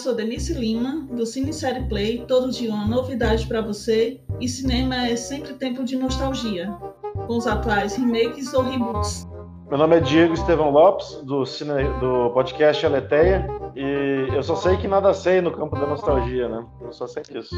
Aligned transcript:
sou 0.00 0.14
Denise 0.14 0.54
Lima, 0.54 1.06
do 1.12 1.26
Cine 1.26 1.52
Série 1.52 1.84
Play. 1.84 2.24
Todo 2.26 2.50
dia 2.50 2.72
uma 2.72 2.86
novidade 2.86 3.46
para 3.46 3.60
você. 3.60 4.18
E 4.40 4.48
cinema 4.48 5.06
é 5.06 5.14
sempre 5.14 5.52
tempo 5.52 5.84
de 5.84 5.94
nostalgia, 5.94 6.70
com 7.26 7.36
os 7.36 7.46
atuais 7.46 7.96
remakes 7.96 8.54
ou 8.54 8.62
reboots. 8.62 9.28
Meu 9.68 9.76
nome 9.76 9.98
é 9.98 10.00
Diego 10.00 10.32
Estevão 10.32 10.70
Lopes, 10.70 11.20
do, 11.24 11.44
cine, 11.44 11.84
do 12.00 12.30
podcast 12.30 12.84
Aleteia, 12.84 13.46
e 13.76 14.34
eu 14.34 14.42
só 14.42 14.56
sei 14.56 14.78
que 14.78 14.88
nada 14.88 15.12
sei 15.12 15.42
no 15.42 15.52
campo 15.52 15.76
da 15.76 15.86
nostalgia, 15.86 16.48
né? 16.48 16.64
Eu 16.80 16.92
só 16.92 17.06
sei 17.06 17.22
disso. 17.22 17.54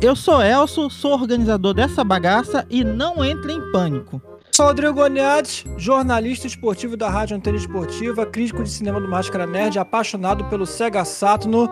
eu 0.00 0.16
sou 0.16 0.42
Elso, 0.42 0.88
sou 0.88 1.12
organizador 1.12 1.74
dessa 1.74 2.02
bagaça 2.02 2.66
e 2.70 2.82
não 2.82 3.22
entre 3.22 3.52
em 3.52 3.70
pânico. 3.70 4.20
Sou 4.56 4.64
Rodrigo 4.64 4.94
Goniades, 4.94 5.66
jornalista 5.76 6.46
esportivo 6.46 6.96
da 6.96 7.10
Rádio 7.10 7.36
Antena 7.36 7.58
Esportiva, 7.58 8.24
crítico 8.24 8.64
de 8.64 8.70
cinema 8.70 8.98
do 8.98 9.06
Máscara 9.06 9.46
Nerd, 9.46 9.78
apaixonado 9.78 10.46
pelo 10.46 10.64
Sega 10.64 11.04
Saturno. 11.04 11.68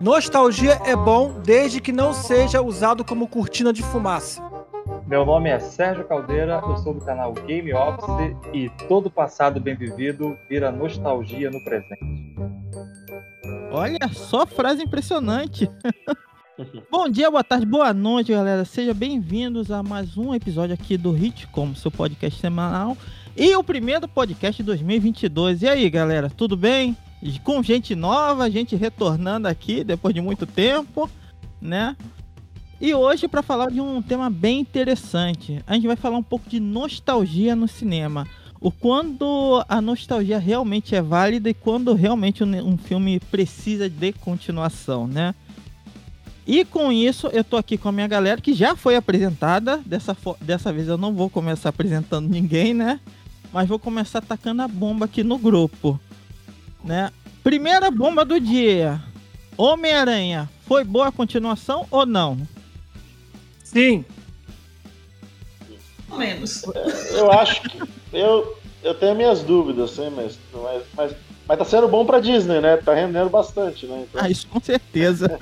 Nostalgia 0.00 0.80
é 0.84 0.96
bom 0.96 1.40
desde 1.44 1.80
que 1.80 1.92
não 1.92 2.12
seja 2.12 2.60
usado 2.60 3.04
como 3.04 3.28
cortina 3.28 3.72
de 3.72 3.84
fumaça. 3.84 4.42
Meu 5.06 5.24
nome 5.24 5.48
é 5.48 5.60
Sérgio 5.60 6.04
Caldeira, 6.08 6.60
eu 6.66 6.76
sou 6.78 6.94
do 6.94 7.04
canal 7.04 7.32
Game 7.34 7.72
Office 7.72 8.36
e 8.52 8.68
todo 8.88 9.08
passado 9.08 9.60
bem 9.60 9.76
vivido 9.76 10.36
vira 10.48 10.72
nostalgia 10.72 11.52
no 11.52 11.62
presente. 11.62 12.34
Olha 13.70 14.08
só 14.12 14.44
frase 14.44 14.82
impressionante. 14.82 15.70
Bom 16.90 17.08
dia, 17.08 17.30
boa 17.30 17.42
tarde, 17.42 17.66
boa 17.66 17.92
noite, 17.92 18.32
galera. 18.32 18.64
Sejam 18.64 18.94
bem-vindos 18.94 19.70
a 19.70 19.82
mais 19.82 20.16
um 20.16 20.32
episódio 20.34 20.74
aqui 20.74 20.96
do 20.96 21.16
Hitcom, 21.16 21.74
seu 21.74 21.90
podcast 21.90 22.40
semanal 22.40 22.96
e 23.36 23.54
o 23.56 23.64
primeiro 23.64 24.06
podcast 24.06 24.62
de 24.62 24.66
2022. 24.66 25.62
E 25.62 25.68
aí, 25.68 25.90
galera, 25.90 26.30
tudo 26.30 26.56
bem? 26.56 26.96
Com 27.42 27.62
gente 27.62 27.96
nova, 27.96 28.50
gente 28.50 28.76
retornando 28.76 29.48
aqui 29.48 29.82
depois 29.82 30.14
de 30.14 30.20
muito 30.20 30.46
tempo, 30.46 31.10
né? 31.60 31.96
E 32.80 32.94
hoje, 32.94 33.26
para 33.26 33.42
falar 33.42 33.70
de 33.70 33.80
um 33.80 34.00
tema 34.00 34.30
bem 34.30 34.60
interessante, 34.60 35.60
a 35.66 35.74
gente 35.74 35.86
vai 35.86 35.96
falar 35.96 36.18
um 36.18 36.22
pouco 36.22 36.48
de 36.48 36.60
nostalgia 36.60 37.56
no 37.56 37.66
cinema. 37.66 38.28
O 38.60 38.70
quando 38.70 39.64
a 39.68 39.80
nostalgia 39.80 40.38
realmente 40.38 40.94
é 40.94 41.02
válida 41.02 41.50
e 41.50 41.54
quando 41.54 41.94
realmente 41.94 42.44
um, 42.44 42.78
filme 42.78 43.18
precisa 43.30 43.90
de 43.90 44.12
continuação, 44.12 45.06
né? 45.06 45.34
E 46.46 46.64
com 46.64 46.92
isso, 46.92 47.28
eu 47.28 47.42
tô 47.42 47.56
aqui 47.56 47.78
com 47.78 47.88
a 47.88 47.92
minha 47.92 48.06
galera 48.06 48.40
que 48.40 48.52
já 48.52 48.76
foi 48.76 48.96
apresentada. 48.96 49.78
Dessa, 49.86 50.16
dessa 50.40 50.72
vez 50.72 50.88
eu 50.88 50.98
não 50.98 51.14
vou 51.14 51.30
começar 51.30 51.70
apresentando 51.70 52.28
ninguém, 52.28 52.74
né? 52.74 53.00
Mas 53.52 53.68
vou 53.68 53.78
começar 53.78 54.18
atacando 54.18 54.62
a 54.62 54.68
bomba 54.68 55.06
aqui 55.06 55.22
no 55.22 55.38
grupo, 55.38 55.98
né? 56.82 57.10
Primeira 57.42 57.90
bomba 57.90 58.24
do 58.24 58.38
dia. 58.38 59.02
Homem-Aranha, 59.56 60.50
foi 60.66 60.84
boa 60.84 61.08
a 61.08 61.12
continuação 61.12 61.86
ou 61.90 62.04
não? 62.04 62.36
Sim. 63.62 64.04
Menos. 66.16 66.62
Eu 67.12 67.30
acho 67.32 67.62
que. 67.62 67.82
Eu, 68.12 68.56
eu 68.82 68.94
tenho 68.94 69.14
minhas 69.14 69.42
dúvidas, 69.42 69.92
sim, 69.92 70.10
mas, 70.10 70.38
mas, 70.52 70.82
mas, 70.94 71.16
mas 71.46 71.58
tá 71.58 71.64
sendo 71.64 71.88
bom 71.88 72.06
pra 72.06 72.20
Disney, 72.20 72.60
né? 72.60 72.78
Tá 72.78 72.94
rendendo 72.94 73.28
bastante, 73.28 73.86
né? 73.86 74.04
Então... 74.08 74.22
Ah, 74.22 74.30
isso 74.30 74.46
com 74.48 74.60
certeza. 74.60 75.38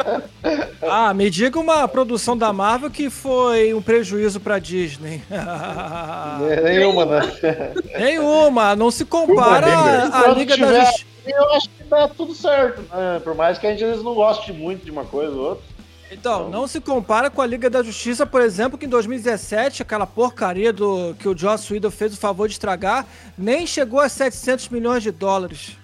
ah, 0.82 1.12
me 1.12 1.28
diga 1.28 1.60
uma 1.60 1.86
produção 1.86 2.36
da 2.36 2.52
Marvel 2.52 2.90
que 2.90 3.10
foi 3.10 3.74
um 3.74 3.82
prejuízo 3.82 4.40
pra 4.40 4.58
Disney. 4.58 5.22
Nenhuma, 6.64 7.04
né? 7.04 7.20
Nenhuma, 7.98 8.74
não 8.74 8.90
se 8.90 9.04
compara 9.04 9.66
à 10.12 10.28
Liga 10.28 10.54
tiver, 10.54 10.72
da 10.72 10.84
Justiça. 10.84 11.06
Eu 11.26 11.52
acho 11.52 11.68
que 11.70 11.84
tá 11.84 12.08
tudo 12.08 12.34
certo, 12.34 12.82
né? 12.82 13.20
Por 13.22 13.34
mais 13.34 13.58
que 13.58 13.66
a 13.66 13.70
gente 13.70 13.84
às 13.84 13.90
vezes 13.90 14.04
não 14.04 14.14
goste 14.14 14.52
muito 14.52 14.84
de 14.84 14.90
uma 14.90 15.04
coisa 15.04 15.34
ou 15.34 15.48
outra. 15.50 15.73
Então, 16.14 16.48
não 16.48 16.66
se 16.68 16.80
compara 16.80 17.28
com 17.28 17.42
a 17.42 17.46
Liga 17.46 17.68
da 17.68 17.82
Justiça, 17.82 18.24
por 18.24 18.40
exemplo, 18.40 18.78
que 18.78 18.86
em 18.86 18.88
2017, 18.88 19.82
aquela 19.82 20.06
porcaria 20.06 20.72
do 20.72 21.12
que 21.18 21.28
o 21.28 21.36
Joss 21.36 21.72
Whedon 21.72 21.90
fez 21.90 22.14
o 22.14 22.16
favor 22.16 22.46
de 22.46 22.54
estragar, 22.54 23.04
nem 23.36 23.66
chegou 23.66 23.98
a 23.98 24.08
700 24.08 24.68
milhões 24.68 25.02
de 25.02 25.10
dólares. 25.10 25.76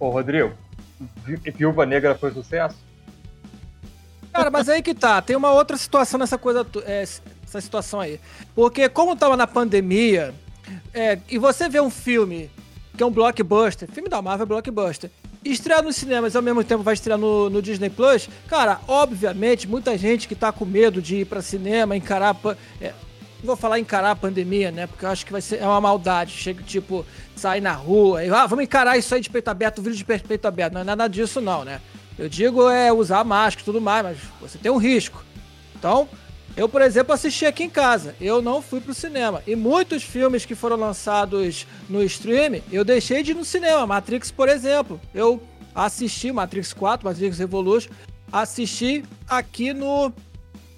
Ô, 0.00 0.10
Rodrigo, 0.10 0.52
Viúva 1.56 1.86
Negra 1.86 2.16
foi 2.16 2.32
sucesso? 2.32 2.76
Cara, 4.32 4.50
mas 4.50 4.68
aí 4.68 4.82
que 4.82 4.94
tá, 4.94 5.22
tem 5.22 5.36
uma 5.36 5.52
outra 5.52 5.76
situação 5.76 6.18
nessa 6.18 6.36
coisa, 6.36 6.66
é, 6.84 7.02
essa 7.02 7.60
situação 7.60 8.00
aí. 8.00 8.20
Porque 8.52 8.88
como 8.88 9.14
tava 9.14 9.36
na 9.36 9.46
pandemia, 9.46 10.34
é, 10.92 11.20
e 11.28 11.38
você 11.38 11.68
vê 11.68 11.80
um 11.80 11.90
filme 11.90 12.50
que 12.96 13.02
é 13.02 13.06
um 13.06 13.12
blockbuster, 13.12 13.88
filme 13.88 14.08
da 14.08 14.20
Marvel 14.20 14.44
é 14.44 14.48
blockbuster, 14.48 15.08
estrear 15.44 15.82
nos 15.82 15.96
cinemas 15.96 16.34
ao 16.34 16.42
mesmo 16.42 16.62
tempo 16.64 16.82
vai 16.82 16.94
estrear 16.94 17.18
no, 17.18 17.48
no, 17.48 17.62
Disney 17.62 17.90
Plus, 17.90 18.28
cara, 18.48 18.80
obviamente, 18.86 19.68
muita 19.68 19.96
gente 19.96 20.28
que 20.28 20.34
tá 20.34 20.52
com 20.52 20.64
medo 20.64 21.00
de 21.00 21.16
ir 21.16 21.24
pra 21.24 21.42
cinema, 21.42 21.96
encarar. 21.96 22.36
É, 22.80 22.92
vou 23.42 23.56
falar 23.56 23.78
encarar 23.78 24.12
a 24.12 24.16
pandemia, 24.16 24.70
né? 24.70 24.86
Porque 24.86 25.04
eu 25.04 25.08
acho 25.08 25.24
que 25.24 25.32
vai 25.32 25.40
ser 25.40 25.56
é 25.56 25.66
uma 25.66 25.80
maldade. 25.80 26.32
Chega, 26.32 26.62
tipo, 26.62 27.04
sair 27.36 27.60
na 27.60 27.72
rua 27.72 28.24
e, 28.24 28.30
ah, 28.30 28.46
vamos 28.46 28.64
encarar 28.64 28.98
isso 28.98 29.14
aí 29.14 29.20
de 29.20 29.30
peito 29.30 29.48
aberto, 29.48 29.82
vídeo 29.82 29.96
de 29.96 30.04
peito 30.04 30.46
aberto. 30.46 30.74
Não 30.74 30.80
é 30.80 30.84
nada 30.84 31.08
disso, 31.08 31.40
não, 31.40 31.64
né? 31.64 31.80
Eu 32.18 32.28
digo 32.28 32.68
é 32.68 32.92
usar 32.92 33.22
máscara 33.22 33.62
e 33.62 33.64
tudo 33.64 33.80
mais, 33.80 34.02
mas 34.02 34.18
você 34.40 34.58
tem 34.58 34.72
um 34.72 34.76
risco. 34.76 35.24
Então, 35.76 36.08
eu, 36.58 36.68
por 36.68 36.82
exemplo, 36.82 37.14
assisti 37.14 37.46
aqui 37.46 37.62
em 37.62 37.70
casa. 37.70 38.16
Eu 38.20 38.42
não 38.42 38.60
fui 38.60 38.80
pro 38.80 38.92
cinema. 38.92 39.40
E 39.46 39.54
muitos 39.54 40.02
filmes 40.02 40.44
que 40.44 40.56
foram 40.56 40.74
lançados 40.74 41.68
no 41.88 42.02
stream, 42.02 42.60
eu 42.72 42.84
deixei 42.84 43.22
de 43.22 43.30
ir 43.30 43.34
no 43.34 43.44
cinema. 43.44 43.86
Matrix, 43.86 44.32
por 44.32 44.48
exemplo. 44.48 45.00
Eu 45.14 45.40
assisti 45.72 46.32
Matrix 46.32 46.72
4, 46.72 47.06
Matrix 47.06 47.38
Revolution, 47.38 47.90
assisti 48.32 49.04
aqui 49.28 49.72
no 49.72 50.12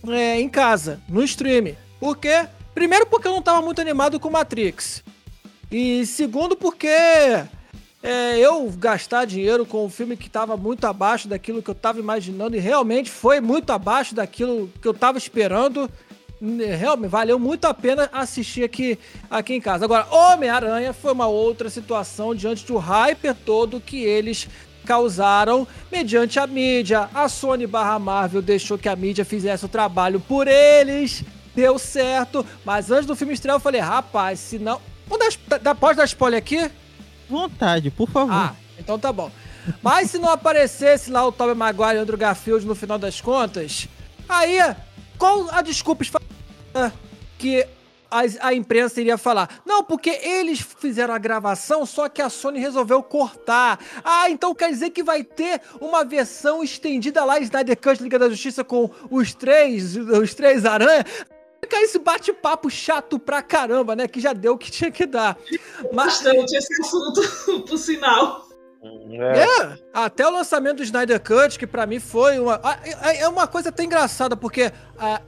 é, 0.06 0.38
em 0.38 0.50
casa, 0.50 1.00
no 1.08 1.24
stream. 1.24 1.74
Por 1.98 2.18
quê? 2.18 2.46
Primeiro 2.74 3.06
porque 3.06 3.26
eu 3.26 3.32
não 3.32 3.38
estava 3.38 3.62
muito 3.62 3.80
animado 3.80 4.20
com 4.20 4.28
Matrix. 4.28 5.02
E 5.72 6.04
segundo 6.04 6.54
porque 6.54 6.88
é, 8.02 8.38
eu 8.38 8.70
gastar 8.78 9.26
dinheiro 9.26 9.66
com 9.66 9.84
um 9.84 9.90
filme 9.90 10.16
que 10.16 10.26
estava 10.26 10.56
muito 10.56 10.86
abaixo 10.86 11.28
daquilo 11.28 11.62
que 11.62 11.68
eu 11.68 11.72
estava 11.72 11.98
imaginando 11.98 12.56
e 12.56 12.58
realmente 12.58 13.10
foi 13.10 13.40
muito 13.40 13.70
abaixo 13.70 14.14
daquilo 14.14 14.70
que 14.80 14.88
eu 14.88 14.92
estava 14.92 15.18
esperando. 15.18 15.90
Realmente 16.78 17.10
valeu 17.10 17.38
muito 17.38 17.66
a 17.66 17.74
pena 17.74 18.08
assistir 18.10 18.64
aqui, 18.64 18.98
aqui 19.30 19.52
em 19.52 19.60
casa. 19.60 19.84
Agora, 19.84 20.06
Homem-Aranha 20.10 20.94
foi 20.94 21.12
uma 21.12 21.26
outra 21.26 21.68
situação 21.68 22.34
diante 22.34 22.64
do 22.64 22.78
hype 22.78 23.34
todo 23.44 23.80
que 23.80 24.02
eles 24.02 24.48
causaram 24.86 25.68
mediante 25.92 26.38
a 26.38 26.46
mídia. 26.46 27.10
A 27.12 27.28
Sony 27.28 27.66
barra 27.66 27.98
Marvel 27.98 28.40
deixou 28.40 28.78
que 28.78 28.88
a 28.88 28.96
mídia 28.96 29.26
fizesse 29.26 29.66
o 29.66 29.68
trabalho 29.68 30.18
por 30.20 30.48
eles. 30.48 31.22
Deu 31.54 31.78
certo. 31.78 32.46
Mas 32.64 32.90
antes 32.90 33.04
do 33.04 33.14
filme 33.14 33.34
estrear, 33.34 33.56
eu 33.56 33.60
falei, 33.60 33.82
rapaz, 33.82 34.40
se 34.40 34.58
não. 34.58 34.80
Pode 35.78 35.96
dar 35.96 36.04
spoiler 36.06 36.38
aqui? 36.38 36.70
Vontade, 37.30 37.90
por 37.90 38.08
favor. 38.10 38.32
Ah, 38.32 38.54
então 38.78 38.98
tá 38.98 39.12
bom. 39.12 39.30
Mas 39.82 40.10
se 40.10 40.18
não 40.18 40.30
aparecesse 40.30 41.10
lá 41.10 41.26
o 41.26 41.32
Tobey 41.32 41.54
Maguire 41.54 41.96
e 41.96 41.98
o 41.98 42.02
Andrew 42.02 42.18
Garfield 42.18 42.66
no 42.66 42.74
final 42.74 42.98
das 42.98 43.20
contas, 43.20 43.88
aí 44.28 44.58
qual 45.18 45.48
a 45.50 45.62
desculpa 45.62 46.04
que 47.38 47.66
a, 48.10 48.52
imprensa 48.52 49.00
iria 49.00 49.16
falar? 49.16 49.60
Não, 49.64 49.84
porque 49.84 50.10
eles 50.10 50.60
fizeram 50.60 51.14
a 51.14 51.18
gravação, 51.18 51.86
só 51.86 52.08
que 52.08 52.20
a 52.20 52.28
Sony 52.28 52.58
resolveu 52.58 53.02
cortar. 53.02 53.78
Ah, 54.04 54.28
então 54.28 54.54
quer 54.54 54.70
dizer 54.70 54.90
que 54.90 55.02
vai 55.02 55.22
ter 55.22 55.60
uma 55.80 56.04
versão 56.04 56.62
estendida 56.62 57.24
lá, 57.24 57.38
Snyder 57.38 57.76
Cut 57.76 58.02
Liga 58.02 58.18
da 58.18 58.28
Justiça 58.28 58.64
com 58.64 58.90
os 59.10 59.32
três, 59.34 59.96
os 59.96 60.34
três 60.34 60.64
aranha 60.64 61.04
fica 61.70 61.80
esse 61.82 61.98
bate-papo 62.00 62.68
chato 62.68 63.18
pra 63.18 63.40
caramba, 63.40 63.94
né? 63.94 64.08
Que 64.08 64.20
já 64.20 64.32
deu 64.32 64.54
o 64.54 64.58
que 64.58 64.70
tinha 64.70 64.90
que 64.90 65.06
dar. 65.06 65.38
Mas... 65.92 66.20
Bastante 66.20 66.56
esse 66.56 66.82
assunto, 66.82 67.62
por 67.62 67.78
sinal. 67.78 68.48
É. 68.82 69.42
é. 69.42 69.78
até 69.92 70.26
o 70.26 70.30
lançamento 70.30 70.78
do 70.78 70.82
Snyder 70.82 71.20
Cut, 71.20 71.58
que 71.58 71.66
para 71.66 71.86
mim 71.86 72.00
foi 72.00 72.38
uma. 72.38 72.58
É 73.18 73.28
uma 73.28 73.46
coisa 73.46 73.68
até 73.68 73.84
engraçada, 73.84 74.36
porque 74.36 74.72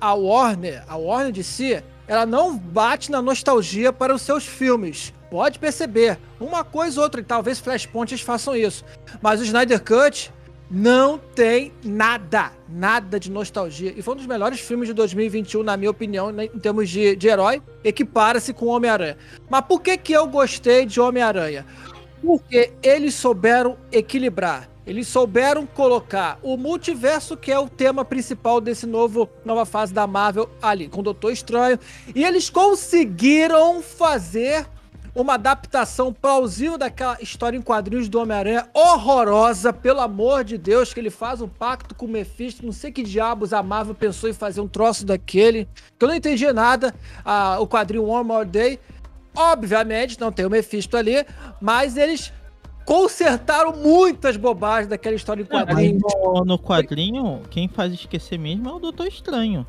a, 0.01 0.15
Warner, 0.15 0.83
a 0.89 0.97
Warner 0.97 1.31
de 1.31 1.45
si, 1.45 1.83
ela 2.09 2.25
não 2.25 2.57
bate 2.57 3.11
na 3.11 3.21
nostalgia 3.21 3.93
para 3.93 4.15
os 4.15 4.23
seus 4.23 4.47
filmes. 4.47 5.13
Pode 5.31 5.59
perceber. 5.59 6.19
Uma 6.41 6.65
coisa 6.65 6.99
ou 6.99 7.05
outra, 7.05 7.21
e 7.21 7.25
talvez 7.25 7.59
Flashpoint 7.59 8.17
façam 8.25 8.57
isso. 8.57 8.85
Mas 9.21 9.41
o 9.41 9.45
Snyder 9.45 9.83
Cut, 9.83 10.33
não 10.73 11.19
tem 11.19 11.71
nada, 11.85 12.51
nada 12.67 13.21
de 13.21 13.31
nostalgia. 13.31 13.93
E 13.95 14.01
foi 14.01 14.15
um 14.15 14.17
dos 14.17 14.27
melhores 14.27 14.59
filmes 14.59 14.89
de 14.89 14.95
2021, 14.95 15.63
na 15.63 15.77
minha 15.77 15.91
opinião, 15.91 16.33
né, 16.33 16.47
em 16.47 16.59
termos 16.59 16.89
de, 16.89 17.15
de 17.15 17.29
herói. 17.29 17.61
Equipara-se 17.85 18.55
com 18.55 18.67
Homem-Aranha. 18.67 19.19
Mas 19.51 19.61
por 19.67 19.83
que, 19.83 19.99
que 19.99 20.15
eu 20.15 20.27
gostei 20.27 20.87
de 20.87 20.99
Homem-Aranha? 20.99 21.67
Porque 22.23 22.73
eles 22.83 23.15
souberam 23.15 23.77
equilibrar. 23.93 24.71
Eles 24.87 25.07
souberam 25.07 25.67
colocar 25.67 26.39
o 26.43 26.57
multiverso, 26.57 27.37
que 27.37 27.53
é 27.53 27.59
o 27.59 27.69
tema 27.69 28.03
principal 28.05 28.59
desse 28.61 28.87
novo 28.87 29.29
nova 29.45 29.67
fase 29.67 29.93
da 29.93 30.07
Marvel 30.07 30.49
ali, 30.61 30.89
com 30.89 31.01
o 31.01 31.05
Doutor 31.05 31.33
Estranho. 31.33 31.79
E 32.15 32.25
eles 32.25 32.49
conseguiram 32.49 33.83
fazer 33.83 34.67
uma 35.15 35.35
adaptação 35.35 36.13
plausível 36.13 36.79
daquela 36.79 37.19
história 37.21 37.57
em 37.57 37.63
quadrinhos 37.63 38.09
do 38.09 38.19
Homem-Aranha 38.19 38.69
horrorosa, 38.73 39.73
pelo 39.73 40.01
amor 40.01 40.43
de 40.43 40.57
Deus, 40.57 40.95
que 40.95 41.01
ele 41.01 41.11
faz 41.11 41.41
um 41.41 41.49
pacto 41.49 41.95
com 41.95 42.07
o 42.07 42.09
Mephisto, 42.09 42.65
não 42.65 42.73
sei 42.73 42.91
que 42.91 43.03
diabos 43.03 43.53
a 43.53 43.63
Marvel 43.63 43.95
pensou 43.95 44.31
em 44.31 44.33
fazer 44.33 44.61
um 44.61 44.69
troço 44.69 45.05
daquele, 45.05 45.69
que 45.99 46.05
eu 46.05 46.09
não 46.09 46.15
entendi 46.15 46.51
nada, 46.53 46.95
ah, 47.25 47.59
o 47.61 47.67
quadrinho 47.67 48.07
One 48.07 48.27
More 48.27 48.49
Day, 48.49 48.81
obviamente 49.37 50.19
não 50.19 50.33
tem 50.33 50.47
o 50.47 50.51
Mephisto 50.51 50.97
ali, 50.97 51.27
mas 51.61 51.97
eles 51.97 52.33
consertaram 52.85 53.77
muitas 53.77 54.37
bobagens 54.37 54.89
daquela 54.89 55.15
história 55.15 55.43
em 55.43 55.47
quadrinhos. 55.47 56.03
No, 56.03 56.45
no 56.45 56.59
quadrinho, 56.59 57.43
quem 57.51 57.69
faz 57.69 57.93
esquecer 57.93 58.39
mesmo 58.39 58.69
é 58.69 58.73
o 58.73 58.79
Doutor 58.79 59.07
Estranho. 59.07 59.67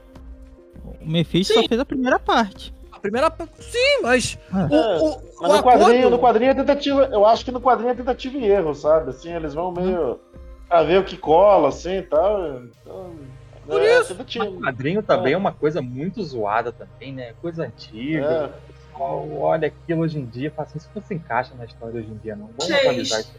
O 1.02 1.10
Mephisto 1.10 1.54
Sim. 1.54 1.62
só 1.62 1.68
fez 1.68 1.80
a 1.80 1.86
primeira 1.86 2.20
parte. 2.20 2.74
A 3.04 3.10
primeira. 3.12 3.34
Sim, 3.60 4.02
mas. 4.02 4.38
Ah. 4.50 4.66
O, 4.72 4.76
o, 5.10 5.22
Mas 5.42 5.52
o 5.52 5.58
no 5.58 5.64
quadrinho, 5.64 5.90
acordo- 6.00 6.10
no 6.12 6.20
quadrinho 6.20 6.52
é 6.52 6.54
tentativa. 6.54 7.10
Eu 7.12 7.26
acho 7.26 7.44
que 7.44 7.52
no 7.52 7.60
quadrinho 7.60 7.92
é 7.92 7.96
tentativa 7.96 8.38
e 8.38 8.46
erro, 8.46 8.74
sabe? 8.74 9.10
Assim, 9.10 9.34
eles 9.34 9.54
vão 9.54 9.74
meio. 9.74 10.20
pra 10.70 10.84
ver 10.84 11.00
o 11.00 11.04
que 11.04 11.18
cola, 11.18 11.68
assim 11.68 11.98
e 11.98 12.02
tal. 12.04 12.62
Então, 12.82 13.12
Por 13.68 13.82
é, 13.82 14.00
isso. 14.00 14.14
tentativa. 14.16 14.46
O 14.46 14.62
quadrinho 14.62 15.04
também 15.04 15.34
é 15.34 15.38
uma 15.38 15.52
coisa 15.52 15.82
muito 15.82 16.24
zoada 16.24 16.72
também, 16.72 17.12
né? 17.12 17.34
Coisa 17.42 17.66
antiga. 17.66 18.26
É. 18.26 18.46
O 18.46 18.94
pessoal 18.94 19.30
olha 19.42 19.68
aquilo 19.68 20.02
hoje 20.04 20.18
em 20.20 20.26
dia 20.26 20.50
fala 20.52 20.68
assim, 20.70 20.78
isso 20.78 20.90
não 20.96 21.02
se 21.02 21.14
encaixa 21.14 21.52
na 21.58 21.66
história 21.66 22.00
hoje 22.00 22.10
em 22.10 22.18
dia, 22.18 22.38
não. 22.38 22.50
Vamos 22.58 22.72
atualizar 22.72 23.20
isso. 23.20 23.34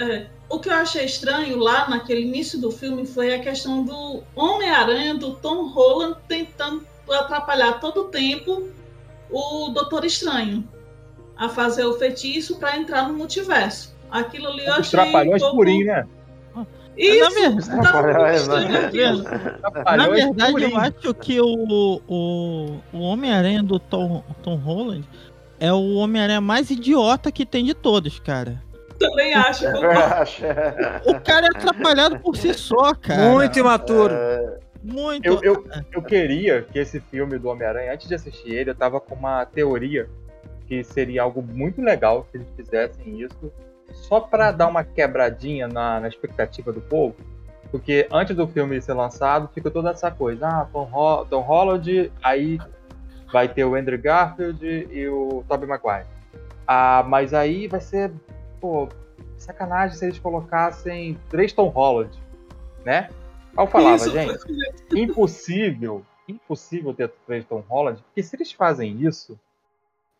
É, 0.00 0.26
o 0.48 0.58
que 0.58 0.68
eu 0.68 0.74
achei 0.74 1.04
estranho 1.04 1.56
lá 1.58 1.88
naquele 1.88 2.22
início 2.22 2.60
do 2.60 2.70
filme 2.72 3.04
foi 3.06 3.34
a 3.34 3.38
questão 3.40 3.84
do 3.84 4.22
Homem-Aranha, 4.34 5.14
do 5.14 5.34
Tom 5.34 5.68
Holland, 5.68 6.16
tentando 6.28 6.84
atrapalhar 7.10 7.80
todo 7.80 8.02
o 8.02 8.04
tempo 8.04 8.68
o 9.30 9.68
Doutor 9.70 10.04
Estranho 10.04 10.66
a 11.36 11.48
fazer 11.48 11.84
o 11.84 11.94
feitiço 11.94 12.58
para 12.58 12.76
entrar 12.76 13.06
no 13.08 13.14
multiverso. 13.14 13.96
Aquilo 14.10 14.48
ali 14.48 14.66
eu 14.66 14.72
achei. 14.72 14.90
trapalhões 14.90 15.42
um 15.42 15.46
pouco... 15.46 15.56
purinho, 15.56 15.86
né? 15.86 16.06
Isso, 16.96 17.20
Na 17.22 17.30
verdade- 17.30 17.66
tava 17.68 18.02
muito 18.02 18.12
Trapalhões, 18.16 18.40
estranho 18.40 18.68
né? 18.72 18.86
aquilo. 18.86 19.24
Na 19.96 20.08
verdade, 20.08 20.62
eu 20.64 20.76
acho 20.76 21.14
que 21.14 21.40
o, 21.40 22.00
o, 22.08 22.80
o 22.92 23.00
Homem-Aranha 23.00 23.62
do 23.62 23.78
Tom, 23.78 24.24
Tom 24.42 24.56
Holland 24.56 25.08
é 25.60 25.72
o 25.72 25.94
Homem-Aranha 25.94 26.40
mais 26.40 26.70
idiota 26.70 27.30
que 27.30 27.46
tem 27.46 27.64
de 27.64 27.74
todos, 27.74 28.18
cara. 28.18 28.60
Também 28.98 29.32
acho. 29.32 29.64
Eu 29.64 29.90
acho. 29.92 30.42
O 31.06 31.20
cara 31.20 31.46
é 31.46 31.56
atrapalhado 31.56 32.18
por 32.18 32.36
si 32.36 32.52
só, 32.52 32.92
cara. 32.94 33.30
Muito 33.30 33.56
imaturo. 33.56 34.12
É, 34.12 34.58
Muito. 34.88 35.26
Eu, 35.26 35.40
eu, 35.42 35.66
eu 35.92 36.02
queria 36.02 36.62
que 36.62 36.78
esse 36.78 36.98
filme 36.98 37.38
do 37.38 37.48
Homem-Aranha, 37.48 37.92
antes 37.92 38.08
de 38.08 38.14
assistir 38.14 38.54
ele, 38.54 38.70
eu 38.70 38.74
tava 38.74 38.98
com 38.98 39.14
uma 39.14 39.44
teoria 39.44 40.08
que 40.66 40.82
seria 40.82 41.22
algo 41.22 41.42
muito 41.42 41.82
legal 41.82 42.26
se 42.30 42.38
eles 42.38 42.48
fizessem 42.56 43.20
isso, 43.20 43.52
só 43.92 44.18
pra 44.20 44.50
dar 44.50 44.66
uma 44.66 44.82
quebradinha 44.82 45.68
na, 45.68 46.00
na 46.00 46.08
expectativa 46.08 46.72
do 46.72 46.80
povo. 46.80 47.16
Porque 47.70 48.08
antes 48.10 48.34
do 48.34 48.48
filme 48.48 48.80
ser 48.80 48.94
lançado, 48.94 49.50
fica 49.52 49.70
toda 49.70 49.90
essa 49.90 50.10
coisa. 50.10 50.46
Ah, 50.46 50.68
Tom, 50.72 50.88
Ho 50.90 51.26
Tom 51.26 51.42
Holland, 51.42 52.10
aí 52.22 52.58
vai 53.30 53.46
ter 53.46 53.64
o 53.64 53.74
Andrew 53.74 54.00
Garfield 54.00 54.88
e 54.90 55.06
o 55.06 55.44
Tobey 55.46 55.68
Maguire. 55.68 56.06
Ah, 56.66 57.04
mas 57.06 57.34
aí 57.34 57.68
vai 57.68 57.80
ser, 57.80 58.10
pô, 58.58 58.88
sacanagem 59.36 59.98
se 59.98 60.06
eles 60.06 60.18
colocassem 60.18 61.18
três 61.28 61.52
Tom 61.52 61.68
Holland, 61.68 62.10
né? 62.86 63.10
Aí 63.58 63.64
eu 63.64 63.66
falava, 63.66 63.96
Isso, 63.96 64.12
gente, 64.12 64.38
impossível, 64.94 66.06
impossível 66.28 66.94
ter 66.94 67.10
três 67.26 67.44
Tom 67.44 67.64
Holland, 67.68 68.00
porque 68.04 68.22
se 68.22 68.36
eles 68.36 68.52
fazem 68.52 69.02
isso, 69.02 69.36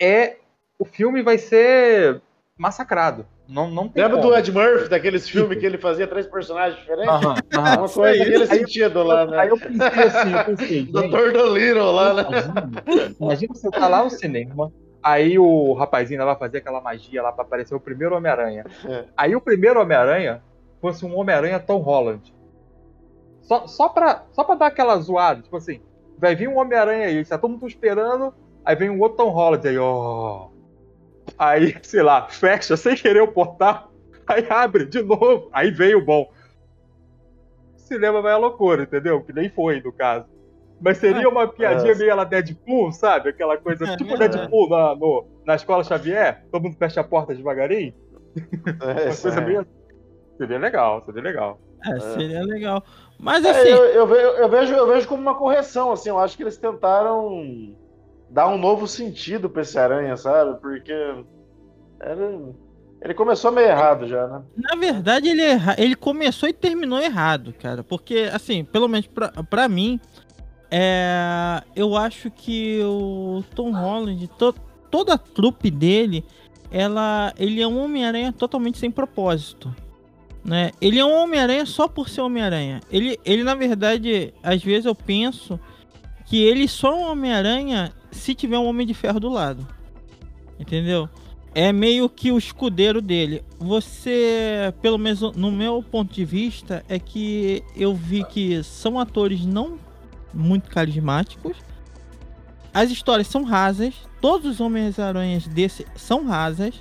é 0.00 0.38
o 0.76 0.84
filme 0.84 1.22
vai 1.22 1.38
ser 1.38 2.20
massacrado. 2.56 3.24
Não, 3.48 3.70
não 3.70 3.88
tem 3.88 4.02
Lembra 4.02 4.18
como. 4.18 4.30
do 4.30 4.36
Ed 4.36 4.50
Murphy, 4.50 4.88
daqueles 4.88 5.28
filmes 5.28 5.56
que 5.56 5.64
ele 5.64 5.78
fazia 5.78 6.08
três 6.08 6.26
personagens 6.26 6.80
diferentes? 6.80 7.14
Aham, 7.14 7.36
aham. 7.54 7.78
Uma 7.78 7.88
coisa 7.88 8.18
naquele 8.18 8.46
sentido 8.46 9.02
lá, 9.04 9.24
né? 9.24 9.38
Aí 9.38 9.48
eu 9.50 9.56
pensei 9.56 10.02
assim, 10.02 10.32
eu 10.32 10.44
pensei, 10.44 10.82
Doutor 10.90 11.32
Dolittle 11.32 11.92
lá, 11.92 12.14
né? 12.14 12.22
imagina, 12.28 13.14
imagina 13.20 13.54
você 13.54 13.70
tá 13.70 13.86
lá 13.86 14.02
no 14.02 14.10
cinema, 14.10 14.72
aí 15.00 15.38
o 15.38 15.74
rapazinho 15.74 16.18
lá 16.18 16.26
vai 16.26 16.36
fazer 16.36 16.58
aquela 16.58 16.80
magia 16.80 17.22
lá 17.22 17.30
pra 17.30 17.44
aparecer 17.44 17.76
o 17.76 17.80
primeiro 17.80 18.16
Homem-Aranha. 18.16 18.66
É. 18.84 19.04
Aí 19.16 19.36
o 19.36 19.40
primeiro 19.40 19.80
Homem-Aranha 19.80 20.42
fosse 20.80 21.06
um 21.06 21.16
Homem-Aranha 21.16 21.60
Tom 21.60 21.78
Holland. 21.78 22.36
Só, 23.48 23.66
só, 23.66 23.88
pra, 23.88 24.26
só 24.32 24.44
pra 24.44 24.54
dar 24.56 24.66
aquela 24.66 24.98
zoada, 24.98 25.40
tipo 25.40 25.56
assim, 25.56 25.80
vai 26.18 26.36
vir 26.36 26.48
um 26.48 26.58
Homem-Aranha 26.58 27.06
aí, 27.06 27.24
tá 27.24 27.38
todo 27.38 27.52
mundo 27.52 27.66
esperando, 27.66 28.34
aí 28.62 28.76
vem 28.76 28.90
um 28.90 29.00
outro 29.00 29.16
Tom 29.16 29.30
Holland 29.30 29.66
aí, 29.66 29.78
ó. 29.78 30.50
Aí, 31.38 31.74
sei 31.82 32.02
lá, 32.02 32.28
fecha 32.28 32.76
sem 32.76 32.94
querer 32.94 33.22
o 33.22 33.32
portal, 33.32 33.90
aí 34.28 34.46
abre 34.50 34.84
de 34.84 35.02
novo, 35.02 35.48
aí 35.50 35.70
veio 35.70 35.98
o 35.98 36.04
bom. 36.04 36.30
O 37.74 37.78
cinema 37.78 38.20
vai 38.20 38.34
à 38.34 38.36
loucura, 38.36 38.82
entendeu? 38.82 39.22
Que 39.22 39.32
nem 39.32 39.48
foi, 39.48 39.80
no 39.80 39.92
caso. 39.92 40.26
Mas 40.78 40.98
seria 40.98 41.26
uma 41.26 41.48
piadinha 41.48 41.92
é. 41.92 41.94
meio 41.94 42.10
ela 42.10 42.24
Deadpool, 42.24 42.92
sabe? 42.92 43.30
Aquela 43.30 43.56
coisa 43.56 43.84
É, 43.86 43.96
tipo 43.96 44.14
é. 44.14 44.28
Deadpool 44.28 44.68
na, 44.68 44.94
no, 44.94 45.26
na 45.46 45.54
escola 45.54 45.82
Xavier, 45.82 46.44
todo 46.52 46.64
mundo 46.64 46.76
fecha 46.76 47.00
a 47.00 47.04
porta 47.04 47.34
devagarinho. 47.34 47.94
É, 48.82 48.92
Uma 48.92 49.08
isso 49.08 49.22
coisa 49.22 49.40
é. 49.40 49.44
meio. 49.44 49.66
Seria 50.36 50.58
legal, 50.58 51.02
seria 51.04 51.22
legal. 51.22 51.58
É, 51.86 52.00
seria 52.00 52.42
legal. 52.42 52.82
Mas 53.18 53.44
É, 53.44 53.50
assim, 53.50 53.68
eu, 53.68 53.84
eu 53.86 54.06
ve- 54.06 54.42
eu 54.42 54.48
vejo, 54.48 54.74
eu 54.74 54.86
vejo 54.86 55.08
como 55.08 55.22
uma 55.22 55.34
correção, 55.34 55.90
assim, 55.92 56.08
eu 56.08 56.18
acho 56.18 56.36
que 56.36 56.42
eles 56.42 56.56
tentaram 56.56 57.74
dar 58.30 58.48
um 58.48 58.58
novo 58.58 58.86
sentido 58.86 59.48
pra 59.48 59.62
esse 59.62 59.78
aranha, 59.78 60.16
sabe? 60.16 60.60
Porque 60.60 60.92
era- 62.00 62.38
ele 63.00 63.14
começou 63.14 63.50
meio 63.52 63.68
errado 63.68 64.06
já, 64.06 64.26
né? 64.26 64.42
na 64.56 64.76
verdade, 64.76 65.28
ele, 65.28 65.42
erra- 65.42 65.76
ele 65.78 65.94
começou 65.94 66.48
e 66.48 66.52
terminou 66.52 66.98
errado, 67.00 67.52
cara. 67.60 67.82
Porque, 67.84 68.28
assim, 68.32 68.64
pelo 68.64 68.88
menos 68.88 69.06
pra, 69.06 69.30
pra 69.48 69.68
mim, 69.68 70.00
é, 70.70 71.62
eu 71.74 71.96
acho 71.96 72.30
que 72.30 72.80
o 72.84 73.42
Tom 73.54 73.72
Holland, 73.72 74.28
to- 74.38 74.54
toda 74.90 75.14
a 75.14 75.18
trupe 75.18 75.70
dele, 75.70 76.24
ela, 76.70 77.32
ele 77.38 77.60
é 77.62 77.66
um 77.66 77.82
Homem-Aranha 77.82 78.32
totalmente 78.32 78.78
sem 78.78 78.90
propósito. 78.90 79.74
Né? 80.48 80.70
Ele 80.80 80.98
é 80.98 81.04
um 81.04 81.14
Homem-Aranha 81.14 81.66
só 81.66 81.86
por 81.86 82.08
ser 82.08 82.22
Homem-Aranha. 82.22 82.80
Ele, 82.90 83.20
ele, 83.22 83.44
na 83.44 83.54
verdade, 83.54 84.32
às 84.42 84.64
vezes 84.64 84.86
eu 84.86 84.94
penso 84.94 85.60
que 86.24 86.42
ele 86.42 86.66
só 86.66 86.90
é 86.90 86.96
um 86.96 87.10
Homem-Aranha 87.10 87.92
se 88.10 88.34
tiver 88.34 88.58
um 88.58 88.64
Homem 88.64 88.86
de 88.86 88.94
Ferro 88.94 89.20
do 89.20 89.28
lado. 89.28 89.68
Entendeu? 90.58 91.06
É 91.54 91.70
meio 91.70 92.08
que 92.08 92.32
o 92.32 92.38
escudeiro 92.38 93.02
dele. 93.02 93.44
Você, 93.58 94.72
pelo 94.80 94.96
menos 94.96 95.20
no 95.36 95.52
meu 95.52 95.82
ponto 95.82 96.14
de 96.14 96.24
vista, 96.24 96.82
é 96.88 96.98
que 96.98 97.62
eu 97.76 97.94
vi 97.94 98.24
que 98.24 98.62
são 98.62 98.98
atores 98.98 99.44
não 99.44 99.78
muito 100.32 100.70
carismáticos. 100.70 101.58
As 102.72 102.90
histórias 102.90 103.26
são 103.26 103.44
rasas. 103.44 103.92
Todos 104.18 104.52
os 104.52 104.60
Homens-Aranhas 104.60 105.46
desse 105.46 105.86
são 105.94 106.26
rasas. 106.26 106.74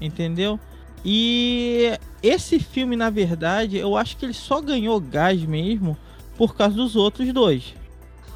Entendeu? 0.00 0.58
E 1.04 1.92
esse 2.22 2.58
filme, 2.58 2.96
na 2.96 3.10
verdade, 3.10 3.76
eu 3.76 3.96
acho 3.96 4.16
que 4.16 4.26
ele 4.26 4.34
só 4.34 4.60
ganhou 4.60 5.00
gás 5.00 5.40
mesmo 5.42 5.96
por 6.36 6.56
causa 6.56 6.76
dos 6.76 6.96
outros 6.96 7.32
dois. 7.32 7.74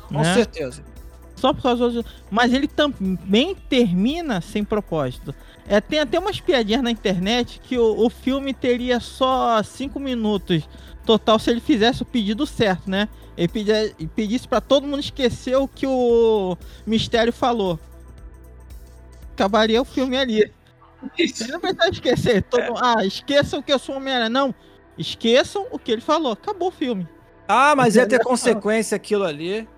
Com 0.08 0.20
né? 0.20 0.34
certeza. 0.34 0.84
Só 1.36 1.52
por 1.52 1.62
causa 1.62 1.90
dos... 1.90 2.04
Mas 2.30 2.52
ele 2.52 2.68
também 2.68 3.54
termina 3.68 4.40
sem 4.40 4.62
propósito. 4.62 5.34
É, 5.66 5.80
tem 5.80 5.98
até 6.00 6.18
umas 6.18 6.40
piadinhas 6.40 6.82
na 6.82 6.90
internet 6.90 7.60
que 7.62 7.78
o, 7.78 8.06
o 8.06 8.10
filme 8.10 8.52
teria 8.52 9.00
só 9.00 9.62
5 9.62 9.98
minutos 9.98 10.68
total 11.04 11.38
se 11.38 11.50
ele 11.50 11.60
fizesse 11.60 12.02
o 12.02 12.06
pedido 12.06 12.46
certo, 12.46 12.88
né? 12.88 13.08
Ele 13.36 13.48
pedia- 13.48 13.94
ele 13.98 14.10
pedisse 14.14 14.46
pra 14.46 14.60
todo 14.60 14.86
mundo 14.86 15.00
esquecer 15.00 15.56
o 15.56 15.66
que 15.66 15.86
o 15.86 16.56
Mistério 16.86 17.32
falou. 17.32 17.78
Acabaria 19.32 19.80
o 19.80 19.84
filme 19.84 20.16
ali. 20.16 20.52
Isso. 21.18 21.44
Ele 21.44 21.52
não 21.52 21.60
precisa 21.60 21.88
esquecer. 21.88 22.42
Todo... 22.42 22.74
Ah, 22.76 23.04
esqueçam 23.04 23.62
que 23.62 23.72
eu 23.72 23.78
sou 23.78 23.96
Homem-Aranha. 23.96 24.30
Não. 24.30 24.54
Esqueçam 24.96 25.66
o 25.70 25.78
que 25.78 25.92
ele 25.92 26.00
falou. 26.00 26.32
Acabou 26.32 26.68
o 26.68 26.72
filme. 26.72 27.08
Ah, 27.48 27.74
mas 27.76 27.96
ia 27.96 28.06
ter 28.06 28.22
consequência 28.22 28.96
aquilo 28.96 29.24
ali. 29.24 29.68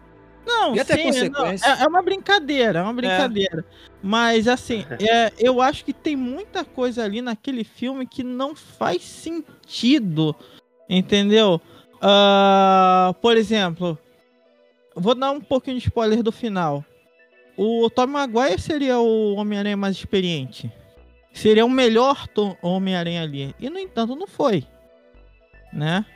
Não, 0.47 0.77
Ia 0.77 0.85
ter 0.85 0.99
sim, 0.99 1.05
consequência. 1.05 1.69
não, 1.69 1.75
é, 1.77 1.83
é 1.85 1.89
uma 1.89 2.03
brincadeira, 2.03 2.81
é 2.81 2.83
uma 2.83 2.93
brincadeira. 2.93 3.65
Mas 4.03 4.47
assim, 4.47 4.85
é, 5.01 5.33
eu 5.39 5.61
acho 5.61 5.85
que 5.85 5.93
tem 5.93 6.15
muita 6.15 6.65
coisa 6.65 7.03
ali 7.03 7.23
naquele 7.23 7.65
filme 7.65 8.07
que 8.07 8.23
não 8.23 8.55
faz 8.55 9.03
sentido, 9.03 10.37
entendeu? 10.89 11.61
Ah, 12.01 13.15
por 13.23 13.37
exemplo, 13.37 13.99
vou 14.95 15.15
dar 15.15 15.31
um 15.31 15.41
pouquinho 15.41 15.79
de 15.79 15.85
spoiler 15.85 16.23
do 16.23 16.31
final. 16.31 16.85
O 17.57 17.89
Tom 17.89 18.09
Maguire 18.09 18.61
seria 18.61 18.99
o 18.99 19.35
Homem-Aranha 19.37 19.77
mais 19.77 19.97
experiente. 19.97 20.71
Seria 21.35 21.67
o 21.67 21.69
melhor 21.69 22.27
Homem-Aranha 22.63 23.23
ali. 23.23 23.55
E 23.59 23.69
no 23.69 23.79
entanto 23.79 24.15
não 24.15 24.27
foi. 24.27 24.65
Né? 25.73 26.07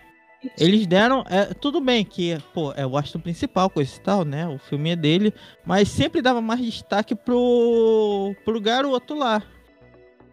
Eles 0.57 0.87
deram. 0.87 1.25
É, 1.29 1.53
tudo 1.53 1.81
bem 1.81 2.05
que, 2.05 2.39
pô, 2.55 2.73
é 2.77 2.87
o 2.87 2.97
astro 2.97 3.19
principal, 3.19 3.69
coisa 3.69 3.95
e 3.95 4.01
tal, 4.01 4.25
né? 4.25 4.47
O 4.47 4.59
filme 4.59 4.91
é 4.91 4.97
dele. 4.97 5.35
Mas 5.67 5.89
sempre 5.89 6.23
dava 6.23 6.41
mais 6.41 6.61
destaque 6.61 7.15
pro, 7.17 8.35
pro 8.45 8.61
garoto 8.61 9.15
lá. 9.15 9.43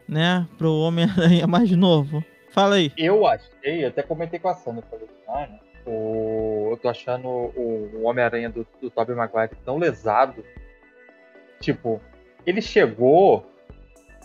Né? 0.07 0.47
Pro 0.57 0.71
Homem-Aranha 0.71 1.47
mais 1.47 1.71
novo. 1.71 2.23
Fala 2.51 2.75
aí. 2.75 2.93
Eu 2.95 3.25
achei, 3.25 3.83
até 3.83 4.03
comentei 4.03 4.39
com 4.39 4.47
a 4.47 4.53
Sandra, 4.53 4.83
falei, 4.89 5.07
ah, 5.27 5.47
né? 5.47 5.59
o, 5.85 6.69
eu 6.71 6.77
tô 6.77 6.87
achando 6.87 7.27
o, 7.27 7.89
o 7.95 8.03
Homem-Aranha 8.03 8.49
do, 8.49 8.65
do 8.79 8.89
Tobey 8.91 9.15
Maguire 9.15 9.57
tão 9.65 9.77
lesado. 9.77 10.45
Tipo, 11.59 11.99
ele 12.45 12.61
chegou. 12.61 13.51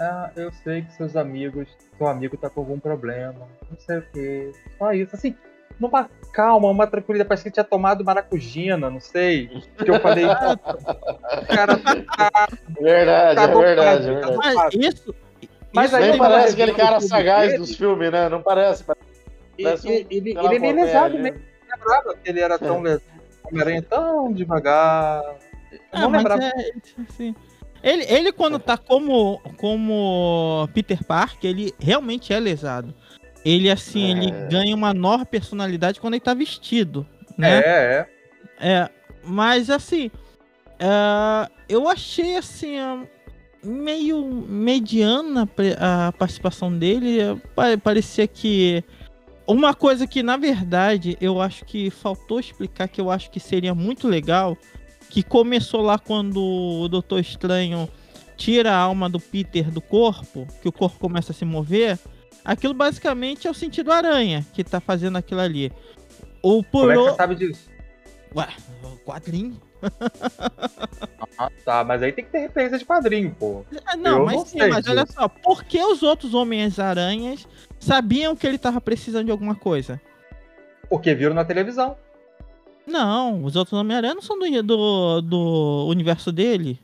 Ah, 0.00 0.30
eu 0.34 0.50
sei 0.64 0.82
que 0.82 0.92
seus 0.94 1.14
amigos, 1.14 1.68
seu 1.98 2.06
amigo 2.06 2.36
tá 2.36 2.48
com 2.48 2.60
algum 2.60 2.80
problema, 2.80 3.46
não 3.70 3.78
sei 3.78 3.98
o 3.98 4.02
que. 4.02 4.52
Só 4.78 4.92
isso, 4.94 5.14
assim, 5.14 5.34
numa 5.78 6.08
calma, 6.32 6.68
uma 6.68 6.86
tranquilidade. 6.86 7.28
Parece 7.28 7.42
que 7.42 7.48
ele 7.50 7.54
tinha 7.54 7.64
tomado 7.64 8.02
maracujina, 8.02 8.88
não 8.88 8.98
sei. 9.00 9.48
Que 9.76 9.90
eu 9.90 10.00
falei, 10.00 10.24
cara, 11.48 11.76
tá, 11.76 12.48
Verdade, 12.80 13.36
tá 13.36 13.42
é 13.42 13.46
verdade, 13.54 14.10
é 14.10 14.20
tá 14.20 14.26
verdade. 14.30 14.36
Mas 14.38 14.74
isso. 14.74 15.14
Mas 15.72 15.86
isso 15.86 15.96
aí 15.96 16.10
Nem 16.10 16.18
parece 16.18 16.52
aquele 16.54 16.74
cara 16.74 17.00
sagaz 17.00 17.46
dele. 17.52 17.58
dos 17.58 17.76
filmes, 17.76 18.10
né? 18.10 18.28
Não 18.28 18.42
parece. 18.42 18.84
Parece 19.62 19.86
um- 19.86 19.90
ele, 19.90 20.06
ele, 20.10 20.38
é 20.38 20.58
meio 20.58 20.74
lesado 20.76 21.14
né? 21.18 21.22
mesmo. 21.30 21.38
Eu 21.38 21.76
não 21.76 21.76
lembrava 21.78 22.14
que 22.16 22.30
ele 22.30 22.40
era 22.40 22.58
tão 22.58 22.80
lesado. 22.82 23.04
Homem-Aranha 23.44 23.82
tão 23.82 24.32
devagar. 24.32 25.22
Ah, 25.92 26.00
não 26.00 26.10
mas 26.10 26.18
lembrava. 26.18 26.42
é, 26.42 26.52
assim, 27.08 27.34
ele, 27.82 28.04
ele, 28.04 28.32
quando 28.32 28.58
tá 28.58 28.76
como, 28.76 29.40
como 29.56 30.68
Peter 30.74 31.02
Parker, 31.04 31.50
ele 31.50 31.74
realmente 31.78 32.32
é 32.32 32.38
lesado. 32.40 32.94
Ele, 33.44 33.70
assim, 33.70 34.10
ele 34.10 34.30
É. 34.32 34.48
ganha 34.48 34.74
uma 34.76 34.92
nova 34.92 35.24
personalidade 35.24 36.00
quando 36.00 36.14
ele 36.14 36.20
tá 36.20 36.34
vestido, 36.34 37.06
né? 37.38 37.58
É, 37.58 37.62
é. 37.62 38.08
É, 38.72 38.90
mas 39.24 39.70
assim, 39.70 40.10
é, 40.78 41.50
eu 41.68 41.88
achei 41.88 42.36
assim 42.36 42.78
a- 42.78 43.02
meio 43.64 44.22
mediana 44.24 45.48
a 45.78 46.12
participação 46.12 46.76
dele. 46.76 47.20
É, 47.20 47.34
pa- 47.54 47.78
Parecia 47.82 48.26
que 48.26 48.84
uma 49.46 49.72
coisa 49.74 50.06
que 50.06 50.22
na 50.22 50.36
verdade 50.36 51.16
eu 51.20 51.40
acho 51.40 51.64
que 51.64 51.88
faltou 51.90 52.38
explicar 52.40 52.88
que 52.88 53.00
eu 53.00 53.10
acho 53.10 53.30
que 53.30 53.40
seria 53.40 53.74
muito 53.74 54.06
legal, 54.06 54.56
que 55.10 55.22
começou 55.22 55.82
lá 55.82 55.98
quando 55.98 56.40
o 56.42 56.88
Doutor 56.88 57.18
Estranho 57.20 57.88
tira 58.36 58.72
a 58.72 58.78
alma 58.78 59.08
do 59.10 59.18
Peter 59.20 59.70
do 59.70 59.80
corpo, 59.80 60.46
que 60.62 60.68
o 60.68 60.72
corpo 60.72 60.98
começa 60.98 61.32
a 61.32 61.34
se 61.34 61.44
mover. 61.44 61.98
Aquilo 62.44 62.72
basicamente 62.72 63.46
é 63.46 63.50
o 63.50 63.54
sentido 63.54 63.92
aranha 63.92 64.46
que 64.54 64.64
tá 64.64 64.80
fazendo 64.80 65.18
aquilo 65.18 65.40
ali. 65.40 65.70
Ou 66.40 66.62
por 66.62 66.82
Como 66.88 66.92
é 66.92 66.94
que 66.94 67.00
o- 67.00 67.04
você 67.10 67.16
sabe 67.16 67.34
disso? 67.34 67.68
Ué, 68.34 68.48
quadrinho? 69.04 69.60
Ah, 71.36 71.50
tá, 71.64 71.84
mas 71.84 72.02
aí 72.02 72.12
tem 72.12 72.24
que 72.24 72.30
ter 72.30 72.38
referência 72.38 72.78
de 72.78 72.84
quadrinho, 72.84 73.34
pô. 73.38 73.64
Ah, 73.84 73.96
Não, 73.96 74.18
Eu 74.20 74.24
mas 74.26 74.36
não 74.36 74.46
sim, 74.46 74.58
mas 74.68 74.86
olha 74.86 75.04
só, 75.06 75.26
por 75.28 75.64
que 75.64 75.82
os 75.82 76.02
outros 76.02 76.32
Homens-Aranhas 76.34 77.46
sabiam 77.78 78.36
que 78.36 78.46
ele 78.46 78.58
tava 78.58 78.80
precisando 78.80 79.26
de 79.26 79.32
alguma 79.32 79.54
coisa? 79.54 80.00
Porque 80.88 81.14
viram 81.14 81.34
na 81.34 81.44
televisão. 81.44 81.96
Não, 82.86 83.44
os 83.44 83.56
outros 83.56 83.78
Homem-Aranha 83.78 84.14
não 84.14 84.22
são 84.22 84.38
do, 84.38 84.62
do, 84.62 85.20
do 85.20 85.86
universo 85.88 86.32
dele. 86.32 86.80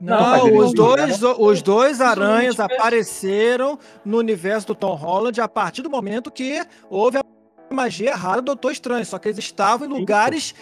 Não, 0.00 0.48
Não, 0.48 0.56
os, 0.58 0.74
dois, 0.74 1.22
os 1.22 1.62
dois 1.62 2.00
aranhas 2.00 2.58
universo. 2.58 2.62
apareceram 2.62 3.78
no 4.04 4.18
universo 4.18 4.66
do 4.68 4.74
Tom 4.74 4.94
Holland 4.94 5.40
a 5.40 5.48
partir 5.48 5.82
do 5.82 5.88
momento 5.90 6.30
que 6.30 6.60
houve 6.90 7.18
a 7.18 7.24
magia 7.72 8.10
errada 8.10 8.42
do 8.42 8.46
Doutor 8.46 8.72
Estranho. 8.72 9.06
Só 9.06 9.18
que 9.18 9.28
eles 9.28 9.38
estavam 9.38 9.86
em 9.86 9.90
lugares 9.90 10.54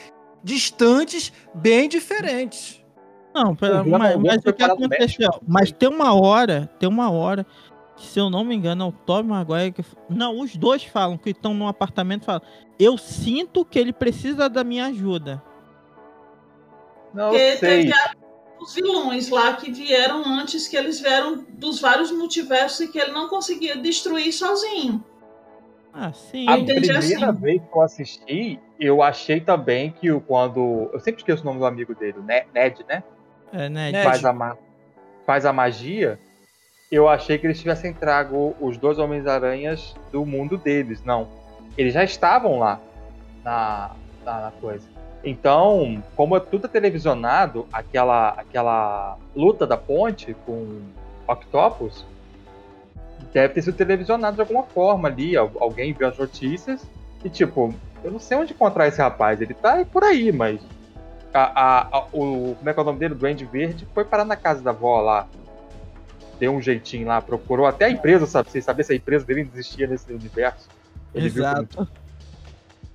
distantes, 0.44 1.32
bem 1.54 1.88
diferentes. 1.88 2.80
Não, 3.34 3.54
pera, 3.54 3.84
mas, 3.84 4.16
o 4.16 4.20
mas 4.20 4.44
o 4.44 4.52
que 4.52 4.62
aconteceu? 4.62 5.30
Mas 5.46 5.70
tem 5.70 5.88
uma 5.88 6.14
hora, 6.14 6.68
tem 6.78 6.88
uma 6.88 7.10
hora, 7.10 7.46
que, 8.00 8.06
se 8.06 8.18
eu 8.18 8.30
não 8.30 8.42
me 8.44 8.54
engano, 8.54 8.84
é 8.84 8.86
o 8.88 8.92
Tom 8.92 9.22
Maguire 9.24 9.72
que. 9.72 9.84
Não, 10.08 10.40
os 10.40 10.56
dois 10.56 10.82
falam 10.84 11.18
que 11.18 11.30
estão 11.30 11.52
num 11.52 11.68
apartamento 11.68 12.24
falam. 12.24 12.40
Eu 12.78 12.96
sinto 12.96 13.64
que 13.64 13.78
ele 13.78 13.92
precisa 13.92 14.48
da 14.48 14.64
minha 14.64 14.86
ajuda. 14.86 15.42
Não, 17.12 17.28
Porque 17.30 17.56
sei. 17.56 17.90
os 18.60 18.74
vilões 18.74 19.28
lá 19.28 19.52
que 19.54 19.70
vieram 19.70 20.24
antes, 20.24 20.66
que 20.66 20.76
eles 20.76 21.00
vieram 21.00 21.44
dos 21.50 21.80
vários 21.80 22.10
multiversos 22.10 22.80
e 22.80 22.88
que 22.88 22.98
ele 22.98 23.10
não 23.12 23.28
conseguia 23.28 23.76
destruir 23.76 24.32
sozinho. 24.32 25.04
Ah, 25.92 26.12
sim. 26.12 26.48
A 26.48 26.54
primeira 26.54 26.98
assim. 27.00 27.32
vez 27.40 27.60
que 27.60 27.76
eu 27.76 27.82
assisti, 27.82 28.60
eu 28.78 29.02
achei 29.02 29.40
também 29.40 29.90
que 29.92 30.10
o- 30.10 30.20
quando. 30.20 30.88
Eu 30.92 31.00
sempre 31.00 31.20
esqueço 31.20 31.42
o 31.42 31.46
nome 31.46 31.58
do 31.58 31.66
amigo 31.66 31.94
dele, 31.94 32.18
o 32.18 32.22
Ne- 32.22 32.46
Ned, 32.54 32.84
né? 32.88 33.02
É, 33.52 33.68
né? 33.68 33.90
Ned. 33.90 34.04
Faz 34.04 34.24
a, 34.24 34.32
ma- 34.32 34.56
faz 35.26 35.44
a 35.44 35.52
magia. 35.52 36.18
Eu 36.90 37.08
achei 37.08 37.38
que 37.38 37.46
eles 37.46 37.60
tivessem 37.60 37.92
trago 37.92 38.54
os 38.60 38.76
dois 38.76 38.98
Homens-Aranhas 38.98 39.94
do 40.10 40.26
mundo 40.26 40.58
deles. 40.58 41.02
Não. 41.04 41.28
Eles 41.78 41.94
já 41.94 42.02
estavam 42.02 42.58
lá 42.58 42.80
na, 43.44 43.92
na, 44.24 44.40
na 44.40 44.50
coisa. 44.60 44.88
Então, 45.22 46.02
como 46.16 46.36
é 46.36 46.40
tudo 46.40 46.66
televisionado, 46.66 47.66
aquela, 47.72 48.30
aquela 48.30 49.16
luta 49.36 49.66
da 49.66 49.76
ponte 49.76 50.34
com 50.44 50.80
Octopus 51.28 52.04
deve 53.32 53.54
ter 53.54 53.62
sido 53.62 53.76
televisionado 53.76 54.34
de 54.34 54.40
alguma 54.40 54.64
forma 54.64 55.06
ali. 55.08 55.36
Al- 55.36 55.52
Alguém 55.60 55.92
viu 55.92 56.08
as 56.08 56.18
notícias 56.18 56.84
e, 57.24 57.28
tipo, 57.30 57.72
eu 58.02 58.10
não 58.10 58.18
sei 58.18 58.36
onde 58.36 58.52
encontrar 58.52 58.88
esse 58.88 59.00
rapaz. 59.00 59.40
Ele 59.40 59.54
tá 59.54 59.84
por 59.84 60.02
aí, 60.02 60.32
mas. 60.32 60.60
A, 61.32 61.42
a- 61.42 61.88
a- 61.98 62.04
o, 62.12 62.56
como 62.58 62.68
é 62.68 62.72
que 62.74 62.80
é 62.80 62.82
o 62.82 62.86
nome 62.86 62.98
dele? 62.98 63.14
O 63.14 63.16
Duende 63.16 63.44
Verde 63.44 63.86
foi 63.94 64.04
parar 64.04 64.24
na 64.24 64.34
casa 64.34 64.60
da 64.60 64.70
avó 64.70 65.00
lá. 65.00 65.28
Deu 66.40 66.52
um 66.52 66.62
jeitinho 66.62 67.06
lá, 67.06 67.20
procurou 67.20 67.66
até 67.66 67.84
a 67.84 67.90
empresa, 67.90 68.24
sabe? 68.24 68.50
Sem 68.50 68.62
saber 68.62 68.82
se 68.82 68.94
a 68.94 68.96
empresa 68.96 69.26
dele 69.26 69.42
existia 69.42 69.86
nesse 69.86 70.10
universo. 70.10 70.68
Ele 71.14 71.26
Exato. 71.26 71.86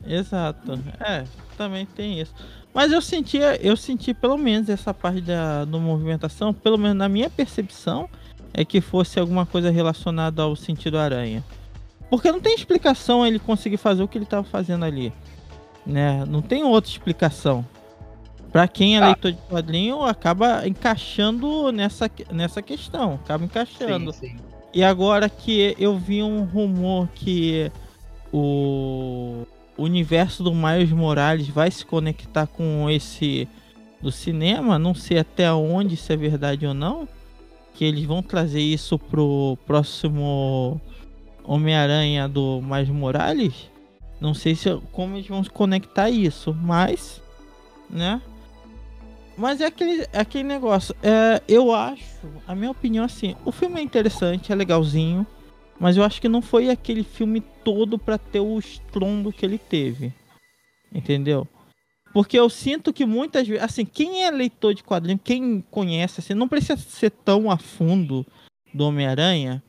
Exato. 0.05 0.79
É, 0.99 1.23
também 1.55 1.85
tem 1.85 2.19
isso. 2.19 2.33
Mas 2.73 2.91
eu 2.91 3.01
sentia, 3.01 3.55
eu 3.65 3.77
senti 3.77 4.15
pelo 4.15 4.37
menos 4.37 4.67
essa 4.67 4.93
parte 4.93 5.21
da 5.21 5.63
do 5.63 5.79
movimentação, 5.79 6.53
pelo 6.53 6.77
menos 6.77 6.97
na 6.97 7.07
minha 7.07 7.29
percepção, 7.29 8.09
é 8.51 8.65
que 8.65 8.81
fosse 8.81 9.19
alguma 9.19 9.45
coisa 9.45 9.69
relacionada 9.69 10.41
ao 10.41 10.55
sentido 10.55 10.97
aranha. 10.97 11.43
Porque 12.09 12.31
não 12.31 12.41
tem 12.41 12.55
explicação 12.55 13.25
ele 13.25 13.37
conseguir 13.37 13.77
fazer 13.77 14.01
o 14.01 14.07
que 14.07 14.17
ele 14.17 14.25
estava 14.25 14.43
fazendo 14.43 14.85
ali, 14.85 15.13
né? 15.85 16.25
Não 16.25 16.41
tem 16.41 16.63
outra 16.63 16.89
explicação. 16.89 17.65
Pra 18.55 18.69
quem 18.69 18.95
é 18.95 19.01
Ah. 19.01 19.07
leitor 19.07 19.33
de 19.33 19.41
quadrinho, 19.49 20.01
acaba 20.03 20.65
encaixando 20.65 21.73
nessa, 21.73 22.09
nessa 22.31 22.61
questão, 22.61 23.15
acaba 23.15 23.43
encaixando. 23.43 24.13
Sim, 24.13 24.29
sim. 24.29 24.35
E 24.73 24.81
agora 24.81 25.27
que 25.27 25.75
eu 25.77 25.97
vi 25.97 26.23
um 26.23 26.45
rumor 26.45 27.09
que 27.13 27.69
o 28.31 29.45
universo 29.77 30.41
do 30.41 30.53
Miles 30.55 30.89
Morales 30.93 31.49
vai 31.49 31.69
se 31.69 31.85
conectar 31.85 32.47
com 32.47 32.89
esse 32.89 33.45
do 34.01 34.09
cinema, 34.09 34.79
não 34.79 34.95
sei 34.95 35.19
até 35.19 35.51
onde 35.51 35.95
isso 35.95 36.13
é 36.13 36.15
verdade 36.15 36.65
ou 36.65 36.73
não, 36.73 37.09
que 37.73 37.83
eles 37.83 38.05
vão 38.05 38.23
trazer 38.23 38.61
isso 38.61 38.97
pro 38.97 39.57
próximo 39.67 40.79
Homem-Aranha 41.43 42.29
do 42.29 42.61
Miles 42.61 42.87
Morales. 42.87 43.69
Não 44.21 44.33
sei 44.33 44.55
se 44.55 44.73
como 44.93 45.17
eles 45.17 45.27
vão 45.27 45.43
conectar 45.43 46.09
isso, 46.09 46.53
mas 46.53 47.21
né? 47.89 48.21
Mas 49.37 49.59
é 49.59 49.65
aquele, 49.65 50.01
é 50.13 50.19
aquele 50.19 50.43
negócio. 50.43 50.95
É, 51.03 51.41
eu 51.47 51.73
acho, 51.73 52.03
a 52.47 52.55
minha 52.55 52.71
opinião 52.71 53.03
assim, 53.03 53.35
o 53.43 53.51
filme 53.51 53.79
é 53.79 53.83
interessante, 53.83 54.51
é 54.51 54.55
legalzinho, 54.55 55.27
mas 55.79 55.97
eu 55.97 56.03
acho 56.03 56.21
que 56.21 56.29
não 56.29 56.41
foi 56.41 56.69
aquele 56.69 57.03
filme 57.03 57.41
todo 57.63 57.99
pra 57.99 58.17
ter 58.17 58.39
o 58.39 58.57
estrondo 58.57 59.33
que 59.33 59.45
ele 59.45 59.57
teve. 59.57 60.13
Entendeu? 60.93 61.47
Porque 62.13 62.39
eu 62.39 62.49
sinto 62.49 62.93
que 62.93 63.05
muitas 63.05 63.45
vezes, 63.45 63.61
assim, 63.61 63.83
quem 63.83 64.23
é 64.23 64.31
leitor 64.31 64.73
de 64.73 64.81
quadrinho, 64.81 65.19
quem 65.21 65.59
conhece, 65.69 66.21
assim, 66.21 66.33
não 66.33 66.47
precisa 66.47 66.77
ser 66.77 67.09
tão 67.09 67.51
a 67.51 67.57
fundo 67.57 68.25
do 68.73 68.85
Homem-Aranha, 68.85 69.61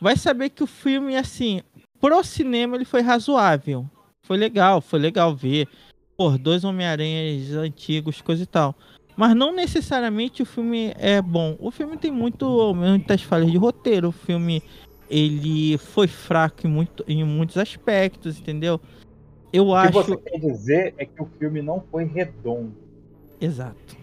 vai 0.00 0.16
saber 0.16 0.48
que 0.48 0.64
o 0.64 0.66
filme, 0.66 1.16
assim, 1.16 1.60
pro 2.00 2.24
cinema 2.24 2.76
ele 2.76 2.86
foi 2.86 3.02
razoável. 3.02 3.86
Foi 4.22 4.38
legal, 4.38 4.80
foi 4.80 4.98
legal 4.98 5.36
ver. 5.36 5.68
Pô, 6.16 6.30
dois 6.38 6.64
Homem-Aranhas 6.64 7.52
antigos, 7.52 8.22
coisa 8.22 8.42
e 8.42 8.46
tal. 8.46 8.74
Mas 9.16 9.34
não 9.36 9.54
necessariamente 9.54 10.42
o 10.42 10.46
filme 10.46 10.92
é 10.98 11.20
bom. 11.20 11.56
O 11.58 11.70
filme 11.70 11.96
tem 11.96 12.10
muito, 12.10 12.74
muitas 12.74 13.22
falhas 13.22 13.50
de 13.50 13.58
roteiro. 13.58 14.08
O 14.08 14.12
filme 14.12 14.62
ele 15.10 15.76
foi 15.76 16.06
fraco 16.06 16.66
em, 16.66 16.70
muito, 16.70 17.04
em 17.06 17.22
muitos 17.22 17.58
aspectos, 17.58 18.38
entendeu? 18.38 18.80
Eu 19.52 19.68
O 19.68 19.72
que 19.72 19.88
acho. 19.88 19.92
você 19.92 20.16
quer 20.16 20.38
dizer 20.38 20.94
é 20.96 21.04
que 21.04 21.22
o 21.22 21.28
filme 21.38 21.60
não 21.60 21.82
foi 21.90 22.04
redondo. 22.04 22.74
Exato. 23.38 23.96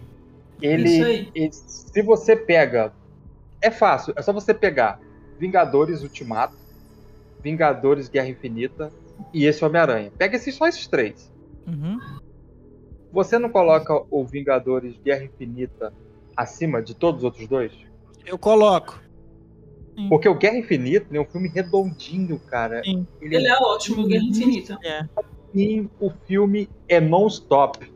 Ele, 0.62 0.88
Isso 0.88 1.04
aí. 1.04 1.28
ele- 1.34 1.52
se 1.52 2.02
você 2.02 2.36
pega, 2.36 2.92
é 3.60 3.70
fácil, 3.70 4.12
é 4.16 4.22
só 4.22 4.32
você 4.32 4.54
pegar 4.54 5.00
Vingadores 5.38 6.02
Ultimato, 6.02 6.54
Vingadores 7.42 8.08
Guerra 8.08 8.28
Infinita, 8.28 8.92
e 9.34 9.44
esse 9.46 9.64
Homem-Aranha. 9.64 10.12
Pega 10.16 10.36
esses, 10.36 10.54
só 10.54 10.68
esses 10.68 10.86
três. 10.86 11.32
Uhum. 11.66 11.98
Você 13.12 13.38
não 13.38 13.50
coloca 13.50 14.04
o 14.10 14.24
Vingadores 14.24 14.96
Guerra 15.04 15.24
Infinita 15.24 15.92
acima 16.36 16.82
de 16.82 16.94
todos 16.94 17.20
os 17.20 17.24
outros 17.24 17.46
dois? 17.46 17.72
Eu 18.24 18.38
coloco. 18.38 19.00
Porque 20.08 20.28
o 20.28 20.34
Guerra 20.34 20.58
Infinita 20.58 21.14
é 21.14 21.20
um 21.20 21.24
filme 21.24 21.48
redondinho, 21.48 22.38
cara. 22.38 22.82
Sim. 22.84 23.06
Ele, 23.20 23.36
Ele 23.36 23.48
é 23.48 23.56
ótimo, 23.58 24.06
Guerra 24.06 24.24
Infinita. 24.24 24.78
É. 24.84 25.06
E 25.54 25.86
o 25.98 26.10
filme 26.26 26.68
é 26.88 27.00
non-stop. 27.00 27.92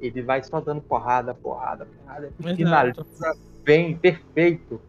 Ele 0.00 0.22
vai 0.22 0.42
só 0.42 0.60
dando 0.60 0.80
porrada, 0.80 1.34
porrada, 1.34 1.86
porrada. 1.86 2.32
E 2.38 2.42
Exato. 2.42 2.56
finaliza 2.56 3.36
bem, 3.62 3.96
perfeito. 3.96 4.80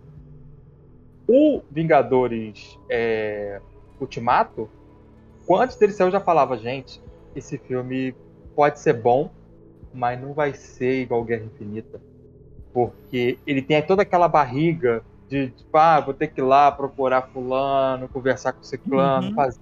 O 1.27 1.61
Vingadores 1.69 2.79
é, 2.89 3.61
Ultimato, 3.99 4.69
antes 5.49 5.75
dele 5.75 5.91
sair, 5.91 6.07
eu 6.07 6.11
já 6.11 6.21
falava, 6.21 6.57
gente, 6.57 7.01
esse 7.35 7.57
filme 7.57 8.15
pode 8.55 8.79
ser 8.79 8.93
bom, 8.93 9.29
mas 9.97 10.21
não 10.21 10.33
vai 10.33 10.53
ser 10.53 11.01
igual 11.01 11.23
Guerra 11.23 11.45
Infinita. 11.45 11.99
Porque 12.71 13.39
ele 13.47 13.61
tem 13.61 13.81
toda 13.81 14.03
aquela 14.03 14.27
barriga 14.27 15.03
de, 15.27 15.49
tipo, 15.49 15.77
ah, 15.77 15.99
vou 15.99 16.13
ter 16.13 16.27
que 16.27 16.39
ir 16.39 16.43
lá 16.43 16.71
procurar 16.71 17.23
fulano, 17.23 18.07
conversar 18.07 18.53
com 18.53 18.63
ciclano, 18.63 19.29
Uhum. 19.29 19.35
faz- 19.35 19.59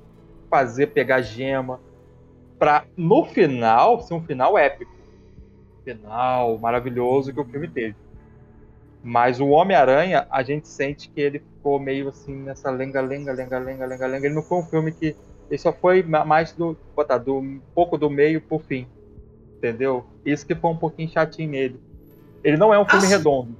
fazer, 0.50 0.88
pegar 0.88 1.22
gema. 1.22 1.80
Pra, 2.60 2.86
no 2.96 3.26
final, 3.26 4.02
ser 4.02 4.14
um 4.14 4.24
final 4.24 4.58
épico. 4.58 4.92
Final 5.84 6.58
maravilhoso 6.58 7.34
que 7.34 7.40
o 7.40 7.46
filme 7.46 7.68
teve. 7.68 7.96
Mas 9.04 9.40
o 9.40 9.48
Homem-Aranha, 9.50 10.28
a 10.32 10.42
gente 10.42 10.68
sente 10.68 11.10
que 11.10 11.22
ele 11.22 11.40
ficou 11.40 11.80
meio 11.80 12.10
assim 12.10 12.34
nessa 12.36 12.72
lenga, 12.72 13.00
lenga, 13.02 13.32
lenga, 13.32 13.60
lenga, 13.60 13.86
lenga, 13.86 14.08
lenga. 14.08 14.26
Ele 14.26 14.36
não 14.36 14.42
foi 14.44 14.58
um 14.58 14.66
filme 14.66 14.92
que. 14.92 15.16
Ele 15.50 15.58
só 15.60 15.72
foi 15.72 16.02
ma- 16.02 16.26
mais 16.26 16.52
do. 16.54 16.76
Botar, 16.96 17.20
do 17.20 17.38
um 17.38 17.62
pouco 17.76 17.98
do 17.98 18.10
meio 18.10 18.42
pro 18.42 18.58
fim. 18.58 18.88
Entendeu? 19.58 20.06
Isso 20.26 20.46
que 20.46 20.54
foi 20.56 20.70
um 20.72 20.78
pouquinho 20.78 21.10
chatinho 21.10 21.50
nele. 21.50 21.80
Ele 22.44 22.58
não 22.58 22.74
é 22.74 22.80
um 22.80 22.86
filme 22.86 23.06
Assim- 23.06 23.16
redondo. 23.16 23.56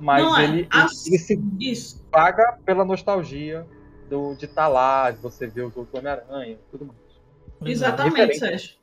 Mas 0.00 0.24
Não 0.24 0.36
é. 0.36 0.44
ele, 0.44 0.58
ele, 0.60 0.68
Assim- 0.70 1.10
ele 1.10 1.18
se 1.18 1.42
Isso. 1.60 2.04
paga 2.10 2.58
pela 2.64 2.84
nostalgia 2.84 3.64
do, 4.10 4.34
de 4.34 4.46
estar 4.46 4.66
lá, 4.68 5.10
de 5.10 5.18
você 5.20 5.46
ver 5.46 5.62
os 5.62 5.76
outros 5.76 5.94
Homem-Aranha 5.98 6.52
e 6.54 6.58
tudo 6.70 6.86
mais. 6.86 6.98
Exatamente, 7.70 8.16
Referente. 8.16 8.38
Sérgio. 8.40 8.76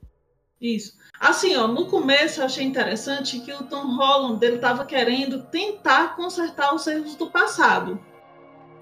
Isso. 0.60 0.94
Assim, 1.20 1.56
ó, 1.58 1.68
no 1.68 1.88
começo 1.88 2.40
eu 2.40 2.46
achei 2.46 2.64
interessante 2.64 3.40
que 3.40 3.52
o 3.52 3.64
Tom 3.64 3.96
Holland 3.98 4.44
ele 4.46 4.56
estava 4.56 4.86
querendo 4.86 5.44
tentar 5.44 6.16
consertar 6.16 6.74
os 6.74 6.86
erros 6.88 7.16
do 7.16 7.30
passado. 7.30 8.00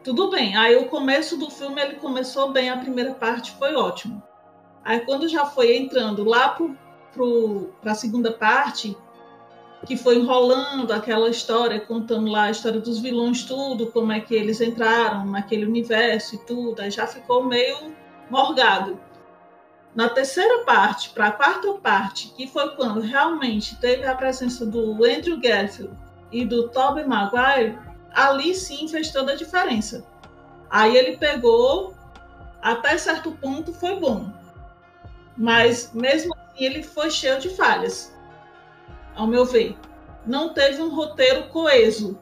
Tudo 0.03 0.29
bem. 0.29 0.55
Aí 0.55 0.75
o 0.75 0.87
começo 0.87 1.35
do 1.37 1.49
filme 1.49 1.81
ele 1.81 1.95
começou 1.95 2.51
bem, 2.51 2.69
a 2.69 2.77
primeira 2.77 3.13
parte 3.13 3.51
foi 3.53 3.75
ótimo. 3.75 4.21
Aí 4.83 4.99
quando 5.01 5.27
já 5.27 5.45
foi 5.45 5.75
entrando 5.77 6.23
lá 6.23 6.49
pro, 6.49 6.77
pro, 7.13 7.69
pra 7.81 7.95
segunda 7.95 8.31
parte, 8.31 8.97
que 9.85 9.95
foi 9.95 10.17
enrolando 10.17 10.91
aquela 10.91 11.29
história, 11.29 11.79
contando 11.79 12.29
lá 12.29 12.43
a 12.43 12.51
história 12.51 12.79
dos 12.79 12.99
vilões, 12.99 13.43
tudo, 13.43 13.87
como 13.87 14.11
é 14.11 14.19
que 14.19 14.35
eles 14.35 14.59
entraram 14.59 15.25
naquele 15.25 15.65
universo 15.65 16.35
e 16.35 16.37
tudo, 16.39 16.81
aí 16.81 16.91
já 16.91 17.07
ficou 17.07 17.43
meio 17.45 17.93
morgado. 18.29 18.99
Na 19.95 20.07
terceira 20.07 20.63
parte, 20.65 21.09
para 21.09 21.27
a 21.27 21.31
quarta 21.31 21.73
parte, 21.73 22.29
que 22.35 22.47
foi 22.47 22.75
quando 22.75 22.99
realmente 22.99 23.75
teve 23.77 24.05
a 24.05 24.15
presença 24.15 24.65
do 24.65 25.03
Andrew 25.03 25.39
Garfield 25.39 25.97
e 26.31 26.45
do 26.45 26.69
Tobey 26.69 27.05
Maguire, 27.05 27.77
ali 28.13 28.53
sim 28.53 28.87
fez 28.87 29.11
toda 29.11 29.31
a 29.31 29.35
diferença. 29.35 30.05
Aí 30.69 30.95
ele 30.95 31.17
pegou, 31.17 31.95
até 32.61 32.97
certo 32.97 33.31
ponto 33.31 33.73
foi 33.73 33.99
bom. 33.99 34.31
Mas 35.35 35.91
mesmo 35.93 36.35
assim 36.59 36.65
ele 36.65 36.83
foi 36.83 37.09
cheio 37.09 37.39
de 37.39 37.49
falhas, 37.49 38.15
ao 39.15 39.25
meu 39.25 39.45
ver. 39.45 39.77
Não 40.25 40.53
teve 40.53 40.81
um 40.81 40.93
roteiro 40.93 41.47
coeso. 41.47 42.19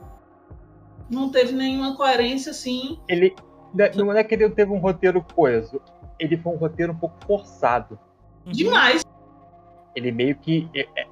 Não 1.09 1.31
teve 1.31 1.53
nenhuma 1.53 1.95
coerência 1.95 2.51
assim. 2.51 2.99
Ele. 3.07 3.35
Não 3.95 4.11
é 4.13 4.23
que 4.23 4.35
ele 4.35 4.49
teve 4.49 4.71
um 4.71 4.77
roteiro 4.77 5.25
coeso. 5.33 5.81
Ele 6.19 6.37
foi 6.37 6.53
um 6.53 6.57
roteiro 6.57 6.93
um 6.93 6.95
pouco 6.95 7.15
forçado. 7.25 7.99
Uhum. 8.45 8.51
Demais. 8.51 9.03
Ele 9.95 10.11
meio 10.11 10.35
que. 10.35 10.69
é- 10.75 10.87
é- 10.95 11.07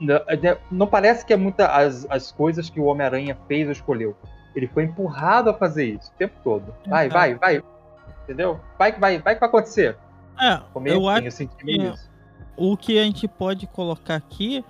não- 0.00 0.16
é- 0.16 0.58
não 0.70 0.86
parece 0.86 1.24
que 1.24 1.32
é 1.32 1.36
muita 1.36 1.68
as, 1.68 2.06
as 2.10 2.32
coisas 2.32 2.68
que 2.68 2.80
o 2.80 2.84
Homem-Aranha 2.84 3.38
fez 3.46 3.66
ou 3.66 3.72
escolheu. 3.72 4.16
Ele 4.54 4.66
foi 4.68 4.84
empurrado 4.84 5.50
a 5.50 5.54
fazer 5.54 5.86
isso 5.86 6.10
o 6.12 6.14
tempo 6.16 6.34
todo. 6.42 6.74
Vai, 6.86 7.06
Exato. 7.06 7.18
vai, 7.18 7.34
vai. 7.34 7.62
Entendeu? 8.24 8.60
Vai 8.78 8.92
que 8.92 9.00
vai, 9.00 9.18
vai 9.18 9.34
que 9.34 9.40
vai 9.40 9.48
acontecer. 9.48 9.96
É, 10.40 10.60
eu 10.86 11.08
assim, 11.08 11.48
acho 11.56 11.66
eu 11.66 11.94
o 12.56 12.76
que 12.76 12.98
a 12.98 13.02
gente 13.04 13.26
pode 13.28 13.66
colocar 13.66 14.14
aqui 14.16 14.64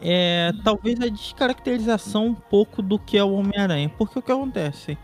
é 0.00 0.52
talvez 0.64 1.00
a 1.00 1.08
descaracterização 1.08 2.26
um 2.26 2.34
pouco 2.34 2.82
do 2.82 2.98
que 2.98 3.16
é 3.16 3.24
o 3.24 3.32
Homem-Aranha. 3.32 3.90
Porque 3.96 4.18
o 4.18 4.22
que 4.22 4.32
acontece? 4.32 4.98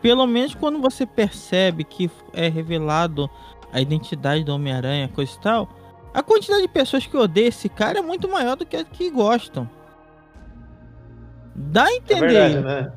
Pelo 0.00 0.26
menos 0.26 0.54
quando 0.54 0.80
você 0.80 1.04
percebe 1.04 1.82
que 1.84 2.10
é 2.32 2.48
revelado 2.48 3.28
a 3.72 3.80
identidade 3.80 4.44
do 4.44 4.54
Homem-Aranha, 4.54 5.08
coisa 5.08 5.32
e 5.34 5.40
tal, 5.40 5.68
a 6.14 6.22
quantidade 6.22 6.62
de 6.62 6.68
pessoas 6.68 7.06
que 7.06 7.16
odeiam 7.16 7.48
esse 7.48 7.68
cara 7.68 7.98
é 7.98 8.02
muito 8.02 8.28
maior 8.28 8.56
do 8.56 8.64
que 8.64 8.76
a 8.76 8.84
que 8.84 9.10
gostam. 9.10 9.68
Dá 11.54 11.84
a 11.84 11.90
É 11.92 11.96
entender. 11.96 12.28
verdade, 12.28 12.60
né? 12.60 12.92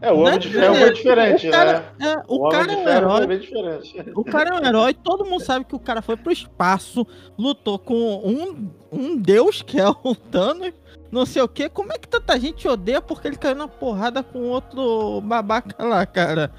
É, 0.00 0.12
o 0.12 0.20
Homem 0.20 0.38
de 0.38 0.48
Ferro 0.50 0.74
foi 0.74 0.92
diferente, 0.92 1.48
O 1.48 1.50
cara- 1.50 1.84
né? 1.98 2.08
É, 2.08 2.22
o, 2.26 2.48
cara 2.48 2.72
é 2.72 2.76
um 2.76 2.84
Ferro 2.84 2.96
herói. 2.96 3.16
foi 3.18 3.26
bem 3.26 3.38
diferente. 3.38 4.04
O 4.14 4.24
cara 4.24 4.50
é 4.50 4.60
um 4.60 4.64
herói, 4.66 4.94
todo 4.94 5.24
mundo 5.24 5.42
sabe 5.42 5.64
que 5.64 5.74
o 5.74 5.78
cara 5.78 6.00
foi 6.02 6.16
pro 6.16 6.32
espaço, 6.32 7.06
lutou 7.38 7.78
com 7.78 7.94
um, 7.94 8.70
um 8.92 9.16
deus 9.16 9.62
que 9.62 9.80
é 9.80 9.88
o 9.88 10.14
Thanos, 10.14 10.72
não 11.10 11.26
sei 11.26 11.42
o 11.42 11.48
que. 11.48 11.68
Como 11.68 11.92
é 11.92 11.98
que 11.98 12.08
tanta 12.08 12.38
gente 12.38 12.66
odeia 12.68 13.00
porque 13.02 13.28
ele 13.28 13.36
caiu 13.36 13.56
na 13.56 13.68
porrada 13.68 14.22
com 14.22 14.38
outro 14.48 15.20
babaca 15.22 15.82
lá, 15.84 16.06
cara? 16.06 16.50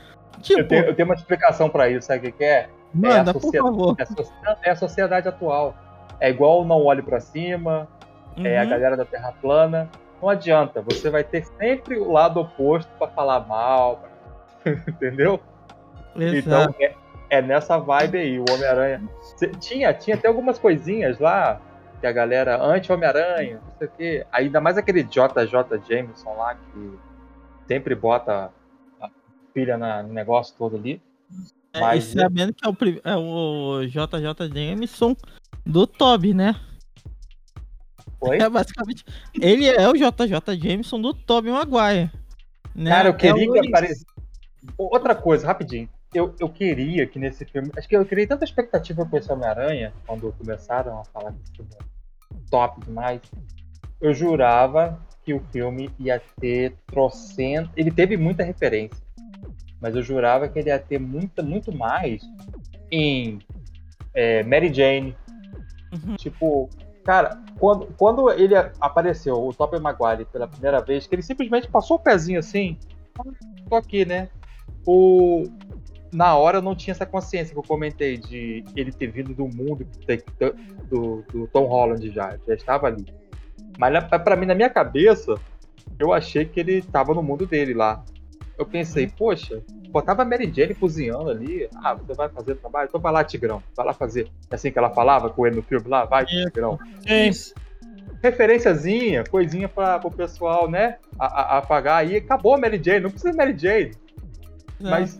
Tipo, 0.41 0.60
Eu 0.62 0.67
tenho, 0.67 0.86
eu 0.86 0.96
tenho 0.96 1.08
uma 1.08 1.15
explicação 1.15 1.70
pra 1.70 1.89
isso, 1.89 2.08
sabe 2.08 2.20
o 2.20 2.22
que 2.32 2.38
que 2.39 2.44
é? 2.44 2.70
manda, 2.94 3.32
a 3.32 3.34
por 3.34 3.52
favor. 3.54 3.96
É 3.98 4.04
a, 4.04 4.06
sociedade, 4.06 4.60
é 4.63 4.70
a 4.72 4.76
sociedade 4.76 5.28
atual. 5.28 5.76
É 6.20 6.30
igual 6.30 6.62
o 6.62 6.65
não 6.65 6.84
olhe 6.84 7.02
pra 7.02 7.20
cima, 7.20 7.88
é 8.44 8.60
a 8.60 8.63
Uhum. 8.63 8.70
galera 8.70 8.98
da 8.98 9.06
Terra 9.06 9.34
plana. 9.41 9.89
Não 10.22 10.30
adianta, 10.30 10.82
você 10.82 11.10
vai 11.10 11.24
ter 11.24 11.46
sempre 11.46 11.98
o 11.98 12.12
lado 12.12 12.40
oposto 12.40 12.90
pra 12.98 13.08
falar 13.08 13.40
mal, 13.48 14.04
entendeu? 14.88 15.40
Exato. 16.16 16.72
Então 16.72 16.76
é, 16.80 16.96
é 17.30 17.42
nessa 17.42 17.78
vibe 17.78 18.18
aí, 18.18 18.40
o 18.40 18.46
Homem-Aranha. 18.52 19.02
Tinha, 19.60 19.94
tinha 19.94 20.16
até 20.16 20.28
algumas 20.28 20.60
coisinhas 20.60 21.18
lá 21.20 21.60
que 22.00 22.06
a 22.06 22.12
galera 22.12 22.62
anti-Homem-Aranha, 22.62 23.62
não 23.64 23.78
sei 23.78 23.88
o 23.88 23.92
quê. 23.92 24.26
Ainda 24.32 24.60
mais 24.62 24.78
aquele 24.78 25.04
JJ 25.04 25.80
Jameson 25.90 26.36
lá 26.36 26.56
que 26.56 27.00
sempre 27.68 27.96
bota 27.96 28.52
a 29.00 29.10
filha 29.54 29.78
na- 29.78 30.04
no 30.04 30.14
negócio 30.14 30.56
todo 30.58 30.76
ali. 30.76 31.02
É, 31.74 31.78
e 31.78 31.82
Mas 31.82 32.04
sabendo 32.06 32.54
que 32.54 32.66
é 32.66 32.70
o, 32.70 32.76
é 33.06 33.16
o 33.18 33.86
JJ 33.88 34.50
Jameson 34.54 35.16
do 35.66 35.88
Toby, 35.88 36.34
né? 36.34 36.56
É 38.30 38.50
basicamente. 38.50 39.04
Ele 39.40 39.68
é 39.68 39.88
o 39.90 39.94
JJ 39.94 40.58
Jameson 40.62 41.02
do 41.02 41.14
Toby 41.14 41.50
Maguire. 41.50 42.12
Né? 42.76 42.90
Cara, 42.92 43.10
eu 43.10 43.14
queria 43.16 43.50
é 43.50 43.62
que 43.62 43.68
aparecesse. 43.68 44.06
Outra 44.78 45.16
coisa, 45.16 45.48
rapidinho. 45.48 45.90
Eu, 46.14 46.36
eu 46.40 46.50
queria 46.50 47.08
que 47.08 47.18
nesse 47.18 47.46
filme. 47.46 47.72
Acho 47.76 47.88
que 47.88 47.96
eu 47.96 48.06
criei 48.06 48.28
tanta 48.28 48.44
expectativa 48.44 49.06
com 49.06 49.18
esse 49.18 49.32
Homem-Aranha, 49.32 49.94
quando 50.06 50.32
começaram 50.34 51.00
a 51.00 51.06
falar 51.06 51.32
que 51.32 51.58
filme 51.58 51.72
é 51.80 52.36
top 52.50 52.86
demais. 52.86 53.22
Eu 54.00 54.14
jurava 54.14 55.00
que 55.24 55.34
o 55.34 55.40
filme 55.52 55.90
ia 56.00 56.22
ter 56.40 56.76
trocento. 56.88 57.72
Ele 57.76 57.92
teve 57.92 58.18
muita 58.18 58.44
referência. 58.44 59.02
Mas 59.80 59.96
eu 59.96 60.04
jurava 60.04 60.48
que 60.48 60.60
ele 60.60 60.70
ia 60.70 60.80
ter 60.80 61.00
muita, 61.00 61.42
muito 61.42 61.76
mais 61.76 62.22
em 62.92 63.40
é, 64.14 64.44
Mary 64.44 64.72
Jane. 64.74 65.16
Uhum. 65.92 66.16
Tipo, 66.16 66.70
cara, 67.04 67.42
quando, 67.60 67.88
quando 67.98 68.30
ele 68.32 68.56
apareceu, 68.80 69.36
o 69.36 69.54
Tobey 69.54 69.80
Maguire, 69.80 70.26
pela 70.26 70.48
primeira 70.48 70.82
vez, 70.82 71.08
que 71.08 71.16
ele 71.16 71.22
simplesmente 71.22 71.70
passou 71.70 71.98
o 71.98 72.00
pezinho 72.00 72.40
assim, 72.40 72.78
"Ah, 73.18 73.24
tô 73.70 73.76
aqui, 73.76 74.06
né? 74.06 74.30
O... 74.86 75.44
Na 76.14 76.36
hora 76.36 76.58
eu 76.58 76.62
não 76.62 76.76
tinha 76.76 76.92
essa 76.92 77.06
consciência 77.06 77.54
que 77.54 77.60
eu 77.60 77.64
comentei 77.64 78.18
de 78.18 78.66
ele 78.76 78.92
ter 78.92 79.08
vindo 79.08 79.34
do 79.34 79.48
mundo 79.48 79.88
do, 80.90 81.24
do, 81.32 81.48
Tom 81.48 81.66
Holland 81.68 82.10
já, 82.10 82.38
já 82.46 82.54
estava 82.54 82.88
ali. 82.88 83.06
Mas 83.78 84.04
pra 84.06 84.36
mim, 84.36 84.46
na 84.46 84.54
minha 84.54 84.70
cabeça, 84.70 85.36
eu 85.98 86.12
achei 86.12 86.44
que 86.44 86.60
ele 86.60 86.80
estava 86.80 87.14
no 87.14 87.24
mundo 87.24 87.46
dele 87.46 87.74
lá. 87.74 88.04
Eu 88.58 88.66
pensei, 88.66 89.08
poxa, 89.08 89.64
botava 89.92 90.22
a 90.22 90.26
Mary 90.26 90.52
Jane 90.54 90.74
cozinhando 90.74 91.30
ali. 91.30 91.70
Ah, 91.84 91.94
você 91.94 92.14
vai 92.14 92.30
fazer 92.30 92.56
trabalho? 92.56 92.88
Então 92.88 93.02
vai 93.02 93.12
lá, 93.14 93.24
Tigrão. 93.24 93.62
Vai 93.76 93.86
lá 93.86 93.94
fazer. 93.94 94.28
É 94.50 94.56
assim 94.56 94.72
que 94.72 94.78
ela 94.80 94.90
falava 94.90 95.30
com 95.30 95.46
ele 95.46 95.58
no 95.58 95.62
filme 95.64 95.88
lá? 95.88 96.06
Vai. 96.06 96.26
Tigrão. 96.26 96.80
Isso. 97.06 97.54
Referenciazinha, 98.24 99.24
coisinha 99.24 99.68
pra, 99.68 99.98
pro 100.00 100.12
pessoal, 100.12 100.70
né? 100.70 100.98
A, 101.18 101.26
a- 101.26 101.58
apagar 101.58 101.98
aí. 101.98 102.18
Acabou 102.18 102.54
a 102.54 102.58
Mary 102.58 102.82
Jane, 102.84 103.00
não 103.02 103.10
precisa 103.10 103.32
de 103.32 103.38
Mary 103.38 103.58
Jane. 103.58 103.92
Não. 104.80 104.92
Mas 104.92 105.20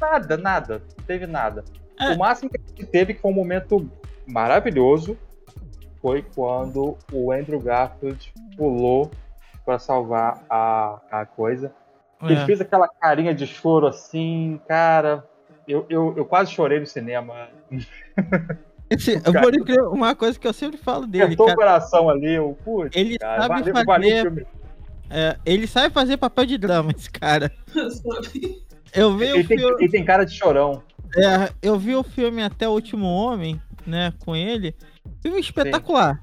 nada, 0.00 0.36
nada. 0.36 0.82
Não 0.98 1.04
teve 1.04 1.26
nada. 1.26 1.64
O 2.00 2.16
máximo 2.18 2.48
que 2.50 2.56
a 2.56 2.68
gente 2.68 2.86
teve 2.86 3.14
que 3.14 3.20
foi 3.20 3.30
um 3.30 3.34
momento 3.34 3.90
maravilhoso 4.26 5.16
foi 6.00 6.22
quando 6.34 6.96
o 7.12 7.32
Andrew 7.32 7.58
Garfield 7.60 8.32
pulou 8.56 9.10
pra 9.64 9.78
salvar 9.78 10.42
a, 10.48 11.00
a 11.10 11.26
coisa. 11.26 11.72
Ele 12.22 12.34
É. 12.34 12.46
fez 12.46 12.60
aquela 12.60 12.88
carinha 12.88 13.34
de 13.34 13.46
choro 13.46 13.86
assim, 13.86 14.60
cara. 14.66 15.24
Eu, 15.66 15.86
eu, 15.88 16.14
eu 16.16 16.24
quase 16.24 16.50
chorei 16.52 16.80
no 16.80 16.86
cinema. 16.86 17.48
Esse, 18.90 19.20
eu 19.22 19.32
vou 19.32 19.64
crer 19.64 19.82
uma 19.82 20.14
coisa 20.14 20.38
que 20.38 20.46
eu 20.48 20.52
sempre 20.52 20.78
falo 20.78 21.06
dele, 21.06 21.24
Apertou 21.24 21.44
o 21.44 21.48
cara. 21.50 21.58
coração 21.58 22.08
ali. 22.08 22.34
Eu, 22.34 22.56
putz, 22.64 22.96
Ele 22.96 23.18
cara, 23.18 23.42
sabe 23.42 23.48
valeu, 23.70 23.74
fazer. 23.74 23.86
valeu 23.86 24.46
é, 25.10 25.36
ele 25.46 25.66
sabe 25.66 25.92
fazer 25.94 26.16
papel 26.18 26.44
de 26.46 26.58
drama, 26.58 26.92
esse 26.96 27.10
cara. 27.10 27.50
Eu 28.94 29.14
vi 29.16 29.24
Ele 29.26 29.40
o 29.42 29.46
tem, 29.46 29.58
filme. 29.58 29.76
ele 29.80 29.90
tem 29.90 30.02
cara 30.04 30.24
de 30.24 30.34
chorão. 30.34 30.82
É, 31.14 31.50
eu 31.60 31.78
vi 31.78 31.94
o 31.94 32.02
filme 32.02 32.42
Até 32.42 32.66
o 32.66 32.72
Último 32.72 33.06
Homem, 33.06 33.60
né, 33.86 34.14
com 34.24 34.34
ele. 34.34 34.74
Filme 35.20 35.38
espetacular. 35.40 36.18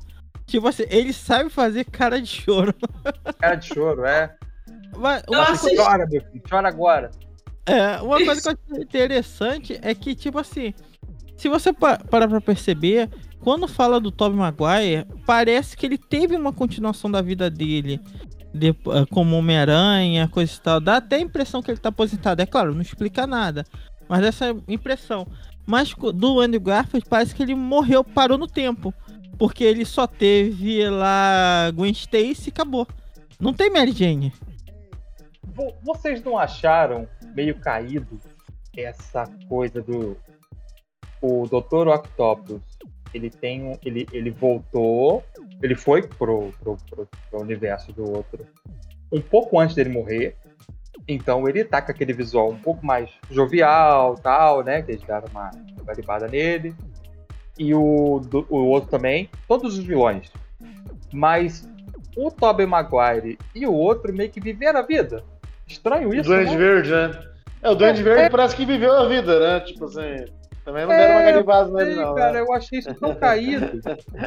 Tipo 0.47 0.67
assim, 0.67 0.83
ele 0.89 1.13
sabe 1.13 1.49
fazer 1.51 1.83
cara 1.85 2.19
de 2.19 2.27
choro. 2.27 2.73
Cara 3.39 3.53
de 3.55 3.67
choro, 3.67 4.03
é. 4.05 4.35
Uma, 4.95 5.21
assisti- 5.43 5.75
Chora, 5.77 6.05
meu 6.07 6.21
filho, 6.21 6.43
chora 6.49 6.67
agora. 6.67 7.11
é, 7.65 8.01
uma 8.01 8.17
coisa 8.23 8.41
que 8.41 8.47
eu 8.47 8.57
achei 8.71 8.83
interessante 8.83 9.79
é 9.81 9.93
que, 9.95 10.15
tipo 10.15 10.39
assim, 10.39 10.73
se 11.37 11.49
você 11.49 11.73
pa- 11.73 11.97
parar 12.09 12.27
pra 12.27 12.39
perceber, 12.41 13.09
quando 13.41 13.67
fala 13.67 13.99
do 13.99 14.11
Tobey 14.11 14.37
Maguire, 14.37 15.05
parece 15.25 15.75
que 15.77 15.85
ele 15.85 15.97
teve 15.97 16.35
uma 16.35 16.53
continuação 16.53 17.09
da 17.11 17.21
vida 17.21 17.49
dele. 17.49 17.99
de- 18.57 18.69
eh, 18.69 19.05
como 19.11 19.35
Homem-Aranha, 19.35 20.29
coisa 20.29 20.53
e 20.55 20.59
tal. 20.61 20.79
Dá 20.79 20.95
até 20.95 21.17
a 21.17 21.19
impressão 21.19 21.61
que 21.61 21.69
ele 21.69 21.77
tá 21.77 21.89
aposentado. 21.89 22.41
É 22.41 22.45
claro, 22.45 22.73
não 22.73 22.81
explica 22.81 23.27
nada. 23.27 23.65
Mas 24.07 24.23
essa 24.23 24.55
impressão. 24.69 25.27
Mas 25.67 25.93
do 26.13 26.39
Andrew 26.39 26.61
Garfield 26.61 27.05
parece 27.09 27.35
que 27.35 27.43
ele 27.43 27.53
morreu, 27.53 28.01
parou 28.01 28.37
no 28.37 28.47
tempo. 28.47 28.93
Porque 29.37 29.61
ele 29.65 29.83
só 29.83 30.07
teve 30.07 30.89
lá 30.89 31.69
Gwen 31.75 31.91
Stacy 31.91 32.45
e 32.47 32.49
acabou. 32.49 32.87
Não 33.41 33.51
tem 33.53 33.69
Mary 33.69 33.91
Jane. 33.91 34.31
Vo- 35.55 35.73
Vocês 35.81 36.21
não 36.23 36.37
acharam 36.37 37.07
meio 37.33 37.55
caído 37.59 38.19
essa 38.77 39.23
coisa 39.47 39.81
do. 39.81 40.17
O 41.21 41.45
Dr. 41.47 41.87
Octopus, 41.87 42.61
ele 43.13 43.29
tem 43.29 43.63
um. 43.63 43.77
Ele, 43.83 44.05
ele 44.11 44.29
voltou. 44.29 45.23
Ele 45.61 45.75
foi 45.75 46.01
pro, 46.05 46.51
pro, 46.61 46.77
pro, 46.89 47.07
pro 47.29 47.41
universo 47.41 47.91
do 47.93 48.03
outro 48.11 48.45
um 49.11 49.21
pouco 49.21 49.57
antes 49.59 49.75
dele 49.75 49.89
morrer. 49.89 50.35
Então 51.07 51.47
ele 51.47 51.63
tá 51.63 51.81
com 51.81 51.91
aquele 51.91 52.11
visual 52.13 52.49
um 52.49 52.57
pouco 52.59 52.85
mais 52.85 53.09
jovial, 53.29 54.15
tal, 54.15 54.63
né? 54.63 54.81
Que 54.81 54.91
eles 54.91 55.03
deram 55.03 55.27
uma 55.31 55.51
garibada 55.85 56.27
nele. 56.27 56.75
E 57.57 57.73
o, 57.73 58.19
do- 58.19 58.45
o 58.49 58.57
outro 58.65 58.89
também. 58.89 59.29
Todos 59.47 59.77
os 59.77 59.83
vilões. 59.85 60.29
Mas 61.13 61.69
o 62.17 62.29
Tobey 62.31 62.65
Maguire 62.65 63.37
e 63.53 63.65
o 63.65 63.73
outro 63.73 64.13
meio 64.13 64.29
que 64.29 64.41
viveram 64.41 64.79
a 64.79 64.83
vida. 64.83 65.23
Estranho 65.67 66.09
O 66.09 66.13
isso, 66.13 66.23
Duende 66.29 66.51
né? 66.51 66.57
Verde, 66.57 66.91
né? 66.91 67.23
É, 67.61 67.69
o 67.69 67.75
Duende 67.75 68.03
Verde 68.03 68.29
parece 68.29 68.55
que 68.55 68.65
viveu 68.65 68.93
a 68.93 69.07
vida, 69.07 69.39
né? 69.39 69.59
Tipo 69.61 69.85
assim. 69.85 70.25
Também 70.63 70.83
não 70.83 70.89
deram 70.95 71.13
uma 71.15 71.21
É, 71.21 71.31
garibada 71.31 71.71
nele, 71.71 71.95
não. 71.95 72.15
cara, 72.15 72.33
né? 72.33 72.39
eu 72.41 72.51
achei 72.53 72.79
isso 72.79 72.93
tão 72.95 73.13
caído. 73.15 73.79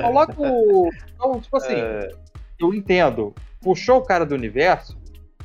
Coloca 0.03 0.35
o. 0.41 0.89
Então, 1.15 1.41
tipo 1.41 1.57
assim, 1.57 1.75
É, 1.75 2.09
eu 2.61 2.73
entendo. 2.75 3.35
Puxou 3.61 3.99
o 3.99 4.03
cara 4.05 4.25
do 4.25 4.37
universo, 4.37 4.97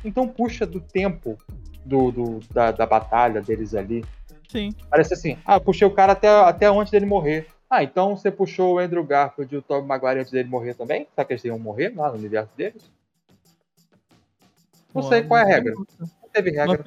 então 0.04 0.28
puxa 0.28 0.64
do 0.64 0.78
tempo 0.80 1.36
do, 1.84 2.12
do- 2.12 2.40
da, 2.52 2.70
da 2.70 2.86
batalha 2.86 3.40
deles 3.42 3.74
ali. 3.74 4.04
Sim. 4.48 4.70
Parece 4.88 5.14
assim, 5.14 5.36
ah, 5.44 5.58
puxei 5.58 5.86
o 5.86 5.90
cara 5.90 6.12
até, 6.12 6.28
até 6.28 6.66
antes 6.66 6.92
dele 6.92 7.06
morrer. 7.06 7.46
Ah, 7.68 7.82
então 7.82 8.16
você 8.16 8.30
puxou 8.30 8.74
o 8.74 8.78
Andrew 8.78 9.02
Garfield 9.02 9.52
e 9.52 9.58
o 9.58 9.62
Tobey 9.62 9.88
Maguire 9.88 10.20
antes 10.20 10.30
dele 10.30 10.48
morrer 10.48 10.74
também? 10.74 11.08
Será 11.12 11.24
que 11.24 11.32
eles 11.32 11.44
iam 11.44 11.58
morrer 11.58 11.92
lá 11.96 12.08
no 12.12 12.14
universo 12.18 12.50
deles? 12.56 12.88
Não 14.94 15.02
sei 15.02 15.22
qual 15.22 15.40
é 15.40 15.42
a 15.42 15.46
regra. 15.46 15.74
Não 15.98 16.28
teve 16.32 16.50
regra. 16.50 16.80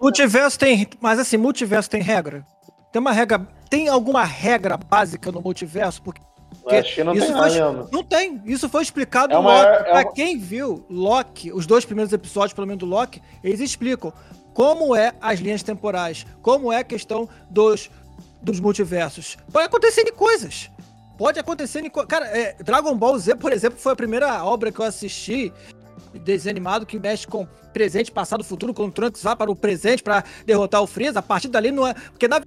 Multiverso 0.00 0.58
tem. 0.58 0.88
Mas 1.00 1.18
assim, 1.18 1.36
multiverso 1.36 1.88
tem 1.90 2.02
regra? 2.02 2.44
Tem 2.92 3.00
uma 3.00 3.12
regra. 3.12 3.46
Tem 3.70 3.88
alguma 3.88 4.24
regra 4.24 4.76
básica 4.76 5.32
no 5.32 5.40
multiverso? 5.40 6.02
Porque 6.02 6.20
acho 6.76 6.94
que 6.94 7.04
não 7.04 7.12
isso 7.14 7.26
tem 7.26 7.34
foi- 7.36 7.58
nada 7.60 7.88
não 7.92 8.04
tem. 8.04 8.40
Isso 8.46 8.68
foi 8.68 8.82
explicado 8.82 9.32
É 9.34 9.38
uma- 9.38 9.52
Loki. 9.62 9.66
é 9.68 9.82
pra 9.82 9.92
uma- 10.02 10.12
quem 10.12 10.38
viu 10.38 10.84
Loki, 10.88 11.52
os 11.52 11.66
dois 11.66 11.84
primeiros 11.84 12.12
episódios, 12.12 12.52
pelo 12.52 12.66
menos 12.66 12.78
do 12.80 12.86
Loki, 12.86 13.20
eles 13.42 13.60
explicam 13.60 14.12
como 14.54 14.94
é 14.94 15.12
as 15.20 15.40
linhas 15.40 15.62
temporais, 15.62 16.24
como 16.40 16.72
é 16.72 16.78
a 16.78 16.84
questão 16.84 17.28
dos, 17.50 17.90
dos 18.40 18.60
multiversos. 18.60 19.36
Pode 19.52 19.66
acontecer 19.66 20.02
em 20.02 20.12
coisas. 20.12 20.70
Pode 21.18 21.38
acontecer 21.38 21.84
em. 21.84 21.90
Cara, 21.90 22.26
é, 22.26 22.54
Dragon 22.62 22.96
Ball 22.96 23.18
Z, 23.18 23.34
por 23.36 23.52
exemplo, 23.52 23.78
foi 23.78 23.92
a 23.92 23.96
primeira 23.96 24.44
obra 24.44 24.70
que 24.72 24.78
eu 24.80 24.84
assisti 24.84 25.52
desenho 26.18 26.52
animado 26.52 26.86
que 26.86 26.98
mexe 26.98 27.26
com 27.26 27.46
presente, 27.72 28.10
passado, 28.10 28.44
futuro, 28.44 28.72
quando 28.72 28.90
o 28.90 28.92
Trunks 28.92 29.22
vai 29.22 29.36
para 29.36 29.50
o 29.50 29.56
presente 29.56 30.02
para 30.02 30.24
derrotar 30.46 30.82
o 30.82 30.86
Freeza. 30.86 31.18
A 31.18 31.22
partir 31.22 31.48
dali 31.48 31.70
não 31.70 31.86
é. 31.86 31.94
Porque 31.94 32.28
na 32.28 32.40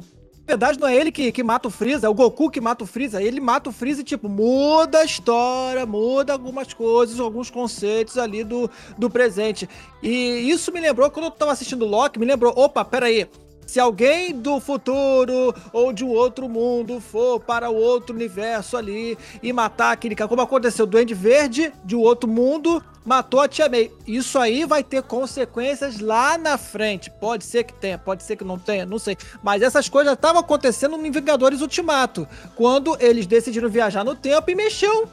verdade 0.48 0.80
não 0.80 0.88
é 0.88 0.96
ele 0.96 1.12
que, 1.12 1.32
que 1.32 1.44
mata 1.44 1.68
o 1.68 1.72
Freeza, 1.72 2.08
é 2.08 2.10
o 2.10 2.14
Goku 2.14 2.50
que 2.50 2.62
mata 2.62 2.84
o 2.84 2.88
Freeza. 2.88 3.22
Ele 3.22 3.42
mata 3.42 3.70
o 3.70 3.74
Freeza 3.74 4.02
e, 4.02 4.04
tipo, 4.04 4.30
muda 4.30 5.00
a 5.00 5.04
história, 5.04 5.86
muda 5.86 6.34
algumas 6.34 6.74
coisas, 6.74 7.20
alguns 7.20 7.50
conceitos 7.50 8.18
ali 8.18 8.44
do, 8.44 8.70
do 8.98 9.10
presente. 9.10 9.70
E 10.02 10.50
isso 10.50 10.72
me 10.72 10.80
lembrou, 10.80 11.12
quando 11.12 11.26
eu 11.26 11.32
tava 11.32 11.52
assistindo 11.52 11.86
Loki, 11.86 12.18
me 12.18 12.26
lembrou, 12.26 12.54
opa, 12.56 12.86
peraí. 12.86 13.28
Se 13.68 13.82
alguém 13.82 14.34
do 14.34 14.62
futuro 14.62 15.54
ou 15.74 15.92
de 15.92 16.06
um 16.06 16.10
outro 16.10 16.48
mundo 16.48 17.02
for 17.02 17.38
para 17.38 17.70
o 17.70 17.76
outro 17.76 18.16
universo 18.16 18.78
ali 18.78 19.18
e 19.44 19.52
matar 19.52 19.92
aquele 19.92 20.16
cara, 20.16 20.30
como 20.30 20.42
aconteceu, 20.42 20.86
o 20.86 20.88
Duende 20.88 21.14
Verde 21.14 21.74
de 21.84 21.94
um 21.94 22.00
outro 22.00 22.30
mundo 22.30 22.82
matou 23.06 23.42
a 23.42 23.48
Tia 23.48 23.68
May. 23.68 23.92
Isso 24.08 24.40
aí 24.40 24.64
vai 24.64 24.86
ter 24.86 25.04
consequências 25.04 26.00
lá 26.00 26.38
na 26.38 26.58
frente. 26.58 27.12
Pode 27.12 27.44
ser 27.44 27.66
que 27.66 27.74
tenha, 27.74 27.98
pode 27.98 28.24
ser 28.24 28.38
que 28.38 28.46
não 28.46 28.58
tenha, 28.58 28.86
não 28.86 28.98
sei. 28.98 29.18
Mas 29.44 29.62
essas 29.62 29.90
coisas 29.90 30.14
estavam 30.14 30.40
acontecendo 30.40 30.96
no 30.96 31.12
Vingadores 31.12 31.60
Ultimato, 31.60 32.26
quando 32.56 32.96
eles 33.02 33.28
decidiram 33.28 33.70
viajar 33.70 34.06
no 34.06 34.16
tempo 34.16 34.50
e 34.50 34.56
mexeu 34.56 35.10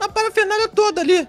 na 0.00 0.08
parafernália 0.08 0.68
toda 0.68 1.02
ali. 1.02 1.28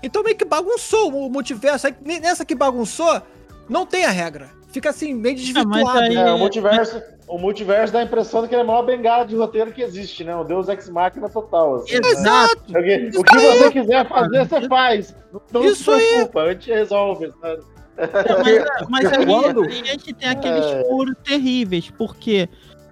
Então 0.00 0.22
meio 0.22 0.36
que 0.36 0.44
bagunçou 0.44 1.12
o 1.12 1.28
multiverso. 1.28 1.88
Nessa 2.04 2.44
que 2.44 2.54
bagunçou, 2.54 3.20
não 3.68 3.84
tem 3.84 4.04
a 4.04 4.10
regra. 4.10 4.59
Fica 4.72 4.90
assim, 4.90 5.14
meio 5.14 5.34
desvirtuado. 5.36 5.98
aí- 5.98 6.14
É, 6.16 6.32
o 6.32 6.38
multiverso, 6.38 7.02
o 7.26 7.38
multiverso 7.38 7.92
dá 7.92 7.98
a 8.00 8.02
impressão 8.04 8.42
de 8.42 8.48
que 8.48 8.54
ele 8.54 8.62
é 8.62 8.64
a 8.64 8.66
maior 8.66 8.82
bengala 8.82 9.24
de 9.24 9.34
roteiro 9.36 9.72
que 9.72 9.82
existe, 9.82 10.22
né? 10.24 10.34
O 10.36 10.44
Deus 10.44 10.68
Ex 10.68 10.88
Machina 10.88 11.28
total. 11.28 11.76
Assim, 11.76 11.94
né? 11.94 12.00
Exato. 12.08 12.62
O 12.68 12.72
que, 12.82 13.18
o 13.18 13.22
que 13.24 13.38
você 13.38 13.70
quiser 13.72 14.08
fazer, 14.08 14.46
você 14.48 14.68
faz. 14.68 15.16
Não, 15.52 15.64
Isso 15.64 15.84
se 15.92 16.06
preocupa, 16.06 16.42
a 16.42 16.52
gente 16.52 16.70
resolve. 16.70 17.32
sabe? 17.40 17.62
Mas, 17.98 18.88
mas 18.88 19.12
aí, 19.12 19.26
Quando- 19.26 19.62
aí 19.64 19.80
a 19.80 19.84
gente 19.84 20.12
tem 20.14 20.28
aqueles 20.28 20.64
É. 20.64 20.84
furos 20.84 21.14
terríveis, 21.24 21.90
porque, 21.98 22.48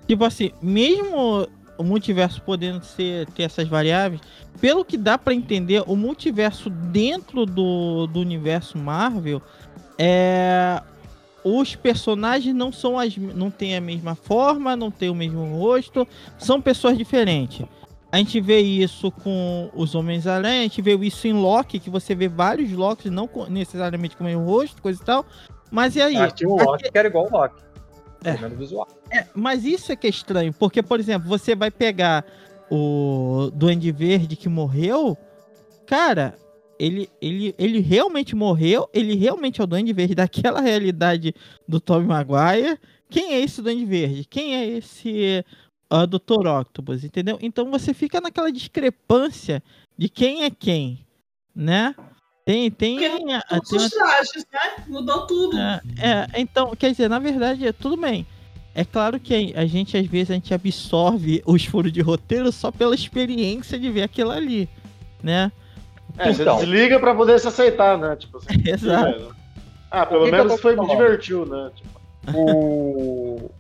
tipo 0.06 0.24
assim, 0.24 0.50
mesmo 0.60 1.46
o 1.78 1.84
multiverso 1.84 2.42
podendo 2.42 2.84
ser, 2.84 3.26
ter 3.28 3.44
essas 3.44 3.68
variáveis, 3.68 4.20
pelo 4.60 4.84
que 4.84 4.96
dá 4.96 5.16
pra 5.16 5.32
entender, 5.32 5.82
o 5.86 5.94
multiverso 5.94 6.68
dentro 6.68 7.46
do, 7.46 8.08
do 8.08 8.18
universo 8.20 8.76
Marvel 8.76 9.40
é. 9.96 10.82
Os 11.56 11.74
personagens 11.74 12.54
não 12.54 12.70
são 12.70 12.98
as. 12.98 13.16
não 13.16 13.50
têm 13.50 13.76
a 13.76 13.80
mesma 13.80 14.14
forma, 14.14 14.76
não 14.76 14.90
têm 14.90 15.08
o 15.08 15.14
mesmo 15.14 15.44
rosto, 15.56 16.06
são 16.36 16.60
pessoas 16.60 16.98
diferentes. 16.98 17.64
A 18.10 18.16
gente 18.18 18.40
vê 18.40 18.60
isso 18.60 19.10
com 19.10 19.70
os 19.74 19.94
Homens-Aranha, 19.94 20.60
a 20.60 20.62
gente 20.62 20.80
vê 20.82 20.94
isso 20.96 21.26
em 21.28 21.32
Loki, 21.32 21.78
que 21.78 21.90
você 21.90 22.14
vê 22.14 22.26
vários 22.28 22.72
Locks, 22.72 23.10
não 23.10 23.26
com- 23.28 23.44
necessariamente 23.46 24.16
com 24.16 24.24
o 24.24 24.26
mesmo 24.26 24.44
rosto, 24.44 24.80
coisa 24.82 25.00
e 25.00 25.04
tal. 25.04 25.26
Mas 25.70 25.94
e 25.96 26.00
aí? 26.02 26.16
Ah, 26.16 26.30
tinha 26.30 26.48
o 26.48 26.56
Loki 26.56 26.90
era 26.92 27.08
igual 27.08 27.26
o 27.26 27.30
Loki. 27.30 27.62
É. 28.24 28.32
Visual. 28.48 28.88
É, 29.12 29.26
mas 29.34 29.64
isso 29.64 29.92
é 29.92 29.96
que 29.96 30.06
é 30.06 30.10
estranho, 30.10 30.52
porque, 30.52 30.82
por 30.82 30.98
exemplo, 30.98 31.28
você 31.28 31.54
vai 31.54 31.70
pegar 31.70 32.24
o 32.70 33.50
Duende 33.54 33.92
Verde 33.92 34.36
que 34.36 34.48
morreu, 34.48 35.16
cara, 35.86 36.34
ele, 36.78 37.08
ele, 37.20 37.54
ele 37.58 37.80
realmente 37.80 38.34
morreu, 38.36 38.88
ele 38.92 39.14
realmente 39.14 39.60
é 39.60 39.64
o 39.64 39.66
Duende 39.66 39.92
Verde 39.92 40.14
daquela 40.14 40.60
realidade 40.60 41.34
do 41.66 41.80
Tobey 41.80 42.06
Maguire. 42.06 42.78
Quem 43.10 43.32
é 43.34 43.40
esse 43.40 43.60
Duende 43.62 43.84
Verde? 43.84 44.24
Quem 44.28 44.54
é 44.54 44.66
esse 44.66 45.44
uh, 45.92 46.06
Dr. 46.06 46.46
Octopus, 46.46 47.04
entendeu? 47.04 47.38
Então 47.40 47.70
você 47.70 47.92
fica 47.94 48.20
naquela 48.20 48.52
discrepância 48.52 49.62
de 49.96 50.08
quem 50.08 50.44
é 50.44 50.50
quem, 50.50 51.04
né? 51.54 51.94
Tem, 52.44 52.70
tem, 52.70 52.94
Porque 52.98 53.32
a- 53.32 53.60
Todos 53.60 53.68
tem 53.68 53.78
uma 53.78 53.86
os 53.86 53.90
trajes, 53.92 54.46
né? 54.52 54.84
Mudou 54.88 55.26
tudo. 55.26 55.58
é, 55.58 55.80
é, 55.98 56.40
então, 56.40 56.74
quer 56.74 56.90
dizer, 56.92 57.08
na 57.08 57.18
verdade, 57.18 57.66
é 57.66 57.72
tudo 57.72 57.96
bem. 57.96 58.26
É 58.74 58.84
claro 58.84 59.18
que 59.18 59.52
a 59.56 59.66
gente, 59.66 59.96
às 59.96 60.06
vezes, 60.06 60.30
a 60.30 60.34
gente 60.34 60.54
absorve 60.54 61.42
os 61.44 61.64
furos 61.64 61.92
de 61.92 62.00
roteiro 62.00 62.50
só 62.52 62.70
pela 62.70 62.94
experiência 62.94 63.78
de 63.78 63.90
ver 63.90 64.02
aquilo 64.04 64.30
ali, 64.30 64.68
né? 65.22 65.50
É, 66.18 66.32
você 66.32 66.42
Então. 66.42 66.56
desliga 66.58 66.98
pra 66.98 67.14
poder 67.14 67.38
se 67.40 67.48
aceitar, 67.48 67.96
né? 67.96 68.16
Tipo 68.16 68.38
assim, 68.38 68.48
Exato. 68.68 69.34
Ah, 69.90 70.04
pelo 70.04 70.24
que 70.24 70.30
que 70.30 70.36
menos 70.36 70.52
tô 70.54 70.58
foi 70.58 70.72
me 70.72 70.78
falando? 70.86 70.96
divertiu, 70.96 71.46
né? 71.46 71.70
Tipo, 71.74 72.38
O... 72.38 73.50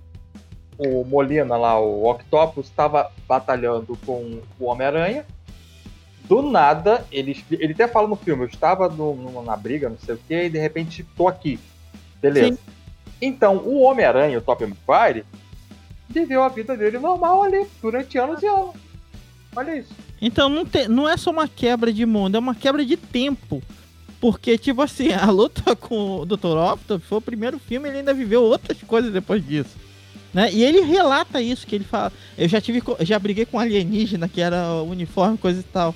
o 0.78 1.04
Molina 1.04 1.56
lá, 1.56 1.78
o 1.80 2.08
Octopus, 2.10 2.66
estava 2.66 3.10
batalhando 3.26 3.96
com 4.04 4.40
o 4.60 4.64
Homem-Aranha. 4.66 5.24
Do 6.24 6.42
nada, 6.42 7.06
ele, 7.10 7.42
ele 7.52 7.72
até 7.72 7.88
fala 7.88 8.06
no 8.06 8.14
filme, 8.16 8.42
eu 8.44 8.48
estava 8.48 8.86
no, 8.88 9.14
no, 9.16 9.42
na 9.42 9.56
briga, 9.56 9.88
não 9.88 9.96
sei 9.98 10.14
o 10.14 10.18
que, 10.18 10.34
e 10.44 10.50
de 10.50 10.58
repente 10.58 11.02
tô 11.16 11.26
aqui. 11.26 11.58
Beleza. 12.20 12.52
Sim. 12.54 12.58
Então, 13.22 13.56
o 13.56 13.80
Homem-Aranha, 13.80 14.36
o 14.36 14.42
Top 14.42 14.62
Maguire, 14.86 15.24
viveu 16.08 16.42
a 16.42 16.48
vida 16.50 16.76
dele 16.76 16.98
normal 16.98 17.42
ali, 17.44 17.66
durante 17.80 18.18
anos 18.18 18.42
e 18.42 18.46
anos. 18.46 18.74
Olha 19.56 19.76
isso. 19.76 19.94
Então 20.20 20.48
não, 20.48 20.64
te, 20.64 20.88
não 20.88 21.08
é 21.08 21.16
só 21.16 21.30
uma 21.30 21.46
quebra 21.46 21.92
de 21.92 22.04
mundo, 22.04 22.36
é 22.36 22.38
uma 22.38 22.54
quebra 22.54 22.84
de 22.84 22.96
tempo. 22.96 23.62
Porque, 24.20 24.58
tipo 24.58 24.82
assim, 24.82 25.12
a 25.14 25.30
luta 25.30 25.76
com 25.76 26.20
o 26.20 26.26
Dr. 26.26 26.56
Octopus 26.56 27.06
foi 27.06 27.18
o 27.18 27.22
primeiro 27.22 27.58
filme, 27.58 27.88
ele 27.88 27.98
ainda 27.98 28.14
viveu 28.14 28.42
outras 28.42 28.78
coisas 28.82 29.12
depois 29.12 29.46
disso. 29.46 29.76
Né? 30.32 30.52
E 30.52 30.62
ele 30.62 30.80
relata 30.82 31.40
isso, 31.40 31.66
que 31.66 31.74
ele 31.74 31.84
fala. 31.84 32.12
Eu 32.36 32.48
já 32.48 32.60
tive. 32.60 32.82
Já 33.00 33.18
briguei 33.18 33.46
com 33.46 33.58
alienígena, 33.58 34.28
que 34.28 34.40
era 34.40 34.82
uniforme, 34.82 35.38
coisa 35.38 35.60
e 35.60 35.62
tal. 35.62 35.94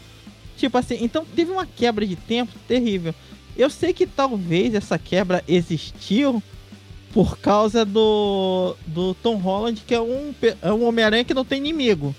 Tipo 0.56 0.78
assim, 0.78 0.98
então 1.00 1.24
teve 1.24 1.50
uma 1.50 1.66
quebra 1.66 2.06
de 2.06 2.16
tempo 2.16 2.52
terrível. 2.66 3.14
Eu 3.56 3.68
sei 3.68 3.92
que 3.92 4.06
talvez 4.06 4.74
essa 4.74 4.98
quebra 4.98 5.44
existiu 5.46 6.42
por 7.12 7.38
causa 7.38 7.84
do, 7.84 8.74
do 8.86 9.12
Tom 9.14 9.36
Holland, 9.36 9.82
que 9.86 9.94
é 9.94 10.00
um, 10.00 10.34
é 10.62 10.72
um 10.72 10.86
Homem-Aranha 10.86 11.24
que 11.24 11.34
não 11.34 11.44
tem 11.44 11.58
inimigo. 11.58 12.14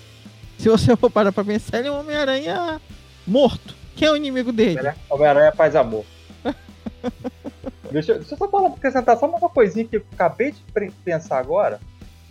Se 0.58 0.68
você 0.68 0.96
for 0.96 1.10
parar 1.10 1.32
pra 1.32 1.44
pensar, 1.44 1.78
ele 1.78 1.88
é 1.88 1.90
um 1.90 2.00
Homem-Aranha 2.00 2.80
morto. 3.26 3.74
Quem 3.96 4.08
é 4.08 4.10
o 4.10 4.16
inimigo 4.16 4.52
dele? 4.52 4.92
Homem-Aranha 5.10 5.52
faz 5.52 5.76
amor. 5.76 6.04
deixa, 7.90 8.14
deixa 8.14 8.34
eu 8.34 8.38
só 8.38 8.48
falar, 8.48 8.68
acrescentar 8.68 9.16
só 9.18 9.26
uma 9.26 9.38
coisinha 9.48 9.84
que 9.84 9.96
eu 9.96 10.02
acabei 10.12 10.52
de 10.52 10.90
pensar 11.04 11.38
agora. 11.38 11.80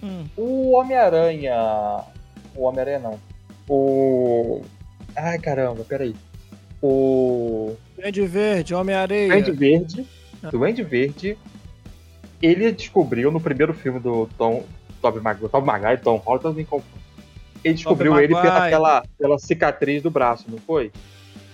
Hum. 0.01 0.25
O 0.35 0.77
Homem-Aranha. 0.77 2.03
O 2.55 2.63
Homem-Aranha 2.63 2.99
não. 2.99 3.19
O. 3.67 4.61
Ai 5.15 5.39
caramba, 5.39 5.83
peraí. 5.83 6.15
O. 6.81 7.75
Duende 7.95 8.25
Verde, 8.25 8.75
Homem-Areia. 8.75 9.29
Duende 9.29 9.51
Verde. 9.51 10.07
Duende 10.51 10.83
Verde. 10.83 11.37
Ele 12.41 12.71
descobriu 12.73 13.31
no 13.31 13.39
primeiro 13.39 13.73
filme 13.73 13.99
do 13.99 14.27
Tom. 14.37 14.63
Tobey 15.01 15.21
Maguire, 15.21 15.49
Tobey 15.49 15.65
Maguire, 15.65 16.01
Tom 16.01 16.17
Holland. 16.17 16.67
Ele 17.63 17.73
descobriu 17.73 18.19
ele 18.19 18.35
pela, 18.35 19.03
pela 19.17 19.39
cicatriz 19.39 20.03
do 20.03 20.11
braço, 20.11 20.45
não 20.49 20.57
foi? 20.57 20.91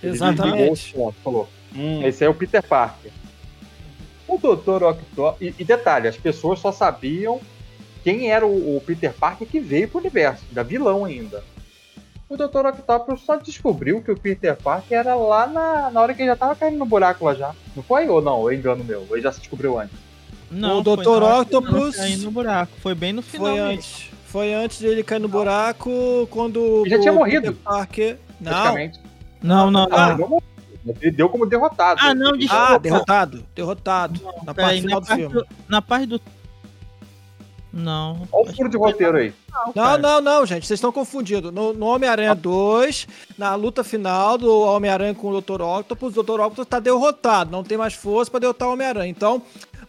Exatamente. 0.01 0.95
Ele 0.95 1.11
falou: 1.23 1.47
Hum, 1.75 2.05
esse 2.05 2.23
é 2.23 2.29
o 2.29 2.33
Peter 2.33 2.63
Parker. 2.63 3.11
O 4.27 4.37
Dr. 4.37 4.83
Octopus. 4.83 5.41
E, 5.41 5.53
e, 5.59 5.63
detalhe, 5.63 6.07
as 6.07 6.17
pessoas 6.17 6.59
só 6.59 6.71
sabiam 6.71 7.39
quem 8.03 8.31
era 8.31 8.45
o, 8.45 8.77
o, 8.77 8.81
Peter 8.81 9.13
Parker 9.13 9.47
que 9.47 9.59
veio 9.59 9.87
pro 9.87 9.99
universo, 9.99 10.45
da 10.51 10.63
vilão 10.63 11.05
ainda. 11.05 11.43
O 12.29 12.37
Dr. 12.37 12.67
Octopus 12.67 13.21
só 13.21 13.37
descobriu 13.37 14.03
que 14.03 14.11
o 14.11 14.19
Peter 14.19 14.55
Parker 14.55 14.99
era 14.99 15.15
lá 15.15 15.47
na, 15.47 15.89
na 15.89 16.01
hora 16.01 16.13
que 16.13 16.21
ele 16.21 16.29
já 16.29 16.35
tava 16.35 16.55
caindo 16.55 16.77
no 16.77 16.85
buraco 16.85 17.25
lá 17.25 17.33
já. 17.33 17.55
Não 17.75 17.81
foi? 17.81 18.07
Ou 18.07 18.21
não? 18.21 18.39
Ou 18.39 18.53
engano 18.53 18.83
meu? 18.83 19.05
Ou 19.09 19.15
ele 19.15 19.23
já 19.23 19.31
se 19.31 19.39
descobriu 19.39 19.79
antes? 19.79 19.97
Não, 20.51 20.79
o 20.79 20.83
Dr. 20.83 21.23
Octopus. 21.23 21.95
Caindo 21.95 22.25
no 22.25 22.31
buraco. 22.31 22.71
Foi 22.81 22.93
bem 22.93 23.13
no 23.13 23.23
final. 23.23 23.47
Foi 23.47 23.59
antes. 23.59 24.08
Foi 24.29 24.53
antes 24.53 24.77
de 24.77 24.85
ele 24.85 25.03
cair 25.03 25.19
no 25.19 25.27
buraco, 25.27 26.27
quando. 26.29 26.81
Ele 26.81 26.89
já 26.91 26.99
tinha 26.99 27.13
morrido. 27.13 27.51
Parker. 27.53 28.17
Não. 28.39 28.75
Não, 29.41 29.71
não, 29.71 29.87
ah, 29.91 30.15
não. 30.15 30.41
Ele 31.01 31.11
deu 31.11 31.27
como 31.29 31.47
derrotado. 31.47 31.99
Ah, 32.03 32.13
não, 32.13 32.37
desculpa. 32.37 32.75
Ah, 32.75 32.77
derrotado. 32.77 33.45
Derrotado. 33.55 34.21
Não, 34.23 34.43
na 34.43 34.53
parte 34.53 34.81
final 34.81 35.01
do 35.01 35.07
filme. 35.07 35.33
Do, 35.33 35.47
na 35.67 35.81
parte 35.81 36.05
do. 36.05 36.21
Não. 37.73 38.27
Olha 38.31 38.51
o 38.51 38.55
furo 38.55 38.69
de 38.69 38.77
roteiro 38.77 39.17
aí. 39.17 39.33
Não, 39.75 39.97
não, 39.97 40.21
não, 40.21 40.45
gente. 40.45 40.67
Vocês 40.67 40.77
estão 40.77 40.91
confundindo. 40.91 41.51
No, 41.51 41.73
no 41.73 41.87
Homem-Aranha 41.87 42.35
2, 42.35 43.07
na 43.35 43.55
luta 43.55 43.83
final 43.83 44.37
do 44.37 44.61
Homem-Aranha 44.61 45.15
com 45.15 45.29
o 45.29 45.41
Dr. 45.41 45.61
Octopus, 45.61 46.15
o 46.15 46.23
Dr. 46.23 46.39
Octopus 46.39 46.65
está 46.65 46.79
derrotado. 46.79 47.51
Não 47.51 47.63
tem 47.63 47.79
mais 47.79 47.95
força 47.95 48.29
para 48.29 48.41
derrotar 48.41 48.67
o 48.67 48.73
Homem-Aranha. 48.73 49.09
Então, 49.09 49.41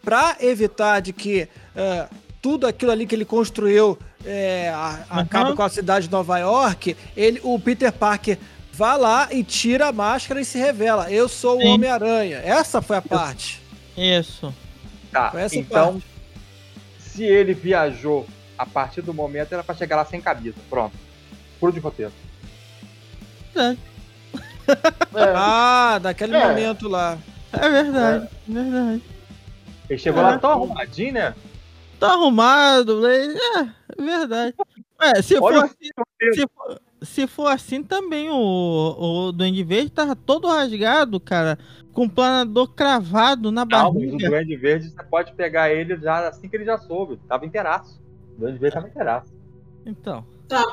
para 0.03 0.37
evitar 0.41 1.01
de 1.01 1.13
que 1.13 1.47
é, 1.77 2.09
tudo 2.41 2.67
aquilo 2.67 2.91
ali 2.91 3.07
que 3.07 3.15
ele 3.15 3.25
construiu 3.25 3.99
é, 4.25 4.73
acaba 5.09 5.51
uhum. 5.51 5.57
com 5.57 5.63
a 5.63 5.69
cidade 5.69 6.07
de 6.07 6.13
Nova 6.13 6.39
York, 6.39 6.97
ele, 7.17 7.41
o 7.43 7.59
Peter 7.59 7.93
Parker 7.93 8.39
vá 8.73 8.97
lá 8.97 9.29
e 9.31 9.43
tira 9.43 9.89
a 9.89 9.93
máscara 9.93 10.41
e 10.41 10.45
se 10.45 10.59
revela. 10.59 11.11
Eu 11.11 11.29
sou 11.29 11.61
Sim. 11.61 11.67
o 11.67 11.75
Homem-Aranha. 11.75 12.39
Essa 12.39 12.81
foi 12.81 12.97
a 12.97 13.03
parte. 13.03 13.63
Isso. 13.97 14.55
Tá, 15.11 15.33
então, 15.53 15.95
parte. 15.95 16.07
se 16.99 17.25
ele 17.25 17.53
viajou 17.53 18.27
a 18.57 18.65
partir 18.65 19.03
do 19.03 19.13
momento, 19.13 19.53
era 19.53 19.65
pra 19.65 19.75
chegar 19.75 19.97
lá 19.97 20.05
sem 20.05 20.21
camisa. 20.21 20.57
Pronto. 20.69 20.97
Puro 21.59 21.73
de 21.73 21.81
roteiro. 21.81 22.13
É. 23.55 23.73
é. 23.73 23.77
Ah, 25.35 25.99
daquele 26.01 26.37
é. 26.37 26.49
momento 26.49 26.89
lá. 26.89 27.19
É 27.53 27.69
verdade, 27.69 28.29
é. 28.49 28.53
verdade. 28.53 29.03
Ele 29.89 29.99
chegou 29.99 30.23
lá 30.23 30.35
é. 30.35 30.39
tão 30.39 30.51
arrumadinho, 30.51 31.15
né? 31.15 31.35
Tá 32.01 32.15
arrumado, 32.15 33.07
é, 33.07 33.27
é 33.27 34.03
verdade. 34.03 34.55
É, 34.99 35.21
se 35.21 35.37
for, 35.37 35.69
se, 35.69 36.35
se, 36.35 36.47
for, 36.49 36.81
se 37.03 37.27
for 37.27 37.47
assim 37.49 37.83
também, 37.83 38.31
o, 38.31 39.27
o 39.29 39.33
Duende 39.33 39.63
Verde 39.63 39.91
tava 39.91 40.17
todo 40.17 40.49
rasgado, 40.49 41.21
cara, 41.21 41.59
com 41.93 42.07
o 42.07 42.11
planador 42.11 42.69
cravado 42.69 43.53
na 43.53 43.67
barriga. 43.67 44.13
Não, 44.13 44.13
mas 44.13 44.25
o 44.25 44.31
Duende 44.31 44.57
Verde 44.57 44.89
você 44.89 45.03
pode 45.05 45.35
pegar 45.35 45.71
ele 45.71 45.95
já 45.99 46.27
assim 46.27 46.49
que 46.49 46.57
ele 46.57 46.65
já 46.65 46.79
soube. 46.79 47.19
Tava 47.29 47.45
inteiraço. 47.45 48.01
O 48.35 48.41
Duende 48.41 48.59
Verde 48.59 48.75
tava 48.75 48.89
inteiraço. 48.89 49.35
Então. 49.85 50.25
Tá. 50.49 50.65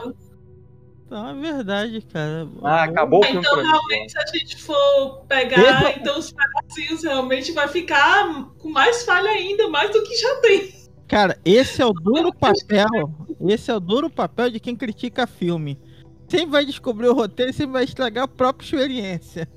Então 1.05 1.29
é 1.29 1.33
verdade, 1.33 2.01
cara. 2.01 2.47
Ah, 2.63 2.83
acabou 2.83 3.19
o 3.19 3.23
filme. 3.23 3.39
Então, 3.39 3.61
realmente, 3.61 4.11
se 4.13 4.17
a 4.17 4.25
gente 4.27 4.61
for 4.61 5.25
pegar, 5.27 5.97
então 5.97 6.17
os 6.17 6.31
pedacinhos 6.31 7.03
realmente 7.03 7.51
vai 7.51 7.67
ficar 7.67 8.49
com 8.57 8.69
mais 8.69 9.03
falha 9.03 9.29
ainda, 9.29 9.67
mais 9.69 9.91
do 9.91 10.03
que 10.03 10.15
já 10.15 10.35
tem. 10.41 10.76
Cara, 11.07 11.37
esse 11.45 11.81
é 11.81 11.85
o 11.85 11.93
duro 11.93 12.33
papel. 12.33 13.11
Esse 13.47 13.71
é 13.71 13.75
o 13.75 13.79
duro 13.79 14.09
papel 14.09 14.49
de 14.49 14.59
quem 14.59 14.75
critica 14.75 15.25
filme. 15.25 15.79
Sempre 16.27 16.47
vai 16.47 16.65
descobrir 16.65 17.07
o 17.07 17.13
roteiro 17.13 17.51
e 17.51 17.53
sempre 17.53 17.73
vai 17.73 17.85
estragar 17.85 18.25
a 18.25 18.27
própria 18.27 18.65
experiência. 18.65 19.47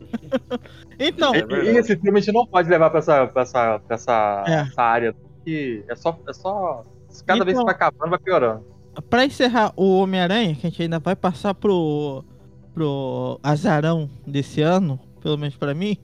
então. 0.98 1.34
E, 1.34 1.76
esse 1.76 1.94
filme 1.96 2.18
a 2.18 2.22
gente 2.22 2.34
não 2.34 2.46
pode 2.46 2.68
levar 2.68 2.88
pra 2.88 3.00
essa, 3.00 3.26
pra 3.26 3.42
essa, 3.42 3.78
pra 3.80 3.94
essa, 3.94 4.44
é. 4.46 4.52
essa 4.60 4.82
área. 4.82 5.14
Que 5.44 5.84
é 5.88 5.94
só. 5.94 6.18
É 6.26 6.32
só 6.32 6.84
cada 7.26 7.38
então, 7.38 7.44
vez 7.44 7.58
que 7.58 7.64
vai 7.64 7.74
acabando, 7.74 8.10
vai 8.10 8.18
piorando. 8.18 8.64
Pra 9.08 9.24
encerrar 9.24 9.72
o 9.76 10.00
Homem-Aranha, 10.00 10.54
que 10.54 10.66
a 10.66 10.70
gente 10.70 10.82
ainda 10.82 10.98
vai 10.98 11.14
passar 11.14 11.54
pro. 11.54 12.24
pro 12.72 13.38
azarão 13.42 14.08
desse 14.26 14.62
ano, 14.62 14.98
pelo 15.20 15.36
menos 15.36 15.56
pra 15.56 15.74
mim. 15.74 15.98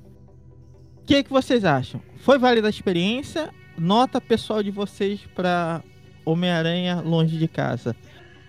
O 1.00 1.06
que, 1.06 1.22
que 1.22 1.30
vocês 1.30 1.64
acham? 1.64 2.00
Foi 2.18 2.38
válida 2.38 2.66
a 2.66 2.70
experiência 2.70 3.50
nota 3.78 4.20
pessoal 4.20 4.62
de 4.62 4.70
vocês 4.70 5.20
para 5.34 5.82
Homem-Aranha 6.24 7.00
Longe 7.00 7.36
de 7.36 7.48
Casa. 7.48 7.94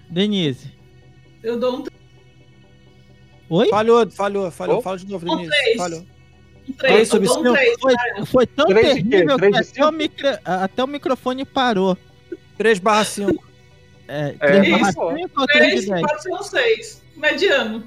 Denise. 0.10 0.72
Eu 1.44 1.60
dou 1.60 1.80
um. 1.80 1.84
Oi? 3.50 3.70
Falhou, 3.70 4.10
falhou, 4.10 4.52
falhou. 4.52 4.80
Oh? 4.80 4.82
Fala 4.82 4.98
de 4.98 5.08
novo, 5.08 5.26
Denise. 5.26 5.52
Um 5.74 5.78
falhou. 5.78 6.06
Um 6.70 6.74
3, 6.74 7.08
sobre 7.08 7.30
um 7.30 7.54
3, 7.54 7.80
foi, 7.80 7.94
foi 8.26 8.48
tão 8.48 8.66
terrível 8.66 9.38
que 9.38 9.58
até 9.58 9.86
o, 9.86 9.92
micro, 9.92 10.28
até 10.44 10.84
o 10.84 10.88
microfone 10.88 11.46
parou. 11.46 11.98
3 12.58 12.80
barra 12.80 13.06
5. 13.06 13.48
É, 14.08 14.32
3 14.32 14.70
barra 14.72 14.92
5 14.92 15.42
ou 15.42 15.48
3 15.48 15.82
de 15.82 15.90
10? 15.90 16.02
Pode 16.02 16.24
ser 16.24 16.34
um 16.34 16.44
6. 16.44 17.04
Mediano. 17.16 17.84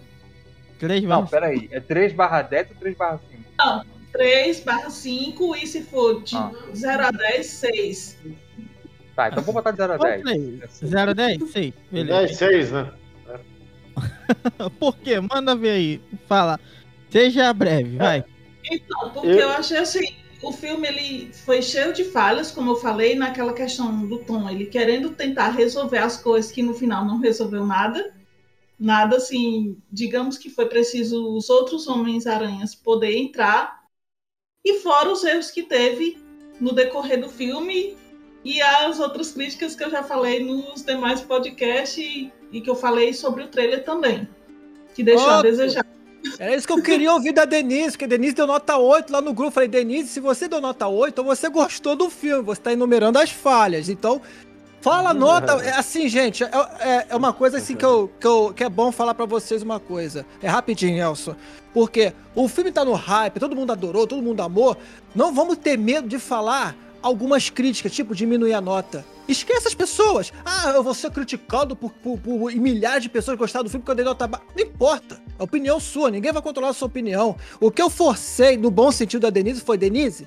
3 0.79 1.05
barra 1.05 1.21
Não, 1.21 1.29
peraí. 1.29 1.69
É 1.71 1.81
3 1.81 2.13
barra 2.15 2.43
10 2.43 2.71
ou 2.71 2.77
3 2.77 2.97
barra 2.97 3.21
5? 3.31 3.43
Não. 3.59 3.85
3 4.13 4.61
barra 4.61 4.91
5 4.91 5.57
e 5.57 5.67
se 5.67 5.83
for 5.83 6.23
de 6.23 6.37
ah. 6.37 6.53
0 6.75 7.07
a 7.07 7.11
10, 7.11 7.47
6. 7.47 8.19
Tá, 9.17 9.29
então 9.29 9.43
vou 9.43 9.55
botar 9.55 9.71
de 9.71 9.77
0 9.79 9.93
a 9.93 9.97
10. 9.97 10.25
0 10.85 11.11
a 11.11 11.15
10? 11.15 11.51
6. 11.51 11.75
Beleza. 11.91 12.19
10, 12.27 12.37
6, 12.37 12.73
né? 12.73 12.93
Por 14.79 14.97
quê? 14.97 15.21
Manda 15.21 15.55
ver 15.55 15.71
aí. 15.71 16.01
Fala. 16.27 16.59
Seja 17.11 17.53
breve, 17.53 17.97
vai. 17.97 18.25
Então, 18.71 19.11
porque 19.11 19.29
eu... 19.29 19.39
eu 19.39 19.51
achei 19.51 19.79
assim, 19.79 20.15
o 20.43 20.53
filme 20.53 20.87
ele 20.87 21.33
foi 21.33 21.61
cheio 21.61 21.93
de 21.93 22.05
falhas, 22.05 22.51
como 22.51 22.71
eu 22.71 22.77
falei, 22.77 23.15
naquela 23.15 23.53
questão 23.53 24.07
do 24.07 24.19
tom, 24.21 24.49
ele 24.49 24.67
querendo 24.67 25.11
tentar 25.11 25.51
resolver 25.51 25.99
as 25.99 26.17
coisas 26.17 26.53
que 26.53 26.63
no 26.63 26.75
final 26.75 27.05
não 27.05 27.19
resolveu 27.19 27.67
nada. 27.67 28.15
Nada 28.79 29.17
assim, 29.17 29.77
digamos 29.93 30.39
que 30.39 30.49
foi 30.49 30.67
preciso 30.67 31.37
os 31.37 31.51
outros 31.51 31.87
Homens-Aranhas 31.87 32.75
poder 32.75 33.15
entrar 33.15 33.80
e 34.65 34.79
fora 34.81 35.11
os 35.11 35.25
erros 35.25 35.51
que 35.51 35.63
teve 35.63 36.19
no 36.61 36.75
decorrer 36.75 37.21
do 37.21 37.29
filme 37.29 37.97
e 38.45 38.61
as 38.61 39.01
outras 39.01 39.33
críticas 39.33 39.75
que 39.75 39.85
eu 39.85 39.91
já 39.91 40.03
falei 40.03 40.45
nos 40.45 40.83
demais 40.83 41.21
podcasts 41.21 41.99
e, 41.99 42.33
e 42.53 42.61
que 42.61 42.71
eu 42.71 42.75
falei 42.75 43.13
sobre 43.13 43.45
o 43.45 43.49
trailer 43.49 43.85
também, 43.85 44.29
que 44.95 45.03
deixou 45.03 45.29
a 45.29 45.43
desejar. 45.43 45.85
É 46.39 46.55
isso 46.55 46.67
que 46.67 46.73
eu 46.73 46.83
queria 46.83 47.13
ouvir 47.13 47.33
da 47.33 47.45
Denise, 47.47 47.93
porque 47.93 48.05
a 48.05 48.09
Denise 48.09 48.35
deu 48.35 48.47
nota 48.47 48.77
8 48.77 49.11
lá 49.11 49.23
no 49.23 49.33
grupo. 49.33 49.53
Falei, 49.53 49.69
Denise, 49.69 50.09
se 50.09 50.21
você 50.21 50.49
deu 50.49 50.61
nota 50.61 50.87
8, 50.87 51.13
então 51.13 51.25
você 51.25 51.49
gostou 51.49 51.97
do 51.97 52.11
filme, 52.11 52.43
você 52.43 52.61
está 52.61 52.73
enumerando 52.73 53.19
as 53.19 53.31
falhas. 53.31 53.89
Então, 53.89 54.21
Fala 54.81 55.13
nota, 55.13 55.53
é 55.63 55.73
assim, 55.73 56.09
gente, 56.09 56.43
é, 56.43 56.49
é, 56.81 57.07
é 57.11 57.17
uma 57.17 57.35
coisa 57.35 57.59
assim 57.59 57.77
que, 57.77 57.85
eu, 57.85 58.11
que, 58.19 58.27
eu, 58.27 58.53
que 58.57 58.65
é 58.65 58.69
bom 58.69 58.91
falar 58.91 59.15
para 59.15 59.27
vocês 59.27 59.63
uma 59.63 59.79
coisa. 59.79 60.25
É 60.43 60.49
rapidinho, 60.49 60.99
Elson. 61.03 61.37
Porque 61.75 62.15
o 62.35 62.49
filme 62.49 62.73
tá 62.73 62.83
no 62.83 62.95
hype, 62.95 63.39
todo 63.39 63.55
mundo 63.55 63.73
adorou, 63.73 64.07
todo 64.07 64.23
mundo 64.23 64.41
amou. 64.41 64.77
Não 65.15 65.35
vamos 65.35 65.59
ter 65.59 65.77
medo 65.77 66.09
de 66.09 66.19
falar 66.19 66.75
algumas 67.03 67.51
críticas, 67.51 67.93
tipo 67.93 68.15
diminuir 68.15 68.55
a 68.55 68.61
nota. 68.61 69.05
Esquece 69.29 69.69
as 69.69 69.75
pessoas. 69.75 70.33
Ah, 70.45 70.71
eu 70.75 70.83
vou 70.83 70.95
ser 70.95 71.11
criticado 71.11 71.77
por, 71.77 71.91
por, 71.93 72.19
por 72.19 72.53
milhares 72.55 73.03
de 73.03 73.09
pessoas 73.09 73.39
gostaram 73.39 73.65
do 73.65 73.71
filme 73.71 73.83
porque 73.83 73.93
eu 73.93 73.97
dei 73.97 74.05
nota 74.05 74.27
baixa. 74.27 74.45
Não 74.57 74.65
importa. 74.65 75.21
A 75.39 75.45
opinião 75.45 75.79
sua, 75.79 76.11
ninguém 76.11 76.33
vai 76.33 76.43
controlar 76.43 76.71
a 76.71 76.73
sua 76.73 76.87
opinião. 76.87 77.37
O 77.61 77.71
que 77.71 77.81
eu 77.81 77.89
forcei, 77.89 78.57
no 78.57 78.71
bom 78.71 78.91
sentido 78.91 79.23
da 79.23 79.31
Denise, 79.31 79.61
foi: 79.61 79.79
Denise, 79.79 80.27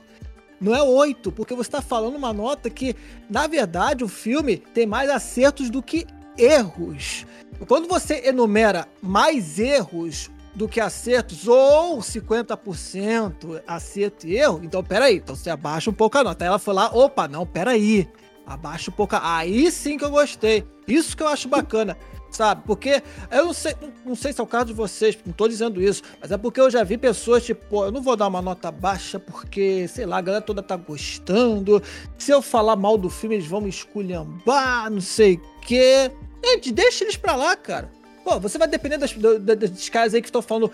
não 0.60 0.76
é 0.76 0.82
8, 0.82 1.32
porque 1.32 1.54
você 1.54 1.68
está 1.68 1.82
falando 1.82 2.16
uma 2.16 2.34
nota 2.34 2.70
que, 2.70 2.96
na 3.30 3.48
verdade, 3.48 4.04
o 4.04 4.08
filme 4.08 4.58
tem 4.58 4.86
mais 4.86 5.10
acertos 5.10 5.70
do 5.70 5.82
que 5.82 6.06
erros. 6.38 7.26
Quando 7.68 7.88
você 7.88 8.24
enumera 8.26 8.88
mais 9.02 9.60
erros 9.60 10.30
do 10.56 10.68
que 10.68 10.80
acertos, 10.80 11.48
ou 11.48 12.00
50% 12.00 13.62
acerto 13.66 14.28
e 14.28 14.36
erro, 14.36 14.62
então 14.64 14.84
peraí, 14.84 15.18
então 15.18 15.36
você 15.36 15.50
abaixa 15.50 15.90
um 15.90 15.94
pouco 15.94 16.18
a 16.18 16.24
nota. 16.24 16.44
Aí 16.44 16.48
ela 16.48 16.60
foi 16.60 16.74
lá, 16.74 16.92
opa, 16.94 17.28
não, 17.28 17.46
peraí, 17.46 18.08
abaixa 18.46 18.92
um 18.92 18.94
pouco 18.94 19.16
a... 19.16 19.38
Aí 19.38 19.72
sim 19.72 19.98
que 19.98 20.06
eu 20.06 20.12
gostei. 20.12 20.64
Isso 20.88 21.16
que 21.18 21.24
eu 21.24 21.28
acho 21.28 21.48
bacana 21.48 21.98
sabe? 22.34 22.64
Porque 22.66 23.02
eu 23.32 23.46
não 23.46 23.54
sei, 23.54 23.76
não 24.06 24.16
sei 24.16 24.34
se 24.34 24.42
é 24.42 24.44
o 24.44 24.48
caso 24.48 24.66
de 24.66 24.74
vocês, 24.74 25.18
não 25.26 25.34
tô 25.34 25.48
dizendo 25.48 25.82
isso, 25.82 26.02
mas 26.20 26.32
é 26.32 26.38
porque 26.38 26.60
eu 26.60 26.70
já 26.70 26.84
vi 26.84 26.98
pessoas 26.98 27.46
tipo, 27.46 27.86
eu 27.86 27.92
não 27.92 28.02
vou 28.02 28.16
dar 28.16 28.28
uma 28.28 28.42
nota 28.42 28.72
baixa 28.72 29.20
porque, 29.20 29.88
sei 29.88 30.06
lá, 30.06 30.18
a 30.18 30.22
galera 30.22 30.44
toda 30.44 30.62
tá 30.62 30.76
gostando. 30.76 31.82
Se 32.18 32.32
eu 32.32 32.42
falar 32.42 32.76
mal 32.76 32.98
do 32.98 33.10
filme, 33.10 33.36
eles 33.36 33.48
vão 33.48 33.62
me 33.62 33.70
esculhambar, 33.70 34.90
não 34.90 35.02
sei 35.02 35.36
o 35.36 35.62
quê. 35.62 36.12
Gente, 36.44 36.72
deixa 36.72 37.04
eles 37.04 37.16
pra 37.16 37.36
lá, 37.36 37.56
cara. 37.56 37.90
Pô, 38.24 38.40
você 38.40 38.58
vai 38.58 38.68
depender 38.68 38.98
das, 38.98 39.14
das 39.14 39.90
caras 39.90 40.14
aí 40.14 40.22
que 40.22 40.28
estão 40.28 40.42
falando 40.42 40.72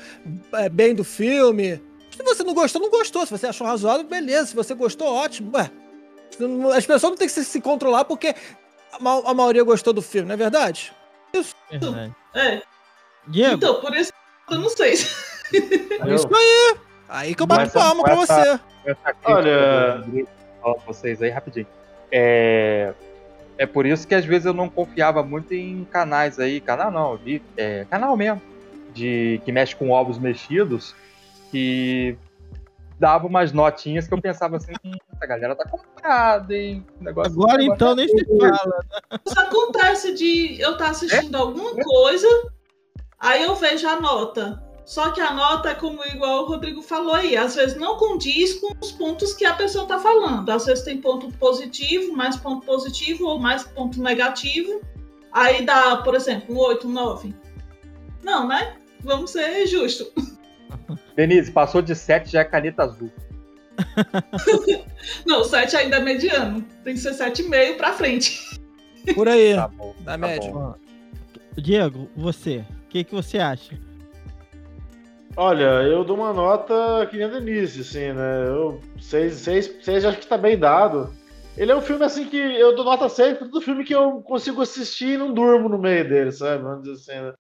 é, 0.54 0.70
bem 0.70 0.94
do 0.94 1.04
filme. 1.04 1.82
Se 2.16 2.24
você 2.24 2.44
não 2.44 2.54
gostou, 2.54 2.82
não 2.82 2.90
gostou. 2.90 3.26
Se 3.26 3.32
você 3.32 3.48
achou 3.48 3.66
razoável, 3.66 4.06
beleza. 4.06 4.48
Se 4.48 4.56
você 4.56 4.74
gostou, 4.74 5.08
ótimo. 5.08 5.52
Ué, 5.56 5.72
as 6.76 6.86
pessoas 6.86 7.12
não 7.12 7.18
têm 7.18 7.28
que 7.28 7.34
se, 7.34 7.44
se 7.44 7.62
controlar 7.62 8.06
porque 8.06 8.36
a, 8.92 9.32
a 9.32 9.34
maioria 9.34 9.64
gostou 9.64 9.94
do 9.94 10.02
filme, 10.02 10.28
não 10.28 10.34
é 10.34 10.38
verdade? 10.38 10.94
Isso. 11.34 11.56
É. 12.34 12.62
Diego. 13.28 13.56
Então, 13.56 13.82
por 13.82 13.96
isso 13.96 14.12
eu 14.50 14.60
não 14.60 14.70
sei. 14.70 14.94
É 15.52 16.14
isso 16.14 16.30
aí. 16.32 16.78
Aí 17.10 17.34
que 17.34 17.42
eu 17.42 17.48
bato 17.48 17.72
palma 17.74 18.04
pra 18.04 18.14
você. 18.14 18.60
Olha. 19.24 20.04
Falar 20.62 20.76
pra 20.76 20.84
vocês 20.86 21.22
aí 21.24 21.32
rapidinho. 21.32 21.66
É. 22.12 22.94
É 23.58 23.66
por 23.66 23.86
isso 23.86 24.08
que 24.08 24.16
às 24.16 24.24
vezes 24.24 24.46
eu 24.46 24.54
não 24.54 24.70
confiava 24.70 25.22
muito 25.22 25.54
em 25.54 25.84
canais 25.92 26.40
aí, 26.40 26.62
canal 26.62 26.90
não, 26.90 27.18
vi, 27.18 27.44
é, 27.58 27.86
canal 27.90 28.16
mesmo, 28.16 28.42
de 28.94 29.42
que 29.44 29.52
mexe 29.52 29.76
com 29.76 29.90
ovos 29.90 30.18
mexidos, 30.18 30.96
que 31.52 32.16
dava 33.00 33.26
umas 33.26 33.54
notinhas 33.54 34.08
que 34.08 34.14
eu 34.14 34.22
pensava 34.22 34.58
assim, 34.58 34.74
hum, 34.84 34.92
essa 35.16 35.26
galera 35.26 35.56
tá 35.56 35.66
comprada, 35.68 36.54
hein? 36.54 36.86
Negócio, 37.00 37.32
Agora 37.32 37.64
então 37.64 37.96
nem 37.96 38.08
se 38.08 38.26
fala. 38.26 38.86
Né? 39.12 39.20
Isso 39.26 39.40
acontece 39.40 40.14
de 40.14 40.60
eu 40.60 40.74
estar 40.74 40.86
tá 40.86 40.92
assistindo 40.92 41.36
é? 41.36 41.40
alguma 41.40 41.74
coisa, 41.76 42.28
aí 43.18 43.44
eu 43.44 43.56
vejo 43.56 43.88
a 43.88 44.00
nota. 44.00 44.62
Só 44.86 45.12
que 45.12 45.22
a 45.22 45.32
nota 45.34 45.70
é 45.70 45.76
como 45.76 46.04
igual 46.06 46.44
o 46.44 46.48
Rodrigo 46.48 46.82
falou 46.82 47.14
aí, 47.14 47.38
às 47.38 47.56
vezes 47.56 47.78
não 47.78 47.96
condiz 47.96 48.56
com 48.56 48.74
os 48.82 48.92
pontos 48.92 49.34
que 49.34 49.46
a 49.46 49.54
pessoa 49.54 49.84
está 49.84 50.00
falando. 50.00 50.50
Às 50.50 50.66
vezes 50.66 50.84
tem 50.84 51.00
ponto 51.00 51.32
positivo, 51.38 52.12
mais 52.14 52.36
ponto 52.36 52.66
positivo 52.66 53.28
ou 53.28 53.40
mais 53.40 53.64
ponto 53.64 54.02
negativo. 54.02 54.82
Aí 55.32 55.64
dá, 55.64 55.98
por 55.98 56.16
exemplo, 56.16 56.56
um 56.56 56.58
8, 56.58 56.88
um 56.88 56.92
9. 56.92 57.36
Não, 58.24 58.48
né? 58.48 58.78
Vamos 59.02 59.30
ser 59.32 59.68
justos. 59.68 60.12
Denise, 61.20 61.52
passou 61.52 61.82
de 61.82 61.94
7 61.94 62.32
já 62.32 62.40
é 62.40 62.46
caneta 62.46 62.84
azul. 62.84 63.12
Não, 65.28 65.44
7 65.44 65.76
ainda 65.76 65.98
é 65.98 66.00
mediano. 66.00 66.62
Tem 66.86 66.94
que 66.94 67.00
ser 67.02 67.12
7,5 67.12 67.76
pra 67.76 67.92
frente. 67.92 68.40
Por 69.14 69.28
aí, 69.28 69.54
tá 69.54 69.68
bom, 69.68 69.94
da 70.00 70.14
tá 70.14 70.18
média. 70.18 70.50
Bom. 70.50 70.76
Diego, 71.58 72.10
você, 72.16 72.60
o 72.86 72.88
que, 72.88 73.04
que 73.04 73.14
você 73.14 73.38
acha? 73.38 73.78
Olha, 75.36 75.84
eu 75.84 76.06
dou 76.06 76.16
uma 76.16 76.32
nota 76.32 77.06
que 77.12 77.18
nem 77.18 77.26
a 77.26 77.30
Denise, 77.30 77.82
assim, 77.82 78.14
né? 78.14 78.48
Eu, 78.48 78.80
6, 79.02 79.34
6, 79.34 79.76
6 79.82 80.06
acho 80.06 80.20
que 80.20 80.28
tá 80.28 80.38
bem 80.38 80.58
dado. 80.58 81.14
Ele 81.58 81.74
é 81.74 81.76
um 81.76 81.82
filme 81.82 82.06
assim 82.06 82.26
que 82.28 82.38
eu 82.38 82.74
dou 82.78 82.86
nota 82.86 83.10
6 83.10 83.38
para 83.38 83.48
todo 83.50 83.62
filme 83.62 83.84
que 83.84 83.94
eu 83.94 84.22
consigo 84.22 84.62
assistir 84.62 85.16
e 85.16 85.18
não 85.18 85.34
durmo 85.34 85.68
no 85.68 85.78
meio 85.78 86.08
dele, 86.08 86.32
sabe? 86.32 86.64
Vamos 86.64 86.84
dizer 86.84 86.94
assim, 86.94 87.26
né? 87.26 87.34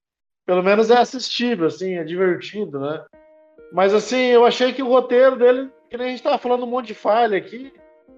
Pelo 0.45 0.63
menos 0.63 0.89
é 0.89 0.97
assistível, 0.97 1.67
assim, 1.67 1.93
é 1.93 2.03
divertido, 2.03 2.77
né? 2.81 3.05
Mas 3.71 3.93
assim, 3.93 4.27
eu 4.27 4.45
achei 4.45 4.73
que 4.73 4.81
o 4.81 4.87
roteiro 4.87 5.37
dele, 5.37 5.69
que 5.89 5.97
nem 5.97 6.07
a 6.07 6.09
gente 6.09 6.23
tava 6.23 6.37
falando 6.37 6.63
um 6.63 6.69
monte 6.69 6.87
de 6.87 6.93
falha 6.93 7.37
aqui, 7.37 7.71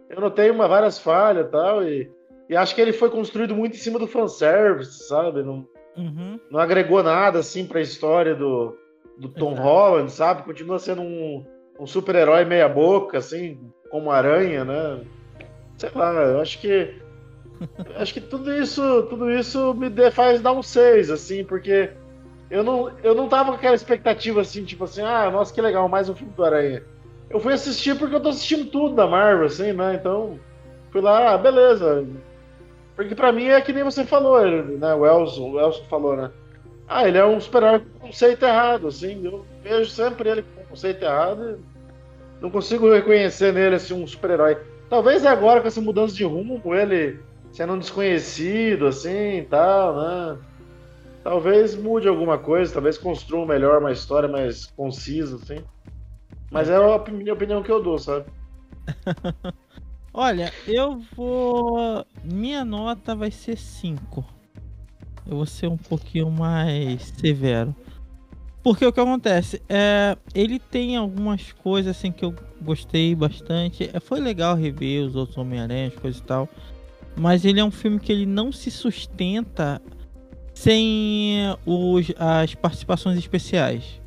eu 0.09 0.19
notei 0.21 0.49
uma, 0.49 0.67
várias 0.67 0.99
falhas 0.99 1.49
tal, 1.49 1.83
e 1.83 2.05
tal, 2.05 2.17
e 2.49 2.55
acho 2.55 2.75
que 2.75 2.81
ele 2.81 2.91
foi 2.91 3.09
construído 3.09 3.55
muito 3.55 3.75
em 3.75 3.79
cima 3.79 3.97
do 3.97 4.07
fanservice, 4.07 5.07
sabe? 5.07 5.41
Não, 5.41 5.65
uhum. 5.95 6.37
não 6.49 6.59
agregou 6.59 7.01
nada 7.01 7.39
assim 7.39 7.65
pra 7.65 7.79
história 7.79 8.35
do, 8.35 8.77
do 9.17 9.29
Tom 9.29 9.53
Holland, 9.53 10.11
sabe? 10.11 10.43
Continua 10.43 10.77
sendo 10.77 11.01
um, 11.01 11.45
um 11.79 11.87
super-herói 11.87 12.43
meia 12.43 12.67
boca, 12.67 13.19
assim, 13.19 13.57
como 13.89 14.11
aranha, 14.11 14.65
né? 14.65 14.99
Sei 15.77 15.89
lá, 15.95 16.11
eu 16.13 16.41
acho 16.41 16.59
que. 16.59 16.93
acho 17.95 18.13
que 18.13 18.19
tudo 18.19 18.53
isso, 18.53 19.03
tudo 19.03 19.31
isso 19.31 19.73
me 19.73 19.89
faz 20.11 20.41
dar 20.41 20.51
um 20.51 20.61
6, 20.61 21.09
assim, 21.09 21.45
porque 21.45 21.91
eu 22.51 22.63
não, 22.63 22.91
eu 23.01 23.15
não 23.15 23.29
tava 23.29 23.51
com 23.51 23.57
aquela 23.57 23.73
expectativa 23.73 24.41
assim, 24.41 24.65
tipo 24.65 24.83
assim, 24.83 25.01
ah, 25.01 25.31
nossa, 25.31 25.53
que 25.53 25.61
legal, 25.61 25.87
mais 25.87 26.09
um 26.09 26.15
filme 26.15 26.33
do 26.33 26.43
Aranha. 26.43 26.83
Eu 27.29 27.39
fui 27.39 27.53
assistir 27.53 27.97
porque 27.97 28.13
eu 28.13 28.19
tô 28.19 28.27
assistindo 28.27 28.69
tudo 28.69 28.93
da 28.93 29.07
Marvel, 29.07 29.45
assim, 29.45 29.71
né? 29.71 29.95
Então, 29.95 30.37
fui 30.91 30.99
lá, 30.99 31.33
ah, 31.33 31.37
beleza. 31.37 32.05
Porque 32.93 33.15
pra 33.15 33.31
mim 33.31 33.45
é 33.45 33.61
que 33.61 33.71
nem 33.71 33.85
você 33.85 34.03
falou, 34.03 34.45
né? 34.45 34.93
O 34.93 35.05
Elson, 35.05 35.51
o 35.51 35.59
Elson 35.61 35.83
falou, 35.85 36.17
né? 36.17 36.29
Ah, 36.89 37.07
ele 37.07 37.17
é 37.17 37.25
um 37.25 37.39
super-herói 37.39 37.79
com 37.79 38.07
conceito 38.07 38.43
errado, 38.43 38.87
assim. 38.87 39.23
Eu 39.23 39.45
vejo 39.63 39.89
sempre 39.89 40.29
ele 40.29 40.41
com 40.43 40.65
conceito 40.65 41.05
errado 41.05 41.57
e 41.57 42.41
não 42.41 42.51
consigo 42.51 42.91
reconhecer 42.91 43.53
nele 43.53 43.75
assim, 43.75 43.93
um 43.93 44.05
super-herói. 44.05 44.57
Talvez 44.89 45.25
agora 45.25 45.61
com 45.61 45.69
essa 45.69 45.79
mudança 45.79 46.13
de 46.13 46.25
rumo, 46.25 46.61
ele 46.75 47.17
sendo 47.53 47.73
um 47.73 47.79
desconhecido, 47.79 48.87
assim 48.87 49.37
e 49.37 49.43
tal, 49.43 49.95
né? 49.95 50.37
Talvez 51.23 51.75
mude 51.75 52.07
alguma 52.07 52.37
coisa, 52.37 52.73
talvez 52.73 52.97
construa 52.97 53.45
melhor 53.45 53.79
uma 53.79 53.91
história 53.91 54.27
mais 54.27 54.65
concisa, 54.65 55.35
assim. 55.35 55.63
Mas 56.49 56.69
é 56.69 56.75
a 56.75 57.11
minha 57.11 57.33
opinião 57.33 57.61
que 57.61 57.71
eu 57.71 57.81
dou, 57.81 57.97
sabe? 57.97 58.25
Olha, 60.13 60.51
eu 60.67 60.99
vou. 61.15 62.05
Minha 62.23 62.65
nota 62.65 63.15
vai 63.15 63.31
ser 63.31 63.57
5. 63.57 64.25
Eu 65.27 65.37
vou 65.37 65.45
ser 65.45 65.67
um 65.67 65.77
pouquinho 65.77 66.29
mais 66.29 67.13
severo. 67.17 67.73
Porque 68.63 68.85
o 68.85 68.91
que 68.91 68.99
acontece? 68.99 69.61
É, 69.69 70.17
ele 70.35 70.59
tem 70.59 70.97
algumas 70.97 71.51
coisas 71.53 71.95
assim 71.95 72.11
que 72.11 72.25
eu 72.25 72.35
gostei 72.61 73.15
bastante. 73.15 73.89
É, 73.93 73.99
foi 73.99 74.19
legal 74.19 74.55
rever 74.55 75.05
os 75.05 75.15
outros 75.15 75.37
Homem-Aranha, 75.37 75.91
coisas 75.91 76.19
e 76.19 76.23
tal. 76.23 76.49
Mas 77.15 77.45
ele 77.45 77.59
é 77.59 77.63
um 77.63 77.71
filme 77.71 77.99
que 77.99 78.11
ele 78.11 78.25
não 78.25 78.51
se 78.51 78.69
sustenta 78.69 79.81
sem 80.61 81.57
os, 81.65 82.11
as 82.19 82.53
participações 82.53 83.17
especiais. 83.17 83.99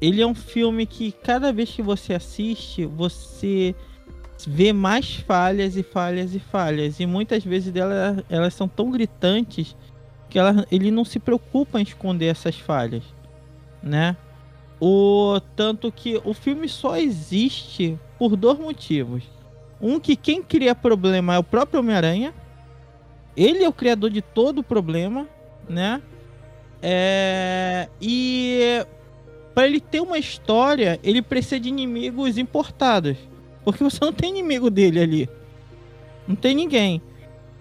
Ele 0.00 0.22
é 0.22 0.26
um 0.26 0.34
filme 0.34 0.86
que 0.86 1.12
cada 1.12 1.52
vez 1.52 1.70
que 1.70 1.82
você 1.82 2.14
assiste, 2.14 2.86
você 2.86 3.74
vê 4.46 4.72
mais 4.72 5.16
falhas 5.16 5.76
e 5.76 5.82
falhas 5.82 6.34
e 6.34 6.38
falhas. 6.38 6.98
E 7.00 7.04
muitas 7.04 7.44
vezes 7.44 7.70
delas, 7.70 8.24
elas 8.30 8.54
são 8.54 8.66
tão 8.66 8.90
gritantes 8.90 9.76
que 10.30 10.38
ele 10.70 10.90
não 10.90 11.04
se 11.04 11.18
preocupa 11.18 11.78
em 11.78 11.82
esconder 11.82 12.26
essas 12.26 12.56
falhas, 12.56 13.02
né? 13.82 14.16
O 14.80 15.38
tanto 15.54 15.92
que 15.92 16.18
o 16.24 16.32
filme 16.32 16.66
só 16.66 16.96
existe 16.96 17.98
por 18.18 18.36
dois 18.36 18.58
motivos. 18.58 19.24
Um 19.82 20.00
que 20.00 20.16
quem 20.16 20.42
cria 20.42 20.74
problema 20.74 21.34
é 21.34 21.38
o 21.38 21.44
próprio 21.44 21.80
Homem-Aranha. 21.80 22.32
Ele 23.36 23.62
é 23.62 23.68
o 23.68 23.72
criador 23.72 24.08
de 24.08 24.22
todo 24.22 24.60
o 24.60 24.64
problema 24.64 25.28
né? 25.68 26.02
É... 26.82 27.88
E 28.00 28.84
para 29.54 29.66
ele 29.66 29.80
ter 29.80 30.00
uma 30.00 30.18
história, 30.18 31.00
ele 31.02 31.20
precisa 31.20 31.58
de 31.58 31.68
inimigos 31.68 32.38
importados. 32.38 33.16
Porque 33.64 33.82
você 33.82 33.98
não 34.00 34.12
tem 34.12 34.30
inimigo 34.30 34.70
dele 34.70 35.00
ali. 35.00 35.28
Não 36.26 36.36
tem 36.36 36.54
ninguém. 36.54 37.02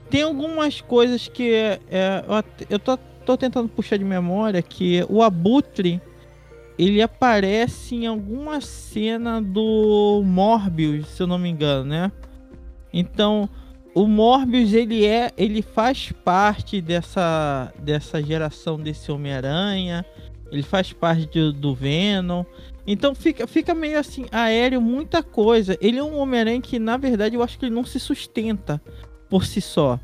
Tem 0.09 0.21
algumas 0.21 0.79
coisas 0.79 1.27
que 1.27 1.51
é, 1.53 2.23
eu 2.69 2.79
tô, 2.79 2.97
tô 3.25 3.35
tentando 3.35 3.67
puxar 3.67 3.97
de 3.97 4.05
memória 4.05 4.61
que 4.61 5.05
o 5.09 5.21
Abutre 5.21 6.01
ele 6.77 7.01
aparece 7.01 7.95
em 7.95 8.05
alguma 8.05 8.61
cena 8.61 9.41
do 9.41 10.21
Morbius, 10.23 11.07
se 11.07 11.23
eu 11.23 11.27
não 11.27 11.39
me 11.39 11.49
engano, 11.49 11.85
né? 11.85 12.11
Então, 12.93 13.49
o 13.97 14.05
Morbius 14.05 14.73
ele 14.73 15.07
é, 15.07 15.31
ele 15.35 15.63
faz 15.63 16.11
parte 16.23 16.79
dessa 16.79 17.73
dessa 17.79 18.21
geração 18.21 18.77
desse 18.79 19.11
Homem-Aranha. 19.11 20.05
Ele 20.51 20.61
faz 20.61 20.93
parte 20.93 21.25
do, 21.25 21.51
do 21.51 21.73
Venom. 21.73 22.43
Então 22.85 23.15
fica, 23.15 23.47
fica 23.47 23.73
meio 23.73 23.97
assim, 23.97 24.27
aéreo, 24.31 24.79
muita 24.79 25.23
coisa. 25.23 25.75
Ele 25.81 25.97
é 25.97 26.03
um 26.03 26.19
Homem-Aranha 26.19 26.61
que, 26.61 26.77
na 26.77 26.95
verdade, 26.95 27.35
eu 27.35 27.41
acho 27.41 27.57
que 27.57 27.65
ele 27.65 27.73
não 27.73 27.83
se 27.83 27.99
sustenta 27.99 28.79
por 29.27 29.45
si 29.45 29.59
só. 29.59 29.99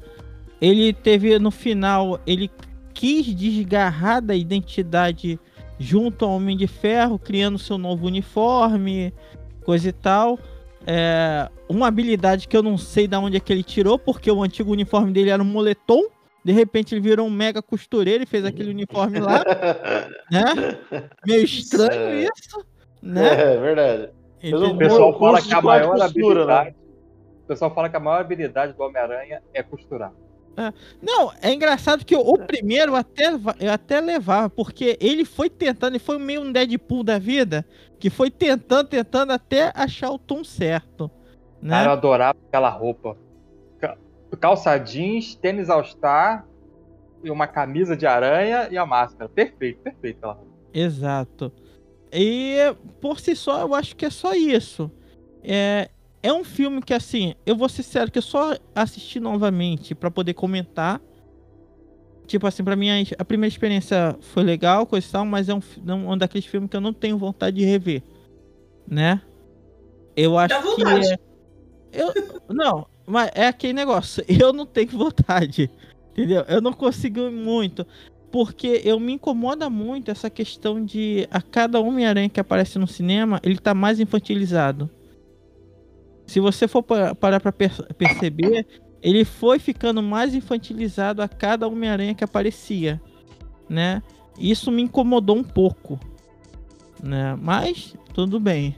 Ele 0.59 0.91
teve 0.91 1.37
no 1.37 1.51
final, 1.51 2.19
ele 2.25 2.49
quis 2.95 3.27
desgarrar 3.27 4.23
da 4.23 4.35
identidade 4.35 5.39
junto 5.77 6.25
ao 6.25 6.31
Homem 6.31 6.57
de 6.57 6.65
Ferro, 6.65 7.19
criando 7.19 7.59
seu 7.59 7.77
novo 7.77 8.07
uniforme, 8.07 9.13
coisa 9.63 9.89
e 9.89 9.93
tal. 9.93 10.39
É, 10.86 11.49
uma 11.69 11.88
habilidade 11.88 12.47
que 12.47 12.55
eu 12.55 12.63
não 12.63 12.77
sei 12.77 13.07
de 13.07 13.15
onde 13.15 13.38
é 13.38 13.39
que 13.39 13.51
ele 13.51 13.63
tirou, 13.63 13.97
porque 13.97 14.29
o 14.31 14.43
antigo 14.43 14.71
uniforme 14.71 15.11
dele 15.11 15.29
era 15.29 15.41
um 15.41 15.45
moletom. 15.45 16.03
De 16.43 16.51
repente 16.51 16.93
ele 16.93 17.01
virou 17.01 17.25
um 17.25 17.29
mega 17.29 17.61
costureiro 17.61 18.23
e 18.23 18.27
fez 18.27 18.43
aquele 18.43 18.69
uniforme 18.69 19.19
lá. 19.19 19.43
né? 20.29 20.43
Meio 21.25 21.45
estranho 21.45 22.01
é. 22.01 22.23
isso. 22.23 22.65
Né? 23.01 23.53
É, 23.53 23.57
verdade. 23.57 24.09
o 24.53 24.77
pessoal 24.77 25.17
fala 25.17 25.41
que 25.41 25.53
a 25.53 25.61
maior 25.61 25.97
costura, 25.97 26.45
né? 26.45 26.53
habilidade. 26.53 26.69
Né? 26.69 26.75
O 27.43 27.47
pessoal 27.47 27.73
fala 27.73 27.89
que 27.89 27.95
a 27.95 27.99
maior 27.99 28.19
habilidade 28.19 28.73
do 28.73 28.84
Homem-Aranha 28.84 29.41
é 29.53 29.63
costurar. 29.63 30.11
É. 30.56 30.74
Não, 31.01 31.32
é 31.41 31.54
engraçado 31.54 32.06
que 32.06 32.16
o, 32.16 32.38
primeiro 32.38 32.95
até, 32.95 33.34
eu 33.60 33.72
até 33.72 33.99
levava, 33.99 34.49
porque 34.49 34.97
ele 35.01 35.26
foi 35.26 35.49
tentando, 35.49 35.93
ele 35.93 35.99
foi 35.99 36.18
meio 36.20 36.41
um 36.41 36.51
Deadpool 36.51 37.04
da 37.04 37.18
vida, 37.18 37.66
que 37.99 38.10
foi 38.10 38.30
tentando, 38.30 38.88
tentando 38.88 39.32
até 39.32 39.72
achar 39.76 40.12
o 40.12 40.20
tom 40.20 40.43
certo. 40.43 41.10
Né? 41.62 41.72
Cara, 41.72 41.88
eu 41.88 41.91
adorava 41.93 42.38
aquela 42.47 42.70
roupa. 42.70 43.18
Calça 44.39 44.78
jeans, 44.78 45.36
tênis 45.36 45.70
all-star, 45.70 46.45
e 47.24 47.32
uma 47.32 47.47
camisa 47.47 47.95
de 47.95 48.06
aranha 48.06 48.68
e 48.70 48.78
a 48.78 48.86
máscara. 48.86 49.30
Perfeito, 49.30 49.80
perfeito 49.80 50.18
aquela 50.18 50.34
roupa. 50.34 50.51
Exato. 50.74 51.51
E 52.12 52.58
por 52.99 53.20
si 53.20 53.36
só, 53.36 53.62
eu 53.62 53.74
acho 53.74 53.95
que 53.95 54.06
é 54.06 54.10
só 54.10 54.34
isso. 54.34 54.91
É, 55.43 55.89
é 56.24 56.32
um 56.32 56.43
filme 56.43 56.82
que, 56.82 56.93
assim, 56.93 57.36
eu 57.45 57.55
vou 57.55 57.67
ser 57.67 57.84
sério 57.84 58.11
que 58.11 58.17
eu 58.17 58.24
só 58.24 58.57
assisti 58.74 59.19
novamente 59.19 59.93
para 59.93 60.09
poder 60.09 60.34
comentar. 60.34 61.01
Tipo 62.26 62.47
assim, 62.47 62.63
pra 62.63 62.78
mim 62.78 62.88
a 63.19 63.26
primeira 63.26 63.51
experiência 63.51 64.15
foi 64.21 64.43
legal, 64.43 64.86
coisa 64.86 65.05
e 65.05 65.11
tal, 65.11 65.26
mas 65.26 65.49
é 65.49 65.53
um, 65.53 65.61
um 66.11 66.17
daqueles 66.17 66.47
filmes 66.47 66.69
que 66.69 66.78
eu 66.78 66.82
não 66.82 66.93
tenho 66.93 67.17
vontade 67.17 67.57
de 67.57 67.65
rever. 67.65 68.01
Né? 68.88 69.21
Eu 70.15 70.38
acho 70.38 70.55
que. 70.76 70.84
É... 70.84 71.19
Eu, 71.91 72.11
não, 72.49 72.88
mas 73.05 73.30
é 73.36 73.47
aquele 73.47 73.74
negócio. 73.74 74.24
Eu 74.28 74.51
não 74.51 74.65
tenho 74.65 74.89
vontade. 74.89 75.69
Entendeu? 76.11 76.43
Eu 76.47 76.59
não 76.59 76.74
consigo 76.74 77.30
muito 77.30 77.86
porque 78.32 78.82
eu 78.84 78.99
me 78.99 79.13
incomoda 79.13 79.69
muito 79.69 80.09
essa 80.09 80.28
questão 80.28 80.84
de 80.84 81.28
a 81.30 81.39
cada 81.39 81.80
Homem-Aranha 81.80 82.30
que 82.30 82.39
aparece 82.39 82.80
no 82.80 82.88
cinema, 82.88 83.39
ele 83.43 83.59
tá 83.59 83.76
mais 83.76 83.99
infantilizado. 83.99 84.89
Se 86.26 86.39
você 86.39 86.67
for 86.67 86.84
parar 86.84 87.39
para 87.39 87.51
perceber, 87.51 88.65
ele 89.01 89.26
foi 89.26 89.59
ficando 89.59 90.01
mais 90.01 90.34
infantilizado 90.34 91.21
a 91.21 91.28
cada 91.28 91.67
Homem-Aranha 91.67 92.15
que 92.15 92.24
aparecia, 92.24 93.01
né? 93.69 94.01
Isso 94.39 94.71
me 94.71 94.82
incomodou 94.82 95.36
um 95.36 95.43
pouco, 95.43 95.99
né? 97.01 97.38
Mas 97.41 97.93
tudo 98.13 98.39
bem. 98.39 98.76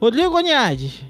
Rodrigo 0.00 0.36
Oniades, 0.36 1.02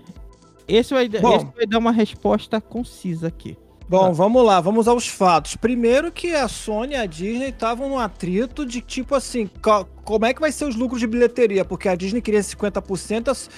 esse 0.66 0.94
vai, 0.94 1.04
esse 1.04 1.20
vai 1.20 1.66
dar 1.66 1.78
uma 1.78 1.92
resposta 1.92 2.60
concisa 2.60 3.28
aqui. 3.28 3.56
Bom, 3.88 4.12
vamos 4.12 4.44
lá, 4.44 4.60
vamos 4.60 4.86
aos 4.86 5.08
fatos. 5.08 5.56
Primeiro 5.56 6.12
que 6.12 6.34
a 6.34 6.46
Sony 6.46 6.92
e 6.92 6.96
a 6.96 7.06
Disney 7.06 7.48
estavam 7.48 7.88
num 7.88 7.98
atrito 7.98 8.66
de 8.66 8.82
tipo 8.82 9.14
assim, 9.14 9.48
como 10.04 10.26
é 10.26 10.34
que 10.34 10.40
vai 10.40 10.52
ser 10.52 10.66
os 10.66 10.76
lucros 10.76 11.00
de 11.00 11.06
bilheteria? 11.06 11.64
Porque 11.64 11.88
a 11.88 11.94
Disney 11.94 12.20
queria 12.20 12.40
50% 12.40 13.48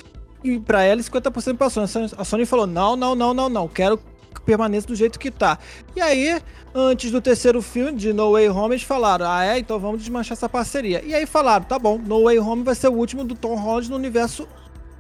e 0.43 0.59
para 0.59 0.83
ela 0.83 1.01
50% 1.01 1.57
para 1.57 1.67
a 1.67 1.71
Sony. 1.71 2.11
A 2.17 2.25
Sony 2.25 2.47
falou: 2.47 2.67
"Não, 2.67 2.97
não, 2.97 3.15
não, 3.15 3.35
não, 3.35 3.49
não, 3.49 3.69
quero 3.69 3.99
que 3.99 4.41
permaneça 4.45 4.87
do 4.87 4.95
jeito 4.95 5.19
que 5.19 5.31
tá". 5.31 5.59
E 5.95 6.01
aí, 6.01 6.41
antes 6.75 7.11
do 7.11 7.21
terceiro 7.21 7.61
filme 7.61 7.93
de 7.93 8.13
No 8.13 8.33
Way 8.33 8.49
Home, 8.49 8.75
eles 8.75 8.85
falaram: 8.85 9.27
"Ah, 9.29 9.45
é, 9.45 9.59
então 9.59 9.79
vamos 9.79 10.01
desmanchar 10.01 10.33
essa 10.33 10.49
parceria". 10.49 11.03
E 11.05 11.15
aí 11.15 11.27
falaram: 11.27 11.65
"Tá 11.65 11.79
bom, 11.79 11.99
No 11.99 12.25
Way 12.25 12.39
Home 12.39 12.63
vai 12.63 12.75
ser 12.75 12.89
o 12.89 12.93
último 12.93 13.25
do 13.25 13.35
Tom 13.35 13.55
Holland 13.55 13.91
no 13.91 13.97
universo 13.97 14.49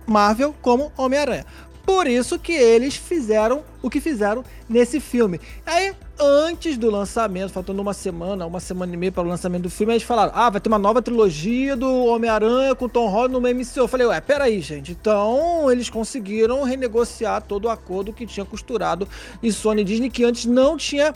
Marvel 0.07 0.55
como 0.61 0.93
Homem-Aranha". 0.97 1.47
Por 1.85 2.07
isso 2.07 2.39
que 2.39 2.53
eles 2.53 2.97
fizeram 2.97 3.63
o 3.83 3.89
que 3.89 4.01
fizeram 4.01 4.45
nesse 4.69 5.01
filme. 5.01 5.41
Aí, 5.65 5.93
antes 6.19 6.77
do 6.77 6.91
lançamento, 6.91 7.51
faltando 7.51 7.81
uma 7.81 7.95
semana, 7.95 8.47
uma 8.47 8.61
semana 8.61 8.93
e 8.93 8.97
meia 8.97 9.13
para 9.13 9.23
o 9.23 9.29
lançamento 9.29 9.63
do 9.63 9.71
filme, 9.71 9.95
eles 9.95 10.03
falaram: 10.03 10.33
ah, 10.35 10.51
vai 10.51 10.61
ter 10.61 10.69
uma 10.69 10.79
nova 10.79 11.01
trilogia 11.01 11.77
do 11.77 12.05
Homem-Aranha 12.07 12.75
com 12.75 12.89
Tom 12.89 13.09
Holland 13.09 13.33
no 13.33 13.41
MCU. 13.41 13.81
Eu 13.81 13.89
falei: 13.89 14.07
ué, 14.07 14.21
peraí, 14.21 14.61
gente. 14.61 14.93
Então, 14.93 15.71
eles 15.71 15.89
conseguiram 15.89 16.63
renegociar 16.63 17.43
todo 17.43 17.65
o 17.65 17.71
acordo 17.71 18.13
que 18.13 18.27
tinha 18.27 18.45
costurado 18.45 19.09
em 19.43 19.51
Sony 19.51 19.83
Disney, 19.83 20.11
que 20.11 20.25
antes 20.25 20.47
não 20.47 20.77
tinha 20.77 21.15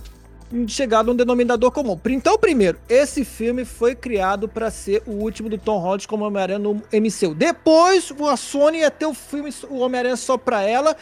chegado 0.68 1.10
a 1.10 1.12
um 1.12 1.16
denominador 1.16 1.70
comum. 1.70 1.98
Então, 2.06 2.38
primeiro, 2.38 2.78
esse 2.88 3.24
filme 3.24 3.64
foi 3.64 3.94
criado 3.94 4.48
para 4.48 4.70
ser 4.70 5.02
o 5.06 5.12
último 5.12 5.48
do 5.48 5.58
Tom 5.58 5.78
Holland 5.78 6.06
como 6.06 6.24
Homem-Aranha 6.24 6.58
no 6.58 6.74
MCU. 6.92 7.34
Depois, 7.34 8.12
a 8.30 8.36
Sony 8.36 8.78
ia 8.78 8.90
ter 8.90 9.06
o 9.06 9.14
filme 9.14 9.50
o 9.68 9.78
Homem-Aranha 9.78 10.16
só 10.16 10.38
para 10.38 10.62
ela. 10.62 10.96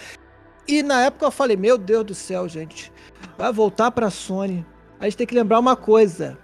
E 0.67 0.83
na 0.83 1.03
época 1.03 1.27
eu 1.27 1.31
falei: 1.31 1.57
Meu 1.57 1.77
Deus 1.77 2.05
do 2.05 2.15
céu, 2.15 2.49
gente, 2.49 2.93
vai 3.37 3.53
voltar 3.53 3.91
para 3.91 4.07
a 4.07 4.11
Sony. 4.11 4.65
A 4.99 5.05
gente 5.05 5.17
tem 5.17 5.27
que 5.27 5.35
lembrar 5.35 5.59
uma 5.59 5.77
coisa. 5.77 6.39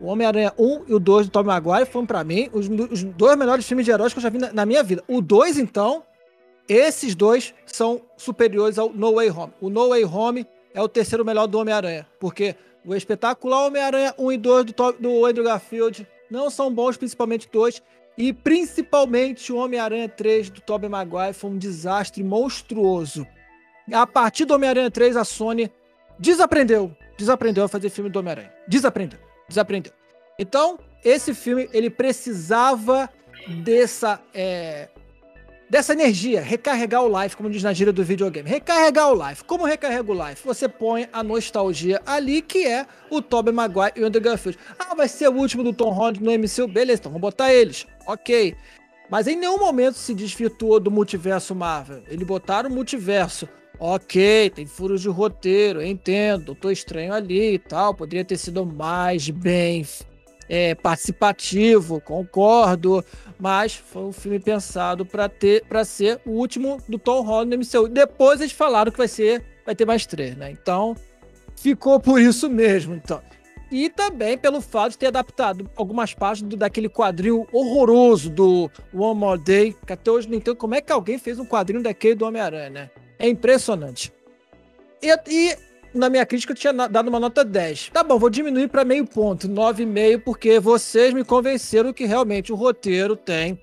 O 0.00 0.06
Homem-Aranha 0.06 0.52
1 0.58 0.84
e 0.88 0.94
o 0.94 0.98
2 0.98 1.26
do 1.26 1.30
Tom 1.30 1.44
Maguire 1.44 1.84
foram 1.84 2.06
para 2.06 2.24
mim 2.24 2.48
os, 2.52 2.68
os, 2.90 3.04
dois 3.04 3.36
melhores 3.36 3.66
filmes 3.66 3.84
de 3.84 3.92
heróis 3.92 4.12
que 4.12 4.18
eu 4.18 4.22
já 4.22 4.30
vi 4.30 4.38
na, 4.38 4.52
na 4.52 4.66
minha 4.66 4.82
vida. 4.82 5.04
O 5.06 5.20
2, 5.20 5.58
então, 5.58 6.02
esses 6.66 7.14
dois 7.14 7.54
são 7.66 8.00
superiores 8.16 8.78
ao 8.78 8.90
No 8.90 9.14
Way 9.14 9.30
Home. 9.30 9.52
O 9.60 9.68
No 9.68 9.90
Way 9.90 10.04
Home 10.06 10.46
é 10.74 10.82
o 10.82 10.88
terceiro 10.88 11.24
melhor 11.24 11.46
do 11.46 11.58
Homem-Aranha, 11.58 12.06
porque 12.18 12.54
o 12.84 12.94
espetacular 12.94 13.66
Homem-Aranha 13.66 14.14
1 14.18 14.32
e 14.32 14.36
2 14.38 14.64
do, 14.66 14.92
do 14.92 15.26
Andrew 15.26 15.44
Garfield 15.44 16.06
não 16.30 16.48
são 16.48 16.72
bons, 16.72 16.96
principalmente 16.96 17.48
dois, 17.52 17.82
e 18.16 18.32
principalmente 18.32 19.52
o 19.52 19.56
Homem-Aranha 19.56 20.08
3 20.08 20.50
do 20.50 20.60
Tobey 20.60 20.88
Maguire 20.88 21.32
foi 21.32 21.50
um 21.50 21.58
desastre 21.58 22.22
monstruoso. 22.22 23.26
A 23.92 24.06
partir 24.06 24.44
do 24.44 24.54
Homem-Aranha 24.54 24.90
3, 24.90 25.16
a 25.16 25.24
Sony 25.24 25.70
desaprendeu, 26.18 26.94
desaprendeu 27.16 27.64
a 27.64 27.68
fazer 27.68 27.90
filme 27.90 28.10
do 28.10 28.18
Homem-Aranha. 28.18 28.52
Desaprendeu, 28.68 29.18
desaprendeu. 29.48 29.92
Então, 30.38 30.78
esse 31.04 31.34
filme, 31.34 31.68
ele 31.72 31.90
precisava 31.90 33.10
dessa 33.64 34.20
é, 34.34 34.88
dessa 35.70 35.92
energia, 35.92 36.42
recarregar 36.42 37.04
o 37.04 37.22
life, 37.22 37.36
como 37.36 37.48
diz 37.48 37.62
na 37.62 37.72
gíria 37.72 37.92
do 37.92 38.02
videogame. 38.02 38.50
Recarregar 38.50 39.12
o 39.12 39.28
life. 39.28 39.44
Como 39.44 39.64
recarrega 39.64 40.10
o 40.10 40.28
life? 40.28 40.44
Você 40.44 40.68
põe 40.68 41.08
a 41.12 41.22
nostalgia 41.22 42.02
ali, 42.04 42.42
que 42.42 42.66
é 42.66 42.84
o 43.08 43.22
Tobey 43.22 43.54
Maguire 43.54 43.92
e 43.94 44.02
o 44.02 44.06
Andrew 44.06 44.22
Garfield. 44.22 44.58
Ah, 44.76 44.96
vai 44.96 45.06
ser 45.06 45.28
o 45.28 45.32
último 45.32 45.62
do 45.62 45.72
Tom 45.72 45.90
Holland 45.90 46.20
no 46.20 46.32
MCU? 46.32 46.66
Beleza, 46.66 47.00
então 47.00 47.12
vamos 47.12 47.22
botar 47.22 47.54
eles. 47.54 47.86
Ok. 48.04 48.56
Mas 49.08 49.28
em 49.28 49.36
nenhum 49.36 49.58
momento 49.58 49.94
se 49.94 50.12
desvirtuou 50.12 50.80
do 50.80 50.90
multiverso 50.90 51.54
Marvel. 51.54 52.02
Eles 52.08 52.26
botaram 52.26 52.68
o 52.68 52.72
multiverso. 52.72 53.48
Ok, 53.78 54.50
tem 54.50 54.66
furos 54.66 55.00
de 55.00 55.08
roteiro, 55.08 55.82
entendo, 55.82 56.46
Doutor 56.46 56.70
Estranho 56.70 57.14
ali 57.14 57.54
e 57.54 57.58
tal, 57.58 57.94
poderia 57.94 58.22
ter 58.22 58.36
sido 58.36 58.66
mais 58.66 59.30
bem 59.30 59.86
é, 60.50 60.74
participativo, 60.74 62.00
concordo 62.00 63.02
mas 63.40 63.74
foi 63.74 64.02
um 64.02 64.12
filme 64.12 64.38
pensado 64.38 65.06
para 65.06 65.28
ter 65.28 65.64
para 65.64 65.82
ser 65.84 66.20
o 66.26 66.32
último 66.32 66.78
do 66.86 66.98
Tom 66.98 67.22
Holland 67.22 67.56
no 67.56 67.62
MCU. 67.62 67.88
Depois 67.88 68.40
eles 68.40 68.52
falaram 68.52 68.92
que 68.92 68.98
vai 68.98 69.08
ser 69.08 69.42
vai 69.64 69.74
ter 69.74 69.86
mais 69.86 70.04
três, 70.04 70.36
né? 70.36 70.50
Então 70.50 70.94
ficou 71.56 71.98
por 71.98 72.20
isso 72.20 72.50
mesmo, 72.50 72.94
então. 72.94 73.22
E 73.72 73.88
também 73.88 74.36
pelo 74.36 74.60
fato 74.60 74.92
de 74.92 74.98
ter 74.98 75.06
adaptado 75.06 75.70
algumas 75.76 76.12
partes 76.12 76.42
do, 76.42 76.56
daquele 76.56 76.88
quadril 76.88 77.46
horroroso 77.52 78.28
do 78.28 78.70
One 78.92 79.18
More 79.18 79.40
Day, 79.40 79.76
que 79.86 79.92
até 79.92 80.10
hoje 80.10 80.28
não 80.28 80.36
entendo 80.36 80.56
como 80.56 80.74
é 80.74 80.80
que 80.80 80.92
alguém 80.92 81.18
fez 81.18 81.38
um 81.38 81.46
quadrinho 81.46 81.82
daquele 81.82 82.16
do 82.16 82.26
Homem-Aranha, 82.26 82.68
né? 82.68 82.90
É 83.18 83.28
impressionante. 83.28 84.12
E, 85.00 85.08
e 85.28 85.56
na 85.94 86.08
minha 86.08 86.24
crítica 86.26 86.52
eu 86.52 86.56
tinha 86.56 86.72
dado 86.72 87.08
uma 87.08 87.20
nota 87.20 87.44
10. 87.44 87.90
Tá 87.92 88.02
bom, 88.02 88.18
vou 88.18 88.30
diminuir 88.30 88.68
para 88.68 88.84
meio 88.84 89.06
ponto, 89.06 89.48
9,5, 89.48 90.22
porque 90.24 90.58
vocês 90.58 91.12
me 91.12 91.24
convenceram 91.24 91.92
que 91.92 92.04
realmente 92.04 92.52
o 92.52 92.56
roteiro 92.56 93.16
tem 93.16 93.60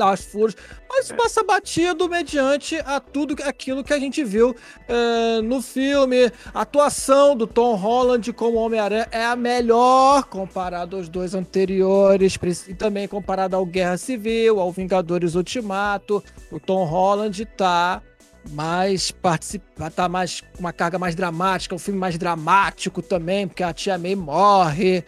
as 0.00 0.24
furos, 0.24 0.56
mas 0.88 1.12
passa 1.12 1.44
batido 1.44 2.08
mediante 2.08 2.76
a 2.76 2.98
tudo 2.98 3.36
aquilo 3.44 3.84
que 3.84 3.92
a 3.92 3.98
gente 3.98 4.24
viu 4.24 4.54
é, 4.88 5.40
no 5.42 5.62
filme. 5.62 6.30
A 6.52 6.62
atuação 6.62 7.36
do 7.36 7.46
Tom 7.46 7.74
Holland 7.74 8.32
como 8.32 8.58
Homem-Aranha 8.58 9.08
é 9.10 9.24
a 9.24 9.36
melhor 9.36 10.24
comparado 10.24 10.96
aos 10.96 11.08
dois 11.08 11.34
anteriores, 11.34 12.36
e 12.68 12.74
também 12.74 13.06
comparado 13.06 13.54
ao 13.54 13.64
Guerra 13.64 13.96
Civil, 13.96 14.58
ao 14.58 14.72
Vingadores 14.72 15.34
Ultimato. 15.34 16.22
O 16.50 16.58
Tom 16.58 16.84
Holland 16.84 17.44
tá 17.56 18.02
mais 18.50 19.10
participa, 19.10 19.90
tá 19.90 20.08
mais 20.08 20.40
com 20.40 20.60
uma 20.60 20.72
carga 20.72 20.98
mais 20.98 21.14
dramática, 21.14 21.74
um 21.74 21.78
filme 21.78 21.98
mais 21.98 22.16
dramático 22.16 23.02
também, 23.02 23.46
porque 23.46 23.62
a 23.62 23.72
tia 23.72 23.98
May 23.98 24.14
morre. 24.14 25.04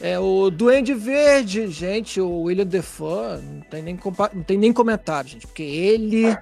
É 0.00 0.18
o 0.18 0.50
Duende 0.50 0.94
Verde, 0.94 1.68
gente, 1.68 2.20
o 2.20 2.42
William 2.42 2.66
Defoe, 2.66 3.40
não 3.42 3.60
tem 3.62 3.82
nem 3.82 3.98
não 4.34 4.42
tem 4.42 4.58
nem 4.58 4.72
comentário, 4.72 5.30
gente, 5.30 5.46
porque 5.46 5.62
ele 5.62 6.36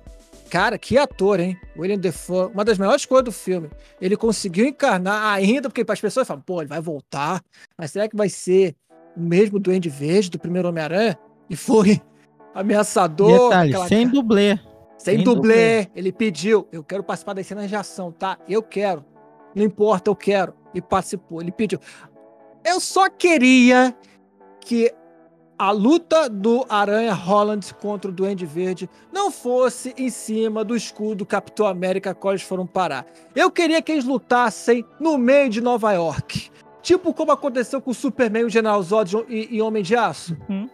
Cara, 0.50 0.76
que 0.76 0.98
ator, 0.98 1.38
hein? 1.38 1.56
William 1.78 1.96
Defoe, 1.96 2.50
uma 2.52 2.64
das 2.64 2.76
melhores 2.76 3.06
coisas 3.06 3.24
do 3.24 3.30
filme. 3.30 3.70
Ele 4.00 4.16
conseguiu 4.16 4.66
encarnar 4.66 5.32
ainda, 5.32 5.70
porque 5.70 5.84
as 5.88 6.00
pessoas 6.00 6.26
falam, 6.26 6.42
pô, 6.42 6.60
ele 6.60 6.68
vai 6.68 6.80
voltar, 6.80 7.40
mas 7.78 7.92
será 7.92 8.08
que 8.08 8.16
vai 8.16 8.28
ser 8.28 8.74
o 9.16 9.20
mesmo 9.20 9.60
Duende 9.60 9.88
Verde 9.88 10.28
do 10.28 10.40
primeiro 10.40 10.68
Homem-Aranha? 10.68 11.16
E 11.48 11.54
foi 11.54 12.02
ameaçador. 12.52 13.44
Detalhe, 13.44 13.70
aquela... 13.70 13.86
sem 13.86 14.08
dublê. 14.08 14.58
Sem, 15.00 15.16
sem 15.16 15.24
dublê. 15.24 15.84
dublê. 15.84 15.90
Ele 15.96 16.12
pediu, 16.12 16.68
eu 16.70 16.84
quero 16.84 17.02
participar 17.02 17.32
das 17.32 17.46
cenas 17.46 17.70
de 17.70 17.74
ação, 17.74 18.12
tá? 18.12 18.38
Eu 18.46 18.62
quero. 18.62 19.02
Não 19.54 19.64
importa, 19.64 20.10
eu 20.10 20.14
quero. 20.14 20.54
E 20.74 20.80
participou. 20.82 21.40
Ele 21.40 21.50
pediu. 21.50 21.80
Eu 22.62 22.78
só 22.78 23.08
queria 23.08 23.96
que 24.60 24.92
a 25.58 25.70
luta 25.70 26.28
do 26.28 26.66
Aranha 26.68 27.14
Holland 27.14 27.72
contra 27.74 28.10
o 28.10 28.14
Duende 28.14 28.44
Verde 28.44 28.90
não 29.10 29.30
fosse 29.30 29.94
em 29.96 30.10
cima 30.10 30.62
do 30.62 30.76
escudo 30.76 31.24
Capitão 31.24 31.66
América 31.66 32.14
qual 32.14 32.34
eles 32.34 32.42
foram 32.42 32.66
parar. 32.66 33.06
Eu 33.34 33.50
queria 33.50 33.80
que 33.80 33.92
eles 33.92 34.04
lutassem 34.04 34.84
no 35.00 35.16
meio 35.16 35.48
de 35.48 35.62
Nova 35.62 35.92
York. 35.92 36.50
Tipo 36.82 37.14
como 37.14 37.32
aconteceu 37.32 37.80
com 37.80 37.90
o 37.90 37.94
Superman, 37.94 38.44
o 38.44 38.50
General 38.50 38.82
Zod 38.82 39.24
e, 39.28 39.56
e 39.56 39.62
Homem 39.62 39.82
de 39.82 39.96
Aço. 39.96 40.36
Uhum. 40.46 40.68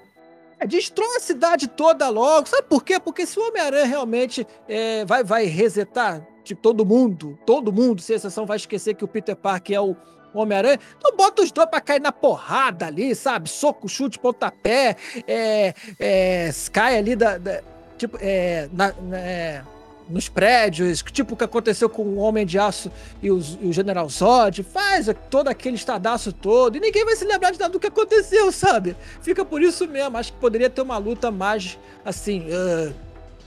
É, 0.58 0.66
destrói 0.66 1.16
a 1.16 1.20
cidade 1.20 1.68
toda 1.68 2.08
logo. 2.08 2.48
Sabe 2.48 2.66
por 2.68 2.82
quê? 2.84 2.98
Porque 2.98 3.26
se 3.26 3.38
o 3.38 3.48
Homem-Aranha 3.48 3.86
realmente 3.86 4.46
é, 4.68 5.04
vai, 5.04 5.22
vai 5.22 5.44
resetar 5.44 6.26
tipo, 6.46 6.62
todo 6.62 6.86
mundo, 6.86 7.38
todo 7.44 7.72
mundo, 7.72 8.00
sem 8.00 8.16
exceção, 8.16 8.46
vai 8.46 8.56
esquecer 8.56 8.94
que 8.94 9.04
o 9.04 9.08
Peter 9.08 9.34
Parker 9.34 9.76
é 9.76 9.80
o 9.80 9.96
Homem-Aranha, 10.32 10.78
então 10.96 11.16
bota 11.16 11.42
os 11.42 11.50
dois 11.50 11.68
pra 11.68 11.80
cair 11.80 12.00
na 12.00 12.12
porrada 12.12 12.86
ali, 12.86 13.14
sabe? 13.14 13.48
Soco, 13.48 13.88
chute, 13.88 14.18
pontapé, 14.18 14.96
é, 15.26 15.74
é, 15.98 16.50
cai 16.72 16.98
ali 16.98 17.16
da. 17.16 17.38
da 17.38 17.62
tipo, 17.96 18.18
é, 18.20 18.68
na, 18.72 18.92
na, 18.92 19.18
é, 19.18 19.62
nos 20.08 20.28
prédios, 20.28 21.02
tipo 21.02 21.34
o 21.34 21.36
que 21.36 21.44
aconteceu 21.44 21.88
com 21.88 22.02
o 22.02 22.16
Homem 22.16 22.46
de 22.46 22.58
Aço 22.58 22.90
e, 23.22 23.30
os, 23.30 23.58
e 23.60 23.66
o 23.66 23.72
General 23.72 24.08
Zod, 24.08 24.62
faz 24.62 25.08
todo 25.28 25.48
aquele 25.48 25.76
estadaço 25.76 26.32
todo, 26.32 26.76
e 26.76 26.80
ninguém 26.80 27.04
vai 27.04 27.16
se 27.16 27.24
lembrar 27.24 27.50
de 27.50 27.58
nada 27.58 27.72
do 27.72 27.80
que 27.80 27.86
aconteceu, 27.86 28.50
sabe? 28.52 28.96
Fica 29.20 29.44
por 29.44 29.62
isso 29.62 29.86
mesmo, 29.88 30.16
acho 30.16 30.32
que 30.32 30.38
poderia 30.38 30.70
ter 30.70 30.82
uma 30.82 30.98
luta 30.98 31.30
mais, 31.30 31.78
assim, 32.04 32.46
uh, 32.48 32.94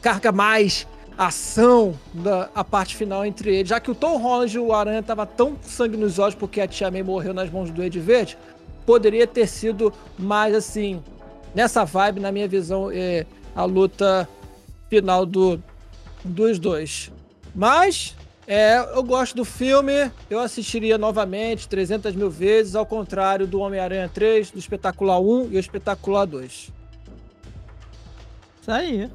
carga 0.01 0.31
mais 0.31 0.87
ação 1.17 1.93
da 2.13 2.49
a 2.55 2.63
parte 2.63 2.95
final 2.95 3.25
entre 3.25 3.53
eles, 3.53 3.69
já 3.69 3.79
que 3.79 3.91
o 3.91 3.95
Tom 3.95 4.17
Holland 4.17 4.55
e 4.55 4.59
o 4.59 4.73
Aranha 4.73 5.03
tava 5.03 5.25
tão 5.25 5.57
sangue 5.61 5.97
nos 5.97 6.17
olhos 6.17 6.35
porque 6.35 6.61
a 6.61 6.67
Tia 6.67 6.89
May 6.89 7.03
morreu 7.03 7.33
nas 7.33 7.49
mãos 7.49 7.69
do 7.71 7.83
Ed 7.83 7.99
Verde, 7.99 8.37
poderia 8.85 9.27
ter 9.27 9.45
sido 9.47 9.93
mais 10.17 10.55
assim, 10.55 11.03
nessa 11.53 11.83
vibe, 11.83 12.21
na 12.21 12.31
minha 12.31 12.47
visão, 12.47 12.89
é, 12.91 13.25
a 13.53 13.65
luta 13.65 14.27
final 14.89 15.25
do, 15.25 15.61
dos 16.23 16.59
dois. 16.59 17.11
Mas 17.53 18.15
é, 18.47 18.79
eu 18.95 19.03
gosto 19.03 19.35
do 19.35 19.45
filme, 19.45 20.11
eu 20.29 20.39
assistiria 20.39 20.97
novamente 20.97 21.67
300 21.67 22.15
mil 22.15 22.31
vezes, 22.31 22.75
ao 22.75 22.85
contrário 22.85 23.45
do 23.45 23.59
Homem-Aranha 23.59 24.09
3, 24.11 24.49
do 24.49 24.57
Espetacular 24.57 25.19
1 25.19 25.51
e 25.51 25.57
o 25.57 25.59
Espetacular 25.59 26.25
2. 26.25 26.71
Isso 28.61 28.71
aí. 28.71 29.09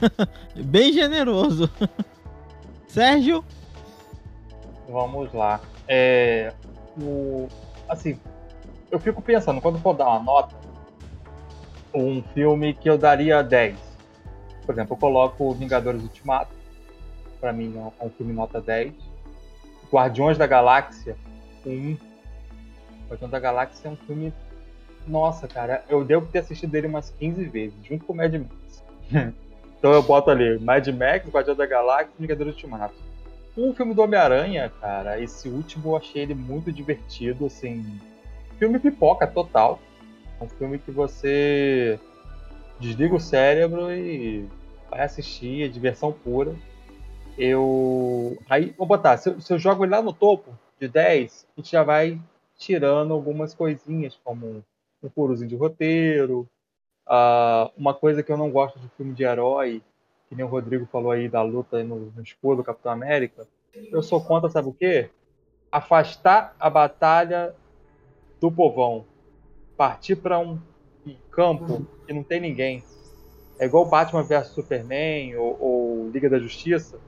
Bem 0.54 0.92
generoso. 0.92 1.68
Sérgio? 2.86 3.44
Vamos 4.88 5.32
lá. 5.32 5.60
É, 5.88 6.52
o, 7.00 7.48
assim, 7.88 8.18
eu 8.90 9.00
fico 9.00 9.20
pensando, 9.20 9.60
quando 9.60 9.78
for 9.80 9.94
dar 9.94 10.08
uma 10.08 10.22
nota, 10.22 10.54
um 11.92 12.22
filme 12.34 12.72
que 12.72 12.88
eu 12.88 12.96
daria 12.96 13.42
10. 13.42 13.76
Por 14.66 14.74
exemplo, 14.74 14.94
eu 14.94 14.98
coloco 14.98 15.54
Vingadores 15.54 16.02
Ultimato, 16.02 16.50
para 17.40 17.52
mim 17.52 17.72
é 18.00 18.04
um 18.04 18.10
filme 18.10 18.32
nota 18.32 18.60
10. 18.60 18.92
Guardiões 19.90 20.36
da 20.36 20.46
Galáxia, 20.46 21.16
1. 21.64 21.96
Guardiões 23.08 23.30
da 23.30 23.38
Galáxia 23.38 23.88
é 23.88 23.90
um 23.92 23.96
filme. 23.96 24.34
Nossa, 25.06 25.46
cara, 25.46 25.84
eu 25.88 26.04
devo 26.04 26.26
ter 26.26 26.40
assistido 26.40 26.74
ele 26.74 26.88
umas 26.88 27.10
15 27.10 27.44
vezes, 27.44 27.76
junto 27.84 28.04
com 28.04 28.14
Mad 28.14 28.34
Max. 28.34 28.84
Então 29.78 29.92
eu 29.92 30.02
boto 30.02 30.30
ali 30.30 30.58
Mad 30.58 30.88
Max, 30.88 31.28
Guardião 31.28 31.54
da 31.54 31.66
Galáxia 31.66 32.10
e 32.18 32.22
Vingadores 32.22 32.54
Ultimato. 32.54 32.94
O 33.56 33.72
filme 33.74 33.94
do 33.94 34.02
Homem-Aranha, 34.02 34.72
cara, 34.80 35.20
esse 35.20 35.48
último 35.48 35.90
eu 35.90 35.96
achei 35.96 36.22
ele 36.22 36.34
muito 36.34 36.72
divertido, 36.72 37.46
assim. 37.46 38.00
Filme 38.58 38.78
pipoca 38.78 39.26
total. 39.26 39.78
É 40.40 40.44
um 40.44 40.48
filme 40.48 40.78
que 40.78 40.90
você 40.90 42.00
desliga 42.80 43.14
o 43.14 43.20
cérebro 43.20 43.92
e 43.92 44.48
vai 44.90 45.02
assistir, 45.02 45.64
é 45.64 45.68
diversão 45.68 46.12
pura. 46.12 46.54
Eu. 47.38 48.38
Aí, 48.48 48.74
vou 48.78 48.86
botar, 48.86 49.16
se 49.18 49.28
eu, 49.28 49.40
se 49.40 49.52
eu 49.52 49.58
jogo 49.58 49.84
ele 49.84 49.92
lá 49.92 50.02
no 50.02 50.12
topo 50.12 50.58
de 50.80 50.88
10, 50.88 51.46
a 51.56 51.60
gente 51.60 51.72
já 51.72 51.82
vai 51.82 52.20
tirando 52.56 53.12
algumas 53.12 53.54
coisinhas, 53.54 54.18
como 54.24 54.64
um 55.02 55.10
furozinho 55.10 55.48
de 55.48 55.56
roteiro, 55.56 56.48
Uh, 57.06 57.70
uma 57.76 57.94
coisa 57.94 58.20
que 58.20 58.32
eu 58.32 58.36
não 58.36 58.50
gosto 58.50 58.80
de 58.80 58.88
filme 58.96 59.14
de 59.14 59.22
herói, 59.22 59.80
que 60.28 60.34
nem 60.34 60.44
o 60.44 60.48
Rodrigo 60.48 60.86
falou 60.86 61.12
aí 61.12 61.28
da 61.28 61.40
luta 61.40 61.84
no, 61.84 62.10
no 62.10 62.20
escudo 62.20 62.56
do 62.56 62.64
Capitão 62.64 62.90
América, 62.90 63.46
eu 63.92 64.02
sou 64.02 64.20
contra, 64.20 64.50
sabe 64.50 64.68
o 64.68 64.72
quê? 64.72 65.08
Afastar 65.70 66.56
a 66.58 66.68
batalha 66.68 67.54
do 68.40 68.50
povão. 68.50 69.04
Partir 69.76 70.16
para 70.16 70.38
um 70.40 70.58
campo 71.30 71.86
que 72.04 72.12
não 72.12 72.24
tem 72.24 72.40
ninguém. 72.40 72.82
É 73.58 73.66
igual 73.66 73.86
Batman 73.86 74.22
vs 74.22 74.48
Superman 74.48 75.36
ou, 75.36 75.56
ou, 75.60 76.10
Liga 76.10 76.28
da 76.28 76.38
Justiça, 76.38 76.98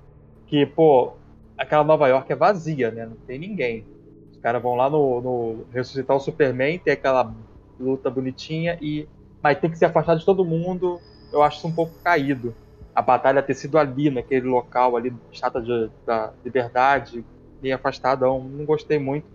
que, 0.46 0.64
pô, 0.64 1.12
aquela 1.56 1.84
Nova 1.84 2.08
York 2.08 2.32
é 2.32 2.36
vazia, 2.36 2.90
né? 2.90 3.06
Não 3.06 3.16
tem 3.26 3.38
ninguém. 3.38 3.84
Os 4.32 4.38
caras 4.38 4.62
vão 4.62 4.74
lá 4.74 4.88
no, 4.88 5.20
no 5.20 5.64
ressuscitar 5.72 6.16
o 6.16 6.20
Superman, 6.20 6.78
tem 6.78 6.92
aquela 6.94 7.34
luta 7.78 8.10
bonitinha 8.10 8.78
e 8.80 9.06
mas 9.42 9.58
tem 9.60 9.70
que 9.70 9.78
se 9.78 9.84
afastar 9.84 10.16
de 10.16 10.24
todo 10.24 10.44
mundo, 10.44 11.00
eu 11.32 11.42
acho 11.42 11.58
isso 11.58 11.68
um 11.68 11.72
pouco 11.72 11.92
caído. 12.02 12.54
A 12.94 13.00
batalha 13.00 13.42
ter 13.42 13.54
sido 13.54 13.78
ali, 13.78 14.10
naquele 14.10 14.48
local 14.48 14.96
ali, 14.96 15.10
de, 15.10 15.90
da 16.04 16.32
liberdade, 16.44 17.24
bem 17.60 17.72
afastadão, 17.72 18.42
não 18.42 18.64
gostei 18.64 18.98
muito. 18.98 19.26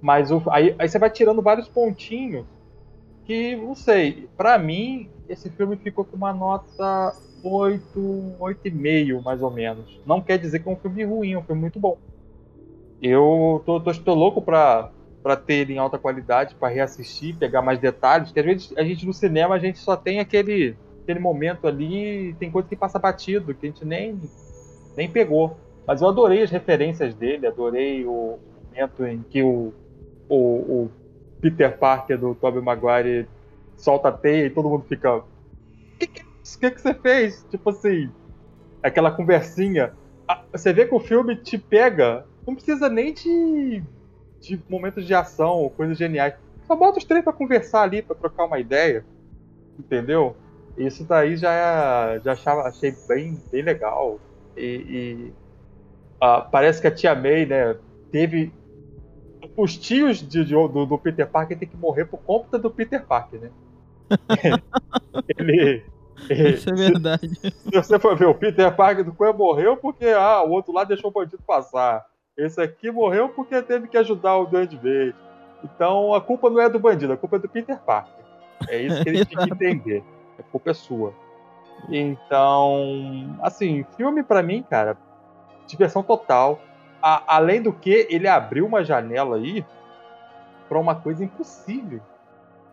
Mas 0.00 0.30
o, 0.30 0.42
aí, 0.50 0.74
aí 0.78 0.88
você 0.88 0.98
vai 0.98 1.10
tirando 1.10 1.42
vários 1.42 1.68
pontinhos 1.68 2.46
que, 3.24 3.56
não 3.56 3.74
sei, 3.74 4.28
para 4.36 4.58
mim, 4.58 5.10
esse 5.28 5.50
filme 5.50 5.76
ficou 5.76 6.04
com 6.04 6.16
uma 6.16 6.32
nota 6.32 7.14
8, 7.42 8.36
8,5 8.40 9.22
mais 9.22 9.42
ou 9.42 9.50
menos. 9.50 10.00
Não 10.06 10.20
quer 10.20 10.38
dizer 10.38 10.60
que 10.60 10.68
é 10.68 10.72
um 10.72 10.76
filme 10.76 11.04
ruim, 11.04 11.32
é 11.32 11.38
um 11.38 11.42
filme 11.42 11.60
muito 11.60 11.78
bom. 11.78 11.98
Eu 13.02 13.62
tô, 13.66 13.80
tô, 13.80 13.92
tô 13.92 14.14
louco 14.14 14.40
pra, 14.40 14.90
para 15.22 15.36
ter 15.36 15.68
em 15.70 15.78
alta 15.78 15.98
qualidade, 15.98 16.54
para 16.54 16.72
reassistir, 16.72 17.36
pegar 17.36 17.62
mais 17.62 17.78
detalhes, 17.78 18.30
que 18.30 18.40
às 18.40 18.46
vezes 18.46 18.74
a 18.76 18.82
gente 18.82 19.06
no 19.06 19.12
cinema 19.12 19.54
a 19.54 19.58
gente 19.58 19.78
só 19.78 19.96
tem 19.96 20.20
aquele, 20.20 20.76
aquele 21.02 21.18
momento 21.18 21.66
ali, 21.66 22.34
tem 22.38 22.50
coisa 22.50 22.68
que 22.68 22.76
passa 22.76 22.98
batido, 22.98 23.54
que 23.54 23.66
a 23.66 23.68
gente 23.70 23.84
nem, 23.84 24.20
nem 24.96 25.10
pegou. 25.10 25.56
Mas 25.86 26.00
eu 26.00 26.08
adorei 26.08 26.42
as 26.42 26.50
referências 26.50 27.14
dele, 27.14 27.46
adorei 27.46 28.06
o 28.06 28.38
momento 28.70 29.06
em 29.06 29.22
que 29.22 29.42
o, 29.42 29.72
o, 30.28 30.36
o 30.36 30.90
Peter 31.50 31.76
Parker 31.76 32.18
do 32.18 32.34
Tobey 32.34 32.62
Maguire 32.62 33.28
solta 33.76 34.08
a 34.08 34.12
teia 34.12 34.46
e 34.46 34.50
todo 34.50 34.70
mundo 34.70 34.86
fica. 34.88 35.16
O 35.16 35.24
que, 35.98 36.06
que, 36.06 36.24
que, 36.58 36.70
que 36.70 36.80
você 36.80 36.94
fez? 36.94 37.46
Tipo 37.50 37.68
assim, 37.68 38.10
aquela 38.82 39.10
conversinha. 39.10 39.92
Você 40.52 40.72
vê 40.72 40.86
que 40.86 40.94
o 40.94 41.00
filme 41.00 41.36
te 41.36 41.58
pega, 41.58 42.24
não 42.46 42.54
precisa 42.54 42.88
nem 42.88 43.12
de 43.12 43.82
de 44.40 44.60
momentos 44.68 45.06
de 45.06 45.14
ação 45.14 45.52
ou 45.52 45.70
coisas 45.70 45.96
geniais. 45.98 46.34
Só 46.66 46.74
bota 46.76 46.98
os 46.98 47.04
três 47.04 47.22
para 47.22 47.32
conversar 47.32 47.82
ali, 47.82 48.00
para 48.00 48.16
trocar 48.16 48.44
uma 48.46 48.58
ideia. 48.58 49.04
Entendeu? 49.78 50.36
Isso 50.78 51.04
daí 51.04 51.36
já, 51.36 52.18
já 52.24 52.32
achava, 52.32 52.62
achei 52.62 52.94
bem, 53.06 53.40
bem 53.50 53.62
legal. 53.62 54.18
E, 54.56 54.64
e 54.64 55.32
uh, 56.22 56.48
parece 56.50 56.80
que 56.80 56.86
a 56.86 56.90
tia 56.90 57.14
May, 57.14 57.46
né, 57.46 57.76
teve. 58.10 58.52
Os 59.56 59.76
tios 59.76 60.18
de, 60.18 60.44
de, 60.44 60.54
do, 60.54 60.86
do, 60.86 60.98
Peter 60.98 61.28
Parker 61.28 61.58
tem 61.58 61.68
que 61.68 61.76
morrer 61.76 62.06
por 62.06 62.18
conta 62.20 62.58
do 62.58 62.70
Peter 62.70 63.04
Parker, 63.04 63.40
né? 63.40 63.50
ele, 65.38 65.84
Isso 66.28 66.70
é 66.70 66.74
verdade. 66.74 67.34
Se, 67.34 67.50
se, 67.50 67.70
você 67.70 67.98
for 67.98 68.16
ver, 68.16 68.26
o 68.26 68.34
Peter 68.34 68.74
Parker 68.74 69.04
do 69.04 69.12
Coelho 69.12 69.36
morreu 69.36 69.76
porque 69.76 70.06
ah, 70.06 70.42
o 70.42 70.50
outro 70.50 70.72
lado 70.72 70.88
deixou 70.88 71.10
o 71.10 71.12
bandido 71.12 71.42
passar. 71.46 72.04
Esse 72.36 72.60
aqui 72.60 72.90
morreu 72.90 73.28
porque 73.28 73.62
teve 73.62 73.86
que 73.86 73.96
ajudar 73.96 74.36
o 74.36 74.46
Duende 74.46 74.76
Verde. 74.76 75.16
Então 75.62 76.12
a 76.14 76.20
culpa 76.20 76.50
não 76.50 76.60
é 76.60 76.68
do 76.68 76.78
bandido, 76.78 77.12
a 77.12 77.16
culpa 77.16 77.36
é 77.36 77.38
do 77.38 77.48
Peter 77.48 77.78
Parker. 77.78 78.24
É 78.68 78.80
isso 78.80 79.02
que 79.02 79.08
ele 79.08 79.24
tem 79.24 79.38
que 79.38 79.50
entender. 79.52 80.04
A 80.38 80.42
culpa 80.42 80.70
é 80.70 80.74
sua. 80.74 81.14
Então, 81.88 83.36
assim, 83.42 83.84
filme 83.96 84.22
pra 84.22 84.42
mim, 84.42 84.62
cara, 84.62 84.96
diversão 85.66 86.02
total. 86.02 86.60
A- 87.06 87.22
além 87.36 87.60
do 87.60 87.70
que, 87.70 88.06
ele 88.08 88.26
abriu 88.26 88.64
uma 88.64 88.82
janela 88.82 89.36
aí 89.36 89.62
pra 90.70 90.78
uma 90.78 90.94
coisa 90.94 91.22
impossível 91.22 92.00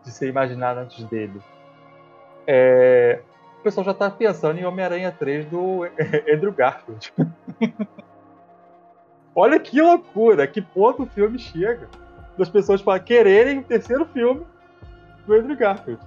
de 0.03 0.09
ser 0.09 0.29
imaginada 0.29 0.79
antes 0.79 1.03
dele. 1.03 1.41
É, 2.47 3.19
o 3.59 3.63
pessoal 3.63 3.83
já 3.83 3.93
tá 3.93 4.09
pensando 4.09 4.57
em 4.57 4.65
Homem-Aranha 4.65 5.11
3 5.11 5.45
do 5.47 5.83
Andrew 6.33 6.53
Garfield. 6.53 7.13
Olha 9.35 9.59
que 9.59 9.81
loucura, 9.81 10.47
que 10.47 10.61
ponto 10.61 11.03
o 11.03 11.07
filme 11.07 11.37
chega. 11.37 11.89
Das 12.37 12.47
pessoas 12.47 12.81
para 12.81 12.99
quererem 13.01 13.59
o 13.59 13.63
terceiro 13.63 14.05
filme 14.05 14.45
do 15.27 15.33
Andrew 15.33 15.57
Garfield. 15.57 16.01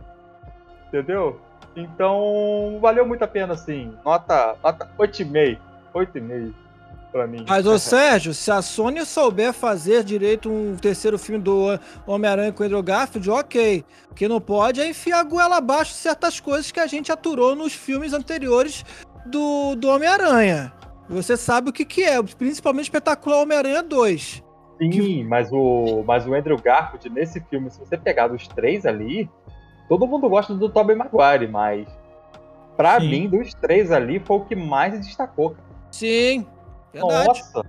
Entendeu? 0.88 1.38
Então, 1.76 2.78
valeu 2.80 3.06
muito 3.06 3.22
a 3.22 3.28
pena, 3.28 3.52
assim. 3.52 3.94
Nota, 4.02 4.56
nota 4.62 4.88
8,5. 4.98 5.58
8,5 5.94 6.54
pra 7.14 7.28
mim. 7.28 7.44
Mas, 7.48 7.64
ô 7.64 7.78
Sérgio, 7.78 8.34
se 8.34 8.50
a 8.50 8.60
Sony 8.60 9.06
souber 9.06 9.52
fazer 9.52 10.02
direito 10.02 10.50
um 10.50 10.74
terceiro 10.74 11.16
filme 11.16 11.40
do 11.40 11.78
Homem-Aranha 12.04 12.52
com 12.52 12.64
o 12.64 12.66
Andrew 12.66 12.82
Garfield, 12.82 13.30
ok. 13.30 13.84
O 14.10 14.14
que 14.14 14.26
não 14.26 14.40
pode 14.40 14.80
é 14.80 14.88
enfiar 14.88 15.20
a 15.20 15.22
goela 15.22 15.58
abaixo 15.58 15.92
de 15.92 15.98
certas 15.98 16.40
coisas 16.40 16.72
que 16.72 16.80
a 16.80 16.88
gente 16.88 17.12
aturou 17.12 17.54
nos 17.54 17.72
filmes 17.72 18.12
anteriores 18.12 18.84
do, 19.24 19.76
do 19.76 19.88
Homem-Aranha. 19.88 20.72
Você 21.08 21.36
sabe 21.36 21.70
o 21.70 21.72
que, 21.72 21.84
que 21.84 22.02
é, 22.02 22.20
principalmente 22.22 22.86
espetacular 22.86 23.42
Homem-Aranha 23.42 23.82
2. 23.82 24.42
Sim, 24.80 25.24
mas 25.24 25.52
o, 25.52 26.02
mas 26.04 26.26
o 26.26 26.34
Andrew 26.34 26.58
Garfield, 26.58 27.08
nesse 27.10 27.40
filme, 27.42 27.70
se 27.70 27.78
você 27.78 27.96
pegar 27.96 28.26
dos 28.26 28.48
três 28.48 28.84
ali, 28.84 29.30
todo 29.88 30.06
mundo 30.06 30.28
gosta 30.28 30.52
do 30.52 30.68
Tobey 30.68 30.96
Maguire, 30.96 31.46
mas 31.46 31.86
pra 32.76 32.98
Sim. 32.98 33.08
mim, 33.08 33.28
dos 33.28 33.54
três 33.54 33.92
ali, 33.92 34.18
foi 34.18 34.38
o 34.38 34.44
que 34.44 34.56
mais 34.56 34.98
destacou. 34.98 35.54
Sim, 35.92 36.44
verdade. 36.94 37.26
Nossa! 37.28 37.64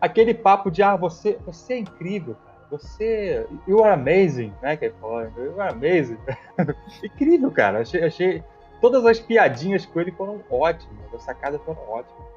Aquele 0.00 0.32
papo 0.32 0.70
de, 0.70 0.82
ah, 0.82 0.96
você, 0.96 1.38
você 1.44 1.74
é 1.74 1.78
incrível, 1.78 2.34
cara. 2.44 2.56
Você. 2.70 3.46
You 3.66 3.82
are 3.84 3.94
amazing, 3.94 4.52
né? 4.62 4.76
Que 4.76 4.86
ele 4.86 4.94
falou, 5.00 5.22
you 5.36 5.60
are 5.60 5.72
amazing. 5.72 6.18
incrível, 7.02 7.50
cara. 7.50 7.80
Achei, 7.80 8.04
achei. 8.04 8.42
Todas 8.80 9.04
as 9.04 9.18
piadinhas 9.18 9.84
com 9.84 10.00
ele 10.00 10.12
foram 10.12 10.40
ótimas. 10.50 11.12
As 11.14 11.22
sacadas 11.24 11.60
foram 11.64 11.80
ótimas. 11.88 12.28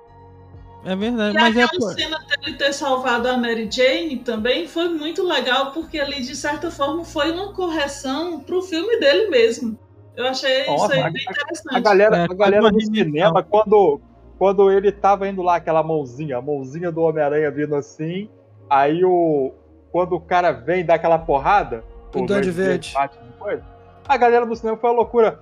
É 0.83 0.95
verdade, 0.95 1.37
E 1.37 1.39
mas 1.39 1.55
é. 1.55 1.63
aquela 1.63 1.93
cena 1.93 2.17
dele 2.41 2.57
ter 2.57 2.73
salvado 2.73 3.27
a 3.27 3.37
Mary 3.37 3.69
Jane 3.71 4.17
também 4.17 4.67
foi 4.67 4.89
muito 4.89 5.21
legal, 5.23 5.71
porque 5.73 5.99
ali, 5.99 6.23
de 6.23 6.35
certa 6.35 6.71
forma, 6.71 7.05
foi 7.05 7.31
uma 7.31 7.53
correção 7.53 8.39
pro 8.39 8.63
filme 8.63 8.99
dele 8.99 9.29
mesmo. 9.29 9.77
Eu 10.15 10.25
achei 10.25 10.65
Nossa, 10.65 10.85
isso 10.85 10.93
aí 10.93 11.01
a- 11.01 11.09
bem 11.11 11.21
interessante. 11.29 11.75
A 11.75 11.79
galera, 11.79 12.17
É, 12.17 12.23
a 12.23 12.33
galera 12.33 12.71
no 12.71 12.81
cinema, 12.81 13.43
quando, 13.43 14.01
quando 14.41 14.71
ele 14.71 14.91
tava 14.91 15.27
indo 15.27 15.43
lá, 15.43 15.57
aquela 15.57 15.83
mãozinha, 15.83 16.39
a 16.39 16.41
mãozinha 16.41 16.91
do 16.91 17.01
Homem-Aranha 17.03 17.51
vindo 17.51 17.75
assim, 17.75 18.27
aí 18.67 19.05
o. 19.05 19.53
Quando 19.91 20.13
o 20.15 20.19
cara 20.19 20.51
vem 20.51 20.83
dar 20.83 20.95
aquela 20.95 21.19
porrada, 21.19 21.83
O 22.11 22.25
Duende 22.25 22.49
Verde. 22.49 22.91
bate 22.91 23.19
no 23.19 23.61
a 24.09 24.17
galera 24.17 24.43
no 24.43 24.55
cinema 24.55 24.79
foi 24.79 24.89
uma 24.89 24.95
loucura. 24.95 25.39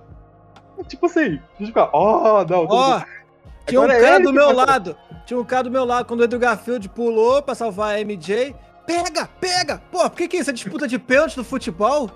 Tipo 0.86 1.06
assim, 1.06 1.20
a 1.20 1.58
gente 1.58 1.68
fica, 1.68 1.88
oh, 1.94 2.44
não, 2.44 2.66
Ó, 2.68 2.98
bem." 2.98 3.06
tinha 3.66 3.80
um 3.80 3.84
Agora 3.84 3.98
é 3.98 4.02
cara 4.02 4.20
do 4.22 4.34
meu 4.34 4.54
vai- 4.54 4.66
lado. 4.66 4.96
Tinha 5.24 5.40
um 5.40 5.44
cara 5.44 5.62
do 5.62 5.70
meu 5.70 5.86
lado 5.86 6.04
quando 6.04 6.20
o 6.20 6.24
Andrew 6.24 6.38
Garfield 6.38 6.86
pulou 6.90 7.42
pra 7.42 7.54
salvar 7.54 7.94
a 7.94 8.00
MJ. 8.00 8.54
Pega, 8.86 9.26
pega! 9.40 9.80
Pô, 9.90 10.00
por 10.10 10.16
que, 10.18 10.28
que 10.28 10.36
é 10.36 10.40
isso? 10.40 10.50
É 10.50 10.52
disputa 10.52 10.86
de 10.86 10.98
pênalti 10.98 11.36
do 11.36 11.44
futebol? 11.44 12.10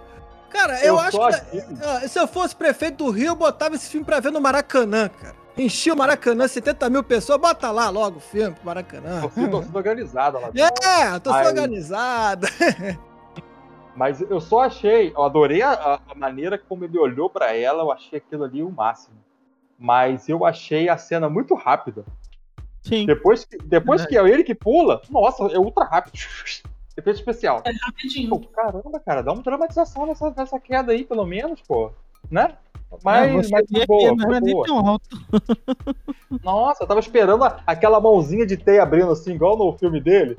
Cara, 0.50 0.78
eu, 0.80 0.96
Eu 0.96 1.00
acho 1.00 1.18
que. 1.18 2.08
se 2.10 2.20
eu 2.20 2.28
fosse 2.28 2.54
prefeito 2.54 3.04
do 3.06 3.10
Rio, 3.10 3.28
eu 3.28 3.34
botava 3.34 3.74
esse 3.74 3.88
filme 3.88 4.04
pra 4.04 4.20
ver 4.20 4.30
no 4.30 4.38
Maracanã, 4.42 5.08
cara. 5.08 5.43
Enchia 5.56 5.94
o 5.94 5.96
Maracanã, 5.96 6.48
70 6.48 6.90
mil 6.90 7.04
pessoas, 7.04 7.40
bota 7.40 7.70
lá 7.70 7.88
logo 7.88 8.16
o 8.16 8.20
filme 8.20 8.54
pro 8.54 8.66
Maracanã. 8.66 9.20
Torcida 9.20 9.48
torcida 9.50 9.78
organizada 9.78 10.38
lá. 10.38 10.50
É, 10.54 11.18
tô 11.20 11.30
Aí- 11.32 11.46
organizada. 11.46 12.48
Mas 13.96 14.20
eu 14.20 14.40
só 14.40 14.62
achei, 14.62 15.12
eu 15.14 15.22
adorei 15.22 15.62
a, 15.62 15.72
a- 16.08 16.14
maneira 16.16 16.58
como 16.58 16.84
ele 16.84 16.98
olhou 16.98 17.30
pra 17.30 17.54
ela, 17.54 17.84
eu 17.84 17.92
achei 17.92 18.18
aquilo 18.18 18.42
ali 18.42 18.60
o 18.60 18.68
máximo. 18.70 19.16
Mas 19.78 20.28
eu 20.28 20.44
achei 20.44 20.88
a 20.88 20.96
cena 20.96 21.28
muito 21.28 21.54
rápida. 21.54 22.04
Sim. 22.82 23.06
Depois, 23.06 23.44
que- 23.44 23.56
depois 23.58 24.04
que 24.04 24.18
é 24.18 24.28
ele 24.28 24.42
que 24.42 24.54
pula, 24.54 25.00
nossa, 25.08 25.44
é 25.44 25.58
ultra 25.58 25.84
rápido. 25.84 26.14
Efeito 26.96 27.16
especial. 27.18 27.60
É 27.64 27.70
rapidinho. 27.84 28.30
Pô, 28.30 28.40
caramba, 28.48 29.00
cara, 29.00 29.22
dá 29.22 29.32
uma 29.32 29.42
dramatização 29.42 30.06
nessa, 30.06 30.30
nessa 30.36 30.58
queda 30.60 30.90
aí, 30.92 31.04
pelo 31.04 31.24
menos, 31.24 31.60
pô. 31.62 31.92
Né? 32.30 32.54
Mas, 33.02 33.28
É, 33.28 33.50
mas 33.50 33.86
boa, 33.86 33.98
que 33.98 34.06
não 34.06 34.18
foi 34.18 34.26
era 34.36 34.40
nem 34.40 34.54
boa. 34.54 34.66
tão 34.66 34.78
alto. 34.86 35.08
Nossa, 36.42 36.84
eu 36.84 36.86
tava 36.86 37.00
esperando 37.00 37.44
a- 37.44 37.60
aquela 37.66 38.00
mãozinha 38.00 38.46
de 38.46 38.56
teia 38.56 38.82
abrindo 38.82 39.10
assim, 39.10 39.32
igual 39.34 39.56
no 39.58 39.72
filme 39.76 40.00
dele. 40.00 40.36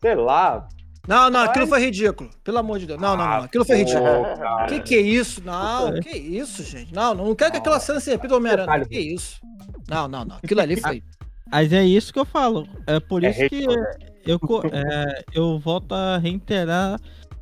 Sei 0.00 0.14
lá. 0.14 0.68
Não, 1.06 1.30
não, 1.30 1.40
aquilo 1.40 1.66
foi 1.66 1.80
ridículo. 1.80 2.28
Pelo 2.44 2.58
amor 2.58 2.78
de 2.78 2.86
Deus. 2.86 3.00
Não, 3.00 3.16
não, 3.16 3.24
não. 3.26 3.44
Aquilo 3.44 3.64
foi 3.64 3.76
Pô, 3.76 3.82
ridículo. 3.82 4.36
cara. 4.38 4.66
Que 4.66 4.80
que 4.80 4.94
é 4.94 5.00
isso? 5.00 5.42
Não, 5.44 6.00
que 6.00 6.10
isso, 6.16 6.62
gente? 6.62 6.94
Não, 6.94 7.14
não 7.14 7.34
quero 7.34 7.52
que 7.52 7.58
aquela 7.58 7.80
cena 7.80 7.98
se 8.00 8.10
repita 8.10 8.28
do 8.28 8.36
Homem-Aranha. 8.36 8.84
Que 8.84 8.98
isso? 8.98 9.40
Não, 9.88 10.06
não, 10.06 10.24
não. 10.24 10.36
Aquilo 10.36 10.60
ali 10.60 10.78
foi. 10.80 11.02
Mas 11.50 11.72
é 11.72 11.82
isso 11.82 12.12
que 12.12 12.18
eu 12.18 12.26
falo. 12.26 12.68
É 12.86 13.00
por 13.00 13.24
É 13.24 13.30
isso 13.30 13.42
hate, 13.42 13.48
que 13.48 13.66
né? 13.66 13.90
eu, 14.26 14.38
é, 14.70 15.24
eu 15.32 15.58
volto 15.58 15.92
a 15.94 16.18
reiterar 16.18 17.00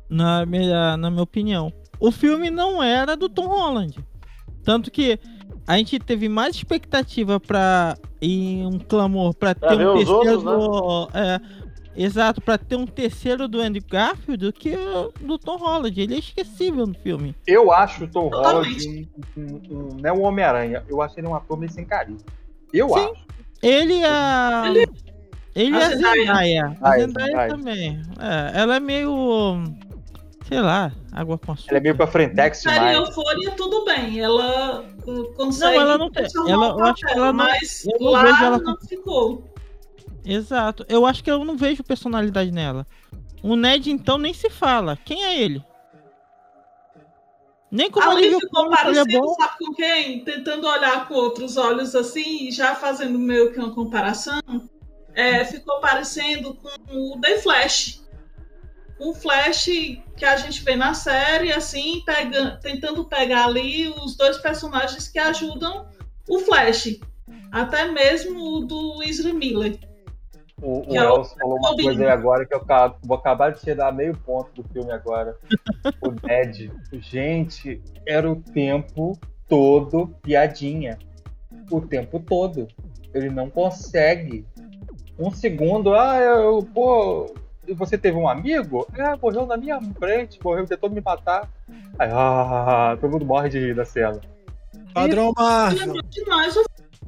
na 0.09 0.45
minha, 0.45 0.95
na 0.95 1.09
minha 1.11 1.23
opinião. 1.23 1.71
O 1.99 2.11
filme 2.11 2.49
não 2.49 2.81
era 2.81 3.15
do 3.15 3.27
Tom 3.29 3.47
Holland. 3.47 3.97
Tanto 4.63 4.91
que 4.91 5.19
a 5.65 5.77
gente 5.77 5.99
teve 5.99 6.29
mais 6.29 6.55
expectativa 6.55 7.39
pra 7.39 7.97
ir 8.21 8.65
um 8.65 8.77
clamor 8.79 9.33
pra 9.33 9.53
ter 9.55 9.73
um 9.87 9.95
terceiro 9.97 10.13
outros, 10.15 10.43
do. 10.43 11.09
é, 11.17 11.39
exato, 11.95 12.39
pra 12.41 12.57
ter 12.57 12.75
um 12.75 12.85
terceiro 12.85 13.47
do 13.47 13.59
Andrew 13.61 13.83
Garfield 13.89 14.45
do 14.45 14.53
que 14.53 14.75
o 14.75 15.11
do 15.19 15.37
Tom 15.37 15.57
Holland. 15.57 15.99
Ele 15.99 16.15
é 16.15 16.19
esquecível 16.19 16.85
no 16.85 16.93
filme. 16.93 17.35
Eu 17.45 17.71
acho 17.71 18.03
o 18.03 18.07
Tom 18.07 18.29
Holland 18.29 19.09
um, 19.37 19.41
um, 19.41 19.45
um, 19.71 19.87
não 20.01 20.09
é 20.09 20.13
um 20.13 20.23
Homem-Aranha. 20.23 20.83
Eu 20.87 21.01
acho 21.01 21.19
ele 21.19 21.27
um 21.27 21.35
ator 21.35 21.57
meio 21.57 21.71
sem 21.71 21.85
carisma. 21.85 22.19
Eu 22.73 22.89
Sim. 22.89 22.95
acho. 22.99 23.25
Ele 23.63 23.93
é. 24.03 24.67
Ele- 24.67 24.87
Ele 25.55 25.75
A 25.75 25.79
é 25.79 25.83
a 25.85 25.89
Zendaya. 25.89 26.15
Zendaya. 26.21 26.77
A 26.81 26.95
é 26.97 26.99
Zendaya 27.01 27.25
Zendaya. 27.27 27.49
também. 27.49 28.01
É, 28.19 28.59
ela 28.61 28.75
é 28.75 28.79
meio. 28.79 29.63
Sei 30.47 30.61
lá, 30.61 30.91
água 31.11 31.37
com 31.37 31.51
açúcar. 31.51 31.71
Ele 31.71 31.77
é 31.77 31.81
meio 31.81 31.95
pra 31.97 32.07
frentex 32.07 32.61
demais. 32.61 32.97
Euforia, 32.97 33.51
tudo 33.51 33.83
bem. 33.83 34.19
Ela 34.19 34.85
consegue. 35.35 35.75
Não, 35.75 35.81
ela 35.81 35.97
não 35.97 36.09
tem- 36.09 36.25
ela- 36.47 36.75
o 36.75 36.79
eu 36.79 36.85
acho 36.85 36.95
que 36.95 37.01
papel, 37.07 37.17
ela 37.23 37.33
não- 37.33 37.45
Mas 37.45 37.85
eu 37.85 37.99
não 37.99 38.11
lá 38.11 38.21
vejo 38.23 38.43
ela 38.43 38.57
não 38.59 38.77
ficou. 38.77 39.43
Exato. 40.25 40.85
Eu 40.87 41.05
acho 41.05 41.23
que 41.23 41.29
eu 41.31 41.43
não 41.43 41.57
vejo 41.57 41.83
personalidade 41.83 42.51
nela. 42.51 42.85
O 43.43 43.55
Ned, 43.55 43.91
então, 43.91 44.17
nem 44.17 44.33
se 44.33 44.49
fala. 44.49 44.97
Quem 45.03 45.23
é 45.23 45.41
ele? 45.41 45.63
Nem 47.69 47.91
como 47.91 48.05
Alguém 48.05 48.25
alívio 48.25 48.39
ficou 48.39 48.63
cômico 48.63 48.87
ele 48.87 48.99
é 48.99 49.19
bom. 49.19 49.33
sabe 49.35 49.53
com 49.59 49.73
quem? 49.73 50.23
Tentando 50.23 50.65
olhar 50.67 51.07
com 51.07 51.13
outros 51.15 51.57
olhos 51.57 51.93
assim, 51.95 52.47
e 52.47 52.51
já 52.51 52.73
fazendo 52.75 53.19
meio 53.19 53.51
que 53.51 53.59
uma 53.59 53.73
comparação. 53.73 54.39
é, 55.13 55.43
ficou 55.43 55.79
parecendo 55.79 56.53
com 56.53 56.69
o 57.15 57.19
The 57.19 57.39
Flash. 57.39 58.03
Um 58.99 59.13
Flash 59.13 59.65
que 60.15 60.25
a 60.25 60.37
gente 60.37 60.63
vê 60.63 60.75
na 60.75 60.93
série, 60.93 61.51
assim, 61.51 62.01
pega, 62.05 62.57
tentando 62.61 63.05
pegar 63.05 63.45
ali 63.45 63.87
os 63.87 64.15
dois 64.15 64.37
personagens 64.37 65.07
que 65.07 65.19
ajudam 65.19 65.87
o 66.27 66.39
Flash. 66.39 66.99
Até 67.51 67.85
mesmo 67.91 68.57
o 68.57 68.65
do 68.65 69.03
Ezra 69.03 69.33
Miller. 69.33 69.79
O, 70.61 70.91
o 70.91 70.95
é 70.95 70.97
Elcio 70.97 71.37
falou 71.37 71.57
uma 71.57 71.75
coisa 71.75 72.03
aí 72.03 72.09
agora 72.09 72.45
que 72.45 72.55
eu 72.55 72.65
vou 73.03 73.17
acabar 73.17 73.51
de 73.51 73.61
tirar 73.61 73.91
meio 73.91 74.17
ponto 74.17 74.61
do 74.61 74.67
filme 74.69 74.91
agora. 74.91 75.37
o 76.01 76.27
Ned. 76.27 76.71
Gente, 76.93 77.81
era 78.05 78.29
o 78.29 78.35
tempo 78.35 79.17
todo 79.47 80.15
piadinha. 80.23 80.97
O 81.69 81.79
tempo 81.79 82.19
todo. 82.19 82.67
Ele 83.13 83.29
não 83.29 83.49
consegue. 83.49 84.45
Um 85.17 85.31
segundo, 85.31 85.93
ah, 85.93 86.17
eu, 86.17 86.67
pô, 86.73 87.33
você 87.75 87.97
teve 87.97 88.17
um 88.17 88.27
amigo? 88.27 88.87
É, 88.95 89.15
morreu 89.15 89.45
na 89.45 89.57
minha 89.57 89.79
frente, 89.97 90.39
morreu, 90.43 90.65
tentou 90.65 90.89
me 90.89 91.01
matar. 91.01 91.49
Aí, 91.99 92.09
ah, 92.11 92.97
todo 92.99 93.11
mundo 93.11 93.25
morre 93.25 93.49
de 93.49 93.59
rir 93.59 93.75
da 93.75 93.85
cena. 93.85 94.19
Padrão 94.93 95.31
Marvel. 95.35 95.93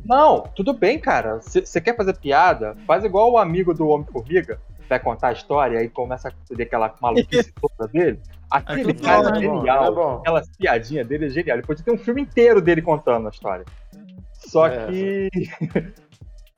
Não, 0.05 0.41
tudo 0.55 0.74
bem, 0.74 0.97
cara. 0.99 1.39
Você 1.41 1.82
quer 1.82 1.95
fazer 1.95 2.18
piada? 2.18 2.76
Faz 2.88 3.03
igual 3.03 3.32
o 3.32 3.38
amigo 3.38 3.74
do 3.74 3.88
Homem-Formiga. 3.88 4.60
Vai 4.88 4.99
contar 4.99 5.28
a 5.28 5.34
história 5.34 5.84
e 5.84 5.89
começa 5.89 6.30
a 6.30 6.32
fazer 6.47 6.64
aquela 6.64 6.95
maluquice 6.99 7.53
toda 7.62 7.91
dele. 7.91 8.20
Aquele 8.49 8.91
Aquilo 8.91 9.01
cara 9.03 9.28
é 9.36 9.43
é 9.43 9.47
bom, 9.47 9.57
genial. 9.60 9.86
é 9.86 9.91
bom. 9.91 10.14
Aquelas 10.16 10.49
piadinhas 10.57 11.07
dele 11.07 11.26
é 11.28 11.30
genial. 11.30 11.57
Ele 11.57 11.68
pode 11.68 11.84
ter 11.84 11.91
um 11.91 11.97
filme 11.97 12.22
inteiro 12.24 12.60
dele 12.60 12.82
contando 12.82 13.28
a 13.28 13.30
história. 13.30 13.66
Só 14.34 14.66
É, 14.68 14.88
que 14.88 15.30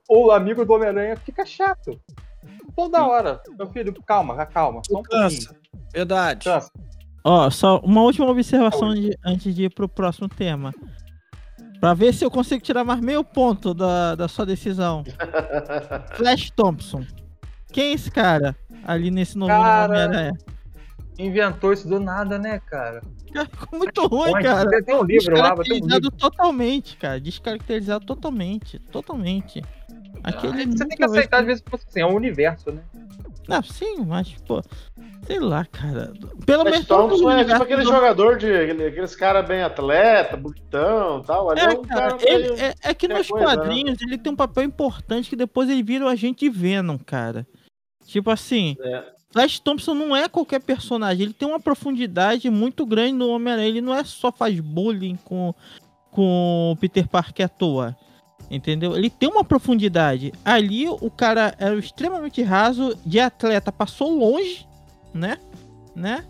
o 0.10 0.32
amigo 0.32 0.64
do 0.64 0.74
Homem-Aranha 0.74 1.18
fica 1.18 1.46
chato. 1.46 2.00
Toda 2.76 3.06
hora. 3.06 3.42
Meu 3.58 3.68
filho, 3.70 3.94
calma, 4.06 4.46
calma. 4.46 4.82
Só 4.88 5.00
um. 5.00 5.04
Cansa. 5.04 5.56
Verdade. 5.94 6.46
Cansa. 6.46 6.72
Ó, 7.24 7.50
só 7.50 7.80
uma 7.80 8.02
última 8.02 8.28
observação 8.30 8.94
de- 8.96 9.16
antes 9.26 9.54
de 9.54 9.66
ir 9.66 9.70
pro 9.74 9.88
próximo 9.88 10.28
tema. 10.28 10.74
Pra 11.80 11.94
ver 11.94 12.14
se 12.14 12.24
eu 12.24 12.32
consigo 12.32 12.62
tirar 12.64 12.84
mais 12.84 13.00
meio 13.02 13.24
ponto 13.24 13.74
da, 13.74 14.16
da 14.16 14.28
sua 14.28 14.46
decisão. 14.46 15.04
Flash 16.16 16.52
Thompson. 16.52 17.04
Quem 17.72 17.86
é 17.92 17.94
esse 17.94 18.12
cara 18.12 18.56
ali 18.86 19.10
nesse 19.12 19.38
novo 19.38 19.52
Cara, 19.52 19.86
Homem-Aranha? 19.92 20.32
Inventou 21.18 21.72
isso 21.74 21.88
do 21.88 22.00
nada, 22.00 22.38
né, 22.40 22.60
cara? 22.68 23.02
Cara, 23.34 23.48
Ficou 23.48 23.80
muito 23.80 24.08
ruim, 24.08 24.32
Onde? 24.34 24.44
cara. 24.44 24.84
Tem 24.84 24.96
um 24.96 25.04
livro 25.04 25.38
lá, 25.38 25.56
mas 25.56 25.68
tem 25.68 25.82
um 25.82 25.88
livro. 25.88 26.12
totalmente, 26.12 26.98
cara. 26.98 27.20
Descaracterizado 27.20 28.06
totalmente. 28.06 28.80
Totalmente. 28.92 29.62
Aquele 30.24 30.66
Você 30.68 30.86
tem 30.86 30.98
que 30.98 31.04
aceitar, 31.04 31.40
às 31.42 31.46
vezes, 31.46 31.64
assim, 31.74 32.00
é 32.02 32.06
um 32.06 32.16
universo, 32.16 32.72
né? 32.72 32.82
Não, 33.48 33.62
sim, 33.64 34.06
mas, 34.06 34.34
pô, 34.48 34.62
sei 35.26 35.40
lá, 35.40 35.66
cara. 35.66 36.14
Pelo 36.46 36.62
Flash 36.62 36.72
menos 36.74 36.88
Thompson 36.88 37.32
é 37.32 37.44
tipo 37.44 37.64
aquele 37.64 37.84
do- 37.84 37.90
jogador 37.92 38.38
de. 38.38 38.46
aquele- 38.54 38.86
aqueles 38.88 39.16
caras 39.16 39.48
bem 39.48 39.62
atleta, 39.64 40.38
bonitão 40.38 41.20
e 41.20 41.26
tal. 41.26 41.50
Ali 41.50 41.60
é, 41.60 41.64
É, 41.64 41.70
um 41.70 41.82
cara, 41.82 42.18
cara 42.18 42.18
ele, 42.32 42.48
é, 42.62 42.74
é 42.84 42.94
que 42.94 43.08
nos 43.08 43.28
coisa, 43.28 43.46
né? 43.48 43.56
quadrinhos 43.56 44.02
ele 44.02 44.18
tem 44.18 44.32
um 44.32 44.36
papel 44.36 44.64
importante 44.64 45.30
que 45.30 45.36
depois 45.36 45.70
ele 45.70 45.84
vira 45.84 46.06
o 46.06 46.08
agente 46.08 46.48
Venom, 46.50 46.98
cara. 47.00 47.46
Tipo 48.06 48.30
assim, 48.30 48.78
É. 48.82 49.04
Flash 49.34 49.60
Thompson 49.60 49.94
não 49.96 50.16
é 50.16 50.30
qualquer 50.30 50.62
personagem, 50.62 51.24
ele 51.24 51.34
tem 51.34 51.48
uma 51.48 51.60
profundidade 51.60 52.50
muito 52.50 52.86
grande 52.86 53.14
no 53.14 53.30
Homem-Aranha. 53.30 53.68
Ele 53.68 53.82
não 53.82 53.94
é 53.94 54.04
só 54.04 54.32
faz 54.32 54.60
bullying 54.60 55.18
com, 55.26 55.54
com 56.12 56.72
o 56.74 56.76
Peter 56.80 57.08
Parker 57.08 57.46
à 57.46 57.50
toa. 57.50 57.98
Entendeu? 58.52 58.98
Ele 58.98 59.10
tem 59.10 59.30
uma 59.30 59.46
profundidade. 59.46 60.34
Ali 60.44 60.90
o 60.90 61.10
cara 61.10 61.56
era 61.58 61.74
extremamente 61.80 62.42
raso, 62.42 62.98
de 63.06 63.18
atleta, 63.18 63.72
passou 63.72 64.14
longe, 64.14 64.68
né? 65.14 65.38
Né? 65.96 66.26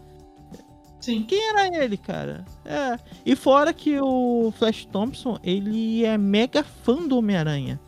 Sim. 1.00 1.24
Quem 1.24 1.42
era 1.50 1.84
ele, 1.84 1.98
cara? 1.98 2.46
É. 2.64 3.00
E 3.26 3.36
fora 3.36 3.74
que 3.74 4.00
o 4.00 4.54
Flash 4.56 4.86
Thompson, 4.86 5.40
ele 5.44 6.06
é 6.06 6.16
mega 6.16 6.64
fã 6.64 7.08
do 7.08 7.18
Homem-Aranha. 7.18 7.80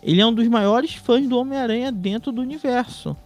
Ele 0.00 0.20
é 0.20 0.26
um 0.26 0.32
dos 0.32 0.46
maiores 0.46 0.94
fãs 0.94 1.26
do 1.28 1.36
Homem-Aranha 1.36 1.90
dentro 1.90 2.30
do 2.30 2.40
universo. 2.40 3.16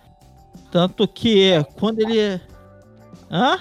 Tanto 0.70 1.06
que 1.06 1.62
quando 1.74 2.00
ele. 2.00 2.40
Hã? 3.30 3.60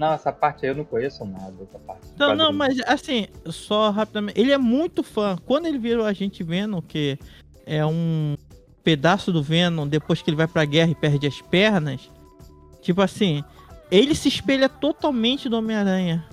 Não, 0.00 0.14
essa 0.14 0.32
parte 0.32 0.64
aí 0.64 0.72
eu 0.72 0.76
não 0.76 0.84
conheço 0.84 1.26
nada. 1.26 1.52
Essa 1.62 1.78
parte. 1.78 2.00
Não, 2.18 2.34
não, 2.34 2.52
mas 2.54 2.80
assim, 2.86 3.26
só 3.44 3.90
rapidamente. 3.90 4.40
Ele 4.40 4.50
é 4.50 4.56
muito 4.56 5.02
fã. 5.02 5.36
Quando 5.44 5.66
ele 5.66 5.76
vira 5.76 6.00
o 6.00 6.06
agente 6.06 6.42
Venom, 6.42 6.80
que 6.80 7.18
é 7.66 7.84
um 7.84 8.34
pedaço 8.82 9.30
do 9.30 9.42
Venom 9.42 9.86
depois 9.86 10.22
que 10.22 10.30
ele 10.30 10.38
vai 10.38 10.46
pra 10.46 10.64
guerra 10.64 10.90
e 10.90 10.94
perde 10.94 11.26
as 11.26 11.42
pernas. 11.42 12.10
Tipo 12.80 13.02
assim, 13.02 13.44
ele 13.90 14.14
se 14.14 14.28
espelha 14.28 14.70
totalmente 14.70 15.50
do 15.50 15.58
Homem-Aranha. 15.58 16.26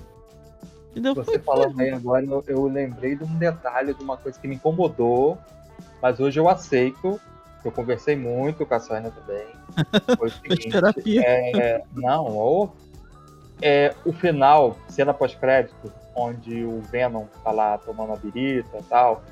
Entendeu? 0.92 1.14
Você 1.14 1.32
Foi- 1.32 1.40
falando 1.40 1.78
aí 1.82 1.90
agora, 1.90 2.26
eu, 2.26 2.42
eu 2.48 2.64
lembrei 2.68 3.18
de 3.18 3.26
um 3.26 3.38
detalhe, 3.38 3.94
de 3.94 4.02
uma 4.02 4.16
coisa 4.16 4.40
que 4.40 4.48
me 4.48 4.56
incomodou, 4.56 5.38
mas 6.02 6.22
hoje 6.22 6.40
eu 6.40 6.48
aceito. 6.48 7.20
Eu 7.66 7.72
conversei 7.74 8.16
muito 8.16 8.66
com 8.66 8.74
a 8.74 8.80
Sônia 8.80 9.12
também. 9.12 9.46
Foi 10.18 10.30
o 10.30 10.32
seguinte, 10.32 10.70
é, 11.20 11.84
não, 11.94 12.28
o, 12.28 12.70
é, 13.62 13.94
o 14.06 14.12
final, 14.14 14.78
cena 14.88 15.14
pós-crédito, 15.14 15.92
onde 16.16 16.64
o 16.64 16.82
Venom 16.82 17.26
tá 17.44 17.52
lá 17.52 17.78
tomando 17.78 18.14
a 18.14 18.16
birita 18.16 18.78
e 18.78 18.84
tal, 18.84 19.24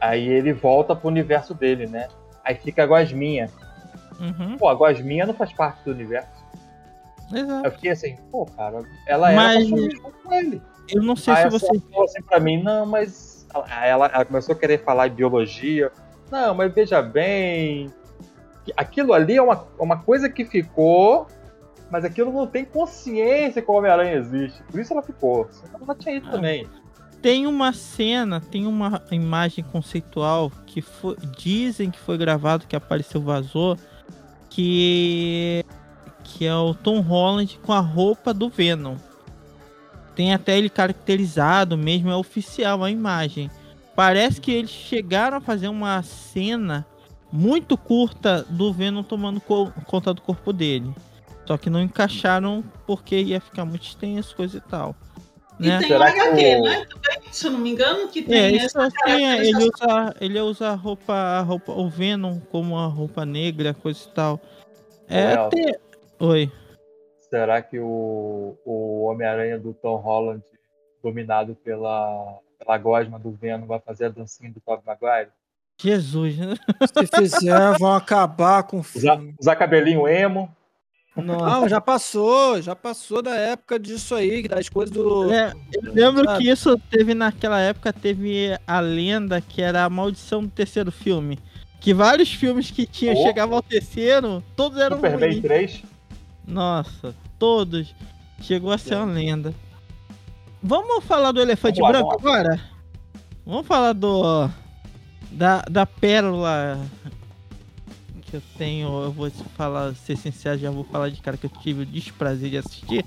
aí 0.00 0.26
ele 0.28 0.52
volta 0.52 0.94
pro 0.94 1.08
universo 1.08 1.54
dele, 1.54 1.86
né? 1.86 2.08
Aí 2.44 2.54
fica 2.56 2.82
a 2.82 2.86
Gosminha. 2.86 3.50
Uhum, 4.20 4.56
Pô, 4.58 4.68
a 4.68 4.74
Gosminha 4.74 5.26
não 5.26 5.34
faz 5.34 5.52
parte 5.52 5.82
do 5.84 5.90
universo. 5.90 6.28
exato. 7.32 7.66
Eu 7.66 7.72
fiquei 7.72 7.90
assim, 7.90 8.16
pô, 8.30 8.46
cara, 8.46 8.82
ela 9.06 9.32
Mas- 9.32 9.68
com 10.22 10.32
ele. 10.32 10.62
Eu 10.88 11.02
não 11.02 11.16
sei 11.16 11.32
Aí 11.34 11.42
se 11.44 11.48
você. 11.48 11.66
Falou 11.90 12.04
assim 12.04 12.22
pra 12.22 12.38
mim, 12.38 12.62
não, 12.62 12.84
mas. 12.84 13.46
Aí 13.70 13.88
ela, 13.88 14.06
ela 14.12 14.24
começou 14.24 14.54
a 14.54 14.58
querer 14.58 14.84
falar 14.84 15.08
em 15.08 15.12
biologia. 15.14 15.90
Não, 16.30 16.54
mas 16.54 16.72
veja 16.74 17.00
bem. 17.00 17.90
Aquilo 18.76 19.12
ali 19.14 19.36
é 19.36 19.42
uma, 19.42 19.66
uma 19.78 20.02
coisa 20.02 20.28
que 20.28 20.44
ficou, 20.44 21.26
mas 21.94 22.04
aquilo 22.04 22.32
não 22.32 22.44
tem 22.44 22.64
consciência 22.64 23.62
que 23.62 23.70
o 23.70 23.74
Homem-Aranha 23.74 24.14
existe. 24.16 24.60
Por 24.64 24.80
isso 24.80 24.92
ela 24.92 25.00
ficou. 25.00 25.46
Senão 25.52 25.78
ela 25.80 25.94
tinha 25.94 26.16
ido 26.16 26.26
Ah. 26.28 26.32
também. 26.32 26.66
Tem 27.22 27.46
uma 27.46 27.72
cena, 27.72 28.40
tem 28.40 28.66
uma 28.66 29.00
imagem 29.12 29.64
conceitual 29.64 30.50
que 30.66 30.82
foi, 30.82 31.16
dizem 31.38 31.88
que 31.92 31.98
foi 32.00 32.18
gravado, 32.18 32.66
que 32.66 32.74
apareceu, 32.74 33.20
vazou, 33.20 33.78
que 34.50 35.64
que 36.24 36.44
é 36.44 36.54
o 36.56 36.74
Tom 36.74 36.98
Holland 37.00 37.60
com 37.62 37.72
a 37.72 37.78
roupa 37.78 38.34
do 38.34 38.48
Venom. 38.48 38.96
Tem 40.16 40.34
até 40.34 40.58
ele 40.58 40.68
caracterizado 40.68 41.78
mesmo, 41.78 42.10
é 42.10 42.16
oficial 42.16 42.82
a 42.82 42.90
imagem. 42.90 43.48
Parece 43.94 44.40
que 44.40 44.50
eles 44.50 44.70
chegaram 44.70 45.36
a 45.36 45.40
fazer 45.40 45.68
uma 45.68 46.02
cena 46.02 46.84
muito 47.30 47.76
curta 47.78 48.44
do 48.50 48.72
Venom 48.72 49.02
tomando 49.04 49.40
co- 49.40 49.70
conta 49.86 50.12
do 50.12 50.20
corpo 50.22 50.52
dele. 50.52 50.92
Só 51.46 51.56
que 51.58 51.68
não 51.68 51.80
encaixaram 51.82 52.64
porque 52.86 53.20
ia 53.20 53.40
ficar 53.40 53.64
muito 53.64 53.82
extenso, 53.86 54.34
coisa 54.34 54.56
e 54.56 54.60
tal. 54.60 54.94
E 55.60 55.68
né? 55.68 55.78
tem 55.78 55.88
Será 55.88 56.08
HQ, 56.08 56.56
o- 56.56 56.62
né? 56.64 56.86
Se 57.30 57.46
eu 57.46 57.50
não 57.52 57.58
me 57.60 57.70
engano, 57.70 58.08
que 58.08 58.22
tem 58.22 58.34
É, 58.36 58.56
essa 58.56 58.84
assim, 58.84 58.96
é, 59.24 59.46
ele 59.46 59.64
usa, 59.64 60.16
ele 60.20 60.40
usa 60.40 60.68
a 60.70 60.74
roupa, 60.74 61.12
a 61.12 61.40
roupa, 61.40 61.72
o 61.72 61.88
Venom 61.88 62.38
como 62.50 62.78
a 62.78 62.86
roupa 62.86 63.24
negra, 63.26 63.74
coisa 63.74 64.00
e 64.04 64.12
tal. 64.12 64.40
É, 65.08 65.36
tem- 65.48 65.76
Oi. 66.20 66.50
Será 67.28 67.60
que 67.60 67.78
o, 67.78 68.56
o 68.64 69.02
Homem-Aranha 69.04 69.58
do 69.58 69.74
Tom 69.74 69.96
Holland, 69.96 70.42
dominado 71.02 71.54
pela, 71.56 72.38
pela 72.58 72.78
gosma 72.78 73.18
do 73.18 73.32
Venom, 73.32 73.66
vai 73.66 73.80
fazer 73.80 74.06
a 74.06 74.08
dancinha 74.08 74.50
do 74.50 74.60
Tobey 74.60 74.84
Maguire? 74.86 75.30
Jesus, 75.80 76.38
né? 76.38 76.54
Se 76.96 77.06
fizer, 77.06 77.78
vão 77.78 77.92
acabar 77.94 78.62
com 78.62 78.76
o 78.76 78.80
Usar, 78.80 79.16
filme. 79.16 79.34
usar 79.40 79.56
cabelinho 79.56 80.06
emo? 80.06 80.48
Nossa. 81.16 81.60
Não, 81.60 81.68
já 81.68 81.80
passou, 81.80 82.60
já 82.60 82.74
passou 82.74 83.22
da 83.22 83.34
época 83.36 83.78
disso 83.78 84.14
aí, 84.16 84.48
das 84.48 84.68
coisas 84.68 84.92
do. 84.94 85.32
É, 85.32 85.52
eu 85.72 85.92
lembro 85.92 86.24
Sabe? 86.24 86.42
que 86.42 86.50
isso 86.50 86.76
teve 86.90 87.14
naquela 87.14 87.60
época, 87.60 87.92
teve 87.92 88.58
a 88.66 88.80
lenda 88.80 89.40
que 89.40 89.62
era 89.62 89.84
a 89.84 89.90
maldição 89.90 90.42
do 90.42 90.48
terceiro 90.50 90.90
filme. 90.90 91.38
Que 91.80 91.94
vários 91.94 92.32
filmes 92.32 92.70
que 92.70 92.84
tinham, 92.86 93.14
Oh. 93.14 93.22
chegavam 93.22 93.56
ao 93.56 93.62
terceiro, 93.62 94.42
todos 94.56 94.78
eram 94.78 94.96
Superman 94.96 95.30
ruins. 95.30 95.42
3? 95.42 95.82
Nossa, 96.46 97.14
todos. 97.38 97.94
Chegou 98.42 98.72
a 98.72 98.78
ser 98.78 98.96
uma 98.96 99.12
lenda. 99.12 99.54
Vamos 100.62 101.04
falar 101.04 101.30
do 101.30 101.40
elefante 101.40 101.78
Vamos 101.80 101.92
lá, 101.94 102.00
branco 102.00 102.18
vamos 102.22 102.36
agora? 102.38 102.60
Vamos 103.46 103.66
falar 103.66 103.92
do. 103.92 104.50
Da, 105.30 105.62
da 105.70 105.84
pérola 105.86 106.78
que 108.34 108.36
eu 108.36 108.58
tenho. 108.58 108.88
Eu 109.04 109.12
vou 109.12 109.30
falar, 109.56 109.94
ser 109.94 110.16
sincero, 110.16 110.58
já 110.58 110.70
vou 110.70 110.84
falar 110.84 111.08
de 111.10 111.20
cara 111.20 111.36
que 111.36 111.46
eu 111.46 111.50
tive 111.62 111.82
o 111.82 111.86
desprazer 111.86 112.50
de 112.50 112.58
assistir. 112.58 113.04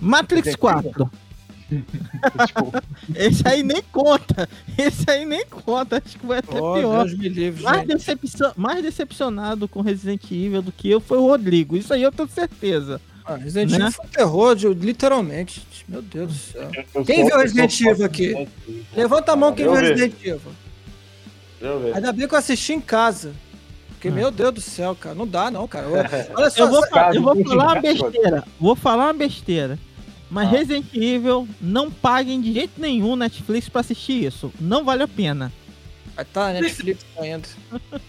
Matrix 0.00 0.46
Resident 0.46 0.58
4. 0.60 1.10
Desculpa. 2.38 2.84
Esse 3.14 3.48
aí 3.48 3.62
nem 3.62 3.82
conta. 3.90 4.48
Esse 4.78 5.10
aí 5.10 5.24
nem 5.24 5.44
conta. 5.46 6.00
Acho 6.04 6.18
que 6.18 6.26
vai 6.26 6.38
até 6.38 6.60
Oh, 6.60 6.74
pior. 6.74 7.06
Deus 7.06 7.18
me 7.18 7.28
livre, 7.28 7.62
Mais, 7.62 7.86
mais 8.56 8.82
decepcionado 8.82 9.66
com 9.66 9.80
Resident 9.80 10.22
Evil 10.30 10.62
do 10.62 10.70
que 10.70 10.88
eu 10.88 11.00
foi 11.00 11.18
o 11.18 11.26
Rodrigo. 11.26 11.76
Isso 11.76 11.92
aí 11.92 12.02
eu 12.02 12.12
tenho 12.12 12.28
certeza. 12.28 13.00
Ah, 13.24 13.34
Resident 13.36 13.70
né? 13.72 13.76
Evil 13.78 13.90
foi 13.92 14.04
um 14.04 14.08
terror, 14.08 14.54
de- 14.54 14.68
literalmente. 14.68 15.66
Meu 15.88 16.02
Deus 16.02 16.32
do 16.32 16.38
céu. 16.38 16.70
Eu 16.94 17.04
Quem 17.04 17.24
viu 17.26 17.36
Resident 17.36 17.80
Evil 17.80 18.04
aqui? 18.06 18.48
Levanta 18.94 19.32
a 19.32 19.36
mão 19.36 19.52
quem 19.52 19.64
viu 19.64 19.74
vi. 19.74 19.80
Resident 19.80 20.14
Evil. 20.22 20.52
Ainda 21.94 22.12
bem 22.12 22.28
que 22.28 22.34
eu 22.34 22.38
assisti 22.38 22.74
em 22.74 22.80
casa. 22.80 23.32
Porque, 24.06 24.18
Ah. 24.18 24.22
meu 24.22 24.30
Deus 24.30 24.54
do 24.54 24.60
céu, 24.60 24.94
cara. 24.94 25.14
Não 25.14 25.26
dá, 25.26 25.50
não, 25.50 25.66
cara. 25.68 25.86
Eu- 25.86 25.94
Olha 26.36 26.50
só, 26.50 26.62
Eu 26.64 26.70
vou, 26.70 26.86
fa- 26.88 27.10
eu 27.14 27.22
vou 27.22 27.34
Caso 27.36 27.48
falar 27.48 27.64
uma 27.72 27.80
besteira. 27.80 28.44
Vou 28.60 28.76
falar 28.76 29.04
uma 29.06 29.12
besteira. 29.12 29.78
Mas 30.30 30.48
Ah. 30.48 30.50
Resident 30.50 30.86
Evil, 30.94 31.46
não 31.60 31.90
paguem 31.90 32.40
de 32.40 32.52
jeito 32.52 32.80
nenhum 32.80 33.14
Netflix 33.16 33.68
pra 33.68 33.80
assistir 33.80 34.24
isso. 34.24 34.52
Não 34.60 34.84
vale 34.84 35.02
a 35.04 35.08
pena. 35.08 35.52
vai 36.16 36.24
tá 36.24 36.52
na 36.52 36.60
Netflix 36.60 37.04
ainda. 37.18 37.46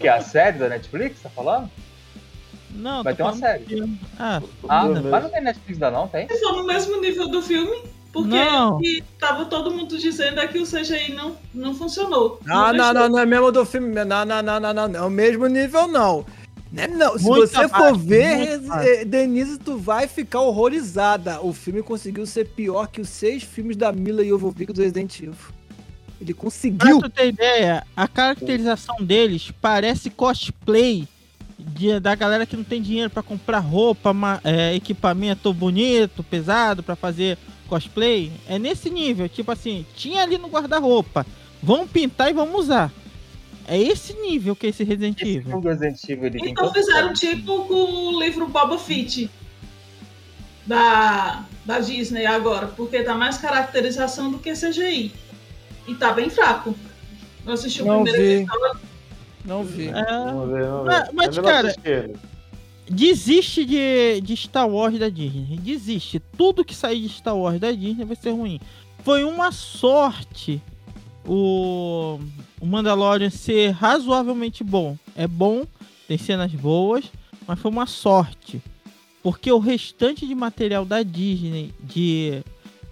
Que 0.00 0.08
é 0.08 0.10
a 0.12 0.20
série 0.20 0.58
da 0.58 0.68
Netflix, 0.68 1.20
tá 1.22 1.28
falando? 1.30 1.70
Não, 2.70 3.02
Vai 3.02 3.14
ter 3.14 3.22
uma 3.22 3.34
série. 3.34 3.64
de- 3.64 3.98
Ah, 4.18 4.40
Ah, 4.68 4.84
Meu 4.84 4.94
mas 4.94 5.02
Deus. 5.04 5.22
não 5.22 5.30
tem 5.30 5.42
Netflix 5.42 5.72
ainda 5.82 5.90
não, 5.90 6.08
tem? 6.08 6.28
Se 6.28 6.38
for 6.40 6.52
no 6.56 6.66
mesmo 6.66 7.00
nível 7.00 7.28
do 7.28 7.40
filme, 7.42 7.82
porque 8.12 8.28
Não. 8.30 8.76
o 8.76 8.78
que 8.78 9.02
tava 9.18 9.44
todo 9.46 9.70
mundo 9.70 9.98
dizendo 9.98 10.40
é 10.40 10.46
que 10.48 10.58
o 10.58 10.64
CGI 10.66 11.12
não, 11.14 11.36
não 11.54 11.74
funcionou. 11.74 12.40
Não, 12.44 12.56
não, 12.56 12.70
prestou. 12.72 12.94
não, 12.94 13.08
não 13.10 13.18
é 13.18 13.26
mesmo 13.26 13.52
do 13.52 13.64
filme. 13.64 13.94
Não, 14.04 14.24
não, 14.24 14.42
não, 14.42 14.60
não, 14.60 14.72
não. 14.74 14.88
Não 14.88 15.00
é 15.00 15.02
o 15.02 15.10
mesmo 15.10 15.46
nível, 15.46 15.86
não. 15.86 16.24
Não, 16.72 16.82
é 16.82 16.86
não. 16.88 17.18
Se 17.18 17.24
Muito 17.24 17.46
você 17.48 17.68
for 17.68 17.74
abaixo, 17.76 17.98
ver, 18.00 18.60
eh, 18.82 19.04
Denise, 19.04 19.58
tu 19.58 19.76
vai 19.78 20.06
ficar 20.06 20.40
horrorizada. 20.40 21.40
O 21.42 21.52
filme 21.52 21.82
conseguiu 21.82 22.26
ser 22.26 22.46
pior 22.48 22.88
que 22.88 23.00
os 23.00 23.08
seis 23.08 23.42
filmes 23.42 23.76
da 23.76 23.92
Mila 23.92 24.24
Jovovich 24.24 24.72
do 24.72 24.80
Resident 24.82 25.18
Evil. 25.20 25.34
Ele 26.20 26.34
Pra 26.34 26.42
conseguiu. 26.42 26.98
tu 27.00 27.08
ter 27.08 27.28
ideia, 27.28 27.86
a 27.96 28.08
caracterização 28.08 28.96
deles 29.00 29.52
parece 29.62 30.10
cosplay 30.10 31.06
de- 31.58 32.00
da 32.00 32.14
galera 32.14 32.44
que 32.44 32.56
não 32.56 32.64
tem 32.64 32.82
dinheiro 32.82 33.08
pra 33.08 33.22
comprar 33.22 33.60
roupa, 33.60 34.12
ma- 34.12 34.40
é, 34.44 34.74
equipamento 34.74 35.52
bonito, 35.52 36.22
pesado, 36.24 36.82
pra 36.82 36.96
fazer 36.96 37.38
cosplay 37.68 38.32
é 38.48 38.58
nesse 38.58 38.90
nível. 38.90 39.28
Tipo 39.28 39.52
assim, 39.52 39.84
tinha 39.96 40.22
ali 40.22 40.38
no 40.38 40.48
guarda-roupa. 40.48 41.24
Vamos 41.62 41.90
pintar 41.90 42.30
e 42.30 42.32
vamos 42.32 42.60
usar. 42.64 42.92
É 43.66 43.78
esse 43.78 44.14
nível 44.14 44.56
que 44.56 44.66
é 44.66 44.70
esse 44.70 44.82
Resident 44.82 45.20
Esse 45.20 45.36
Evil. 45.36 45.60
do 45.60 45.68
Resident 45.68 46.02
Evil, 46.08 46.30
Então 46.48 46.72
fizeram 46.72 47.12
tipo 47.12 47.64
com 47.66 47.74
o 47.74 48.18
livro 48.20 48.48
Boba 48.48 48.78
Fett 48.78 49.28
da, 50.66 51.44
da 51.64 51.78
Disney 51.80 52.26
agora, 52.26 52.66
porque 52.68 53.02
tá 53.02 53.14
mais 53.14 53.38
caracterização 53.38 54.30
do 54.30 54.38
que 54.38 54.52
CGI. 54.52 55.12
E 55.86 55.94
tá 55.94 56.12
bem 56.12 56.28
fraco. 56.30 56.74
Eu 57.46 57.52
assisti 57.54 57.82
o 57.82 57.86
Não 57.86 58.02
primeiro 58.04 58.26
vi. 58.26 58.42
episódio. 58.44 58.80
Não 59.44 59.64
vi. 59.64 59.88
É, 59.88 59.92
Vamos 59.92 60.48
ver, 60.50 60.64
vamos 60.66 60.84
ver. 60.84 60.90
Mas- 61.00 61.08
mas, 61.14 61.36
não 61.36 61.42
cara. 61.44 61.74
Desiste 62.90 63.64
de, 63.64 64.20
de 64.20 64.36
Star 64.36 64.68
Wars 64.68 64.98
da 64.98 65.08
Disney. 65.08 65.58
Desiste. 65.58 66.20
Tudo 66.36 66.64
que 66.64 66.74
sair 66.74 67.00
de 67.00 67.08
Star 67.08 67.36
Wars 67.36 67.60
da 67.60 67.70
Disney 67.72 68.04
vai 68.04 68.16
ser 68.16 68.30
ruim. 68.30 68.60
Foi 69.04 69.24
uma 69.24 69.52
sorte 69.52 70.60
o, 71.28 72.18
o 72.60 72.66
Mandalorian 72.66 73.30
ser 73.30 73.70
razoavelmente 73.70 74.64
bom. 74.64 74.96
É 75.14 75.26
bom, 75.26 75.64
tem 76.06 76.16
cenas 76.16 76.52
boas, 76.52 77.04
mas 77.46 77.58
foi 77.58 77.70
uma 77.70 77.86
sorte. 77.86 78.62
Porque 79.22 79.52
o 79.52 79.58
restante 79.58 80.26
de 80.26 80.34
material 80.34 80.84
da 80.84 81.02
Disney 81.02 81.74
de, 81.80 82.42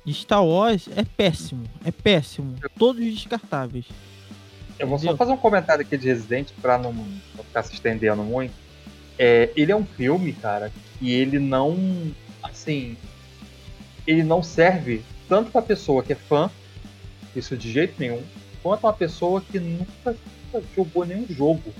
de 0.04 0.12
Star 0.12 0.44
Wars 0.44 0.88
é 0.94 1.04
péssimo. 1.04 1.64
É 1.84 1.90
péssimo. 1.90 2.56
Todos 2.78 3.02
descartáveis. 3.02 3.86
Eu 4.78 4.86
vou 4.86 4.98
só 4.98 5.16
fazer 5.16 5.32
um 5.32 5.38
comentário 5.38 5.82
aqui 5.82 5.96
de 5.96 6.06
Resident 6.06 6.50
pra 6.60 6.76
não, 6.76 6.92
não 6.92 7.44
ficar 7.44 7.62
se 7.62 7.72
estendendo 7.72 8.22
muito. 8.22 8.65
É, 9.18 9.50
ele 9.56 9.72
é 9.72 9.76
um 9.76 9.84
filme, 9.84 10.32
cara, 10.32 10.70
que 10.98 11.12
ele 11.12 11.38
não. 11.38 11.76
Assim. 12.42 12.96
Ele 14.06 14.22
não 14.22 14.42
serve 14.42 15.02
tanto 15.28 15.50
pra 15.50 15.60
pessoa 15.60 16.02
que 16.02 16.12
é 16.12 16.16
fã, 16.16 16.50
isso 17.34 17.56
de 17.56 17.70
jeito 17.70 17.94
nenhum, 17.98 18.22
quanto 18.62 18.84
uma 18.84 18.92
pessoa 18.92 19.40
que 19.40 19.58
nunca, 19.58 20.16
nunca 20.52 20.66
jogou 20.74 21.04
nenhum 21.04 21.26
jogo. 21.28 21.72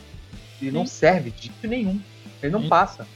Ele 0.61 0.71
não 0.71 0.87
serve 0.87 1.31
de 1.31 1.45
jeito 1.45 1.69
nenhum. 1.69 2.01
Ele 2.43 2.53
não 2.53 2.63
Sim. 2.63 2.69
passa. 2.69 3.07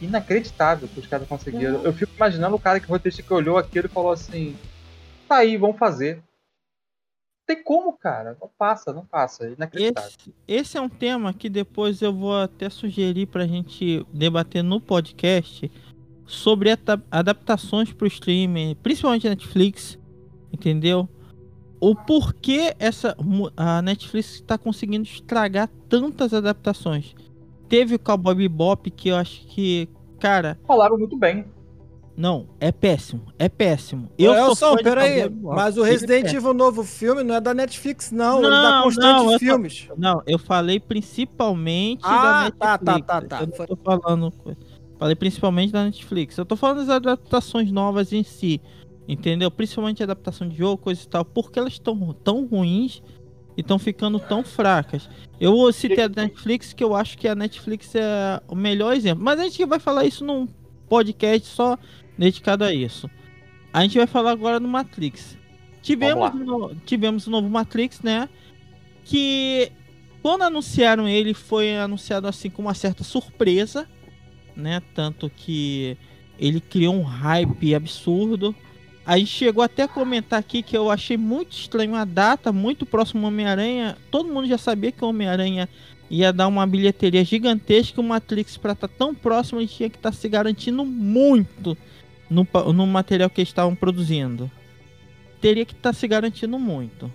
Inacreditável 0.00 0.88
que 0.88 1.00
os 1.00 1.06
caras 1.06 1.26
conseguiram. 1.28 1.82
Eu 1.82 1.92
fico 1.92 2.12
imaginando 2.16 2.56
o 2.56 2.60
cara 2.60 2.80
que 2.80 2.86
roteirista 2.86 3.22
que 3.22 3.32
olhou 3.32 3.56
aquilo 3.56 3.86
e 3.86 3.90
falou 3.90 4.12
assim: 4.12 4.56
tá 5.28 5.36
aí, 5.36 5.56
vamos 5.56 5.78
fazer. 5.78 6.20
Não 7.48 7.54
tem 7.54 7.62
como, 7.62 7.92
cara. 7.92 8.36
Não 8.40 8.50
passa, 8.58 8.92
não 8.92 9.06
passa. 9.06 9.46
É 9.46 9.52
inacreditável. 9.52 10.10
Esse, 10.10 10.34
esse 10.48 10.76
é 10.76 10.80
um 10.80 10.88
tema 10.88 11.32
que 11.32 11.48
depois 11.48 12.02
eu 12.02 12.12
vou 12.12 12.36
até 12.36 12.68
sugerir 12.68 13.26
pra 13.26 13.46
gente 13.46 14.04
debater 14.12 14.64
no 14.64 14.80
podcast 14.80 15.70
sobre 16.26 16.70
adaptações 17.08 17.92
pro 17.92 18.08
streaming, 18.08 18.74
principalmente 18.82 19.28
Netflix, 19.28 19.96
entendeu? 20.52 21.08
O 21.80 21.94
porquê 21.94 22.74
essa 22.80 23.16
a 23.56 23.80
Netflix 23.80 24.34
está 24.34 24.58
conseguindo 24.58 25.04
estragar 25.04 25.68
tantas 25.88 26.34
adaptações. 26.34 27.14
Teve 27.68 27.94
o 27.94 27.98
Cowboy 27.98 28.34
Bebop 28.34 28.90
que 28.90 29.10
eu 29.10 29.16
acho 29.16 29.46
que, 29.46 29.88
cara, 30.18 30.58
Falaram 30.66 30.98
muito 30.98 31.16
bem. 31.16 31.46
Não, 32.16 32.46
é 32.58 32.72
péssimo, 32.72 33.22
é 33.38 33.48
péssimo. 33.48 34.08
Eu 34.18 34.32
Eu 34.32 34.54
sou 34.56 34.76
de 34.76 34.82
peraí. 34.82 35.28
Mas 35.30 35.76
o 35.76 35.80
Ele 35.82 35.88
é 35.88 35.92
Resident. 35.92 36.32
Evil 36.32 36.54
novo 36.54 36.82
filme 36.82 37.22
não 37.22 37.34
é 37.34 37.40
da 37.40 37.52
Netflix, 37.52 38.10
não. 38.10 38.38
ele 38.38 38.46
é 38.46 38.50
Não, 38.50 38.82
Constante 38.84 39.04
não, 39.06 39.24
eu 39.26 39.32
tô- 39.32 39.38
Filmes. 39.38 39.88
Não, 39.96 40.22
eu 40.26 40.38
falei 40.38 40.80
principalmente 40.80 42.00
Ah, 42.04 42.50
da 42.50 42.78
tá, 42.78 42.92
Netflix. 42.94 43.06
tá, 43.06 43.20
tá, 43.20 43.26
tá. 43.28 43.40
Eu 43.42 43.46
não 43.58 43.66
tô 43.66 43.76
falando. 43.76 44.32
Falei 44.98 45.14
principalmente 45.14 45.72
da 45.72 45.84
Netflix. 45.84 46.38
Eu 46.38 46.46
tô 46.46 46.56
falando 46.56 46.78
das 46.78 46.88
adaptações 46.88 47.70
novas 47.70 48.12
em 48.12 48.22
si. 48.22 48.60
Entendeu? 49.08 49.50
Principalmente 49.50 50.02
adaptação 50.02 50.48
de 50.48 50.56
jogo, 50.56 50.78
coisa 50.82 51.02
e 51.02 51.06
tal. 51.06 51.24
Porque 51.24 51.58
elas 51.58 51.74
estão 51.74 52.14
tão 52.24 52.46
ruins 52.46 53.02
e 53.56 53.60
estão 53.60 53.78
ficando 53.78 54.18
tão 54.18 54.42
fracas. 54.42 55.08
Eu 55.38 55.70
citei 55.72 56.04
a 56.04 56.08
Netflix, 56.08 56.72
que 56.72 56.82
eu 56.82 56.94
acho 56.96 57.16
que 57.18 57.28
a 57.28 57.34
Netflix 57.34 57.94
é 57.94 58.40
o 58.48 58.54
melhor 58.56 58.94
exemplo. 58.94 59.22
Mas 59.22 59.38
a 59.38 59.44
gente 59.44 59.64
vai 59.66 59.78
falar 59.78 60.04
isso 60.06 60.24
num 60.24 60.48
podcast 60.88 61.46
só 61.48 61.76
dedicado 62.16 62.64
a 62.64 62.72
isso. 62.72 63.10
A 63.72 63.82
gente 63.82 63.98
vai 63.98 64.06
falar 64.06 64.30
agora 64.30 64.58
do 64.58 64.68
Matrix. 64.68 65.36
Tivemos, 65.82 66.34
no, 66.34 66.74
tivemos 66.84 67.26
o 67.26 67.30
novo 67.30 67.48
Matrix, 67.48 68.00
né? 68.02 68.28
Que 69.04 69.70
quando 70.22 70.42
anunciaram 70.42 71.08
ele 71.08 71.32
foi 71.34 71.76
anunciado 71.76 72.26
assim 72.26 72.50
com 72.50 72.62
uma 72.62 72.74
certa 72.74 73.04
surpresa, 73.04 73.88
né? 74.56 74.82
Tanto 74.94 75.30
que 75.30 75.96
ele 76.38 76.60
criou 76.60 76.94
um 76.94 77.02
hype 77.02 77.74
absurdo. 77.74 78.54
A 79.04 79.16
gente 79.18 79.30
chegou 79.30 79.62
até 79.62 79.84
a 79.84 79.88
comentar 79.88 80.40
aqui 80.40 80.62
que 80.62 80.76
eu 80.76 80.90
achei 80.90 81.16
muito 81.16 81.52
estranho 81.52 81.94
a 81.94 82.04
data, 82.04 82.52
muito 82.52 82.84
próximo 82.84 83.26
Homem-Aranha. 83.26 83.96
Todo 84.10 84.32
mundo 84.32 84.48
já 84.48 84.58
sabia 84.58 84.90
que 84.90 85.04
o 85.04 85.08
Homem-Aranha 85.08 85.68
ia 86.10 86.32
dar 86.32 86.48
uma 86.48 86.66
bilheteria 86.66 87.24
gigantesca. 87.24 88.00
O 88.00 88.04
Matrix, 88.04 88.56
para 88.56 88.72
estar 88.72 88.88
tão 88.88 89.14
próximo, 89.14 89.60
ele 89.60 89.68
tinha 89.68 89.88
que 89.88 89.96
estar 89.96 90.12
se 90.12 90.28
garantindo 90.28 90.84
muito 90.84 91.78
no, 92.28 92.46
no 92.72 92.86
material 92.86 93.30
que 93.30 93.40
eles 93.40 93.48
estavam 93.48 93.74
produzindo. 93.74 94.50
Teria 95.40 95.64
que 95.64 95.74
estar 95.74 95.92
se 95.92 96.06
garantindo 96.08 96.58
muito, 96.58 97.12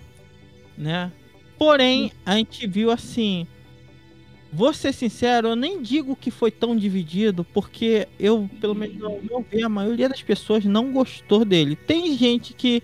né? 0.77 1.11
Porém, 1.57 2.11
a 2.25 2.35
gente 2.37 2.65
viu 2.65 2.91
assim. 2.91 3.45
Vou 4.53 4.73
ser 4.73 4.93
sincero, 4.93 5.49
eu 5.49 5.55
nem 5.55 5.81
digo 5.81 6.15
que 6.15 6.29
foi 6.29 6.51
tão 6.51 6.75
dividido, 6.75 7.43
porque 7.43 8.07
eu, 8.19 8.49
pelo 8.59 8.75
menos, 8.75 8.97
não 8.97 9.41
vi, 9.41 9.63
a 9.63 9.69
maioria 9.69 10.09
das 10.09 10.21
pessoas 10.21 10.65
não 10.65 10.91
gostou 10.91 11.45
dele. 11.45 11.75
Tem 11.75 12.17
gente 12.17 12.53
que, 12.53 12.83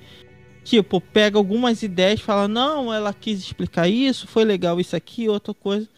tipo, 0.64 1.02
pega 1.02 1.38
algumas 1.38 1.84
ideias 1.84 2.22
e 2.22 2.24
fala, 2.24 2.48
não, 2.48 2.94
ela 2.94 3.14
quis 3.14 3.40
explicar 3.40 3.90
isso, 3.90 4.28
foi 4.28 4.46
legal 4.46 4.80
isso 4.80 4.96
aqui, 4.96 5.28
outra 5.28 5.54
coisa. 5.54 5.90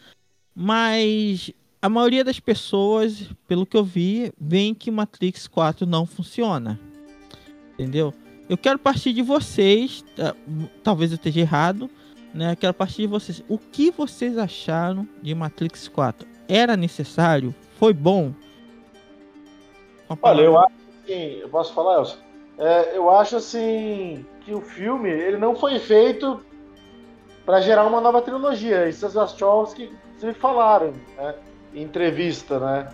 Mas 0.54 1.52
a 1.82 1.88
maioria 1.88 2.22
das 2.22 2.38
pessoas, 2.38 3.30
pelo 3.48 3.64
que 3.64 3.76
eu 3.76 3.84
vi, 3.84 4.32
veem 4.38 4.74
que 4.74 4.90
Matrix 4.90 5.46
4 5.46 5.86
não 5.86 6.04
funciona. 6.04 6.78
Entendeu? 7.72 8.12
Eu 8.48 8.58
quero 8.58 8.78
partir 8.78 9.12
de 9.12 9.22
vocês, 9.22 10.04
tá? 10.14 10.34
talvez 10.82 11.10
eu 11.10 11.16
esteja 11.16 11.40
errado, 11.40 11.88
né? 12.34 12.52
Eu 12.52 12.56
quero 12.56 12.74
partir 12.74 13.02
de 13.02 13.06
vocês. 13.06 13.42
O 13.48 13.56
que 13.56 13.90
vocês 13.90 14.36
acharam 14.36 15.08
de 15.22 15.34
Matrix 15.34 15.88
4? 15.88 16.28
Era 16.48 16.76
necessário? 16.76 17.54
Foi 17.78 17.94
bom? 17.94 18.34
Olha, 20.20 20.42
eu 20.42 20.58
acho 20.58 20.74
assim, 21.04 21.38
eu 21.40 21.48
posso 21.48 21.72
falar, 21.72 21.98
Elcio? 21.98 22.18
É, 22.58 22.96
eu 22.96 23.08
acho 23.08 23.36
assim 23.36 24.26
que 24.40 24.52
o 24.52 24.60
filme 24.60 25.08
ele 25.08 25.38
não 25.38 25.54
foi 25.54 25.78
feito 25.78 26.40
para 27.46 27.60
gerar 27.60 27.86
uma 27.86 28.00
nova 28.00 28.20
trilogia. 28.20 28.88
Isso 28.88 29.06
as 29.06 29.14
Wachowski 29.14 29.90
sempre 30.18 30.38
falaram, 30.38 30.92
né? 31.16 31.34
Entrevista, 31.74 32.58
né? 32.58 32.88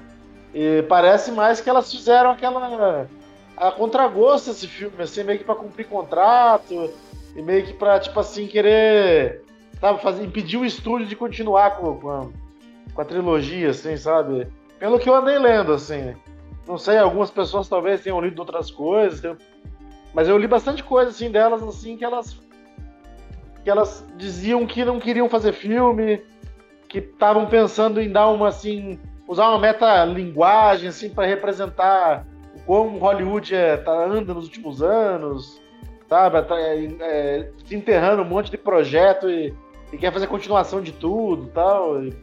E 0.54 0.82
parece 0.88 1.32
mais 1.32 1.60
que 1.60 1.68
elas 1.68 1.90
fizeram 1.90 2.30
aquela 2.30 3.08
a 3.56 3.70
contragosto 3.72 4.50
esse 4.50 4.66
filme, 4.66 5.02
assim, 5.02 5.24
meio 5.24 5.38
que 5.38 5.44
para 5.44 5.54
cumprir 5.54 5.86
contrato 5.86 6.92
e 7.34 7.40
meio 7.40 7.64
que 7.64 7.72
para 7.72 7.98
tipo 7.98 8.18
assim 8.20 8.46
querer, 8.46 9.42
sabe, 9.80 10.02
fazer 10.02 10.24
impedir 10.24 10.58
o 10.58 10.64
estúdio 10.64 11.06
de 11.06 11.16
continuar 11.16 11.76
com, 11.76 11.98
com, 11.98 12.10
a, 12.10 12.26
com 12.94 13.00
a 13.00 13.04
trilogia, 13.04 13.70
assim, 13.70 13.96
sabe? 13.96 14.46
Pelo 14.78 14.98
que 14.98 15.08
eu 15.08 15.14
andei 15.14 15.38
lendo, 15.38 15.72
assim. 15.72 16.14
Não 16.68 16.76
sei, 16.76 16.98
algumas 16.98 17.30
pessoas 17.30 17.68
talvez 17.68 18.02
tenham 18.02 18.20
lido 18.20 18.38
outras 18.40 18.70
coisas, 18.70 19.36
mas 20.12 20.28
eu 20.28 20.36
li 20.36 20.46
bastante 20.46 20.82
coisa 20.82 21.10
assim 21.10 21.30
delas 21.30 21.62
assim 21.62 21.96
que 21.96 22.04
elas 22.04 22.38
que 23.62 23.70
elas 23.70 24.06
diziam 24.16 24.66
que 24.66 24.84
não 24.84 25.00
queriam 25.00 25.28
fazer 25.28 25.52
filme, 25.52 26.22
que 27.01 27.11
estavam 27.11 27.47
pensando 27.47 28.01
em 28.01 28.11
dar 28.11 28.28
uma 28.28 28.49
assim, 28.49 28.99
usar 29.28 29.51
uma 29.51 29.59
metalinguagem 29.59 30.88
assim 30.88 31.11
para 31.11 31.26
representar 31.26 32.26
o 32.55 32.61
como 32.61 32.99
Hollywood 32.99 33.55
é, 33.55 33.76
tá 33.76 33.92
anda 33.92 34.32
nos 34.32 34.44
últimos 34.44 34.82
anos, 34.82 35.61
sabe, 36.09 36.40
tá, 36.42 36.59
é, 36.59 36.86
é, 37.01 37.53
se 37.66 37.76
enterrando 37.76 38.22
um 38.22 38.24
monte 38.24 38.51
de 38.51 38.57
projeto 38.57 39.28
e, 39.28 39.55
e 39.92 39.99
quer 39.99 40.11
fazer 40.11 40.26
continuação 40.26 40.80
de 40.80 40.92
tudo, 40.92 41.49
tal. 41.49 42.03
e, 42.03 42.14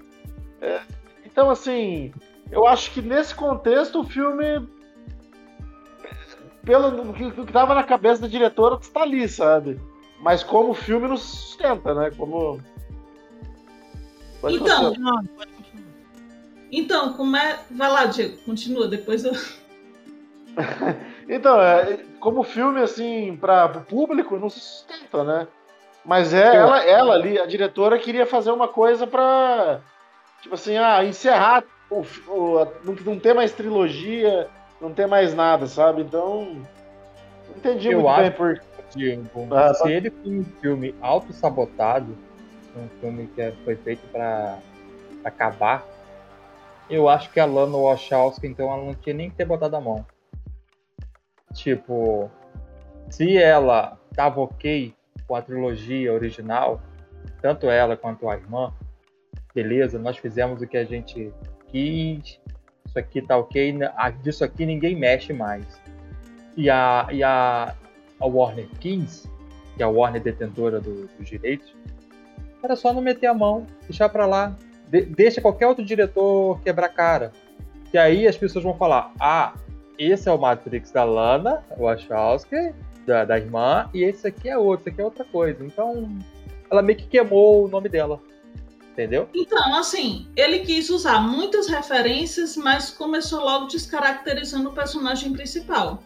é, 0.59 0.81
então 1.23 1.51
assim, 1.51 2.11
eu 2.51 2.65
acho 2.65 2.91
que 2.91 3.01
nesse 3.01 3.35
contexto 3.35 3.99
o 3.99 4.03
filme 4.03 4.67
pelo 6.65 7.13
que, 7.13 7.23
no 7.25 7.45
que 7.45 7.53
tava 7.53 7.75
na 7.75 7.83
cabeça 7.83 8.23
da 8.23 8.27
diretora 8.27 8.79
está 8.81 9.03
ali, 9.03 9.29
sabe? 9.29 9.79
Mas 10.19 10.41
como 10.41 10.73
filme 10.73 11.07
não 11.07 11.17
sustenta, 11.17 11.93
né? 11.93 12.09
Como 12.17 12.59
Pode 14.43 14.55
Então. 14.57 14.81
Não, 14.83 14.89
continuar. 14.89 15.23
Então, 16.71 17.13
como 17.13 17.37
é. 17.37 17.59
Vai 17.71 17.89
lá, 17.89 18.05
Diego, 18.05 18.37
continua, 18.45 18.87
depois 18.87 19.23
eu. 19.23 19.31
Então, 21.27 21.59
é, 21.61 21.99
como 22.19 22.43
filme, 22.43 22.81
assim, 22.81 23.37
para 23.37 23.65
o 23.77 23.81
público, 23.85 24.37
não 24.37 24.49
se 24.49 24.59
sustenta, 24.59 25.23
né? 25.23 25.47
Mas 26.03 26.33
é, 26.33 26.57
ela, 26.57 26.83
ela 26.83 27.13
ali, 27.13 27.39
a 27.39 27.45
diretora, 27.45 27.97
queria 27.97 28.25
fazer 28.25 28.51
uma 28.51 28.67
coisa 28.67 29.07
pra, 29.07 29.79
tipo 30.41 30.53
assim, 30.53 30.75
ah, 30.77 31.03
encerrar, 31.05 31.63
o, 31.89 32.01
o, 32.27 32.65
não, 32.83 32.93
não 33.05 33.17
ter 33.19 33.33
mais 33.33 33.53
trilogia, 33.53 34.49
não 34.81 34.91
ter 34.93 35.07
mais 35.07 35.33
nada, 35.33 35.65
sabe? 35.65 36.01
Então, 36.01 36.61
Entendi 37.55 37.87
Eu 37.89 38.01
muito 38.01 38.09
acho- 38.09 38.21
bem 38.21 38.31
por. 38.31 38.61
Digo, 38.93 39.47
Ah, 39.55 39.73
se 39.73 39.83
tá. 39.83 39.89
ele 39.89 40.11
foi 40.11 40.31
um 40.39 40.43
filme 40.61 40.93
auto-sabotado, 41.01 42.17
um 42.75 42.87
filme 42.99 43.27
que 43.27 43.51
foi 43.63 43.75
feito 43.75 44.05
pra 44.11 44.57
acabar, 45.23 45.85
eu 46.89 47.07
acho 47.07 47.29
que 47.31 47.39
a 47.39 47.45
Lana 47.45 47.77
Wachowski, 47.77 48.47
então, 48.47 48.71
ela 48.71 48.83
não 48.83 48.93
tinha 48.93 49.15
nem 49.15 49.29
que 49.29 49.35
ter 49.35 49.45
botado 49.45 49.75
a 49.75 49.81
mão. 49.81 50.05
Tipo, 51.53 52.29
se 53.09 53.37
ela 53.37 53.97
tava 54.15 54.41
ok 54.41 54.93
com 55.27 55.35
a 55.35 55.41
trilogia 55.41 56.11
original, 56.11 56.81
tanto 57.41 57.69
ela 57.69 57.95
quanto 57.95 58.27
a 58.29 58.35
irmã, 58.35 58.73
beleza, 59.53 59.99
nós 59.99 60.17
fizemos 60.17 60.61
o 60.61 60.67
que 60.67 60.77
a 60.77 60.83
gente 60.83 61.31
quis, 61.67 62.39
isso 62.85 62.99
aqui 62.99 63.21
tá 63.21 63.37
ok, 63.37 63.75
disso 64.21 64.43
aqui 64.43 64.65
ninguém 64.65 64.95
mexe 64.95 65.31
mais. 65.31 65.65
E 66.57 66.69
a, 66.69 67.07
e 67.11 67.23
a, 67.23 67.73
a 68.19 68.25
Warner 68.25 68.67
Kings, 68.79 69.29
que 69.75 69.81
é 69.81 69.85
a 69.85 69.89
Warner 69.89 70.21
detentora 70.21 70.79
do- 70.79 71.07
dos 71.07 71.27
direitos, 71.27 71.73
era 72.63 72.75
só 72.75 72.93
não 72.93 73.01
meter 73.01 73.27
a 73.27 73.33
mão, 73.33 73.67
deixar 73.87 74.09
pra 74.09 74.25
lá. 74.25 74.55
De- 74.87 75.05
deixa 75.05 75.41
qualquer 75.41 75.67
outro 75.67 75.83
diretor 75.83 76.59
quebrar 76.61 76.89
cara. 76.89 77.31
Que 77.91 77.97
aí 77.97 78.27
as 78.27 78.37
pessoas 78.37 78.63
vão 78.63 78.75
falar: 78.75 79.11
ah, 79.19 79.53
esse 79.99 80.29
é 80.29 80.31
o 80.31 80.37
Matrix 80.37 80.91
da 80.91 81.03
Lana 81.03 81.63
Wachowski, 81.77 82.73
da, 83.05 83.25
da 83.25 83.37
irmã, 83.37 83.89
e 83.93 84.03
esse 84.03 84.27
aqui 84.27 84.49
é 84.49 84.57
outro, 84.57 84.83
esse 84.83 84.89
aqui 84.89 85.01
é 85.01 85.05
outra 85.05 85.25
coisa. 85.25 85.63
Então, 85.63 86.17
ela 86.71 86.81
meio 86.81 86.97
que 86.97 87.07
queimou 87.07 87.65
o 87.65 87.67
nome 87.67 87.89
dela. 87.89 88.19
Entendeu? 88.91 89.27
Então, 89.33 89.75
assim, 89.75 90.27
ele 90.35 90.59
quis 90.59 90.91
usar 90.91 91.19
muitas 91.19 91.67
referências, 91.67 92.55
mas 92.55 92.91
começou 92.91 93.39
logo 93.39 93.65
descaracterizando 93.65 94.69
o 94.69 94.73
personagem 94.73 95.33
principal. 95.33 96.03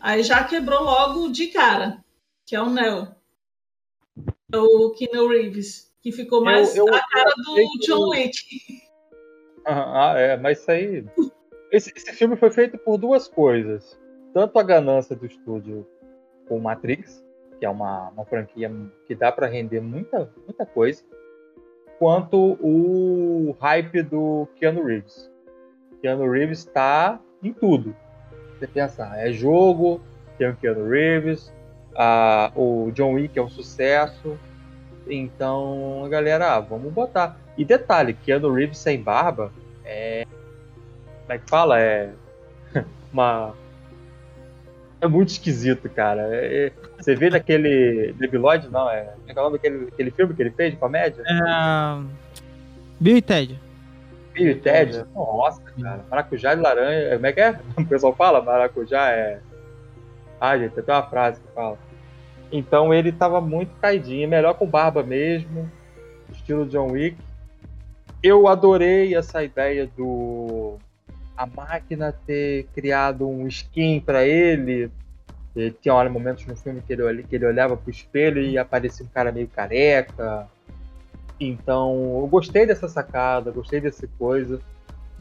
Aí 0.00 0.22
já 0.22 0.42
quebrou 0.44 0.82
logo 0.82 1.28
de 1.28 1.48
cara, 1.48 2.02
que 2.46 2.56
é 2.56 2.62
o 2.62 2.70
Neo. 2.70 3.08
O 4.52 4.90
Keanu 4.90 5.28
Reeves, 5.28 5.92
que 6.02 6.12
ficou 6.12 6.44
mais 6.44 6.76
eu- 6.76 6.86
a 6.92 7.00
cara 7.08 7.30
do 7.36 7.54
que 7.54 7.86
John 7.86 8.10
Wick. 8.10 8.36
Ah, 9.64 10.14
é, 10.16 10.36
mas 10.36 10.60
isso 10.60 10.70
aí. 10.70 11.04
Esse, 11.72 11.92
esse 11.96 12.12
filme 12.12 12.36
foi 12.36 12.50
feito 12.50 12.76
por 12.78 12.98
duas 12.98 13.26
coisas. 13.26 13.98
Tanto 14.34 14.58
a 14.58 14.62
ganância 14.62 15.16
do 15.16 15.24
estúdio 15.24 15.86
com 16.46 16.58
Matrix, 16.60 17.24
que 17.58 17.64
é 17.64 17.70
uma, 17.70 18.10
uma 18.10 18.24
franquia 18.26 18.70
que 19.06 19.14
dá 19.14 19.32
pra 19.32 19.46
render 19.46 19.80
muita, 19.80 20.30
muita 20.44 20.66
coisa, 20.66 21.02
quanto 21.98 22.58
o 22.60 23.56
hype 23.60 24.02
do 24.02 24.46
Keanu 24.56 24.84
Reeves. 24.84 25.30
Keanu 26.02 26.30
Reeves 26.30 26.64
tá 26.66 27.20
em 27.42 27.52
tudo. 27.52 27.96
Você 28.58 28.66
pensar, 28.66 29.16
é 29.18 29.32
jogo, 29.32 30.00
tem 30.36 30.50
o 30.50 30.56
Keanu 30.56 30.88
Reeves, 30.88 31.53
a, 31.96 32.50
o 32.54 32.90
John 32.94 33.14
Wick 33.14 33.38
é 33.38 33.42
um 33.42 33.48
sucesso. 33.48 34.38
Então, 35.08 36.06
galera, 36.10 36.54
ah, 36.54 36.60
vamos 36.60 36.92
botar. 36.92 37.36
E 37.56 37.64
detalhe, 37.64 38.14
Keanu 38.14 38.52
Reeves 38.52 38.78
sem 38.78 39.00
barba 39.00 39.52
é. 39.84 40.26
Como 41.22 41.32
é 41.32 41.38
que 41.38 41.48
fala? 41.48 41.80
É. 41.80 42.10
Uma. 43.12 43.54
É 45.00 45.06
muito 45.06 45.28
esquisito, 45.28 45.88
cara. 45.90 46.22
É- 46.34 46.66
é- 46.66 46.72
Você 46.98 47.14
vê 47.14 47.28
naquele. 47.30 48.14
Debiloid, 48.14 48.68
não, 48.68 48.90
é. 48.90 49.02
Como 49.04 49.30
é 49.30 49.32
que 49.32 49.38
é 49.38 49.42
o 49.42 49.44
nome 49.44 49.56
daquele 49.58 49.88
aquele 49.88 50.10
filme 50.10 50.34
que 50.34 50.42
ele 50.42 50.50
fez 50.50 50.72
de 50.72 50.78
comédia? 50.78 51.22
É... 51.26 52.02
Bill 52.98 53.18
e 53.18 53.22
Ted. 53.22 53.60
Bill 54.32 54.50
e 54.50 54.54
Ted? 54.54 55.04
Nossa, 55.14 55.60
cara. 55.60 56.04
Maracujá 56.10 56.54
de 56.54 56.60
laranja. 56.62 57.14
Como 57.14 57.26
é 57.26 57.32
que 57.32 57.40
é? 57.40 57.60
O 57.78 57.86
pessoal 57.86 58.14
fala? 58.14 58.40
Maracujá 58.42 59.10
é. 59.10 59.40
Ah, 60.44 60.58
gente, 60.58 60.72
tem 60.72 60.94
uma 60.94 61.02
frase 61.02 61.40
que 61.40 61.48
fala. 61.54 61.78
Então 62.52 62.92
ele 62.92 63.10
tava 63.10 63.40
muito 63.40 63.74
caidinho, 63.80 64.28
melhor 64.28 64.54
com 64.54 64.66
barba 64.66 65.02
mesmo, 65.02 65.70
estilo 66.30 66.66
John 66.66 66.92
Wick. 66.92 67.16
Eu 68.22 68.46
adorei 68.46 69.14
essa 69.14 69.42
ideia 69.42 69.88
do 69.96 70.78
a 71.36 71.46
máquina 71.46 72.14
ter 72.26 72.66
criado 72.74 73.26
um 73.26 73.46
skin 73.48 74.00
pra 74.00 74.26
ele. 74.26 74.90
E 75.56 75.70
tinha 75.70 75.94
olha, 75.94 76.10
momentos 76.10 76.46
no 76.46 76.56
filme 76.56 76.82
que 76.82 76.92
ele, 76.92 77.22
que 77.22 77.36
ele 77.36 77.46
olhava 77.46 77.76
pro 77.76 77.90
espelho 77.90 78.42
e 78.42 78.58
aparecia 78.58 79.06
um 79.06 79.08
cara 79.08 79.32
meio 79.32 79.48
careca. 79.48 80.46
Então, 81.40 82.18
eu 82.20 82.26
gostei 82.26 82.66
dessa 82.66 82.88
sacada, 82.88 83.50
gostei 83.50 83.80
dessa 83.80 84.06
coisa. 84.18 84.60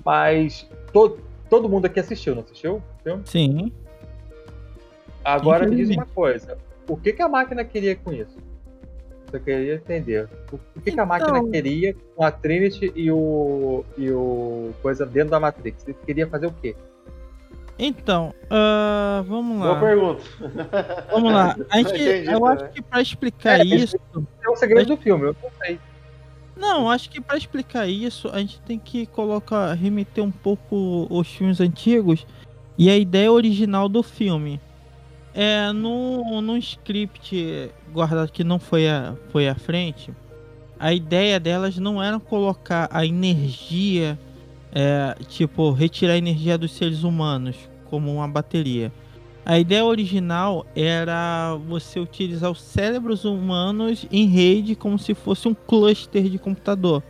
Mas 0.03 0.69
to, 0.91 1.17
todo 1.49 1.69
mundo 1.69 1.85
aqui 1.85 1.99
assistiu, 1.99 2.35
não 2.35 2.43
assistiu? 2.43 2.81
Sim. 3.25 3.71
Agora 5.23 5.65
me 5.67 5.75
diz 5.75 5.89
uma 5.89 6.05
coisa: 6.05 6.57
o 6.87 6.97
que, 6.97 7.13
que 7.13 7.21
a 7.21 7.27
máquina 7.29 7.63
queria 7.63 7.95
com 7.95 8.11
isso? 8.11 8.37
Eu 9.31 9.39
queria 9.39 9.75
entender. 9.75 10.29
O 10.51 10.79
que, 10.81 10.91
que 10.91 10.99
a 10.99 11.05
máquina 11.05 11.39
Então- 11.39 11.49
queria 11.51 11.95
com 12.15 12.23
a 12.23 12.31
Trinity 12.31 12.91
e 12.95 13.11
o. 13.11 13.83
e 13.97 14.11
o. 14.11 14.71
coisa 14.81 15.05
dentro 15.05 15.31
da 15.31 15.39
Matrix? 15.39 15.87
Ele 15.87 15.97
queria 16.05 16.27
fazer 16.27 16.45
o 16.47 16.51
quê? 16.51 16.75
Então, 17.79 18.31
ah, 18.51 19.23
vamos 19.27 19.57
Boa 19.57 19.73
lá. 19.73 19.79
pergunta. 19.79 20.21
Vamos 21.11 21.31
lá. 21.33 21.55
A 21.71 21.77
gente, 21.77 21.93
Entendi, 21.95 22.31
eu 22.31 22.39
né? 22.41 22.51
acho 22.53 22.69
que 22.69 22.81
pra 22.83 23.01
explicar 23.01 23.59
É, 23.59 23.63
isso. 23.63 23.97
É 24.45 24.49
o 24.49 24.55
segredo 24.55 24.95
do 24.95 24.97
filme, 25.01 25.25
eu 25.25 25.35
não 25.41 25.49
sei. 25.63 25.79
Não, 26.55 26.87
acho 26.91 27.09
que 27.09 27.19
pra 27.19 27.35
explicar 27.35 27.87
isso, 27.87 28.29
a 28.29 28.37
gente 28.37 28.61
tem 28.61 28.77
que 28.77 29.07
colocar, 29.07 29.73
remeter 29.73 30.23
um 30.23 30.29
pouco 30.31 31.07
os 31.09 31.27
filmes 31.27 31.59
antigos 31.59 32.27
e 32.77 32.91
a 32.91 32.95
ideia 32.95 33.31
original 33.31 33.89
do 33.89 34.03
filme. 34.03 34.61
É, 35.33 35.71
no, 35.71 36.41
no 36.41 36.57
script 36.57 37.71
guardado 37.91 38.31
que 38.31 38.43
não 38.43 38.59
foi 38.59 38.87
à, 38.87 39.15
foi 39.29 39.47
à 39.47 39.55
frente, 39.55 40.13
a 40.79 40.93
ideia 40.93 41.39
delas 41.39 41.77
não 41.77 42.01
era 42.01 42.19
colocar 42.19 42.87
a 42.91 43.05
energia, 43.05 44.19
é, 44.71 45.15
tipo, 45.27 45.71
retirar 45.71 46.13
a 46.13 46.17
energia 46.17 46.57
dos 46.57 46.73
seres 46.73 47.03
humanos 47.03 47.55
como 47.89 48.13
uma 48.13 48.27
bateria. 48.27 48.91
A 49.45 49.59
ideia 49.59 49.83
original 49.83 50.65
era 50.75 51.55
você 51.67 51.99
utilizar 51.99 52.49
os 52.49 52.61
cérebros 52.61 53.25
humanos 53.25 54.05
em 54.11 54.25
rede 54.27 54.75
como 54.75 54.97
se 54.97 55.13
fosse 55.13 55.47
um 55.47 55.53
cluster 55.53 56.29
de 56.29 56.37
computador, 56.37 57.03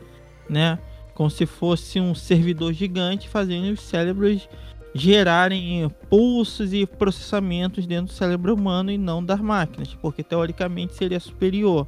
né? 0.50 0.80
Como 1.14 1.30
se 1.30 1.46
fosse 1.46 2.00
um 2.00 2.16
servidor 2.16 2.74
gigante 2.74 3.30
fazendo 3.30 3.72
os 3.72 3.82
cérebros 3.82 4.50
gerarem 4.94 5.90
pulsos 6.10 6.74
e 6.74 6.86
processamentos 6.86 7.88
dentro 7.88 8.14
do 8.14 8.18
cérebro 8.18 8.54
humano 8.54 8.92
e 8.92 8.98
não 8.98 9.24
das 9.24 9.40
máquinas, 9.40 9.94
porque 9.96 10.24
teoricamente 10.24 10.94
seria 10.94 11.20
superior, 11.20 11.88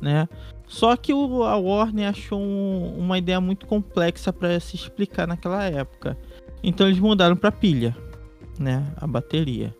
né? 0.00 0.28
Só 0.66 0.96
que 0.96 1.12
o, 1.12 1.44
a 1.44 1.56
Warner 1.56 2.08
achou 2.08 2.40
um- 2.40 2.94
uma 2.98 3.18
ideia 3.18 3.40
muito 3.40 3.66
complexa 3.66 4.32
para 4.32 4.58
se 4.60 4.76
explicar 4.76 5.26
naquela 5.26 5.64
época. 5.64 6.16
Então 6.62 6.86
eles 6.86 6.98
mudaram 6.98 7.36
para 7.36 7.52
pilha, 7.52 7.96
né? 8.58 8.84
A 8.96 9.06
bateria. 9.06 9.74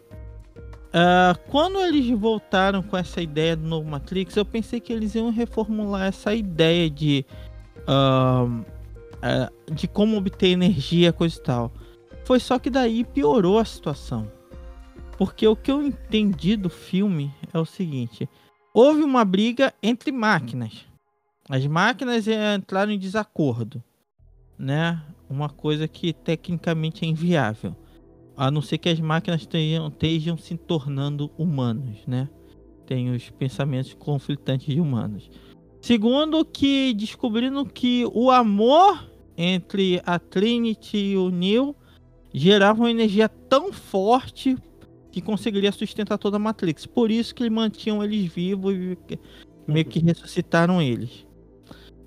Ah, 0.93 1.37
quando 1.49 1.79
eles 1.81 2.09
voltaram 2.19 2.83
com 2.83 2.97
essa 2.97 3.21
ideia 3.21 3.55
do 3.55 3.67
novo 3.67 3.89
Matrix, 3.89 4.37
eu 4.37 4.45
pensei 4.45 4.81
que 4.81 4.93
eles 4.93 5.15
iam 5.15 5.31
reformular 5.31 6.07
essa 6.07 6.35
ideia 6.35 6.89
de, 6.89 7.25
ahn, 7.87 8.63
ah, 9.23 9.51
de 9.71 9.87
como 9.87 10.17
obter 10.17 10.49
energia, 10.49 11.13
coisa 11.13 11.39
e 11.39 11.43
tal. 11.43 11.73
Foi 12.29 12.39
só 12.39 12.59
que 12.59 12.69
daí 12.69 13.05
piorou 13.05 13.59
a 13.59 13.65
situação. 13.65 14.31
Porque 15.17 15.49
o 15.49 15.57
que 15.57 15.73
eu 15.73 15.83
entendi 15.83 16.59
do 16.59 16.69
filme 16.69 17.35
é 17.55 17.59
o 17.59 17.65
seguinte: 17.65 18.29
houve 18.75 19.03
uma 19.03 19.25
briga 19.25 19.73
entre 19.83 20.13
máquinas. 20.13 20.85
As 21.49 21.67
máquinas 21.67 22.29
eh, 22.29 22.55
entraram 22.55 22.93
em 22.93 22.99
desacordo, 22.99 23.83
né? 24.59 25.03
Uma 25.27 25.49
coisa 25.49 25.89
que 25.89 26.13
tecnicamente 26.13 27.03
é 27.03 27.09
inviável. 27.09 27.75
A 28.37 28.51
não 28.51 28.61
ser 28.61 28.77
que 28.77 28.91
as 28.91 29.01
máquinas 29.01 29.47
tenham, 29.47 29.89
estejam 29.89 30.37
se 30.37 30.55
tornando 30.59 31.31
humanos, 31.39 32.07
né? 32.07 32.29
Tem 32.85 33.11
os 33.11 33.31
pensamentos 33.31 33.95
conflitantes 33.95 34.75
de 34.75 34.83
humanos. 34.83 35.31
Segundo, 35.81 36.45
que 36.45 36.93
descobrindo 36.93 37.65
que 37.65 38.05
o 38.13 38.31
amor 38.31 39.11
entre 39.35 40.03
a 40.05 40.19
Trinity 40.19 41.13
e 41.13 41.17
o 41.17 41.31
Neo 41.31 41.75
gerava 42.39 42.81
uma 42.81 42.91
energia 42.91 43.29
tão 43.29 43.73
forte 43.73 44.57
que 45.11 45.21
conseguiria 45.21 45.73
sustentar 45.73 46.19
toda 46.19 46.37
a 46.37 46.41
Matrix. 46.41 46.87
Por 46.87 47.11
isso 47.11 47.35
que 47.35 47.49
mantinham 47.51 48.03
eles 48.03 48.27
vivos 48.33 48.75
e 48.75 48.97
meio 49.67 49.85
que 49.85 49.99
ressuscitaram 49.99 50.81
eles. 50.81 51.27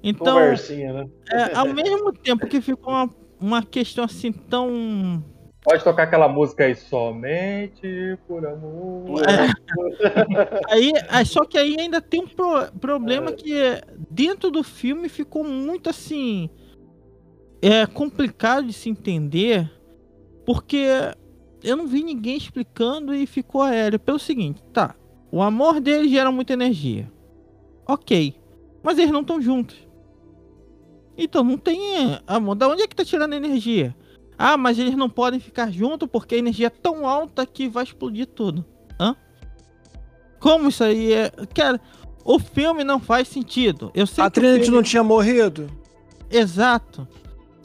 Então, 0.03 0.39
né? 0.39 1.09
é, 1.31 1.55
ao 1.55 1.67
mesmo 1.67 2.11
tempo 2.11 2.47
que 2.47 2.59
ficou 2.61 2.91
uma, 2.93 3.09
uma 3.39 3.63
questão 3.63 4.03
assim 4.03 4.31
tão 4.31 5.23
Pode 5.63 5.83
tocar 5.83 6.03
aquela 6.03 6.27
música 6.27 6.63
aí, 6.63 6.75
somente 6.75 8.17
por 8.27 8.43
amor. 8.47 9.21
Aí, 10.69 10.91
aí- 11.07 11.25
só 11.25 11.45
que 11.45 11.55
aí 11.55 11.79
ainda 11.79 12.01
tem 12.01 12.21
um 12.23 12.27
pro- 12.27 12.71
problema 12.79 13.31
que 13.31 13.53
dentro 14.09 14.49
do 14.49 14.63
filme 14.63 15.07
ficou 15.07 15.43
muito 15.43 15.87
assim 15.87 16.49
é 17.61 17.85
complicado 17.85 18.65
de 18.65 18.73
se 18.73 18.89
entender 18.89 19.71
porque 20.53 20.85
eu 21.63 21.77
não 21.77 21.87
vi 21.87 22.03
ninguém 22.03 22.35
explicando 22.35 23.13
e 23.13 23.25
ficou 23.25 23.61
aéreo. 23.61 23.97
Pelo 23.97 24.19
seguinte, 24.19 24.61
tá. 24.73 24.95
O 25.31 25.41
amor 25.41 25.79
deles 25.79 26.11
gera 26.11 26.29
muita 26.29 26.51
energia. 26.51 27.09
Ok. 27.87 28.35
Mas 28.83 28.97
eles 28.97 29.11
não 29.11 29.21
estão 29.21 29.41
juntos. 29.41 29.77
Então 31.17 31.41
não 31.43 31.57
tem 31.57 31.79
amor. 32.27 32.55
Da 32.55 32.67
onde 32.67 32.81
é 32.81 32.87
que 32.87 32.95
tá 32.95 33.05
tirando 33.05 33.33
energia? 33.33 33.95
Ah, 34.37 34.57
mas 34.57 34.77
eles 34.77 34.95
não 34.97 35.09
podem 35.09 35.39
ficar 35.39 35.71
juntos 35.71 36.09
porque 36.11 36.35
a 36.35 36.37
energia 36.37 36.67
é 36.67 36.69
tão 36.69 37.07
alta 37.07 37.45
que 37.45 37.69
vai 37.69 37.83
explodir 37.85 38.25
tudo. 38.27 38.65
Hã? 38.99 39.15
Como 40.39 40.67
isso 40.67 40.83
aí 40.83 41.13
é. 41.13 41.29
Cara, 41.55 41.79
o 42.25 42.39
filme 42.39 42.83
não 42.83 42.99
faz 42.99 43.27
sentido. 43.29 43.89
Eu 43.93 44.05
sei 44.05 44.23
A 44.23 44.29
Trinity 44.29 44.63
filme- 44.65 44.75
não 44.75 44.83
tinha 44.83 45.03
morrido? 45.03 45.69
Exato. 46.29 47.07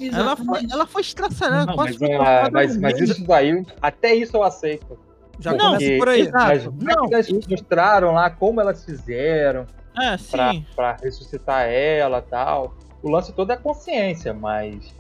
Ela 0.01 0.37
foi, 0.37 0.67
ela 0.71 0.87
foi 0.87 1.03
estraçalhada. 1.03 1.67
Não, 1.67 1.75
quase 1.75 1.91
mas, 1.93 1.99
foi 1.99 2.13
ah, 2.15 2.19
colocada 2.19 2.51
mas, 2.51 2.77
mas 2.77 3.01
isso 3.01 3.27
daí, 3.27 3.65
até 3.81 4.15
isso 4.15 4.37
eu 4.37 4.43
aceito. 4.43 4.99
Já 5.39 5.53
Não, 5.53 5.75
começa 5.75 5.97
por 5.99 6.09
aí. 6.09 6.21
exato. 6.23 6.53
As 6.53 6.65
não, 6.65 7.03
máquinas 7.03 7.29
mostraram 7.49 8.13
lá 8.13 8.31
como 8.31 8.61
elas 8.61 8.85
fizeram 8.85 9.67
É, 9.99 10.17
pra, 10.31 10.51
sim. 10.53 10.67
pra 10.75 10.97
ressuscitar 11.03 11.67
ela 11.67 12.19
e 12.19 12.23
tal. 12.31 12.75
O 13.03 13.11
lance 13.11 13.33
todo 13.33 13.51
é 13.53 13.57
consciência, 13.57 14.33
mas. 14.33 14.95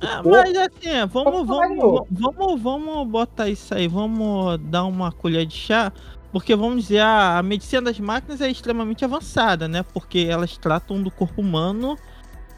Ah, 0.00 0.16
corpo- 0.22 0.30
mas 0.30 0.56
assim, 0.56 0.88
é, 0.88 1.06
vamos, 1.06 1.46
vamos, 1.46 2.08
vamos, 2.10 2.60
vamos 2.60 3.08
botar 3.08 3.48
isso 3.48 3.72
aí, 3.74 3.86
vamos 3.86 4.58
dar 4.64 4.84
uma 4.84 5.12
colher 5.12 5.46
de 5.46 5.54
chá, 5.56 5.92
porque 6.32 6.56
vamos 6.56 6.84
dizer, 6.84 7.00
a, 7.00 7.38
a 7.38 7.42
medicina 7.42 7.82
das 7.82 8.00
máquinas 8.00 8.40
é 8.40 8.50
extremamente 8.50 9.04
avançada, 9.04 9.68
né? 9.68 9.84
Porque 9.94 10.26
elas 10.28 10.56
tratam 10.56 11.00
do 11.02 11.10
corpo 11.10 11.40
humano 11.40 11.96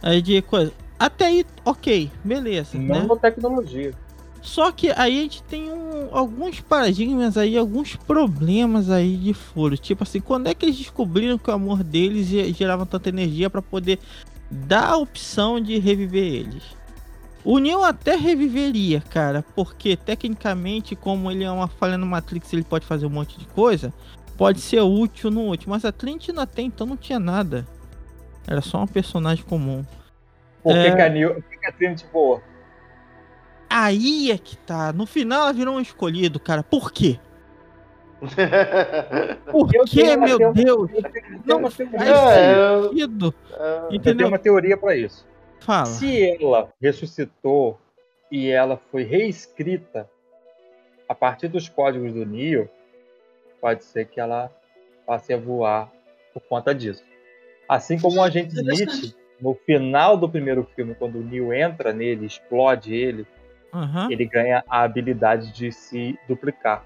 é, 0.02 0.20
de 0.20 0.40
coisa. 0.42 0.72
Até 1.04 1.26
aí, 1.26 1.46
ok, 1.66 2.10
beleza, 2.24 2.78
né? 2.78 3.00
nanotecnologia. 3.00 3.92
Só 4.40 4.72
que 4.72 4.90
aí 4.90 5.18
a 5.18 5.22
gente 5.22 5.42
tem 5.42 5.70
um- 5.70 6.08
alguns 6.10 6.60
paradigmas 6.60 7.36
aí, 7.36 7.58
alguns 7.58 7.94
problemas 7.94 8.88
aí 8.88 9.14
de 9.18 9.34
furo. 9.34 9.76
Tipo 9.76 10.02
assim, 10.02 10.18
quando 10.18 10.46
é 10.46 10.54
que 10.54 10.64
eles 10.64 10.76
descobriram 10.78 11.36
que 11.36 11.50
o 11.50 11.52
amor 11.52 11.84
deles 11.84 12.26
ge- 12.28 12.50
gerava 12.54 12.86
tanta 12.86 13.10
energia 13.10 13.50
pra 13.50 13.60
poder 13.60 13.98
dar 14.50 14.92
a 14.92 14.96
opção 14.96 15.60
de 15.60 15.78
reviver 15.78 16.24
eles? 16.24 16.62
O 17.44 17.58
Neo 17.58 17.84
até 17.84 18.16
reviveria, 18.16 19.02
cara, 19.02 19.44
porque 19.54 19.98
tecnicamente, 19.98 20.96
como 20.96 21.30
ele 21.30 21.44
é 21.44 21.50
uma 21.50 21.68
falha 21.68 21.98
no 21.98 22.06
Matrix, 22.06 22.50
ele 22.54 22.62
pode 22.64 22.86
fazer 22.86 23.04
um 23.04 23.10
monte 23.10 23.38
de 23.38 23.44
coisa, 23.44 23.92
pode 24.38 24.62
ser 24.62 24.80
útil 24.80 25.30
no 25.30 25.42
último. 25.42 25.74
Mas 25.74 25.84
a 25.84 25.92
Trinity 25.92 26.32
até 26.38 26.62
então 26.62 26.86
não 26.86 26.96
tinha 26.96 27.18
nada. 27.20 27.66
Era 28.46 28.62
só 28.62 28.82
um 28.82 28.86
personagem 28.86 29.44
comum. 29.44 29.84
Por 30.64 30.72
que, 30.72 30.78
É. 30.80 30.96
que 30.96 31.00
a 31.02 31.08
Neo, 31.08 31.34
por 31.42 31.60
que, 31.60 31.66
a 31.66 31.70
Trinity 31.72 32.06
voa? 32.12 32.42
Aí 33.70 34.30
é 34.32 34.38
que 34.38 34.56
tá. 34.56 34.92
No 34.92 35.06
final 35.06 35.42
ela 35.42 35.52
virou 35.52 35.76
um 35.76 35.80
escolhido, 35.80 36.40
cara. 36.40 36.62
Por 36.64 36.90
quê? 36.90 37.20
Por 39.50 39.74
Eu 39.74 39.84
quê, 39.84 40.02
tenho- 40.02 40.20
meu 40.20 40.40
eu 40.40 40.52
Deus? 40.52 40.90
Tenho 40.90 41.00
Não 41.44 41.70
faz. 41.70 41.80
É, 41.80 42.54
eu- 42.54 42.88
sentido. 42.88 43.34
Eu 43.90 44.00
tenho 44.00 44.28
uma 44.28 44.38
teoria 44.38 44.76
pra 44.76 44.96
isso. 44.96 45.26
Fala. 45.60 45.86
Se 45.86 46.36
ela 46.42 46.72
ressuscitou 46.80 47.78
e 48.30 48.48
ela 48.50 48.76
foi 48.90 49.02
reescrita 49.02 50.08
a 51.08 51.14
partir 51.14 51.48
dos 51.48 51.68
códigos 51.68 52.12
do 52.14 52.24
Neo, 52.24 52.68
pode 53.60 53.84
ser 53.84 54.06
que 54.06 54.18
ela 54.20 54.50
passe 55.06 55.32
a 55.34 55.36
voar 55.36 55.90
por 56.32 56.40
conta 56.42 56.74
disso. 56.74 57.02
Assim 57.68 57.98
como 57.98 58.18
o 58.18 58.22
agente 58.22 58.54
Smith, 58.54 59.14
no 59.40 59.54
final 59.54 60.16
do 60.16 60.28
primeiro 60.28 60.64
filme, 60.76 60.94
quando 60.94 61.18
o 61.18 61.22
Neo 61.22 61.52
entra 61.52 61.92
nele, 61.92 62.26
explode 62.26 62.94
ele, 62.94 63.26
Aham. 63.72 64.08
ele 64.10 64.24
ganha 64.26 64.64
a 64.68 64.82
habilidade 64.82 65.52
de 65.52 65.72
se 65.72 66.18
duplicar. 66.28 66.84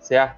Certo? 0.00 0.36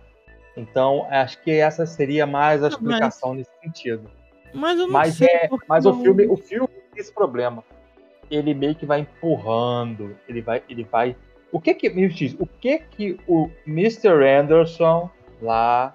Então, 0.56 1.06
acho 1.10 1.40
que 1.42 1.50
essa 1.52 1.86
seria 1.86 2.26
mais 2.26 2.62
a 2.62 2.68
Não, 2.68 2.70
mas- 2.70 2.80
explicação 2.82 3.34
nesse 3.34 3.50
sentido. 3.62 4.10
Mas 4.52 4.78
Mas, 4.88 5.20
é, 5.22 5.48
mas 5.68 5.84
o 5.86 5.94
filme, 6.02 6.26
o 6.26 6.36
filme 6.36 6.68
tem 6.68 7.00
esse 7.00 7.12
problema. 7.12 7.62
Ele 8.30 8.54
meio 8.54 8.74
que 8.74 8.86
vai 8.86 9.00
empurrando, 9.00 10.16
ele 10.28 10.40
vai, 10.42 10.62
ele 10.68 10.84
vai. 10.84 11.16
O 11.52 11.60
que 11.60 11.74
que 11.74 11.88
me 11.90 12.08
diz? 12.08 12.34
O 12.38 12.46
que 12.46 12.78
que 12.78 13.18
o 13.26 13.50
Mr. 13.66 14.08
Anderson 14.26 15.10
lá 15.40 15.94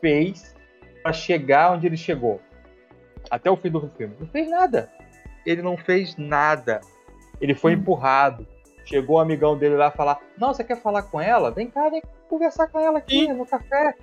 fez 0.00 0.54
para 1.02 1.12
chegar 1.12 1.72
onde 1.72 1.86
ele 1.86 1.96
chegou? 1.96 2.40
Até 3.34 3.50
o 3.50 3.56
fim 3.56 3.70
do 3.70 3.88
filme. 3.96 4.14
Não 4.20 4.26
fez 4.28 4.48
nada. 4.48 4.88
Ele 5.44 5.60
não 5.60 5.76
fez 5.76 6.16
nada. 6.16 6.80
Ele 7.40 7.54
foi 7.54 7.74
Hum. 7.74 7.78
empurrado. 7.78 8.46
Chegou 8.84 9.16
o 9.16 9.20
amigão 9.20 9.56
dele 9.58 9.76
lá 9.76 9.90
falar: 9.90 10.20
Não, 10.38 10.54
você 10.54 10.62
quer 10.62 10.80
falar 10.80 11.02
com 11.02 11.20
ela? 11.20 11.50
Vem 11.50 11.68
cá, 11.68 11.88
vem 11.88 12.02
conversar 12.28 12.68
com 12.68 12.78
ela 12.78 12.98
aqui 12.98 13.26
no 13.32 13.44
café. 13.44 13.94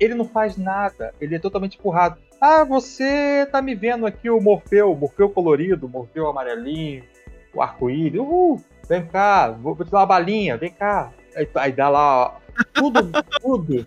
Ele 0.00 0.14
não 0.14 0.24
faz 0.24 0.56
nada. 0.56 1.14
Ele 1.20 1.36
é 1.36 1.38
totalmente 1.38 1.78
empurrado. 1.78 2.18
Ah, 2.40 2.64
você 2.64 3.46
tá 3.50 3.62
me 3.62 3.74
vendo 3.74 4.04
aqui 4.04 4.28
o 4.28 4.40
Morfeu, 4.40 4.94
Morfeu 4.94 5.30
colorido, 5.30 5.88
Morfeu 5.88 6.26
amarelinho, 6.26 7.04
o 7.54 7.62
arco-íris. 7.62 8.20
Uhul, 8.20 8.60
vem 8.88 9.06
cá, 9.06 9.50
vou, 9.50 9.74
vou 9.74 9.86
te 9.86 9.90
dar 9.92 10.00
uma 10.00 10.06
balinha, 10.06 10.56
vem 10.56 10.70
cá. 10.70 11.12
Aí, 11.34 11.48
aí 11.54 11.72
dá 11.72 11.88
lá, 11.88 12.26
ó, 12.26 12.34
tudo, 12.74 13.00
tudo 13.40 13.86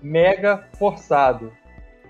mega 0.00 0.66
forçado. 0.78 1.52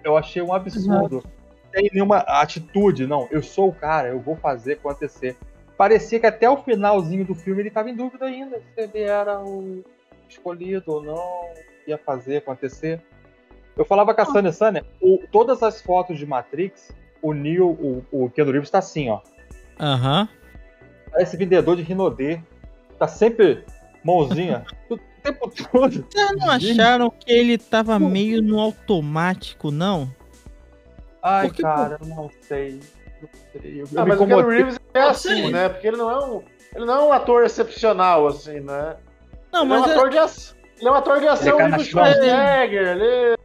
Eu 0.04 0.16
achei 0.16 0.40
um 0.42 0.52
absurdo. 0.52 1.22
Não 1.24 1.39
tem 1.72 1.90
nenhuma 1.92 2.18
atitude, 2.18 3.06
não. 3.06 3.28
Eu 3.30 3.42
sou 3.42 3.68
o 3.68 3.74
cara, 3.74 4.08
eu 4.08 4.20
vou 4.20 4.36
fazer 4.36 4.74
acontecer. 4.74 5.36
Parecia 5.76 6.20
que 6.20 6.26
até 6.26 6.48
o 6.48 6.58
finalzinho 6.58 7.24
do 7.24 7.34
filme 7.34 7.62
ele 7.62 7.70
tava 7.70 7.88
em 7.90 7.96
dúvida 7.96 8.26
ainda 8.26 8.58
se 8.58 8.80
ele 8.82 9.00
era 9.02 9.40
o 9.40 9.82
escolhido 10.28 10.92
ou 10.92 11.02
não, 11.02 11.50
ia 11.86 11.96
fazer 11.98 12.38
acontecer. 12.38 13.00
Eu 13.76 13.84
falava 13.84 14.12
com 14.14 14.20
a 14.20 14.26
Sânia, 14.26 14.52
Sânia, 14.52 14.84
o- 15.00 15.22
todas 15.32 15.62
as 15.62 15.80
fotos 15.80 16.18
de 16.18 16.26
Matrix, 16.26 16.92
o 17.22 17.32
Neo, 17.32 17.68
o, 17.70 18.04
o 18.24 18.30
Keanu 18.30 18.50
Reeves 18.52 18.68
tá 18.70 18.78
assim, 18.78 19.08
ó. 19.08 19.20
Aham. 19.78 20.28
Parece 21.10 21.36
vendedor 21.36 21.76
de 21.76 21.82
Rinodê. 21.82 22.40
Tá 22.98 23.08
sempre 23.08 23.64
mãozinha, 24.04 24.64
o 24.90 24.98
tempo 25.22 25.50
todo. 25.50 26.06
Vocês 26.10 26.36
não 26.36 26.50
acharam 26.50 27.10
que 27.10 27.32
ele 27.32 27.56
tava 27.56 27.98
meio 27.98 28.42
no 28.42 28.58
automático, 28.60 29.70
não? 29.70 30.10
Ai, 31.22 31.46
Por 31.48 31.56
que, 31.56 31.62
cara, 31.62 31.98
eu 32.00 32.06
não 32.08 32.30
sei. 32.42 32.80
Não 33.20 33.28
sei. 33.52 33.80
Eu, 33.82 33.86
eu 33.92 34.00
Ah, 34.00 34.04
me 34.04 34.08
mas 34.10 34.20
o 34.20 34.26
Keanu. 34.26 34.48
Reeves 34.48 34.80
é 34.94 35.00
assim, 35.02 35.50
né? 35.52 35.68
Porque 35.68 35.86
ele 35.88 35.96
não 35.96 36.10
é 36.10 36.24
um, 36.24 36.42
ele 36.74 36.84
não 36.84 36.94
é 36.94 37.04
um 37.08 37.12
ator 37.12 37.44
excepcional, 37.44 38.26
assim, 38.26 38.60
né? 38.60 38.96
Não, 39.52 39.64
ele, 39.64 39.72
é 39.74 39.76
um 39.76 39.80
mas 39.80 39.90
é- 39.90 39.94
ator 39.94 40.10
de 40.10 40.18
ação, 40.18 40.56
ele 40.78 40.88
é 40.88 40.90
um 40.90 40.94
ator 40.94 41.20
de 41.20 41.28
ação 41.28 41.56
cai 41.58 41.66
nível 41.66 41.70
na 41.70 41.78
chão. 41.78 41.84
Schwarzenegger, 42.04 42.88
ele 42.96 43.36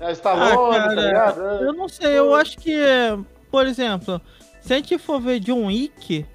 é 0.00 0.12
Stallone, 0.12 0.52
Ah, 0.52 0.78
cara, 0.78 0.88
tá 0.96 1.00
ligado? 1.02 1.40
eu 1.64 1.72
não 1.72 1.88
sei, 1.88 2.18
eu 2.18 2.34
acho 2.34 2.58
que, 2.58 2.76
por 3.50 3.66
exemplo, 3.66 4.20
se 4.60 4.72
a 4.72 4.76
gente 4.76 4.98
for 4.98 5.20
ver 5.20 5.38
John 5.40 5.66
Wick, 5.66 6.26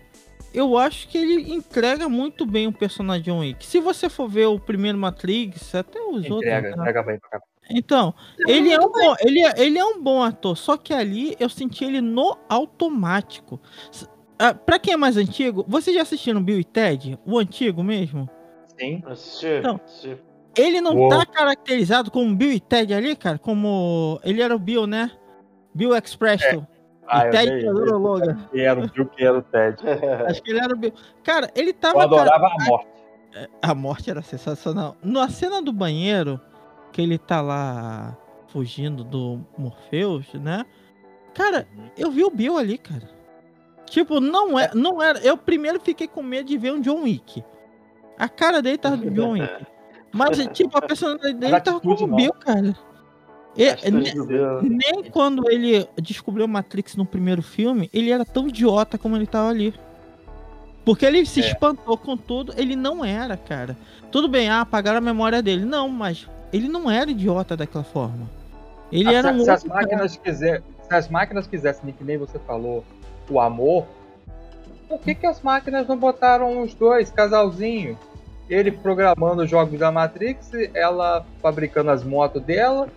eu 0.54 0.78
acho 0.78 1.08
que 1.10 1.18
ele 1.18 1.54
entrega 1.54 2.08
muito 2.08 2.46
bem 2.46 2.68
o 2.68 2.72
personagem 2.72 3.24
John 3.24 3.40
Wick. 3.40 3.66
Se 3.66 3.80
você 3.80 4.08
for 4.10 4.28
ver 4.30 4.46
o 4.46 4.58
primeiro 4.60 4.98
Matrix, 4.98 5.76
até 5.76 6.00
os 6.00 6.26
Entrega, 6.26 6.34
outros. 6.34 6.52
né? 6.52 6.70
entrega 6.72 7.04
bem 7.04 7.20
pra 7.20 7.30
cá. 7.32 7.40
Então, 7.70 8.14
ele 8.48 8.72
é, 8.74 8.80
um 8.80 8.92
bom, 8.92 9.16
ele, 9.20 9.42
é, 9.46 9.54
ele 9.58 9.78
é 9.78 9.86
um 9.86 10.02
bom 10.02 10.24
ator, 10.24 10.58
só 10.58 10.76
que 10.76 10.94
ali 10.94 11.36
eu 11.40 11.48
senti 11.50 11.86
ele 11.86 12.02
no 12.02 12.36
automático. 12.50 13.60
Ah, 14.40 14.54
pra 14.54 14.80
quem 14.80 14.94
é 14.94 14.98
mais 14.98 15.18
antigo, 15.18 15.64
vocês 15.68 15.96
já 15.96 16.02
assistiram 16.02 16.42
Bill 16.42 16.60
e 16.60 16.64
Ted? 16.64 17.20
O 17.26 17.38
antigo 17.38 17.84
mesmo? 17.84 18.30
Sim. 18.80 19.04
Assisti, 19.06 19.60
Não. 19.62 19.80
assisti. 19.86 20.18
Ele 20.58 20.82
não 20.82 20.96
Uou. 20.96 21.10
tá 21.10 21.26
caracterizado 21.26 22.10
como 22.10 22.36
Bill 22.36 22.52
e 22.54 22.60
Ted 22.60 22.94
ali, 22.94 23.16
cara? 23.16 23.38
Como. 23.38 24.20
Ele 24.24 24.42
era 24.42 24.56
o 24.56 24.60
Bill, 24.60 24.88
né? 24.88 25.12
Bill 25.76 25.96
Expresso. 25.96 26.66
Ah, 27.08 27.24
e 27.24 27.28
eu 27.28 27.32
Ted 27.32 27.50
dei- 27.52 27.60
que 27.60 27.66
era 27.68 27.76
o 27.76 27.98
Logan. 28.00 28.36
que 28.52 28.60
era 28.62 28.80
o 28.80 28.88
Bill, 28.90 29.06
que 29.06 29.24
era 29.24 29.38
o 29.38 29.42
Ted. 29.44 29.78
Acho 30.28 30.42
que 30.42 30.52
ele 30.52 30.60
era 30.60 30.74
o 30.74 30.78
Bill. 30.78 30.94
Cara, 31.24 31.50
ele 31.56 31.72
tava. 31.72 31.98
Eu 31.98 32.02
adorava 32.02 32.48
a 32.48 32.66
morte. 32.66 32.88
cara- 33.32 33.50
A 33.62 33.76
morte 33.76 34.10
era 34.10 34.22
sensacional. 34.24 34.96
Na 35.04 35.30
cena 35.30 35.62
do 35.62 35.72
banheiro, 35.72 36.42
que 36.92 37.02
ele 37.02 37.18
tá 37.18 37.42
lá 37.42 38.18
fugindo 38.48 39.04
do 39.04 39.40
Morpheus, 39.58 40.26
né? 40.34 40.66
Cara, 41.34 41.68
eu 41.98 42.10
vi 42.12 42.24
o 42.24 42.30
Bill 42.32 42.58
ali, 42.58 42.78
cara. 42.78 43.10
Tipo, 43.86 44.20
não, 44.20 44.60
é, 44.60 44.72
não 44.74 45.02
era. 45.02 45.20
Eu 45.20 45.38
primeiro 45.38 45.80
fiquei 45.80 46.08
com 46.08 46.22
medo 46.22 46.48
de 46.48 46.58
ver 46.58 46.74
um 46.74 46.82
John 46.82 47.04
Wick. 47.04 47.44
A 48.18 48.28
cara 48.28 48.62
dele 48.62 48.78
tava 48.78 48.98
do 48.98 49.10
John 49.12 49.32
Wick. 49.32 49.66
Mas, 50.12 50.38
tipo, 50.54 50.76
a 50.78 50.82
personalidade 50.82 51.36
dele 51.36 51.62
tava 51.62 51.80
como 51.80 52.08
não. 52.08 52.16
Bill, 52.16 52.34
cara. 52.34 52.76
E- 53.56 53.68
Atitude 53.70 53.92
ne- 54.04 54.14
do 54.14 54.26
Bill. 54.26 54.62
nem 54.64 55.04
quando 55.12 55.50
ele 55.52 55.88
descobriu 56.02 56.48
Matrix 56.48 56.96
no 56.96 57.06
primeiro 57.06 57.42
filme, 57.44 57.90
ele 57.94 58.10
era 58.12 58.26
tão 58.26 58.48
idiota 58.48 58.98
como 58.98 59.16
ele 59.16 59.28
tava 59.28 59.50
ali. 59.50 59.74
Porque 60.86 61.06
ele 61.06 61.26
se 61.26 61.42
É. 61.42 61.48
espantou 61.48 61.98
com 61.98 62.18
tudo, 62.18 62.54
ele 62.58 62.76
não 62.76 63.06
era, 63.06 63.38
cara. 63.38 63.78
Tudo 64.12 64.28
bem, 64.28 64.50
ah, 64.50 64.62
apagaram 64.62 64.98
a 64.98 65.02
memória 65.02 65.42
dele. 65.42 65.64
Não, 65.66 65.88
mas 65.90 66.28
ele 66.52 66.68
não 66.68 66.90
era 66.90 67.10
idiota 67.12 67.56
daquela 67.56 67.84
forma. 67.84 68.30
Ele 68.92 69.10
Ah, 69.10 69.20
era 69.20 69.34
se, 69.34 69.40
um 69.40 69.44
se 69.44 69.52
as 69.52 69.64
máquinas 69.64 70.18
quiser, 70.18 70.64
se 70.88 70.94
as 70.94 71.08
máquinas 71.10 71.48
quisessem, 71.48 71.92
que 71.94 72.04
nem 72.04 72.18
você 72.18 72.40
falou, 72.40 72.84
o 73.30 73.40
amor, 73.40 73.86
por 74.88 75.00
que, 75.00 75.14
que 75.14 75.28
as 75.28 75.42
máquinas 75.42 75.88
não 75.88 75.98
botaram 75.98 76.62
os 76.62 76.74
dois, 76.74 77.12
casalzinho? 77.12 77.98
Ele 78.50 78.72
programando 78.72 79.44
os 79.44 79.50
jogos 79.50 79.78
da 79.80 79.92
Matrix, 79.92 80.50
ela 80.74 81.24
fabricando 81.40 81.92
as 81.92 82.04
motos 82.04 82.42
dela 82.42 82.90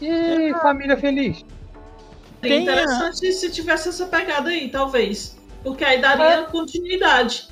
e 0.00 0.54
família 0.62 0.96
feliz. 0.96 1.44
Seria 2.40 2.56
a- 2.56 2.62
interessante 2.62 3.32
se 3.32 3.50
tivesse 3.50 3.90
essa 3.90 4.06
pegada 4.06 4.48
aí, 4.48 4.70
talvez. 4.70 5.36
Porque 5.62 5.84
aí 5.84 6.00
daria 6.00 6.44
continuidade. 6.44 7.48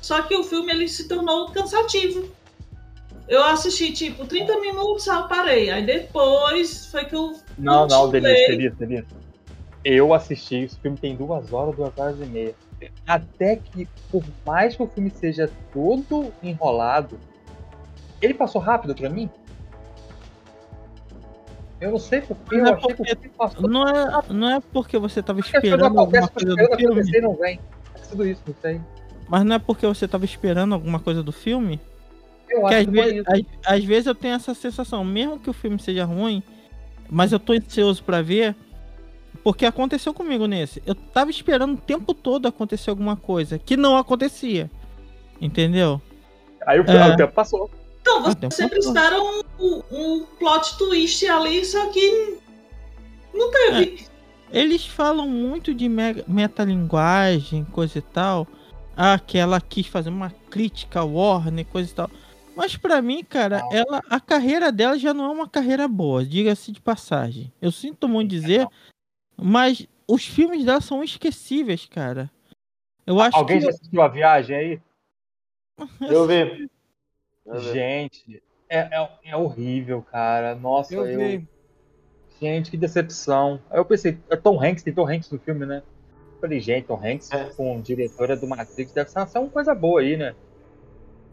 Só 0.00 0.22
que 0.22 0.36
o 0.36 0.44
filme 0.44 0.70
ele 0.70 0.86
se 0.86 1.08
tornou 1.08 1.50
cansativo. 1.50 2.28
Eu 3.26 3.42
assisti 3.44 3.92
tipo 3.92 4.26
30 4.26 4.60
minutos, 4.60 5.08
aí 5.08 5.18
eu 5.18 5.28
parei. 5.28 5.70
Aí 5.70 5.84
depois 5.84 6.86
foi 6.86 7.04
que 7.06 7.14
eu. 7.14 7.34
Não, 7.58 7.86
não. 7.86 8.10
Delícia, 8.10 8.48
Delícia, 8.48 8.86
Delícia. 8.86 9.24
Eu 9.84 10.14
assisti, 10.14 10.56
esse 10.56 10.78
filme 10.78 10.96
tem 10.96 11.14
duas 11.14 11.52
horas, 11.52 11.76
duas 11.76 11.92
horas 11.98 12.18
e 12.20 12.24
meia. 12.24 12.54
Até 13.06 13.56
que, 13.56 13.88
por 14.10 14.22
mais 14.44 14.76
que 14.76 14.82
o 14.82 14.86
filme 14.86 15.10
seja 15.10 15.50
todo 15.72 16.32
enrolado, 16.42 17.18
ele 18.20 18.34
passou 18.34 18.60
rápido 18.60 18.94
pra 18.94 19.08
mim. 19.08 19.28
Eu 21.80 21.92
não 21.92 21.98
sei 21.98 22.22
porque, 22.22 22.56
Mas 22.56 22.66
eu 22.66 22.74
é 22.74 22.76
achei 22.76 22.88
que 22.88 22.96
porque 22.96 23.12
o 23.12 23.16
filme 23.16 23.34
passou. 23.36 23.68
Não 23.68 23.88
é, 23.88 24.22
não 24.30 24.50
é 24.50 24.60
porque 24.72 24.98
você 24.98 25.22
tava 25.22 25.40
Porque 25.40 25.56
esperando 25.56 25.98
alguma 25.98 26.28
coisa 26.28 26.54
do 26.54 26.76
filme, 26.76 27.20
não 27.20 27.34
vem. 27.34 27.60
É 27.94 27.98
tudo 27.98 28.26
isso, 28.26 28.42
não 28.46 28.54
sei. 28.62 28.80
mas 29.28 29.44
não 29.44 29.56
é 29.56 29.58
porque 29.58 29.86
você 29.86 30.08
tava 30.08 30.24
esperando 30.24 30.74
alguma 30.74 30.98
coisa 30.98 31.22
do 31.22 31.32
filme, 31.32 31.80
que 32.60 32.74
acho 32.74 32.76
às 32.78 32.86
vezes, 32.86 33.24
às, 33.26 33.42
às 33.74 33.84
vezes 33.84 34.06
eu 34.06 34.14
tenho 34.14 34.34
essa 34.34 34.54
sensação, 34.54 35.04
mesmo 35.04 35.38
que 35.38 35.50
o 35.50 35.52
filme 35.52 35.78
seja 35.78 36.04
ruim, 36.04 36.42
mas 37.10 37.32
eu 37.32 37.38
tô 37.38 37.52
ansioso 37.52 38.02
pra 38.02 38.22
ver, 38.22 38.54
porque 39.42 39.66
aconteceu 39.66 40.14
comigo 40.14 40.46
nesse. 40.46 40.82
Eu 40.86 40.94
tava 40.94 41.30
esperando 41.30 41.74
o 41.74 41.80
tempo 41.80 42.14
todo 42.14 42.46
acontecer 42.46 42.90
alguma 42.90 43.16
coisa, 43.16 43.58
que 43.58 43.76
não 43.76 43.96
acontecia. 43.96 44.70
Entendeu? 45.40 46.00
Aí 46.66 46.80
o, 46.80 46.84
É. 46.84 47.12
o 47.12 47.16
tempo 47.16 47.32
passou. 47.34 47.70
Então, 48.00 48.18
Ah, 48.18 48.30
você 48.30 48.46
um 48.46 48.50
sempre 48.50 48.78
pouco. 48.80 48.96
espera 48.96 49.20
um, 49.22 49.42
um 49.90 50.24
plot 50.38 50.78
twist 50.78 51.26
ali, 51.26 51.64
só 51.64 51.86
que 51.88 52.38
não 53.34 53.50
teve. 53.50 54.06
Eles 54.52 54.86
falam 54.86 55.28
muito 55.28 55.74
de 55.74 55.88
me- 55.88 56.24
metalinguagem, 56.28 57.64
coisa 57.64 57.98
e 57.98 58.02
tal. 58.02 58.46
Ah, 58.96 59.18
que 59.18 59.36
ela 59.36 59.60
quis 59.60 59.86
fazer 59.88 60.10
uma 60.10 60.30
crítica 60.50 61.00
ao 61.00 61.10
Warner, 61.12 61.66
coisa 61.66 61.90
e 61.90 61.94
tal. 61.94 62.10
Mas 62.56 62.76
pra 62.76 63.02
mim, 63.02 63.24
cara, 63.24 63.62
ela, 63.72 64.00
a 64.08 64.20
carreira 64.20 64.70
dela 64.70 64.98
já 64.98 65.12
não 65.12 65.24
é 65.24 65.28
uma 65.28 65.48
carreira 65.48 65.88
boa, 65.88 66.24
diga-se 66.24 66.70
de 66.72 66.80
passagem. 66.80 67.52
Eu 67.60 67.72
sinto 67.72 68.08
muito 68.08 68.30
dizer, 68.30 68.66
mas 69.36 69.86
os 70.06 70.24
filmes 70.24 70.64
dela 70.64 70.80
são 70.80 71.02
esquecíveis, 71.02 71.86
cara. 71.86 72.30
Eu 73.06 73.20
acho 73.20 73.36
Alguém 73.36 73.58
que 73.58 73.64
já 73.64 73.70
assistiu 73.70 74.02
a 74.02 74.08
viagem 74.08 74.56
aí? 74.56 74.80
Eu 76.00 76.26
vi. 76.26 76.68
Eu 77.44 77.60
vi. 77.60 77.72
Gente, 77.72 78.42
é, 78.68 78.78
é, 78.78 79.10
é 79.24 79.36
horrível, 79.36 80.02
cara. 80.02 80.54
Nossa, 80.54 80.94
Eu 80.94 81.06
eu, 81.06 81.18
vi. 81.18 81.48
Gente, 82.40 82.70
que 82.70 82.76
decepção. 82.76 83.60
Aí 83.70 83.78
eu 83.78 83.84
pensei, 83.84 84.18
é 84.28 84.36
Tom 84.36 84.62
Hanks, 84.62 84.82
tem 84.82 84.92
Tom 84.92 85.08
Hanks 85.08 85.30
no 85.30 85.38
filme, 85.38 85.64
né? 85.64 85.82
Eu 86.34 86.40
falei, 86.40 86.60
gente, 86.60 86.86
Tom 86.86 87.00
Hanks 87.02 87.30
É. 87.30 87.44
com 87.50 87.80
diretora 87.80 88.36
do 88.36 88.46
Matrix 88.46 88.92
deve 88.92 89.08
ser 89.10 89.38
uma 89.38 89.48
coisa 89.48 89.74
boa 89.74 90.00
aí, 90.00 90.16
né? 90.16 90.34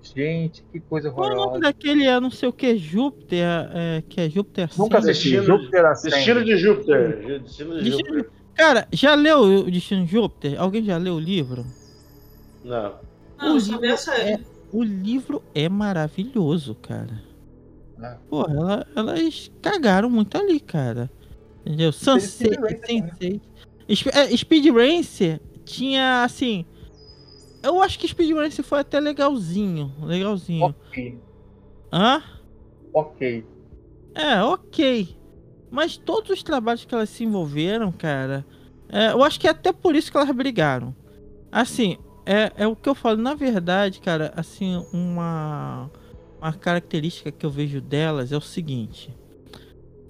Gente, 0.03 0.63
que 0.71 0.79
coisa 0.79 1.11
qual 1.11 1.25
é 1.25 1.27
o 1.27 1.35
nome 1.35 1.41
horrorosa. 1.43 1.61
daquele, 1.61 2.05
é, 2.05 2.19
não 2.19 2.31
sei 2.31 2.49
o 2.49 2.53
que, 2.53 2.75
Júpiter, 2.77 3.45
é, 3.73 4.03
que 4.09 4.19
é 4.21 4.29
Júpiter 4.29 4.69
Nunca 4.77 4.97
assisti. 4.97 5.31
Destino- 5.31 5.43
Júpiter 5.57 5.85
Ascending. 5.85 6.15
Destino 6.15 6.43
de 6.45 6.57
Júpiter. 6.57 7.41
Destino 7.41 7.77
de 7.77 7.83
Destino- 7.83 8.09
Júpiter. 8.17 8.31
Cara, 8.55 8.87
já 8.91 9.15
leu 9.15 9.39
o 9.41 9.71
Destino 9.71 10.05
de 10.05 10.11
Júpiter? 10.11 10.59
Alguém 10.61 10.83
já 10.83 10.97
leu 10.97 11.15
o 11.15 11.19
livro? 11.19 11.65
Não. 12.63 12.95
Não, 13.39 13.55
o 13.57 13.59
vi 13.79 13.87
a 13.87 13.97
série. 13.97 14.43
O 14.71 14.83
livro 14.83 15.41
é 15.55 15.67
maravilhoso, 15.69 16.75
cara. 16.75 17.21
É. 18.01 18.15
Pô, 18.29 18.43
ela, 18.43 18.85
elas 18.95 19.51
cagaram 19.61 20.09
muito 20.09 20.37
ali, 20.37 20.59
cara. 20.59 21.09
Entendeu? 21.65 21.91
Sunset, 21.91 22.57
Sense8. 22.57 23.41
Sp- 23.93 24.11
é, 24.13 24.35
Speed 24.35 24.65
Racer 24.73 25.39
tinha, 25.65 26.23
assim... 26.23 26.65
Eu 27.63 27.81
acho 27.81 27.99
que 27.99 28.07
Speed 28.07 28.35
Racer 28.35 28.65
foi 28.65 28.79
até 28.79 28.99
legalzinho. 28.99 29.91
Legalzinho. 30.01 30.75
Ok, 30.89 31.19
Hã? 31.91 32.23
ok. 32.93 33.45
É, 34.15 34.41
ok. 34.41 35.15
Mas 35.69 35.95
todos 35.97 36.29
os 36.31 36.43
trabalhos 36.43 36.85
que 36.85 36.93
elas 36.93 37.09
se 37.09 37.23
envolveram, 37.23 37.91
cara, 37.91 38.45
é, 38.89 39.11
eu 39.11 39.23
acho 39.23 39.39
que 39.39 39.47
é 39.47 39.51
até 39.51 39.71
por 39.71 39.95
isso 39.95 40.11
que 40.11 40.17
elas 40.17 40.35
brigaram. 40.35 40.93
Assim, 41.51 41.97
é, 42.25 42.51
é 42.57 42.67
o 42.67 42.75
que 42.75 42.89
eu 42.89 42.95
falo, 42.95 43.17
na 43.17 43.33
verdade, 43.33 43.99
cara, 44.01 44.33
assim, 44.35 44.85
uma, 44.91 45.89
uma 46.41 46.53
característica 46.53 47.31
que 47.31 47.45
eu 47.45 47.49
vejo 47.49 47.79
delas 47.79 48.31
é 48.31 48.37
o 48.37 48.41
seguinte. 48.41 49.15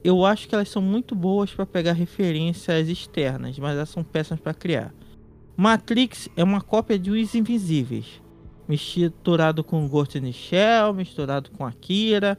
Eu 0.04 0.26
acho 0.26 0.48
que 0.48 0.56
elas 0.56 0.70
são 0.70 0.82
muito 0.82 1.14
boas 1.16 1.54
pra 1.54 1.66
pegar 1.66 1.94
referências 1.94 2.90
externas, 2.90 3.60
mas 3.60 3.76
elas 3.76 3.90
são 3.90 4.04
péssimas 4.04 4.40
pra 4.40 4.54
criar. 4.54 4.92
Matrix 5.62 6.28
é 6.36 6.44
uma 6.44 6.60
cópia 6.60 6.98
de 6.98 7.12
Os 7.12 7.36
Invisíveis, 7.36 8.20
misturado 8.68 9.64
com 9.64 9.88
Ghost 9.88 10.18
in 10.18 10.22
the 10.24 10.32
Shell, 10.32 10.92
misturado 10.92 11.52
com 11.52 11.64
Akira. 11.64 12.36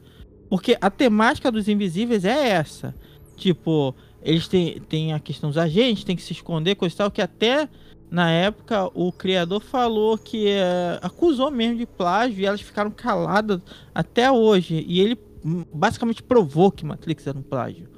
Porque 0.51 0.77
a 0.81 0.91
temática 0.91 1.49
dos 1.49 1.69
invisíveis 1.69 2.25
é 2.25 2.49
essa. 2.49 2.93
Tipo, 3.37 3.95
eles 4.21 4.49
têm, 4.49 4.81
têm 4.81 5.13
a 5.13 5.21
questão 5.21 5.51
dos 5.51 5.57
agentes, 5.57 6.03
tem 6.03 6.17
que 6.17 6.23
se 6.23 6.33
esconder, 6.33 6.75
coisa 6.75 6.97
e 6.97 6.99
tal, 6.99 7.13
que 7.13 7.23
até 7.23 7.69
na 8.11 8.29
época 8.29 8.91
o 8.93 9.13
criador 9.13 9.61
falou 9.61 10.19
que 10.19 10.49
é, 10.49 10.99
acusou 11.01 11.49
mesmo 11.49 11.79
de 11.79 11.87
plágio 11.87 12.41
e 12.41 12.45
elas 12.45 12.61
ficaram 12.61 12.91
caladas 12.91 13.61
até 13.95 14.33
hoje. 14.33 14.85
E 14.85 15.01
ele 15.01 15.17
hum, 15.45 15.65
basicamente 15.73 16.25
provou 16.25 16.73
que 16.73 16.85
Matrix 16.85 17.25
era 17.25 17.39
um 17.39 17.43
plágio. 17.43 17.89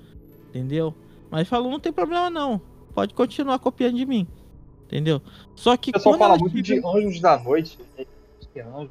Entendeu? 0.51 0.95
Mas 1.31 1.49
falou, 1.49 1.71
não 1.71 1.81
tem 1.81 1.95
problema 1.95 2.29
não. 2.29 2.61
Pode 2.93 3.15
continuar 3.15 3.59
copiando 3.59 3.97
de 3.97 4.05
mim. 4.05 4.29
Entendeu? 4.95 5.21
Só 5.57 5.77
que 5.77 5.91
O 5.91 5.95
pessoal 5.95 6.17
fala 6.17 6.37
muito 6.39 6.63
de 6.63 6.79
Anjos 6.79 7.21
da 7.21 7.37
Noite. 7.37 7.77
Que 8.53 8.61
é 8.61 8.63
Anjos. 8.63 8.91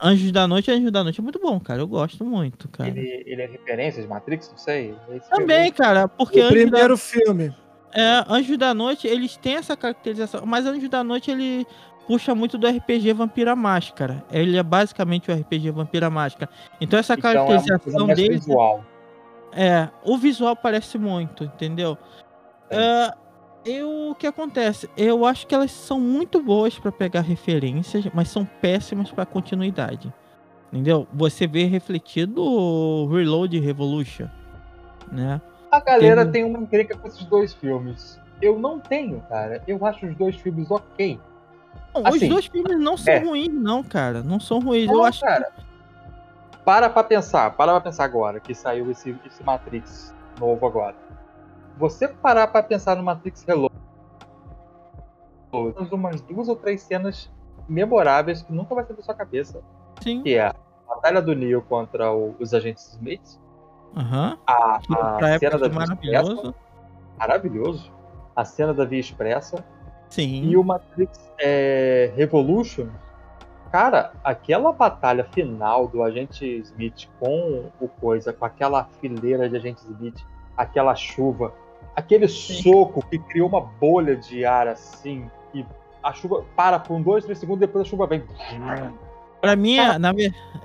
Anjos 0.00 0.30
da 0.30 0.46
Noite, 0.46 0.70
Anjos 0.70 0.92
da 0.92 1.02
Noite 1.02 1.18
é 1.18 1.22
muito 1.24 1.40
bom, 1.40 1.58
cara. 1.58 1.80
Eu 1.80 1.88
gosto 1.88 2.24
muito, 2.24 2.68
cara. 2.68 2.88
Ele, 2.88 3.24
ele 3.26 3.42
é 3.42 3.46
referência 3.46 4.00
de 4.00 4.06
Matrix? 4.08 4.48
Não 4.48 4.56
sei. 4.58 4.94
Esse 5.12 5.28
Também, 5.28 5.56
filme- 5.64 5.72
cara, 5.72 6.06
porque 6.06 6.38
O 6.40 6.44
Anjos 6.44 6.54
da- 6.54 6.60
primeiro 6.70 6.96
filme. 6.96 7.54
É, 7.92 8.24
Anjos 8.28 8.56
da 8.56 8.72
Noite, 8.72 9.08
eles 9.08 9.36
têm 9.36 9.56
essa 9.56 9.76
caracterização, 9.76 10.46
mas 10.46 10.64
Anjos 10.66 10.88
da 10.88 11.02
Noite 11.02 11.32
ele 11.32 11.66
puxa 12.06 12.32
muito 12.32 12.56
do 12.56 12.68
RPG 12.68 13.12
Vampira 13.12 13.56
Máscara. 13.56 14.24
Ele 14.30 14.56
é 14.56 14.62
basicamente 14.62 15.30
o 15.30 15.34
RPG 15.34 15.70
Vampira 15.72 16.08
Máscara. 16.08 16.48
Então 16.80 16.96
essa 16.98 17.14
Então 17.14 17.30
é 17.30 17.34
caracterização 17.34 18.06
mais 18.06 18.16
dele 18.16 18.34
visual. 18.38 18.84
é, 19.52 19.88
o 20.04 20.16
visual 20.16 20.54
parece 20.54 20.96
muito, 20.96 21.42
entendeu? 21.42 21.98
É, 22.70 23.12
eu, 23.64 24.10
o 24.10 24.14
que 24.14 24.26
acontece? 24.26 24.88
Eu 24.96 25.24
acho 25.24 25.46
que 25.46 25.54
elas 25.54 25.70
são 25.70 26.00
muito 26.00 26.40
boas 26.42 26.78
pra 26.78 26.90
pegar 26.92 27.20
referências, 27.20 28.04
mas 28.14 28.28
são 28.28 28.44
péssimas 28.44 29.10
pra 29.10 29.26
continuidade. 29.26 30.12
Entendeu? 30.72 31.06
Você 31.12 31.46
vê 31.46 31.64
refletido 31.64 32.42
o 32.42 33.06
Reload 33.08 33.58
Revolution, 33.58 34.26
né? 35.10 35.40
A 35.70 35.80
galera 35.80 36.20
Teve- 36.22 36.32
tem 36.32 36.44
uma 36.44 36.58
encrenca 36.60 36.96
com 36.96 37.06
esses 37.08 37.24
dois 37.26 37.52
filmes. 37.52 38.20
Eu 38.40 38.58
não 38.58 38.78
tenho, 38.78 39.20
cara. 39.28 39.62
Eu 39.66 39.84
acho 39.84 40.06
os 40.06 40.14
dois 40.16 40.36
filmes 40.36 40.70
ok. 40.70 41.18
Não, 41.94 42.06
Assim, 42.06 42.24
os 42.24 42.28
dois 42.28 42.46
filmes 42.46 42.78
não 42.78 42.96
são 42.96 43.12
é. 43.14 43.18
ruins, 43.18 43.52
não, 43.52 43.82
cara. 43.82 44.22
Não 44.22 44.38
são 44.40 44.60
ruins. 44.60 44.86
Não, 44.86 44.94
eu 44.94 45.04
acho 45.04 45.20
cara. 45.20 45.50
Para 46.64 46.88
pra 46.88 47.02
pensar, 47.02 47.50
para 47.56 47.72
pra 47.72 47.80
pensar 47.80 48.04
agora 48.04 48.38
que 48.38 48.54
saiu 48.54 48.90
esse, 48.90 49.14
esse 49.26 49.42
Matrix 49.42 50.14
novo 50.38 50.66
agora. 50.66 50.94
Você 51.80 52.06
parar 52.06 52.46
pra 52.48 52.62
pensar 52.62 52.94
no 52.96 53.02
Matrix 53.02 53.42
Reload, 53.42 53.74
umas 55.90 56.20
duas 56.20 56.48
ou 56.48 56.54
três 56.56 56.82
cenas 56.82 57.30
memoráveis 57.68 58.42
que 58.42 58.52
nunca 58.52 58.74
vai 58.74 58.84
sair 58.84 58.96
da 58.96 59.02
sua 59.02 59.14
cabeça. 59.14 59.60
sim. 60.02 60.22
Que 60.22 60.34
é 60.36 60.46
a 60.46 60.54
batalha 60.88 61.20
do 61.20 61.34
Neo 61.34 61.60
contra 61.62 62.12
o- 62.12 62.34
os 62.38 62.54
agentes 62.54 62.92
Smith, 62.92 63.38
Aham. 63.96 64.38
a, 64.46 64.76
a 64.76 65.38
cena 65.38 65.58
da 65.58 65.68
Via 65.68 65.78
maravilhoso. 65.78 66.32
Expressa, 66.32 66.54
maravilhoso, 67.18 67.92
a 68.36 68.44
cena 68.44 68.74
da 68.74 68.84
Via 68.84 69.00
Expressa, 69.00 69.64
Sim. 70.08 70.42
E 70.50 70.56
o 70.56 70.64
Matrix 70.64 71.30
é, 71.38 72.12
Revolution, 72.16 72.88
cara, 73.70 74.12
aquela 74.24 74.72
batalha 74.72 75.22
final 75.24 75.86
do 75.86 76.02
agente 76.02 76.44
Smith 76.62 77.08
com 77.20 77.70
o 77.80 77.86
coisa, 77.88 78.32
com 78.32 78.44
aquela 78.44 78.84
fileira 79.00 79.48
de 79.48 79.56
agente 79.56 79.82
Smith, 79.84 80.18
aquela 80.56 80.96
chuva, 80.96 81.52
aquele 82.00 82.28
soco 82.28 83.04
que 83.08 83.18
criou 83.18 83.48
uma 83.48 83.60
bolha 83.60 84.16
de 84.16 84.44
ar 84.44 84.68
assim, 84.68 85.30
e 85.54 85.64
a 86.02 86.12
chuva 86.12 86.44
para 86.56 86.78
por 86.78 86.94
um, 86.94 87.02
dois, 87.02 87.24
três 87.24 87.38
segundos, 87.38 87.60
depois 87.60 87.86
a 87.86 87.88
chuva 87.88 88.06
vem. 88.06 88.24
Pra 89.40 89.56
mim, 89.56 89.78
é, 89.78 89.98
na 89.98 90.10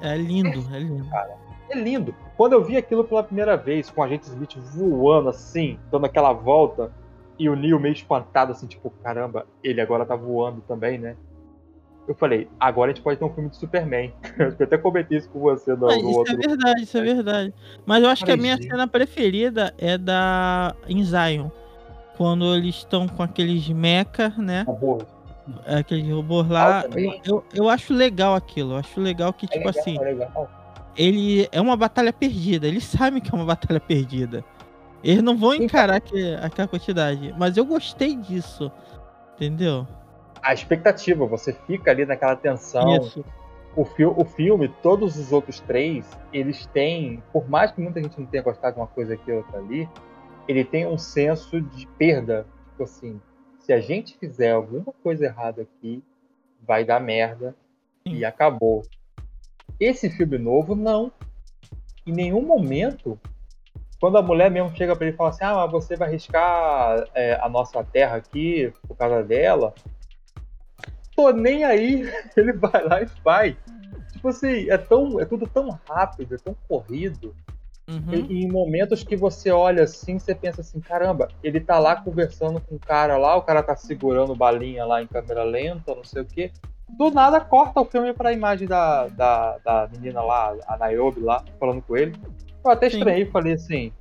é 0.02 0.18
lindo, 0.18 0.66
é 0.74 0.80
lindo. 0.80 1.06
É 1.70 1.76
lindo. 1.76 2.16
Quando 2.36 2.54
eu 2.54 2.64
vi 2.64 2.78
aquilo 2.78 3.04
pela 3.04 3.24
primeira 3.24 3.56
vez, 3.56 3.90
com 3.90 4.02
o 4.02 4.04
agente 4.04 4.28
Smith 4.28 4.58
voando 4.58 5.30
assim, 5.30 5.80
dando 5.92 6.06
aquela 6.06 6.34
volta, 6.34 6.92
e 7.38 7.50
o 7.50 7.56
Neo 7.56 7.80
meio 7.80 7.94
espantado, 7.94 8.52
assim, 8.52 8.68
tipo, 8.68 8.90
caramba, 9.04 9.46
ele 9.64 9.82
agora 9.82 10.06
tá 10.06 10.16
voando 10.16 10.62
também, 10.62 10.98
né? 10.98 11.16
Eu 12.08 12.16
falei, 12.16 12.48
agora 12.60 12.92
a 12.92 12.94
gente 12.94 13.04
pode 13.04 13.18
ter 13.20 13.26
um 13.26 13.34
filme 13.34 13.50
de 13.50 13.58
Superman. 13.58 14.14
eu 14.38 14.48
até 14.66 14.78
comentei 14.78 15.18
isso 15.18 15.30
com 15.30 15.40
você 15.40 15.76
no, 15.76 15.90
Ah, 15.90 15.96
no 15.98 16.10
isso 16.10 16.20
outro. 16.20 16.34
é 16.34 16.38
verdade, 16.48 16.84
isso 16.84 16.98
é 16.98 17.02
verdade. 17.02 17.54
Mas 17.86 18.04
eu 18.04 18.10
acho 18.10 18.24
que 18.26 18.32
a 18.32 18.38
minha 18.38 18.56
gente. 18.56 18.68
cena 18.68 18.88
preferida 18.88 19.74
é 19.78 19.98
da 19.98 20.76
em 20.88 21.04
Zion. 21.04 21.50
Quando 22.18 22.56
eles 22.56 22.76
estão 22.76 23.08
com 23.08 23.22
aqueles 23.24 23.68
mecha, 23.70 24.30
né? 24.38 24.64
robô. 24.68 25.00
Aqueles 25.68 26.10
robôs 26.10 26.48
lá. 26.48 26.86
Eu, 27.26 27.44
eu 27.54 27.70
acho 27.70 27.94
legal 27.94 28.34
aquilo. 28.36 28.74
Eu 28.74 28.78
acho 28.78 29.00
legal 29.02 29.34
que, 29.34 29.46
É 29.46 29.50
tipo 29.50 29.68
legal, 29.68 29.82
assim, 29.82 29.98
é 30.00 30.02
legal. 30.04 30.50
ele 30.96 31.48
é 31.52 31.60
uma 31.60 31.76
batalha 31.76 32.14
perdida. 32.14 32.68
Eles 32.68 32.84
sabem 32.86 33.22
que 33.22 33.30
é 33.30 33.36
uma 33.36 33.46
batalha 33.46 33.80
perdida. 33.80 34.44
Eles 35.04 35.22
não 35.22 35.38
vão 35.38 35.54
encarar 35.54 35.98
aquele- 35.98 36.36
aquela 36.36 36.68
quantidade. 36.68 37.36
Mas 37.38 37.58
eu 37.58 37.66
gostei 37.66 38.16
disso. 38.16 38.72
Entendeu? 39.36 39.86
A 40.46 40.54
expectativa, 40.54 41.26
você 41.26 41.52
fica 41.52 41.90
ali 41.90 42.06
naquela 42.06 42.36
tensão. 42.36 42.98
Isso. 42.98 43.26
O, 43.76 43.84
fi 43.84 44.06
o 44.06 44.24
filme, 44.24 44.70
todos 44.84 45.18
os 45.18 45.32
outros 45.32 45.60
três, 45.60 46.08
eles 46.32 46.68
têm, 46.68 47.24
por 47.34 47.50
mais 47.50 47.72
que 47.72 47.82
muita 47.82 48.00
gente 48.00 48.20
não 48.20 48.28
tenha 48.28 48.44
gostado 48.44 48.76
de 48.76 48.80
uma 48.80 48.86
coisa 48.86 49.16
aqui 49.16 49.32
ou 49.32 49.40
outra 49.40 49.58
ali, 49.58 49.90
ele 50.48 50.64
tem 50.64 50.86
um 50.86 51.00
senso 51.00 51.60
de 51.60 51.88
perda. 51.98 52.46
Tipo 52.70 52.84
assim, 52.84 53.20
se 53.58 53.74
a 53.74 53.80
gente 53.80 54.16
fizer 54.20 54.52
alguma 54.52 54.94
coisa 55.02 55.26
errada 55.26 55.64
aqui, 55.64 56.04
vai 56.62 56.86
dar 56.86 57.02
merda 57.02 57.56
Sim. 58.08 58.14
e 58.14 58.24
acabou. 58.24 58.84
Esse 59.80 60.12
filme 60.12 60.38
novo, 60.38 60.76
não. 60.76 61.12
Em 62.06 62.12
nenhum 62.12 62.44
momento, 62.44 63.20
quando 64.00 64.20
a 64.20 64.22
mulher 64.22 64.52
mesmo 64.52 64.76
chega 64.76 64.96
pra 64.96 65.08
ele 65.08 65.16
e 65.16 65.18
fala 65.18 65.32
assim: 65.32 65.44
Ah, 65.44 65.56
mas 65.56 65.72
você 65.72 65.96
vai 65.96 66.10
arriscar 66.10 67.04
é, 67.16 67.34
a 67.42 67.50
nossa 67.50 67.84
terra 67.84 68.18
aqui 68.18 68.72
por 68.88 68.96
causa 68.96 69.24
dela. 69.24 69.74
Tô 71.16 71.32
nem 71.32 71.64
aí, 71.64 72.12
ele 72.36 72.54
vai 72.54 72.84
lá 72.84 73.02
e 73.02 73.08
vai. 73.24 73.58
Tipo 74.12 74.30
assim, 74.30 74.70
é, 74.70 74.78
tão, 74.78 75.20
é 75.20 75.26
tudo 75.26 75.48
tão 75.48 75.70
rápido, 75.88 76.36
é 76.36 76.38
tão 76.38 76.56
corrido. 76.68 77.36
Uhum. 77.88 78.26
E, 78.30 78.44
em 78.44 78.52
momentos 78.52 79.04
que 79.04 79.16
você 79.16 79.52
olha 79.52 79.84
assim, 79.84 80.18
você 80.18 80.34
pensa 80.34 80.62
assim, 80.62 80.80
caramba, 80.80 81.28
ele 81.44 81.60
tá 81.60 81.78
lá 81.78 81.96
conversando 81.96 82.60
com 82.60 82.76
o 82.76 82.80
cara 82.80 83.18
lá, 83.18 83.36
o 83.36 83.44
cara 83.44 83.62
tá 83.62 83.76
segurando 83.76 84.36
balinha 84.36 84.86
lá 84.86 85.02
em 85.02 85.08
câmera 85.08 85.44
lenta, 85.44 85.94
não 85.94 86.04
sei 86.04 86.24
o 86.24 86.26
quê. 86.26 86.52
Do 86.90 87.12
nada 87.12 87.40
corta 87.40 87.82
o 87.82 87.86
filme 87.86 88.14
pra 88.14 88.34
imagem 88.34 88.68
da, 88.68 89.08
da, 89.08 89.58
da 89.60 89.90
menina 89.92 90.22
lá, 90.22 90.56
a 90.68 90.88
Niobe 90.88 91.20
lá, 91.22 91.44
falando 91.60 91.82
com 91.82 91.96
ele. 91.96 92.16
Eu 92.64 92.72
até 92.72 92.88
estranhei 92.88 93.24
e 93.24 93.32
falei 93.32 93.54
assim, 93.54 93.92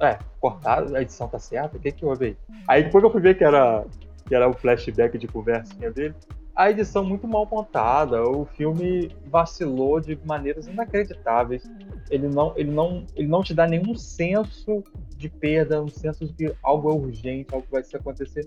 é, 0.00 0.18
cortado, 0.40 0.96
a 0.96 1.02
edição 1.02 1.28
tá 1.28 1.38
certa, 1.38 1.76
o 1.76 1.80
que 1.80 1.92
que 1.92 2.04
houve 2.04 2.26
aí? 2.26 2.36
Aí 2.66 2.84
depois 2.84 3.02
que 3.02 3.06
eu 3.06 3.12
fui 3.12 3.20
ver 3.20 3.36
que 3.36 3.44
era, 3.44 3.84
que 4.26 4.34
era 4.34 4.48
o 4.48 4.54
flashback 4.54 5.18
de 5.18 5.26
conversinha 5.26 5.90
dele, 5.90 6.14
a 6.58 6.70
edição 6.70 7.04
muito 7.04 7.26
mal 7.28 7.46
montada, 7.50 8.22
o 8.22 8.44
filme 8.44 9.14
vacilou 9.26 10.00
de 10.00 10.18
maneiras 10.26 10.66
inacreditáveis 10.66 11.62
ele 12.10 12.28
não, 12.28 12.52
ele 12.56 12.70
não, 12.70 13.06
ele 13.14 13.28
não 13.28 13.42
te 13.42 13.54
dá 13.54 13.66
nenhum 13.66 13.94
senso 13.94 14.82
de 15.16 15.28
perda, 15.28 15.82
um 15.82 15.88
senso 15.88 16.26
de 16.26 16.32
que 16.32 16.54
algo 16.62 16.90
é 16.90 16.94
urgente, 16.94 17.54
algo 17.54 17.66
vai 17.70 17.82
se 17.82 17.96
acontecer. 17.96 18.46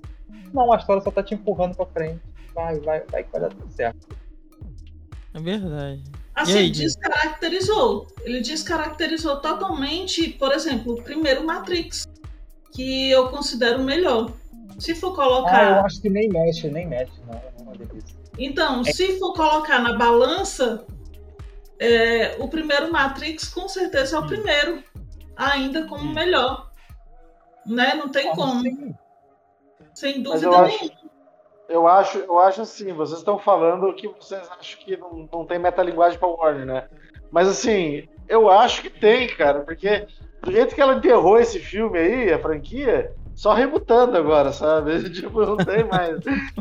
Não, 0.54 0.72
a 0.72 0.78
história 0.78 1.02
só 1.02 1.12
tá 1.12 1.24
te 1.24 1.34
empurrando 1.34 1.76
pra 1.76 1.86
frente. 1.86 2.22
Vai, 2.54 2.80
vai, 2.80 3.04
vai 3.10 3.24
que 3.24 3.32
vai 3.32 3.42
dar 3.42 3.50
tudo 3.50 3.72
certo. 3.72 4.08
É 5.34 5.40
verdade. 5.40 6.04
Assim, 6.36 6.58
aí, 6.58 6.72
descaracterizou. 6.72 8.08
Ele 8.24 8.42
descaracterizou 8.42 9.40
totalmente, 9.40 10.30
por 10.30 10.52
exemplo, 10.52 10.94
o 10.94 11.02
primeiro 11.02 11.46
Matrix, 11.46 12.06
que 12.74 13.10
eu 13.12 13.30
considero 13.30 13.82
o 13.82 13.84
melhor. 13.84 14.34
Se 14.80 14.96
for 14.96 15.12
Ah, 15.12 15.16
colocar. 15.16 15.78
eu 15.80 15.86
acho 15.86 16.02
que 16.02 16.10
nem 16.10 16.28
mexe, 16.30 16.70
nem 16.70 16.88
mexe, 16.88 17.14
não. 17.28 17.51
É. 17.80 18.22
Então, 18.38 18.84
se 18.84 19.20
for 19.20 19.34
colocar 19.34 19.80
na 19.80 19.98
balança, 19.98 20.86
é, 21.80 22.36
o 22.40 22.48
primeiro 22.48 22.92
Matrix 22.92 23.50
com 23.50 23.68
certeza 23.68 24.16
é 24.16 24.20
o 24.20 24.28
primeiro, 24.28 24.84
ainda 25.36 25.86
como 25.88 26.10
o 26.10 26.14
melhor. 26.14 26.72
Né? 27.66 27.94
Não 27.96 28.10
tem 28.10 28.32
como, 28.32 28.60
Assim, 28.60 28.96
sem 29.94 30.22
dúvida 30.22 30.46
eu 30.46 30.56
acho, 30.56 30.80
nenhuma. 30.80 31.00
eu 31.70 31.88
acho, 31.88 32.18
eu 32.20 32.40
acho 32.40 32.62
assim, 32.62 32.94
vocês 32.94 33.20
estão 33.20 33.38
falando 33.38 33.94
que 33.94 34.08
vocês 34.08 34.48
acham 34.50 34.80
que 34.80 34.98
não, 34.98 35.30
não 35.32 35.46
tem 35.46 35.60
metalinguagem 35.60 36.18
pra 36.18 36.28
Warner, 36.28 36.66
né? 36.66 36.90
Mas 37.30 37.48
assim, 37.48 38.08
eu 38.28 38.50
acho 38.50 38.82
que 38.82 38.90
tem, 38.90 39.28
cara, 39.28 39.62
porque 39.62 40.08
do 40.42 40.52
jeito 40.52 40.74
que 40.74 40.82
ela 40.82 40.96
enterrou 40.96 41.40
esse 41.40 41.60
filme 41.60 42.00
aí, 42.00 42.34
a 42.34 42.40
franquia, 42.40 43.14
só 43.36 43.54
rebutando 43.54 44.18
agora, 44.18 44.52
sabe? 44.52 45.10
Tipo, 45.12 45.46
não 45.46 45.58
tem 45.58 45.84
mais, 45.84 46.18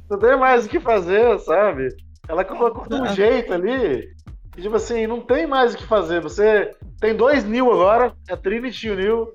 não 0.08 0.18
tem 0.18 0.36
mais 0.36 0.66
o 0.66 0.68
que 0.68 0.80
fazer, 0.80 1.38
sabe? 1.40 1.88
Ela 2.28 2.44
colocou 2.44 2.88
de 2.88 2.94
um 2.94 3.06
jeito 3.06 3.52
ali, 3.52 4.08
que, 4.52 4.62
tipo 4.62 4.76
assim, 4.76 5.06
não 5.06 5.20
tem 5.20 5.46
mais 5.46 5.74
o 5.74 5.76
que 5.76 5.86
fazer. 5.86 6.20
Você 6.20 6.70
tem 7.00 7.14
dois 7.14 7.44
Neo 7.44 7.72
agora, 7.72 8.12
é 8.28 8.32
a 8.32 8.36
Trinity 8.36 8.86
e 8.86 8.90
o 8.90 8.96
Neo, 8.96 9.32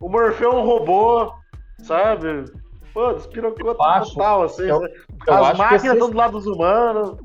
o 0.00 0.08
Morfeu 0.08 0.52
é 0.52 0.54
um 0.54 0.64
robô, 0.64 1.32
sabe? 1.82 2.44
Pô, 2.92 3.12
despirocou 3.14 3.74
total, 4.14 4.42
assim. 4.44 4.62
eu- 4.64 4.80
eu 5.26 5.34
As 5.34 5.58
máquinas 5.58 5.94
estão 5.94 6.10
do 6.10 6.16
lado 6.16 6.32
dos 6.32 6.46
humanos. 6.46 7.16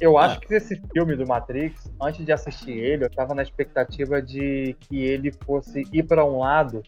Eu 0.00 0.16
acho 0.16 0.40
que 0.40 0.54
esse 0.54 0.80
filme 0.94 1.14
do 1.14 1.26
Matrix, 1.26 1.92
antes 2.00 2.24
de 2.24 2.32
assistir 2.32 2.70
ele, 2.72 3.04
eu 3.04 3.10
tava 3.10 3.34
na 3.34 3.42
expectativa 3.42 4.22
de 4.22 4.74
que 4.80 5.04
ele 5.04 5.30
fosse 5.44 5.86
ir 5.92 6.04
para 6.04 6.24
um 6.24 6.38
lado 6.38 6.82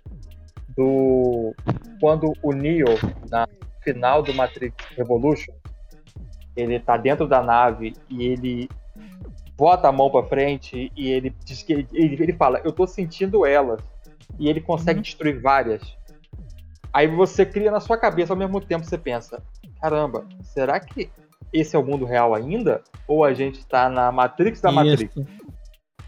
do 0.77 1.55
quando 2.01 2.33
o 2.43 2.53
Neo 2.53 2.99
na 3.31 3.47
final 3.83 4.23
do 4.23 4.35
Matrix 4.35 4.75
Revolution, 4.97 5.53
ele 6.57 6.79
tá 6.79 6.97
dentro 6.97 7.27
da 7.27 7.43
nave 7.43 7.95
e 8.09 8.25
ele 8.25 8.69
bota 9.57 9.89
a 9.89 9.93
mão 9.93 10.11
para 10.11 10.27
frente 10.27 10.91
e 10.97 11.09
ele 11.09 11.35
diz 11.45 11.63
que 11.63 11.73
ele, 11.73 11.89
ele 11.93 12.33
fala, 12.33 12.61
eu 12.65 12.73
tô 12.73 12.87
sentindo 12.87 13.47
elas 13.47 13.81
e 14.39 14.49
ele 14.49 14.61
consegue 14.61 14.99
Uhum. 14.99 15.03
destruir 15.03 15.41
várias. 15.41 15.97
Aí 16.93 17.07
você 17.07 17.47
cria 17.47 17.71
na 17.71 17.81
sua 17.81 17.97
cabeça 17.97 18.33
ao 18.33 18.37
mesmo 18.39 18.61
tempo 18.61 18.85
você 18.85 18.99
pensa, 18.99 19.43
caramba, 19.81 20.27
será 20.43 20.79
que 20.79 21.11
esse 21.53 21.77
é 21.77 21.79
o 21.79 21.85
mundo 21.85 22.05
real 22.05 22.35
ainda? 22.35 22.83
Ou 23.07 23.25
a 23.25 23.33
gente 23.33 23.65
tá 23.67 23.89
na 23.89 24.11
Matrix 24.11 24.61
da 24.61 24.71
Matrix? 24.73 25.17
Isso. 25.17 25.27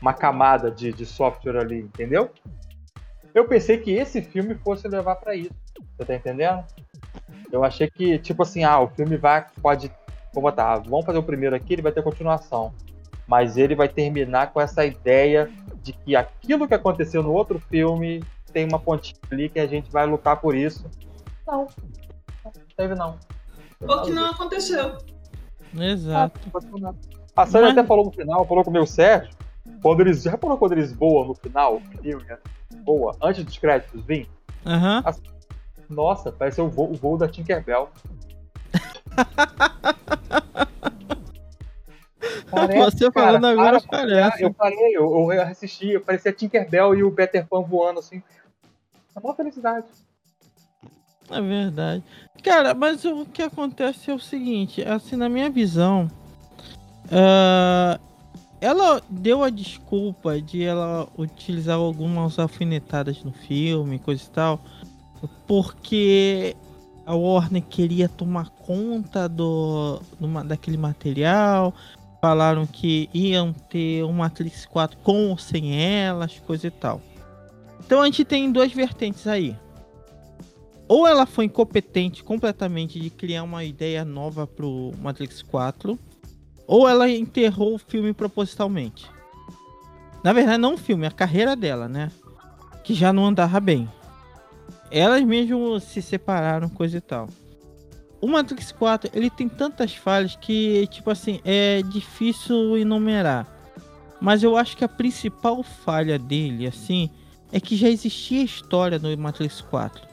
Uma 0.00 0.12
camada 0.12 0.70
de, 0.70 0.92
de 0.92 1.06
software 1.06 1.58
ali, 1.58 1.78
entendeu? 1.78 2.30
Eu 3.34 3.46
pensei 3.46 3.78
que 3.78 3.90
esse 3.90 4.22
filme 4.22 4.54
fosse 4.54 4.86
levar 4.86 5.16
pra 5.16 5.34
isso. 5.34 5.50
Você 5.96 6.04
tá 6.04 6.14
entendendo? 6.14 6.64
Eu 7.50 7.64
achei 7.64 7.90
que, 7.90 8.18
tipo 8.18 8.42
assim, 8.42 8.62
ah, 8.64 8.80
o 8.80 8.88
filme 8.88 9.16
vai, 9.16 9.44
pode, 9.60 9.90
vou 10.32 10.42
botar, 10.42 10.78
vamos 10.78 11.04
fazer 11.04 11.18
o 11.18 11.22
primeiro 11.22 11.54
aqui, 11.54 11.72
ele 11.72 11.82
vai 11.82 11.92
ter 11.92 12.02
continuação. 12.02 12.72
Mas 13.26 13.56
ele 13.56 13.74
vai 13.74 13.88
terminar 13.88 14.52
com 14.52 14.60
essa 14.60 14.84
ideia 14.84 15.50
de 15.82 15.92
que 15.92 16.14
aquilo 16.14 16.68
que 16.68 16.74
aconteceu 16.74 17.22
no 17.22 17.32
outro 17.32 17.58
filme 17.58 18.22
tem 18.52 18.66
uma 18.66 18.78
pontinha 18.78 19.18
ali 19.30 19.48
que 19.48 19.58
a 19.58 19.66
gente 19.66 19.90
vai 19.90 20.06
lutar 20.06 20.40
por 20.40 20.54
isso. 20.54 20.88
Não. 21.46 21.66
Não 22.44 22.52
teve 22.76 22.94
não. 22.94 23.18
O 23.80 24.02
que 24.02 24.10
não 24.12 24.26
aconteceu. 24.26 24.98
Exato. 25.76 26.40
A 27.36 27.46
Sandra 27.46 27.68
Mas- 27.68 27.78
até 27.78 27.86
falou 27.86 28.04
no 28.04 28.12
final, 28.12 28.46
falou 28.46 28.62
com 28.62 28.70
o 28.70 28.72
meu 28.72 28.86
Sérgio, 28.86 29.34
quando 29.82 30.00
eles. 30.00 30.22
Já 30.22 30.38
falou 30.38 30.56
quando 30.56 30.72
eles 30.72 30.92
voam 30.92 31.26
no 31.26 31.34
final? 31.34 31.76
o 31.76 31.80
filme, 32.00 32.24
Voa, 32.84 33.16
antes 33.22 33.44
dos 33.44 33.58
créditos 33.58 34.04
vir? 34.04 34.28
Aham. 34.66 35.02
Nossa, 35.88 36.32
parece 36.32 36.60
o 36.60 36.68
voo, 36.68 36.90
o 36.92 36.94
voo 36.94 37.18
da 37.18 37.28
Tinkerbell. 37.28 37.88
Parece, 42.50 42.98
Você 42.98 43.10
cara, 43.10 43.26
falando 43.26 43.46
agora 43.46 43.80
para, 43.80 44.06
parece. 44.06 44.42
Eu 44.44 44.54
falei, 44.54 44.96
eu, 44.96 45.32
eu 45.32 45.42
assisti, 45.42 45.90
eu 45.90 46.00
parecia 46.00 46.30
a 46.30 46.34
Tinkerbell 46.34 46.94
e 46.94 47.02
o 47.02 47.10
Peter 47.10 47.46
Pan 47.46 47.62
voando 47.62 47.98
assim. 47.98 48.22
É 49.14 49.18
uma 49.18 49.34
felicidade. 49.34 49.86
É 51.30 51.40
verdade. 51.40 52.02
Cara, 52.42 52.74
mas 52.74 53.04
o 53.04 53.26
que 53.26 53.42
acontece 53.42 54.10
é 54.10 54.14
o 54.14 54.20
seguinte, 54.20 54.82
assim, 54.82 55.16
na 55.16 55.28
minha 55.28 55.50
visão, 55.50 56.08
ah, 57.10 57.98
ela 58.64 59.02
deu 59.10 59.42
a 59.42 59.50
desculpa 59.50 60.40
de 60.40 60.62
ela 60.62 61.06
utilizar 61.18 61.76
algumas 61.76 62.38
alfinetadas 62.38 63.22
no 63.22 63.30
filme, 63.30 63.98
coisa 63.98 64.24
e 64.24 64.30
tal, 64.30 64.64
porque 65.46 66.56
a 67.04 67.14
Warner 67.14 67.62
queria 67.62 68.08
tomar 68.08 68.48
conta 68.48 69.28
do, 69.28 70.00
do 70.18 70.44
daquele 70.44 70.78
material, 70.78 71.74
falaram 72.22 72.66
que 72.66 73.10
iam 73.12 73.52
ter 73.52 74.02
um 74.02 74.12
Matrix 74.12 74.64
4 74.64 74.96
com 74.98 75.28
ou 75.28 75.36
sem 75.36 75.78
elas, 75.78 76.40
coisa 76.46 76.66
e 76.68 76.70
tal. 76.70 77.02
Então 77.84 78.00
a 78.00 78.06
gente 78.06 78.24
tem 78.24 78.50
duas 78.50 78.72
vertentes 78.72 79.26
aí 79.26 79.54
ou 80.88 81.06
ela 81.06 81.26
foi 81.26 81.46
incompetente 81.46 82.22
completamente 82.22 82.98
de 83.00 83.10
criar 83.10 83.42
uma 83.42 83.64
ideia 83.64 84.04
nova 84.04 84.46
pro 84.46 84.92
Matrix 85.00 85.42
4, 85.42 85.98
ou 86.66 86.88
ela 86.88 87.08
enterrou 87.10 87.74
o 87.74 87.78
filme 87.78 88.12
propositalmente. 88.12 89.10
Na 90.22 90.32
verdade, 90.32 90.58
não 90.58 90.74
o 90.74 90.78
filme, 90.78 91.06
a 91.06 91.10
carreira 91.10 91.54
dela, 91.54 91.88
né? 91.88 92.10
Que 92.82 92.94
já 92.94 93.12
não 93.12 93.26
andava 93.26 93.60
bem. 93.60 93.88
Elas 94.90 95.22
mesmo 95.22 95.78
se 95.80 96.00
separaram, 96.00 96.68
coisa 96.68 96.96
e 96.98 97.00
tal. 97.00 97.28
o 98.20 98.28
Matrix 98.28 98.72
4, 98.72 99.10
ele 99.12 99.28
tem 99.28 99.48
tantas 99.48 99.94
falhas 99.94 100.34
que, 100.36 100.86
tipo 100.86 101.10
assim, 101.10 101.40
é 101.44 101.82
difícil 101.82 102.78
enumerar. 102.78 103.46
Mas 104.18 104.42
eu 104.42 104.56
acho 104.56 104.76
que 104.76 104.84
a 104.84 104.88
principal 104.88 105.62
falha 105.62 106.18
dele, 106.18 106.66
assim, 106.66 107.10
é 107.52 107.60
que 107.60 107.76
já 107.76 107.88
existia 107.88 108.42
história 108.42 108.98
no 108.98 109.14
Matrix 109.18 109.60
4. 109.60 110.08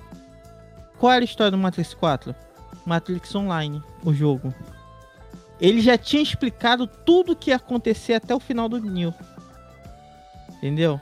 Qual 1.00 1.12
era 1.14 1.24
a 1.24 1.26
história 1.26 1.52
do 1.52 1.58
Matrix 1.58 1.94
4? 1.94 2.36
Matrix 2.86 3.34
Online, 3.34 3.82
o 4.04 4.14
jogo. 4.14 4.54
Ele 5.62 5.80
já 5.80 5.96
tinha 5.96 6.24
explicado 6.24 6.88
tudo 6.88 7.34
o 7.34 7.36
que 7.36 7.52
ia 7.52 7.56
acontecer 7.56 8.16
até 8.16 8.34
o 8.34 8.40
final 8.40 8.68
do 8.68 8.82
Neo. 8.82 9.14
Entendeu? 10.58 11.00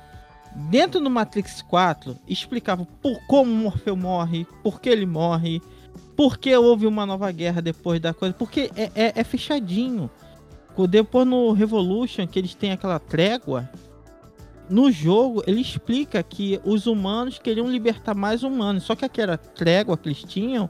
Dentro 0.70 1.00
do 1.00 1.10
Matrix 1.10 1.62
4, 1.62 2.18
explicava 2.28 2.86
por 3.02 3.18
como 3.26 3.50
Morfeu 3.50 3.96
morre, 3.96 4.46
por 4.62 4.82
que 4.82 4.90
ele 4.90 5.06
morre, 5.06 5.62
por 6.16 6.38
que 6.38 6.54
houve 6.56 6.86
uma 6.86 7.06
nova 7.06 7.32
guerra 7.32 7.62
depois 7.62 8.02
da 8.02 8.14
coisa. 8.14 8.34
Porque 8.34 8.70
é, 8.76 8.92
é, 8.94 9.14
é 9.16 9.24
fechadinho. 9.24 10.10
Depois 10.90 11.28
no 11.28 11.52
Revolution, 11.52 12.26
que 12.26 12.40
eles 12.40 12.56
têm 12.56 12.72
aquela 12.72 13.00
trégua, 13.00 13.70
no 14.70 14.92
jogo 14.92 15.44
ele 15.46 15.60
explica 15.60 16.22
que 16.24 16.60
os 16.64 16.88
humanos 16.88 17.40
queriam 17.40 17.70
libertar 17.70 18.16
mais 18.16 18.44
humanos. 18.44 18.84
Só 18.84 18.96
que 18.96 19.06
aquela 19.06 19.38
trégua 19.38 19.98
que 19.98 20.08
eles 20.08 20.24
tinham 20.24 20.70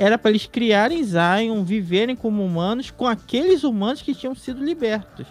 era 0.00 0.16
para 0.16 0.30
eles 0.30 0.46
criarem 0.46 1.04
Zion, 1.04 1.62
viverem 1.62 2.16
como 2.16 2.42
humanos 2.42 2.90
com 2.90 3.06
aqueles 3.06 3.64
humanos 3.64 4.00
que 4.00 4.14
tinham 4.14 4.34
sido 4.34 4.64
libertos. 4.64 5.26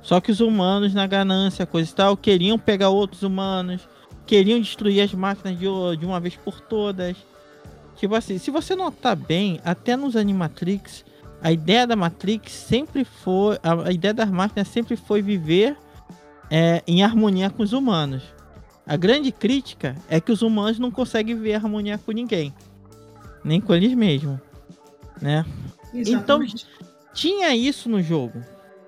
Só 0.00 0.20
que 0.20 0.30
os 0.30 0.38
humanos, 0.38 0.94
na 0.94 1.04
ganância, 1.04 1.66
coisa 1.66 1.90
e 1.90 1.92
tal, 1.92 2.16
queriam 2.16 2.56
pegar 2.56 2.90
outros 2.90 3.24
humanos, 3.24 3.88
queriam 4.24 4.60
destruir 4.60 5.00
as 5.00 5.12
máquinas 5.12 5.58
de, 5.58 5.66
de 5.98 6.06
uma 6.06 6.20
vez 6.20 6.36
por 6.36 6.60
todas. 6.60 7.16
Tipo 7.96 8.14
assim, 8.14 8.38
se 8.38 8.52
você 8.52 8.76
notar 8.76 9.16
bem, 9.16 9.60
até 9.64 9.96
nos 9.96 10.14
Animatrix, 10.14 11.04
a 11.42 11.50
ideia 11.50 11.84
da 11.84 11.96
Matrix 11.96 12.52
sempre 12.52 13.04
foi. 13.04 13.58
A, 13.64 13.88
a 13.88 13.92
ideia 13.92 14.14
das 14.14 14.30
máquinas 14.30 14.68
sempre 14.68 14.94
foi 14.94 15.20
viver 15.22 15.76
é, 16.48 16.84
em 16.86 17.02
harmonia 17.02 17.50
com 17.50 17.64
os 17.64 17.72
humanos. 17.72 18.22
A 18.86 18.96
grande 18.96 19.32
crítica 19.32 19.96
é 20.08 20.20
que 20.20 20.30
os 20.30 20.40
humanos 20.40 20.78
não 20.78 20.92
conseguem 20.92 21.34
viver 21.34 21.50
em 21.50 21.56
harmonia 21.56 21.98
com 21.98 22.12
ninguém. 22.12 22.54
Nem 23.44 23.60
com 23.60 23.74
eles 23.74 23.94
mesmos. 23.94 24.38
Né? 25.20 25.44
Então, 25.94 26.40
tinha 27.14 27.54
isso 27.54 27.88
no 27.88 28.02
jogo 28.02 28.42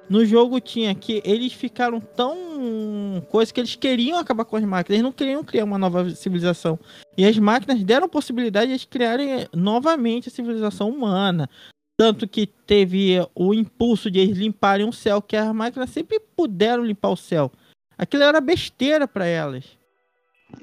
no 0.09 0.25
jogo 0.25 0.61
tinha 0.61 0.95
que 0.95 1.23
eles 1.25 1.53
ficaram 1.53 2.01
tão 2.01 3.25
coisa 3.31 3.53
que 3.53 3.61
eles 3.61 3.75
queriam 3.75 4.19
acabar 4.19 4.45
com 4.45 4.57
as 4.57 4.65
máquinas, 4.65 4.97
eles 4.97 5.03
não 5.03 5.13
queriam 5.13 5.43
criar 5.43 5.65
uma 5.65 5.79
nova 5.79 6.11
civilização. 6.11 6.79
E 7.17 7.25
as 7.25 7.39
máquinas 7.39 7.83
deram 7.83 8.09
possibilidade 8.09 8.67
de 8.67 8.73
eles 8.73 8.85
criarem 8.85 9.49
novamente 9.53 10.29
a 10.29 10.33
civilização 10.33 10.91
humana. 10.91 11.49
Tanto 11.97 12.27
que 12.27 12.47
teve 12.47 13.15
o 13.35 13.55
impulso 13.55 14.11
de 14.11 14.19
eles 14.19 14.37
limparem 14.37 14.89
o 14.89 14.93
céu, 14.93 15.23
que 15.23 15.37
as 15.37 15.55
máquinas 15.55 15.91
sempre 15.91 16.21
puderam 16.37 16.85
limpar 16.85 17.11
o 17.11 17.17
céu. 17.17 17.53
Aquilo 17.97 18.25
era 18.25 18.41
besteira 18.41 19.07
para 19.07 19.27
elas. 19.27 19.65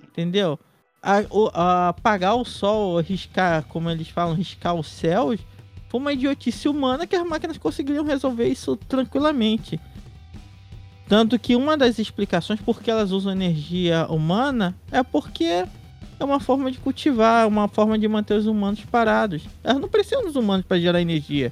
Entendeu? 0.04 0.60
A, 1.02 1.24
a, 1.54 1.90
apagar 1.90 2.36
o 2.36 2.46
sol, 2.46 3.00
riscar, 3.02 3.64
como 3.64 3.90
eles 3.90 4.08
falam, 4.08 4.36
riscar 4.36 4.76
os 4.76 4.88
céus, 4.88 5.40
foi 5.90 6.00
uma 6.00 6.14
idiotice 6.14 6.70
humana 6.70 7.08
que 7.08 7.16
as 7.16 7.28
máquinas 7.28 7.58
conseguiriam 7.58 8.06
resolver 8.06 8.48
isso 8.48 8.76
tranquilamente. 8.76 9.80
Tanto 11.08 11.38
que 11.38 11.56
uma 11.56 11.76
das 11.76 12.00
explicações 12.00 12.62
por 12.62 12.82
que 12.82 12.90
elas 12.90 13.12
usam 13.12 13.34
energia 13.34 14.06
humana 14.10 14.76
é 14.92 15.04
porque 15.04 15.66
é 16.18 16.24
uma 16.24 16.40
forma 16.40 16.72
de 16.72 16.78
cultivar, 16.78 17.48
uma 17.48 17.68
forma 17.68 17.98
de 17.98 18.08
manter 18.08 18.36
os 18.36 18.46
humanos 18.46 18.86
parados. 18.86 19.44
Elas 19.64 19.82
não 19.82 19.90
precisam 19.90 20.24
dos 20.24 20.36
humanos 20.36 20.66
para 20.66 20.80
gerar 20.80 21.02
energia. 21.02 21.52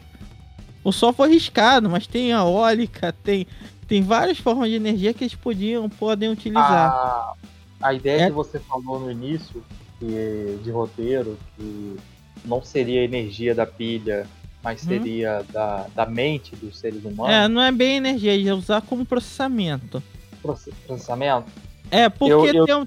O 0.83 0.91
sol 0.91 1.11
foi 1.11 1.29
riscado, 1.33 1.89
mas 1.89 2.07
tem 2.07 2.31
a 2.31 2.37
eólica, 2.37 3.11
tem, 3.11 3.45
tem 3.87 4.01
várias 4.01 4.37
formas 4.37 4.69
de 4.69 4.75
energia 4.75 5.13
que 5.13 5.23
eles 5.23 5.35
podiam, 5.35 5.89
podem 5.89 6.29
utilizar. 6.29 6.91
A, 6.91 7.33
a 7.81 7.93
ideia 7.93 8.23
é... 8.23 8.25
que 8.27 8.31
você 8.31 8.59
falou 8.59 8.99
no 8.99 9.11
início, 9.11 9.63
que, 9.99 10.59
de 10.63 10.71
roteiro, 10.71 11.37
que 11.55 11.97
não 12.45 12.63
seria 12.63 13.01
a 13.01 13.03
energia 13.03 13.53
da 13.53 13.65
pilha, 13.65 14.27
mas 14.63 14.83
hum? 14.83 14.87
seria 14.87 15.41
hum. 15.41 15.51
da, 15.51 15.87
da 15.95 16.05
mente 16.05 16.55
dos 16.55 16.79
seres 16.79 17.03
humanos. 17.03 17.33
É, 17.33 17.47
não 17.47 17.61
é 17.61 17.71
bem 17.71 17.97
energia, 17.97 18.35
ia 18.35 18.55
usar 18.55 18.81
como 18.81 19.05
processamento. 19.05 20.01
Processamento? 20.41 21.51
É, 21.91 22.07
porque 22.09 22.33
eu, 22.33 22.45
eu 22.45 22.65
tem 22.65 22.75
um... 22.75 22.85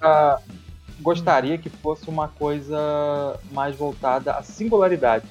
gostaria 1.00 1.58
que 1.58 1.68
fosse 1.68 2.08
uma 2.08 2.28
coisa 2.28 3.38
mais 3.50 3.74
voltada 3.76 4.32
à 4.32 4.42
singularidade 4.42 5.26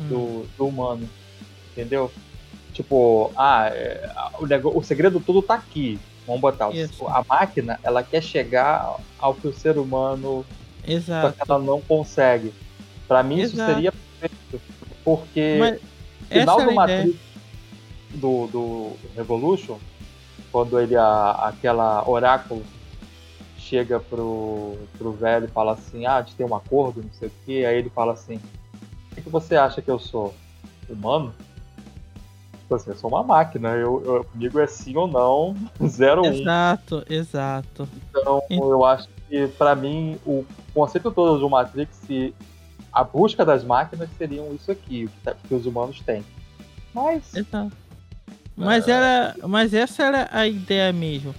hum. 0.00 0.08
do, 0.08 0.46
do 0.56 0.66
humano, 0.66 1.08
entendeu? 1.72 2.10
Tipo, 2.72 3.30
ah, 3.36 3.68
é, 3.68 4.10
o, 4.40 4.46
negócio, 4.46 4.78
o 4.78 4.82
segredo 4.82 5.20
todo 5.20 5.42
tá 5.42 5.54
aqui. 5.54 5.98
Vamos 6.32 6.40
botar. 6.40 6.70
Isso. 6.74 7.06
A 7.06 7.22
máquina, 7.28 7.78
ela 7.82 8.02
quer 8.02 8.22
chegar 8.22 8.96
ao 9.18 9.34
que 9.34 9.46
o 9.46 9.52
ser 9.52 9.76
humano 9.76 10.46
Exato. 10.86 11.36
ela 11.46 11.58
não 11.58 11.80
consegue. 11.80 12.54
Para 13.06 13.22
mim 13.22 13.40
Exato. 13.40 13.56
isso 13.56 13.66
seria 13.66 13.92
perfeito, 13.92 14.60
porque 15.04 15.56
Mas 15.58 15.80
final 16.30 16.64
do 16.64 16.72
Matrix 16.72 17.16
do, 18.14 18.46
do 18.46 18.92
Revolution, 19.14 19.78
quando 20.50 20.80
ele 20.80 20.96
a, 20.96 21.32
aquela 21.48 22.08
oráculo 22.08 22.62
chega 23.58 24.00
pro, 24.00 24.76
pro 24.98 25.12
velho 25.12 25.44
e 25.46 25.48
fala 25.48 25.72
assim, 25.72 26.06
ah, 26.06 26.16
a 26.16 26.22
gente 26.22 26.34
tem 26.34 26.46
um 26.46 26.54
acordo, 26.54 27.02
não 27.02 27.12
sei 27.12 27.28
o 27.28 27.32
que, 27.44 27.64
aí 27.64 27.78
ele 27.78 27.90
fala 27.90 28.12
assim, 28.12 28.36
o 28.36 29.14
que, 29.14 29.22
que 29.22 29.28
você 29.28 29.56
acha 29.56 29.82
que 29.82 29.90
eu 29.90 29.98
sou? 29.98 30.34
Humano? 30.88 31.34
Tipo 32.62 32.74
assim, 32.74 32.90
eu 32.90 32.96
sou 32.96 33.10
uma 33.10 33.22
máquina, 33.22 33.70
eu, 33.70 34.02
eu, 34.04 34.24
comigo 34.24 34.58
é 34.58 34.66
sim 34.66 34.96
ou 34.96 35.06
não, 35.06 35.54
zero 35.86 36.22
um. 36.22 36.26
Exato, 36.26 37.04
exato. 37.08 37.88
Então, 38.10 38.42
eu 38.50 38.84
acho 38.84 39.08
que 39.28 39.46
para 39.48 39.74
mim 39.74 40.18
o 40.24 40.44
conceito 40.72 41.10
todo 41.10 41.38
do 41.38 41.50
Matrix 41.50 42.00
e 42.08 42.34
a 42.92 43.02
busca 43.02 43.44
das 43.44 43.64
máquinas 43.64 44.08
seriam 44.16 44.54
isso 44.54 44.70
aqui, 44.70 45.04
o 45.04 45.08
que, 45.08 45.20
tá, 45.22 45.34
que 45.34 45.54
os 45.54 45.66
humanos 45.66 46.00
têm. 46.00 46.24
Mas. 46.94 47.34
Exato. 47.34 47.72
Mas, 48.56 48.86
é... 48.86 48.92
era, 48.92 49.36
mas 49.48 49.72
essa 49.72 50.02
era 50.02 50.28
a 50.30 50.46
ideia 50.46 50.92
mesmo. 50.92 51.34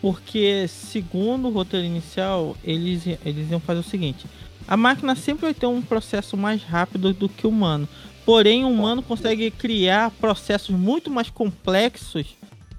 Porque, 0.00 0.68
segundo 0.68 1.48
o 1.48 1.50
roteiro 1.50 1.84
inicial, 1.84 2.56
eles, 2.62 3.04
eles 3.24 3.50
iam 3.50 3.58
fazer 3.58 3.80
o 3.80 3.84
seguinte: 3.84 4.26
a 4.66 4.76
máquina 4.76 5.16
sempre 5.16 5.46
vai 5.46 5.54
ter 5.54 5.66
um 5.66 5.82
processo 5.82 6.36
mais 6.36 6.62
rápido 6.62 7.12
do 7.12 7.28
que 7.28 7.46
o 7.46 7.50
humano. 7.50 7.88
Porém, 8.28 8.62
o 8.62 8.68
humano 8.68 9.02
consegue 9.02 9.50
criar 9.50 10.10
processos 10.10 10.76
muito 10.76 11.10
mais 11.10 11.30
complexos 11.30 12.26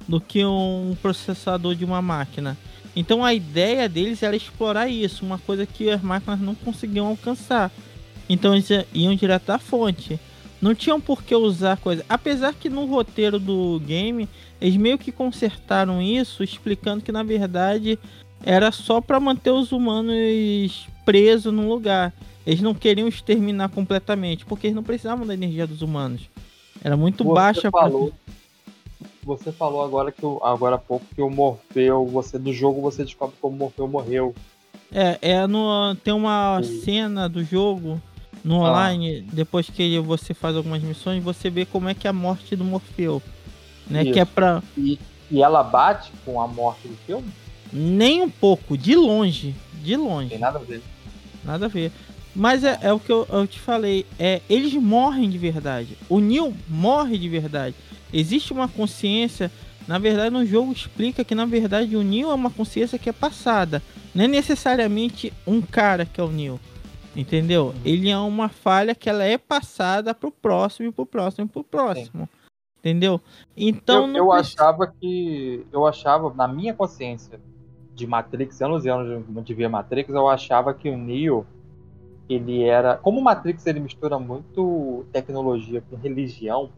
do 0.08 0.22
que 0.22 0.46
um 0.46 0.96
processador 1.02 1.74
de 1.74 1.84
uma 1.84 2.04
máquina. 2.04 2.56
Então 2.96 3.26
a 3.26 3.34
ideia 3.34 3.90
deles 3.90 4.22
era 4.22 4.36
explorar 4.36 4.90
isso, 4.90 5.26
uma 5.26 5.40
coisa 5.40 5.66
que 5.66 5.90
as 5.90 6.04
máquinas 6.04 6.40
não 6.40 6.54
conseguiam 6.54 7.08
alcançar. 7.08 7.72
Então 8.30 8.54
eles 8.54 8.70
iam 8.94 9.16
direto 9.16 9.48
da 9.48 9.58
fonte. 9.58 10.20
Não 10.62 10.76
tinham 10.76 11.02
por 11.02 11.24
que 11.24 11.34
usar 11.34 11.78
coisa. 11.78 12.06
Apesar 12.08 12.54
que 12.54 12.70
no 12.70 12.86
roteiro 12.86 13.40
do 13.40 13.82
game, 13.84 14.30
eles 14.62 14.78
meio 14.78 15.00
que 15.00 15.12
consertaram 15.12 16.00
isso, 16.00 16.44
explicando 16.44 17.04
que 17.04 17.12
na 17.12 17.24
verdade 17.24 17.98
era 18.46 18.72
só 18.72 19.02
para 19.02 19.20
manter 19.20 19.50
os 19.50 19.72
humanos 19.72 20.88
presos 21.04 21.52
no 21.52 21.68
lugar. 21.68 22.14
Eles 22.46 22.62
não 22.62 22.74
queriam 22.74 23.08
exterminar 23.08 23.70
completamente, 23.70 24.46
porque 24.46 24.68
eles 24.68 24.76
não 24.76 24.84
precisavam 24.84 25.26
da 25.26 25.34
energia 25.34 25.68
dos 25.68 25.82
humanos. 25.82 26.22
Era 26.84 26.96
muito 26.96 27.24
Você 27.24 27.34
baixa. 27.34 27.72
Falou, 27.72 28.10
pra 28.10 28.40
você 29.26 29.52
falou 29.52 29.84
agora 29.84 30.12
que 30.12 30.26
agora 30.42 30.76
há 30.76 30.80
pouco 30.80 31.06
que 31.14 31.22
o 31.22 31.30
Morfeu, 31.30 32.06
você 32.06 32.40
do 32.40 32.54
jogo 32.54 32.82
você 32.82 33.04
descobre 33.04 33.36
como 33.42 33.56
o 33.56 33.60
Morfeu 33.60 33.88
morreu. 33.88 34.34
É, 34.92 35.20
é 35.22 35.48
no, 35.48 35.96
tem 35.96 36.14
uma 36.14 36.62
Sim. 36.64 36.82
cena 36.82 37.30
do 37.30 37.44
jogo 37.44 38.02
no 38.44 38.66
ah. 38.66 38.70
online, 38.70 39.22
depois 39.34 39.70
que 39.70 40.00
você 40.00 40.34
faz 40.34 40.56
algumas 40.56 40.82
missões, 40.82 41.24
você 41.24 41.50
vê 41.50 41.66
como 41.66 41.90
é 41.90 41.94
que 41.94 42.08
é 42.08 42.10
a 42.10 42.14
morte 42.14 42.56
do 42.56 42.64
Morfeu. 42.64 43.22
Né? 43.88 44.06
Que 44.06 44.20
é 44.20 44.26
pra. 44.26 44.64
E, 44.78 45.00
e 45.30 45.42
ela 45.42 45.64
bate 45.64 46.12
com 46.26 46.42
a 46.42 46.48
morte 46.48 46.88
do 46.88 46.96
filme? 47.06 47.28
Nem 47.72 48.24
um 48.24 48.30
pouco, 48.30 48.78
de 48.78 48.96
longe. 48.96 49.56
De 49.84 49.96
longe. 49.96 50.30
Tem 50.30 50.40
nada 50.40 50.60
a 50.60 50.62
ver. 50.62 50.82
Nada 51.44 51.66
a 51.66 51.70
ver. 51.70 51.92
Mas 52.36 52.64
é, 52.64 52.78
é 52.82 52.94
o 52.94 53.00
que 53.00 53.12
eu, 53.12 53.28
eu, 53.30 53.48
te 53.48 53.60
falei. 53.60 54.06
É, 54.18 54.42
eles 54.50 54.74
morrem 54.74 55.30
de 55.30 55.38
verdade. 55.38 55.98
O 56.08 56.20
Neil 56.20 56.54
morre 56.68 57.18
de 57.18 57.28
verdade. 57.28 57.76
Existe 58.14 58.54
uma 58.54 58.68
consciência. 58.68 59.52
Na 59.88 59.98
verdade, 59.98 60.30
no 60.30 60.46
jogo 60.46 60.72
explica 60.72 61.24
que 61.24 61.34
na 61.34 61.46
verdade 61.46 61.96
o 61.96 62.04
Neo 62.04 62.30
é 62.30 62.34
uma 62.34 62.52
consciência 62.52 63.00
que 63.00 63.10
é 63.10 63.14
passada. 63.14 63.82
Não 64.14 64.26
é 64.26 64.28
necessariamente 64.28 65.34
um 65.48 65.62
cara 65.62 66.06
que 66.06 66.22
é 66.22 66.24
o 66.24 66.30
Neo. 66.30 66.60
Entendeu? 67.16 67.68
Uhum. 67.68 67.82
Ele 67.84 68.10
é 68.10 68.18
uma 68.18 68.50
falha 68.50 68.94
que 68.94 69.10
ela 69.10 69.24
é 69.24 69.38
passada 69.38 70.14
pro 70.14 70.32
próximo 70.32 70.90
e 70.90 70.92
pro 70.92 71.06
próximo 71.06 71.46
e 71.46 71.50
pro 71.50 71.64
próximo. 71.64 72.30
Sim. 72.32 72.40
Entendeu? 72.80 73.20
Então 73.58 74.08
eu, 74.10 74.18
eu 74.18 74.32
achava 74.32 74.88
que 74.88 75.66
eu 75.72 75.86
achava 75.86 76.34
na 76.34 76.48
minha 76.48 76.74
consciência 76.74 77.40
de 77.94 78.08
Matrix, 78.08 78.62
anos 78.62 78.86
e 78.86 78.90
anos 78.90 79.26
de 79.44 79.54
ver 79.54 79.68
Matrix, 79.68 80.14
eu 80.14 80.30
achava 80.30 80.74
que 80.74 80.90
o 80.90 80.98
Neo 80.98 81.46
ele 82.30 82.64
era. 82.64 82.96
Como 82.98 83.20
o 83.20 83.24
Matrix 83.24 83.66
ele 83.66 83.80
mistura 83.80 84.18
muito 84.20 85.06
tecnologia 85.12 85.82
com 85.90 85.96
religião, 85.96 86.70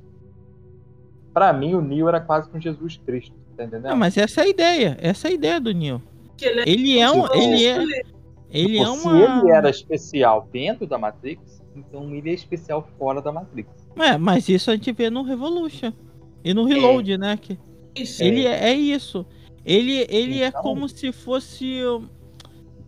para 1.34 1.52
mim 1.54 1.74
o 1.76 1.82
Neo 1.82 2.08
era 2.08 2.20
quase 2.20 2.50
com 2.50 2.60
Jesus 2.60 2.98
Cristo, 3.06 3.34
tá 3.56 3.64
entendendo? 3.66 3.90
Não, 3.90 3.98
mas 3.98 4.18
essa 4.18 4.42
é 4.42 4.44
a 4.46 4.48
ideia, 4.48 4.98
essa 5.02 5.28
é 5.28 5.32
a 5.32 5.34
ideia 5.34 5.60
do 5.60 5.72
Neo. 5.74 6.02
Ele 6.42 6.60
é, 6.60 6.70
Ele 6.70 7.00
é 7.00 7.12
um, 7.12 7.34
ele 7.36 7.66
é, 7.66 7.78
ele 8.50 8.80
Tipo, 8.80 8.84
é 8.84 8.96
Se 8.98 9.08
uma. 9.08 9.20
ele 9.42 9.52
era 9.52 9.70
especial 9.70 10.48
dentro 10.52 10.88
da 10.88 10.98
Matrix, 10.98 11.62
então 11.76 12.14
ele 12.16 12.30
é 12.30 12.34
especial 12.34 12.88
fora 12.98 13.22
da 13.22 13.32
Matrix. 13.32 13.70
É, 13.96 14.18
mas 14.18 14.50
isso 14.50 14.72
a 14.72 14.76
gente 14.76 14.92
vê 14.92 15.10
no 15.10 15.22
Revolution 15.24 15.92
e 16.44 16.54
no 16.54 16.66
Reload, 16.66 17.18
né? 17.18 17.38
Que 17.38 17.58
isso. 17.96 18.24
ele 18.24 18.46
é, 18.48 18.70
é 18.72 18.74
isso. 18.74 19.26
Ele, 19.64 20.06
ele 20.10 20.42
é 20.42 20.48
Então- 20.48 20.62
como 20.64 20.90
se 20.90 21.12
fosse. 21.12 21.78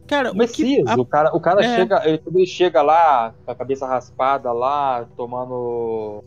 Cara, 0.08 0.30
O 0.30 0.32
o 0.32 0.34
que, 0.34 0.38
Messias, 0.40 0.88
a- 0.90 0.96
o 0.96 1.06
cara, 1.06 1.36
o 1.36 1.40
cara 1.40 1.64
É. 1.66 1.76
chega, 1.76 2.08
ele, 2.08 2.22
ele 2.28 2.46
chega 2.46 2.82
lá, 2.82 3.34
com 3.46 3.52
a 3.52 3.56
cabeça 3.56 3.88
raspada 3.88 4.52
lá, 4.52 5.06
tomando 5.16 6.24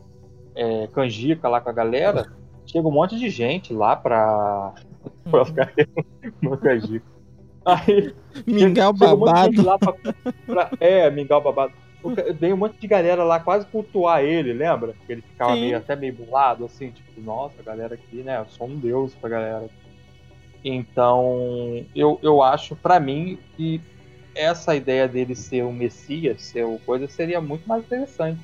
é, 0.55 0.87
canjica 0.87 1.47
lá 1.47 1.61
com 1.61 1.69
a 1.69 1.73
galera, 1.73 2.25
chega 2.65 2.87
um 2.87 2.91
monte 2.91 3.17
de 3.17 3.29
gente 3.29 3.73
lá 3.73 3.95
pra, 3.95 4.73
pra 5.29 5.45
ficar 5.45 5.71
no 6.41 6.57
canjica. 6.57 7.05
Aí 7.65 8.15
Mingau 8.47 8.93
chega 8.95 9.13
um 9.13 9.19
babado. 9.19 9.61
lá 9.63 9.77
pra, 9.77 9.93
pra- 10.45 10.71
é, 10.79 11.09
mingau 11.11 11.41
babado. 11.41 11.73
O 12.01 12.15
ca- 12.15 12.23
Vem 12.31 12.53
um 12.53 12.57
monte 12.57 12.79
de 12.79 12.87
galera 12.87 13.23
lá 13.23 13.39
quase 13.39 13.65
cultuar 13.67 14.23
ele, 14.23 14.53
lembra? 14.53 14.93
Que 15.05 15.11
ele 15.13 15.21
ficava 15.21 15.53
Sim. 15.53 15.61
meio, 15.61 15.77
até 15.77 15.95
meio 15.95 16.13
bolado, 16.13 16.63
assim, 16.65 16.91
tipo, 16.91 17.19
nossa, 17.21 17.55
a 17.59 17.63
galera 17.63 17.95
aqui, 17.95 18.17
né? 18.23 18.39
Eu 18.39 18.45
sou 18.47 18.67
um 18.67 18.75
deus 18.77 19.13
pra 19.15 19.29
galera. 19.29 19.67
Então, 20.69 21.85
eu, 21.95 22.19
eu 22.21 22.43
acho, 22.43 22.75
pra 22.75 22.99
mim, 22.99 23.39
que 23.55 23.79
essa 24.35 24.75
ideia 24.75 25.07
dele 25.07 25.33
ser 25.33 25.63
um 25.63 25.71
messias, 25.71 26.41
ser 26.41 26.65
o 26.65 26.77
coisa, 26.85 27.07
seria 27.07 27.39
muito 27.39 27.67
mais 27.67 27.83
interessante. 27.83 28.39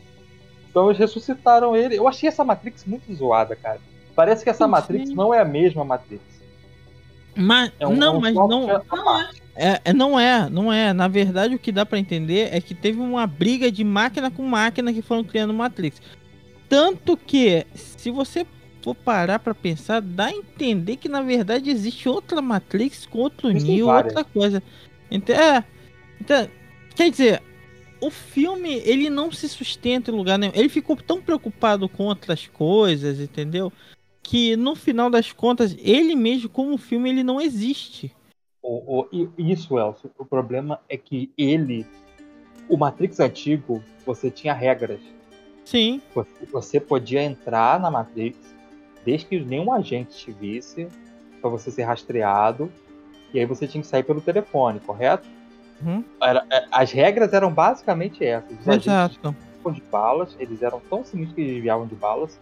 Então 0.70 0.88
eles 0.88 0.98
ressuscitaram 0.98 1.76
ele. 1.76 1.98
Eu 1.98 2.08
achei 2.08 2.30
essa 2.30 2.44
Matrix 2.44 2.86
muito 2.86 3.14
zoada, 3.14 3.56
cara. 3.56 3.80
Parece 4.16 4.44
que 4.44 4.50
essa 4.50 4.64
Sim. 4.66 4.72
Matrix 4.72 5.10
não 5.12 5.34
é 5.34 5.42
a 5.42 5.46
mesma 5.46 5.84
Matrix. 5.84 6.24
Mas, 7.36 7.72
É 7.80 7.88
um, 7.88 7.96
não, 7.96 8.16
é 8.16 8.18
um 8.18 8.22
mas 8.22 8.34
não, 8.36 8.48
Não 8.48 8.70
é. 9.20 9.30
é, 9.56 9.82
é- 9.86 9.94
não 9.94 10.20
é, 10.20 10.50
não 10.50 10.72
é. 10.74 10.94
Na 10.94 11.08
verdade, 11.08 11.56
o 11.56 11.60
que 11.60 11.72
dá 11.72 11.86
pra 11.86 12.00
entender 12.00 12.50
é 12.56 12.62
que 12.62 12.74
teve 12.74 13.00
uma 13.00 13.28
briga 13.28 13.72
de 13.72 13.84
máquina 13.84 14.32
com 14.32 14.44
máquina 14.44 14.94
que 14.94 15.02
foram 15.02 15.24
criando 15.24 15.54
Matrix. 15.54 16.02
Tanto 16.70 17.18
que, 17.18 17.68
se 17.76 18.10
você 18.10 18.48
for 18.84 18.94
parar 18.94 19.40
pra 19.40 19.56
pensar, 19.56 20.02
dá 20.02 20.26
a 20.26 20.32
entender 20.32 20.98
que 20.98 21.08
na 21.08 21.22
verdade 21.22 21.70
existe 21.70 22.08
outra 22.10 22.42
Matrix 22.42 23.06
com 23.06 23.20
outro 23.20 23.50
Neo, 23.50 23.88
outra 23.88 24.24
coisa. 24.24 24.62
Então, 25.10 25.36
é, 25.36 25.64
então, 26.20 26.48
quer 26.96 27.10
dizer, 27.10 27.42
o 28.02 28.10
filme 28.12 28.74
ele 28.86 29.10
não 29.10 29.32
se 29.32 29.48
sustenta 29.48 30.12
em 30.12 30.14
lugar 30.14 30.38
nenhum. 30.38 30.52
Ele 30.54 30.68
ficou 30.70 30.96
tão 30.98 31.22
preocupado 31.22 31.88
com 31.88 32.06
outras 32.06 32.46
coisas, 32.48 33.20
entendeu? 33.20 33.72
Que 34.22 34.56
no 34.58 34.76
final 34.76 35.10
das 35.10 35.32
contas, 35.32 35.76
ele 35.80 36.16
mesmo 36.16 36.50
como 36.50 36.78
filme 36.78 37.10
ele 37.10 37.24
não 37.24 37.40
existe. 37.40 38.14
O, 38.62 39.02
o- 39.02 39.10
isso, 39.38 39.78
Elcio. 39.78 40.12
O 40.18 40.26
problema 40.26 40.80
é 40.90 40.98
que 40.98 41.32
ele. 41.38 41.86
O 42.70 42.78
Matrix 42.78 43.20
antigo, 43.20 43.84
você 44.06 44.32
tinha 44.32 44.54
regras. 44.54 45.00
Sim, 45.66 46.02
Você, 46.14 46.46
você 46.52 46.80
podia 46.80 47.22
entrar 47.24 47.80
na 47.80 47.90
Matrix 47.90 48.38
desde 49.06 49.26
que 49.28 49.40
nenhum 49.40 49.72
agente 49.74 50.16
te 50.18 50.32
visse, 50.32 50.88
pra 51.42 51.50
você 51.50 51.70
ser 51.72 51.84
rastreado. 51.84 52.72
E 53.34 53.40
aí 53.40 53.46
você 53.46 53.68
tinha 53.68 53.82
que 53.82 53.88
sair 53.88 54.04
pelo 54.04 54.22
telefone, 54.22 54.80
correto? 54.80 55.28
Uhum. 55.84 56.04
Era- 56.22 56.46
é, 56.52 56.66
as 56.72 56.92
regras 56.92 57.34
eram 57.34 57.52
basicamente 57.52 58.24
essas. 58.24 58.58
Os 58.60 58.68
exato. 58.68 59.36
de 59.72 59.82
balas, 59.92 60.36
eles 60.40 60.62
eram 60.62 60.82
tão 60.90 61.04
sinistros 61.04 61.36
que 61.36 61.46
desviavam 61.46 61.88
de 61.88 61.96
balas. 61.96 62.40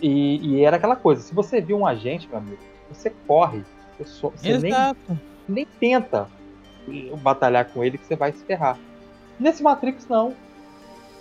E, 0.00 0.38
e 0.46 0.64
era 0.64 0.76
aquela 0.76 0.96
coisa, 0.96 1.22
se 1.22 1.34
você 1.34 1.60
viu 1.60 1.78
um 1.78 1.86
agente, 1.86 2.28
meu 2.28 2.38
amigo, 2.38 2.58
você 2.90 3.10
corre. 3.26 3.62
Você, 3.98 4.04
só- 4.04 4.28
você 4.30 4.58
nem 4.58 4.70
nem 5.48 5.66
tenta 5.66 6.28
batalhar 7.22 7.64
com 7.66 7.82
ele 7.82 7.96
que 7.98 8.06
você 8.06 8.16
vai 8.16 8.32
se 8.32 8.44
ferrar. 8.44 8.78
Nesse 9.38 9.62
Matrix 9.62 10.06
não. 10.08 10.34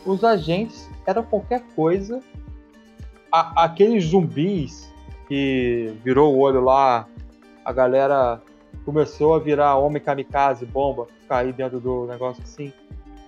Os 0.06 0.23
agentes 0.23 0.90
eram 1.06 1.23
qualquer 1.23 1.61
coisa. 1.76 2.22
A- 3.34 3.64
aqueles 3.64 4.05
zumbis 4.05 4.93
que 5.27 5.91
virou 6.03 6.35
o 6.35 6.39
olho 6.39 6.61
lá, 6.61 7.07
a 7.65 7.73
galera 7.73 8.39
começou 8.85 9.34
a 9.34 9.39
virar 9.39 9.76
homem 9.77 9.99
kamikaze, 10.01 10.65
bomba, 10.68 11.07
cair 11.27 11.51
dentro 11.51 11.80
do 11.80 12.05
negócio 12.05 12.43
assim. 12.43 12.72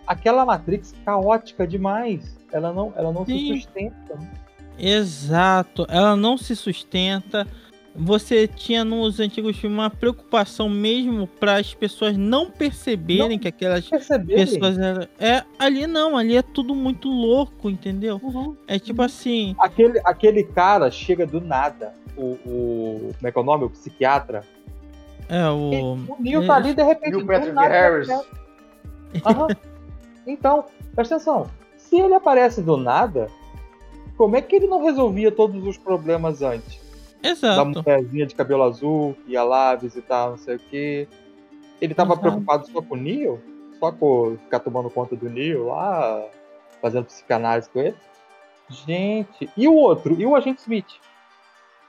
Aquela 0.05 0.45
Matrix 0.45 0.93
caótica 1.03 1.65
demais. 1.65 2.37
Ela 2.51 2.71
não, 2.71 2.93
ela 2.95 3.11
não 3.11 3.25
se 3.25 3.31
sustenta. 3.61 4.19
Exato. 4.77 5.87
Ela 5.89 6.15
não 6.15 6.37
se 6.37 6.55
sustenta. 6.55 7.47
Você 7.97 8.45
tinha 8.47 8.83
nos 8.83 9.19
antigos 9.21 9.55
filmes 9.57 9.79
uma 9.79 9.89
preocupação 9.89 10.67
mesmo 10.67 11.27
para 11.27 11.55
as 11.55 11.73
pessoas 11.73 12.17
não 12.17 12.51
perceberem 12.51 13.29
Não 13.29 13.39
que 13.39 13.47
aquelas 13.47 13.87
Perceberam? 13.87 14.45
pessoas 14.45 14.77
eram. 14.77 15.07
É, 15.17 15.43
ali 15.57 15.87
não, 15.87 16.17
ali 16.17 16.35
é 16.35 16.41
tudo 16.41 16.75
muito 16.75 17.07
louco, 17.07 17.69
entendeu? 17.69 18.19
Uhum. 18.21 18.55
É 18.67 18.77
tipo 18.77 19.01
assim. 19.01 19.55
Aquele, 19.57 20.01
aquele 20.03 20.43
cara 20.43 20.91
chega 20.91 21.25
do 21.25 21.39
nada. 21.39 21.93
O, 22.17 22.31
o. 22.45 23.11
Como 23.15 23.27
é 23.27 23.31
que 23.31 23.37
é 23.37 23.41
o 23.41 23.45
nome? 23.45 23.63
O 23.63 23.69
psiquiatra. 23.69 24.43
É 25.29 25.49
o. 25.49 25.93
O 26.09 26.17
Neil 26.19 26.45
tá 26.45 26.55
ali 26.55 26.73
de 26.73 26.83
repente. 26.83 27.15
Neil 27.15 27.25
Patrick 27.25 27.53
nada, 27.53 27.69
Harris. 27.69 28.09
Aham. 29.25 29.47
Então, 30.27 30.65
presta 30.93 31.15
atenção. 31.15 31.49
Se 31.77 31.97
ele 31.97 32.13
aparece 32.13 32.61
do 32.61 32.75
nada, 32.75 33.29
como 34.17 34.35
é 34.35 34.41
que 34.41 34.55
ele 34.55 34.67
não 34.67 34.83
resolvia 34.83 35.31
todos 35.31 35.65
os 35.65 35.77
problemas 35.77 36.41
antes? 36.41 36.84
Da 37.25 37.31
Exato. 37.31 37.65
mulherzinha 37.65 38.25
de 38.25 38.35
cabelo 38.35 38.63
azul, 38.63 39.15
que 39.25 39.31
ia 39.31 39.43
lá 39.43 39.75
visitar 39.75 40.29
não 40.29 40.37
sei 40.37 40.55
o 40.55 40.59
quê. 40.59 41.07
Ele 41.81 41.93
tava 41.93 42.13
Exato. 42.13 42.21
preocupado 42.21 42.67
só 42.71 42.81
com 42.81 42.93
o 42.95 42.97
Neil? 42.97 43.41
Só 43.79 43.91
com 43.91 44.37
ficar 44.43 44.59
tomando 44.59 44.89
conta 44.89 45.15
do 45.15 45.29
Neil 45.29 45.67
lá, 45.67 46.23
fazendo 46.81 47.05
psicanálise 47.05 47.69
com 47.69 47.79
ele? 47.79 47.95
Gente, 48.69 49.49
e 49.55 49.67
o 49.67 49.73
outro? 49.73 50.19
E 50.19 50.25
o 50.25 50.35
agente 50.35 50.61
Smith? 50.61 50.87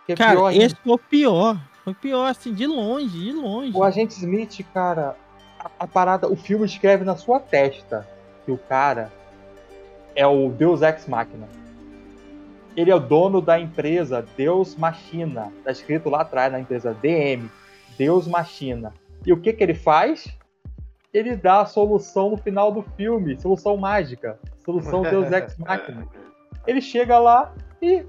Que 0.04 0.12
é 0.12 0.16
pior 0.16 0.26
Cara, 0.26 0.48
ainda. 0.48 0.64
esse 0.64 0.74
foi 0.76 0.92
o 0.92 0.98
pior. 0.98 1.60
Foi 1.84 1.94
pior, 1.94 2.26
assim, 2.26 2.52
de 2.52 2.66
longe, 2.66 3.08
de 3.18 3.32
longe. 3.32 3.72
O 3.74 3.84
agente 3.84 4.14
Smith, 4.14 4.60
cara, 4.74 5.16
a, 5.58 5.70
a 5.80 5.86
parada, 5.86 6.28
o 6.28 6.36
filme 6.36 6.66
escreve 6.66 7.04
na 7.04 7.16
sua 7.16 7.38
testa 7.38 8.06
que 8.44 8.50
o 8.50 8.58
cara 8.58 9.12
é 10.14 10.26
o 10.26 10.50
Deus 10.50 10.82
Ex 10.82 11.06
Machina. 11.06 11.48
Ele 12.76 12.90
é 12.90 12.94
o 12.94 13.00
dono 13.00 13.40
da 13.40 13.58
empresa 13.58 14.24
Deus 14.36 14.76
Machina. 14.76 15.52
Tá 15.64 15.72
escrito 15.72 16.10
lá 16.10 16.20
atrás 16.20 16.52
na 16.52 16.60
empresa 16.60 16.92
DM, 16.94 17.50
Deus 17.96 18.28
Machina. 18.28 18.92
E 19.24 19.32
o 19.32 19.40
que 19.40 19.52
que 19.52 19.64
ele 19.64 19.74
faz? 19.74 20.36
Ele 21.12 21.34
dá 21.34 21.62
a 21.62 21.66
solução 21.66 22.30
no 22.30 22.36
final 22.36 22.70
do 22.70 22.82
filme, 22.82 23.40
solução 23.40 23.76
mágica, 23.78 24.38
solução 24.64 25.02
Deus 25.02 25.32
Ex 25.32 25.56
Machina. 25.58 26.06
Ele 26.66 26.80
chega 26.82 27.18
lá 27.18 27.54
e 27.80 28.04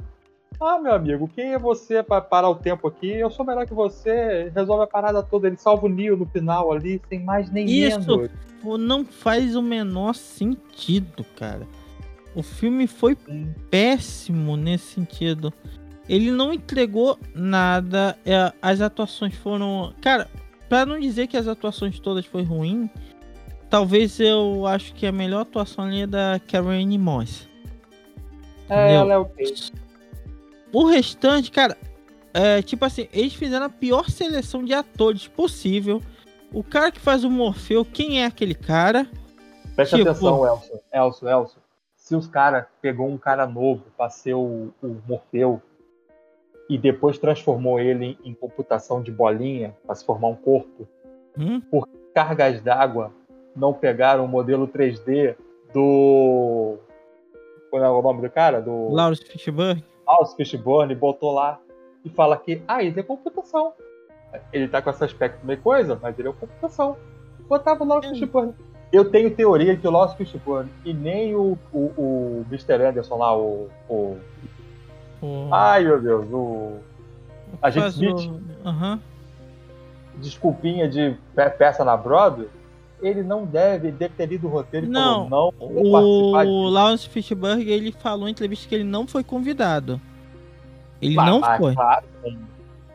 ah, 0.60 0.80
meu 0.80 0.94
amigo, 0.94 1.28
quem 1.28 1.54
é 1.54 1.60
você 1.60 2.02
para 2.02 2.20
parar 2.20 2.50
o 2.50 2.56
tempo 2.56 2.88
aqui? 2.88 3.12
Eu 3.12 3.30
sou 3.30 3.46
melhor 3.46 3.68
que 3.68 3.76
você. 3.76 4.52
Resolve 4.56 4.84
a 4.84 4.88
parada 4.88 5.22
toda. 5.22 5.46
Ele 5.46 5.56
salva 5.56 5.86
o 5.86 5.90
Neo 5.90 6.18
no 6.18 6.26
final 6.26 6.72
ali, 6.72 7.00
sem 7.08 7.24
mais 7.24 7.52
nem 7.52 7.68
Isso. 7.68 8.00
menos. 8.00 8.32
Não 8.80 9.06
faz 9.06 9.56
o 9.56 9.62
menor 9.62 10.16
sentido, 10.16 11.24
cara. 11.36 11.68
O 12.38 12.44
filme 12.44 12.86
foi 12.86 13.18
péssimo 13.72 14.56
nesse 14.56 14.94
sentido. 14.94 15.52
Ele 16.08 16.30
não 16.30 16.54
entregou 16.54 17.18
nada. 17.34 18.16
é, 18.24 18.54
as 18.62 18.80
atuações 18.80 19.34
foram. 19.34 19.92
Cara, 20.00 20.30
pra 20.70 20.86
não 20.86 21.00
dizer 21.00 21.26
que 21.26 21.36
as 21.36 21.48
atuações 21.48 22.00
todas 22.00 22.28
foram 22.28 22.46
ruins, 22.46 22.90
talvez 23.72 24.20
eu 24.20 24.68
acho 24.68 24.94
que 24.94 25.08
a 25.08 25.12
melhor 25.12 25.42
atuação 25.42 25.86
ali 25.86 26.02
é 26.02 26.08
da 26.08 26.40
Karen 26.48 26.96
Moss. 27.00 27.50
É, 28.70 28.94
ela 28.94 29.14
é 29.14 29.18
ok. 29.18 29.56
O 30.72 30.86
restante, 30.86 31.50
cara, 31.50 31.76
é 32.36 32.62
tipo 32.62 32.86
assim, 32.86 33.08
eles 33.12 33.34
fizeram 33.34 33.66
a 33.66 33.70
pior 33.70 34.12
seleção 34.12 34.64
de 34.64 34.76
atores 34.76 35.28
possível. 35.28 36.04
O 36.54 36.64
cara 36.64 36.92
que 36.92 37.00
faz 37.00 37.24
o 37.24 37.32
Morfeu, 37.32 37.84
quem 37.84 38.22
é 38.22 38.26
aquele 38.28 38.54
cara? 38.54 39.08
Presta 39.76 39.98
tipo- 39.98 40.08
atenção, 40.08 40.46
Elcio. 40.46 40.80
Elcio, 40.94 41.28
Elcio. 41.28 41.67
Se 42.08 42.16
os 42.16 42.26
caras 42.26 42.66
pegou 42.82 43.06
um 43.10 43.18
cara 43.18 43.46
novo 43.46 43.84
pra 43.98 44.10
ser 44.10 44.34
o, 44.34 44.70
o 44.82 44.96
Morfeu 45.06 45.62
e 46.70 46.78
depois 46.78 47.18
transformou 47.20 47.82
ele 47.82 48.18
em, 48.24 48.30
em 48.30 48.34
computação 48.34 49.02
de 49.02 49.12
bolinha 49.12 49.76
pra 49.86 49.94
se 49.94 50.06
formar 50.06 50.30
um 50.30 50.36
corpo, 50.36 50.88
Hum? 51.38 51.62
cargas 52.16 52.62
d'água 52.62 53.12
não 53.54 53.74
pegaram 53.74 54.24
o 54.24 54.28
modelo 54.28 54.70
3D 54.70 55.36
do. 55.74 56.78
Qual 57.70 57.84
é 57.84 57.90
o 57.90 58.02
nome 58.02 58.22
do 58.22 58.30
cara? 58.30 58.62
Do. 58.62 58.88
Lawrence 58.90 59.26
Fishburne? 59.26 59.84
House 60.08 60.34
Fishburne 60.34 60.96
botou 60.96 61.34
lá 61.34 61.60
e 62.06 62.10
fala 62.10 62.38
que, 62.38 62.62
ah, 62.66 62.82
ele 62.82 62.98
é 62.98 63.04
computação. 63.04 63.74
Ele 64.54 64.70
tá 64.70 64.82
com 64.82 64.90
esse 64.92 65.04
aspecto 65.04 65.46
meio 65.46 65.62
coisa, 65.62 66.00
mas 66.02 66.18
ele 66.18 66.30
é 66.30 66.32
computação. 66.32 66.96
Botava 67.50 67.84
o 67.84 67.98
É. 68.00 68.02
Fishburne. 68.10 68.56
Eu 68.92 69.10
tenho 69.12 69.30
teoria 69.36 69.76
que 69.76 69.86
o 69.88 69.92
Lost 69.92 70.16
Fishburne 70.18 70.70
e 70.86 70.94
nem 70.94 71.36
o, 71.36 71.58
o, 71.74 71.78
o 71.98 72.46
Mr. 72.50 72.74
Anderson 72.84 73.18
lá, 73.18 73.36
o. 73.38 73.70
o... 73.90 74.18
O- 75.22 75.50
Ai 75.52 75.84
meu 75.84 76.00
Deus, 76.02 76.28
o. 76.32 76.78
a 77.62 77.70
gente 77.70 77.88
Smith. 77.90 78.30
o- 78.30 78.68
Aham. 78.68 79.00
Desculpinha 80.16 80.88
de 80.90 81.16
pe- 81.36 81.50
peça 81.52 81.84
na 81.84 81.96
Broadway, 81.98 82.48
ele 83.02 83.22
não 83.24 83.46
deve, 83.46 83.92
ter 83.92 84.26
lido 84.28 84.48
o 84.48 84.50
roteiro 84.50 84.88
Não, 84.88 85.28
falou, 85.30 85.54
não, 85.54 85.68
O. 86.48 86.70
Lawrence 86.70 87.08
Fishburne, 87.10 87.70
ele 87.70 87.92
falou 87.92 88.28
em 88.28 88.32
entrevista 88.32 88.68
que 88.68 88.76
ele 88.76 88.84
não 88.84 89.06
foi 89.08 89.24
convidado. 89.24 90.00
Ele 91.02 91.16
Mas- 91.16 91.28
não 91.30 91.40
mas, 91.40 91.58
foi. 91.60 91.74
Claro, 91.76 92.06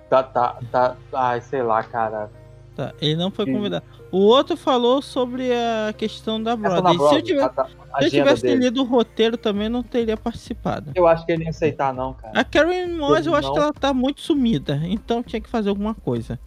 tá, 0.09 0.23
tá, 0.23 0.56
tá, 0.70 0.97
ai, 1.12 1.40
sei 1.40 1.62
lá, 1.62 1.82
cara. 1.85 2.31
Tá, 2.74 2.94
ele 3.02 3.16
não 3.16 3.30
foi 3.30 3.44
convidado. 3.44 3.84
O 4.10 4.18
outro 4.20 4.56
falou 4.56 5.02
sobre 5.02 5.50
a 5.52 5.92
questão 5.92 6.42
da 6.42 6.52
Essa 6.52 6.60
na 6.60 6.80
Broadway. 6.80 6.92
Se 6.94 7.02
eu, 7.02 7.08
Broadway, 7.08 7.22
tiver- 7.22 7.48
tá, 7.50 7.66
se 7.66 8.04
eu 8.04 8.10
tivesse 8.10 8.42
dele. 8.42 8.60
lido 8.64 8.80
o 8.80 8.84
roteiro 8.84 9.36
também, 9.36 9.68
não 9.68 9.82
teria 9.82 10.16
participado. 10.16 10.90
Eu 10.94 11.06
acho 11.06 11.26
que 11.26 11.32
ele 11.32 11.44
ia 11.44 11.50
aceitar, 11.50 11.92
não, 11.92 12.14
cara. 12.14 12.40
A 12.40 12.42
Karen 12.42 12.88
Moss, 12.96 13.26
eu 13.26 13.34
acho 13.34 13.48
não. 13.48 13.54
que 13.54 13.60
ela 13.60 13.72
tá 13.74 13.92
muito 13.92 14.22
sumida. 14.22 14.80
Então 14.84 15.22
tinha 15.22 15.40
que 15.40 15.50
fazer 15.50 15.68
alguma 15.68 15.94
coisa. 15.94 16.40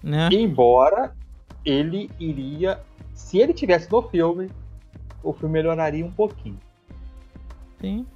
Né? 0.00 0.28
Embora 0.30 1.12
ele 1.64 2.08
iria. 2.20 2.78
Se 3.12 3.38
ele 3.38 3.52
tivesse 3.52 3.90
no 3.90 4.02
filme, 4.02 4.48
o 5.20 5.32
filme 5.32 5.52
melhoraria 5.54 6.06
um 6.06 6.12
pouquinho. 6.12 6.60
Sim. 7.80 8.06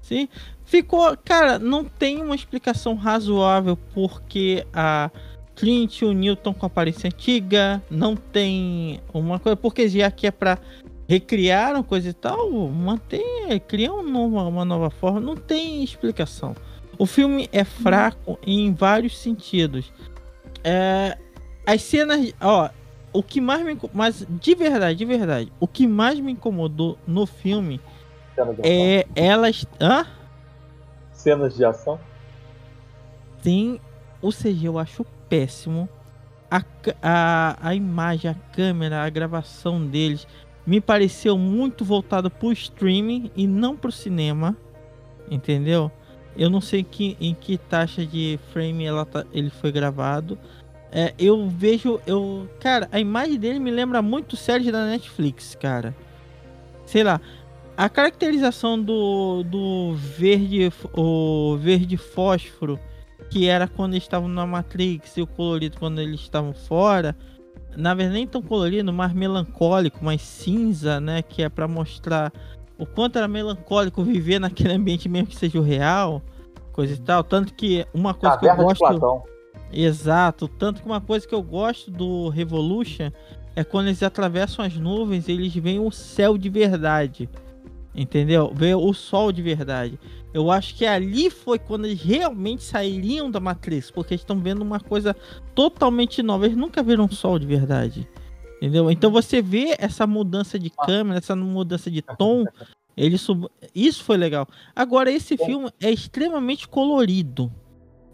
Sim. 0.00 0.26
Ficou. 0.64 1.14
Cara, 1.22 1.58
não 1.58 1.84
tem 1.84 2.22
uma 2.22 2.34
explicação 2.34 2.94
razoável 2.94 3.76
porque 3.92 4.66
a 4.72 5.10
Clint 5.54 6.02
o 6.02 6.12
Newton 6.12 6.54
com 6.54 6.66
aparência 6.66 7.08
antiga. 7.08 7.82
Não 7.90 8.16
tem 8.16 9.00
uma 9.12 9.38
coisa. 9.38 9.56
Porque 9.56 9.88
já 9.88 10.10
que 10.10 10.26
é 10.26 10.30
pra 10.30 10.58
recriar 11.08 11.74
uma 11.74 11.84
coisa 11.84 12.08
e 12.08 12.12
tal, 12.12 12.50
mantém. 12.50 13.60
Cria 13.66 13.92
uma 13.92 14.02
nova, 14.02 14.48
uma 14.48 14.64
nova 14.64 14.90
forma. 14.90 15.20
Não 15.20 15.36
tem 15.36 15.82
explicação. 15.82 16.54
O 16.98 17.06
filme 17.06 17.48
é 17.52 17.64
fraco 17.64 18.38
em 18.46 18.72
vários 18.72 19.18
sentidos. 19.18 19.92
É, 20.64 21.18
as 21.66 21.82
cenas. 21.82 22.32
Ó, 22.40 22.68
o 23.12 23.22
que 23.22 23.40
mais 23.40 23.62
me. 23.64 23.78
Mas 23.92 24.26
de 24.28 24.54
verdade, 24.54 24.98
de 24.98 25.04
verdade. 25.04 25.52
O 25.60 25.68
que 25.68 25.86
mais 25.86 26.18
me 26.18 26.32
incomodou 26.32 26.98
no 27.06 27.26
filme 27.26 27.80
é 28.62 29.06
elas. 29.14 29.66
Hã? 29.80 30.06
Cenas 31.12 31.54
de 31.56 31.64
ação. 31.64 31.98
Tem. 33.42 33.80
O 34.20 34.30
CG 34.30 34.66
eu 34.66 34.78
acho 34.78 35.04
péssimo. 35.32 35.88
A, 36.50 36.62
a, 37.02 37.68
a 37.68 37.74
imagem, 37.74 38.30
a 38.30 38.34
câmera, 38.34 39.02
a 39.02 39.08
gravação 39.08 39.86
deles 39.86 40.26
me 40.66 40.78
pareceu 40.78 41.38
muito 41.38 41.86
voltado 41.86 42.30
pro 42.30 42.52
streaming 42.52 43.30
e 43.34 43.46
não 43.46 43.74
pro 43.74 43.90
cinema. 43.90 44.54
Entendeu? 45.30 45.90
Eu 46.36 46.50
não 46.50 46.60
sei 46.60 46.84
que, 46.84 47.16
em 47.18 47.32
que 47.32 47.56
taxa 47.56 48.04
de 48.04 48.38
frame 48.52 48.84
ela 48.84 49.06
tá- 49.06 49.24
ele 49.32 49.48
foi 49.48 49.72
gravado. 49.72 50.38
É, 50.90 51.14
eu 51.18 51.48
vejo. 51.48 51.98
Eu, 52.06 52.46
cara, 52.60 52.86
a 52.92 53.00
imagem 53.00 53.38
dele 53.38 53.58
me 53.58 53.70
lembra 53.70 54.02
muito 54.02 54.36
séries 54.36 54.70
da 54.70 54.84
Netflix, 54.84 55.54
cara. 55.58 55.96
Sei 56.84 57.02
lá. 57.02 57.18
A 57.74 57.88
caracterização 57.88 58.78
do, 58.78 59.42
do 59.44 59.94
verde, 59.94 60.70
o 60.92 61.56
verde 61.56 61.96
fósforo, 61.96 62.78
que 63.32 63.48
era 63.48 63.66
quando 63.66 63.94
eles 63.94 64.04
estavam 64.04 64.28
na 64.28 64.46
Matrix, 64.46 65.16
e 65.16 65.22
o 65.22 65.26
colorido 65.26 65.78
quando 65.78 66.00
eles 66.00 66.20
estavam 66.20 66.52
fora, 66.52 67.16
na 67.74 67.94
verdade 67.94 68.18
nem 68.18 68.26
tão 68.26 68.42
colorido, 68.42 68.92
mais 68.92 69.14
melancólico, 69.14 70.04
mais 70.04 70.20
cinza, 70.20 71.00
né? 71.00 71.22
Que 71.22 71.42
é 71.42 71.48
pra 71.48 71.66
mostrar 71.66 72.30
o 72.78 72.84
quanto 72.84 73.16
era 73.16 73.26
melancólico 73.26 74.04
viver 74.04 74.38
naquele 74.38 74.74
ambiente 74.74 75.08
mesmo 75.08 75.28
que 75.28 75.36
seja 75.36 75.58
o 75.58 75.62
real, 75.62 76.20
coisa 76.72 76.92
e 76.92 76.98
tal. 76.98 77.24
Tanto 77.24 77.54
que 77.54 77.86
uma 77.94 78.12
coisa 78.12 78.36
que 78.36 78.44
eu 78.44 78.48
Caverna 78.50 78.74
de 78.74 78.78
gosto. 78.78 78.98
Platão. 79.00 79.22
Exato, 79.72 80.46
tanto 80.46 80.82
que 80.82 80.86
uma 80.86 81.00
coisa 81.00 81.26
que 81.26 81.34
eu 81.34 81.42
gosto 81.42 81.90
do 81.90 82.28
Revolution 82.28 83.10
é 83.56 83.64
quando 83.64 83.86
eles 83.86 84.02
atravessam 84.02 84.62
as 84.62 84.76
nuvens, 84.76 85.26
eles 85.26 85.54
veem 85.54 85.80
o 85.80 85.90
céu 85.90 86.36
de 86.36 86.50
verdade. 86.50 87.30
Entendeu? 87.94 88.52
Vê 88.54 88.74
o 88.74 88.92
sol 88.92 89.32
de 89.32 89.40
verdade. 89.40 89.98
Eu 90.34 90.50
acho 90.50 90.74
que 90.74 90.86
ali 90.86 91.28
foi 91.30 91.58
quando 91.58 91.84
eles 91.84 92.00
realmente 92.00 92.62
sairiam 92.62 93.30
da 93.30 93.38
Matrix, 93.38 93.90
porque 93.90 94.14
eles 94.14 94.22
estão 94.22 94.38
vendo 94.38 94.62
uma 94.62 94.80
coisa 94.80 95.14
totalmente 95.54 96.22
nova. 96.22 96.46
Eles 96.46 96.56
nunca 96.56 96.82
viram 96.82 97.10
sol 97.10 97.38
de 97.38 97.46
verdade. 97.46 98.08
Entendeu? 98.56 98.90
Então 98.90 99.10
você 99.10 99.42
vê 99.42 99.74
essa 99.78 100.06
mudança 100.06 100.58
de 100.58 100.70
câmera, 100.70 101.18
essa 101.18 101.34
mudança 101.34 101.90
de 101.90 102.00
tom, 102.00 102.44
ele 102.96 103.18
sub... 103.18 103.48
isso 103.74 104.04
foi 104.04 104.16
legal. 104.16 104.46
Agora 104.74 105.10
esse 105.10 105.36
filme 105.36 105.70
é 105.80 105.90
extremamente 105.90 106.68
colorido. 106.68 107.50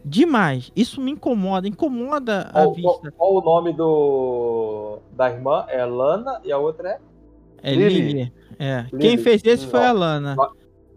Demais. 0.05 0.73
Isso 0.75 1.01
me 1.01 1.11
incomoda, 1.11 1.69
incomoda 1.69 2.49
a 2.49 2.63
Qual, 2.63 2.75
qual, 2.75 2.95
vista. 2.95 3.13
qual 3.13 3.35
o 3.35 3.41
nome 3.43 3.73
do 3.75 5.01
da 5.13 5.31
irmã? 5.31 5.67
É 5.69 5.85
Lana 5.85 6.41
e 6.45 6.51
a 6.51 6.57
outra 6.57 6.89
é? 6.91 6.99
É 7.63 7.75
Lily. 7.75 8.33
É. 8.59 8.87
Lily. 8.91 8.99
Quem 8.99 9.19
fez 9.19 9.43
esse 9.45 9.67
foi 9.67 9.85
a 9.85 9.93
Não. 9.93 10.01
Lana. 10.01 10.37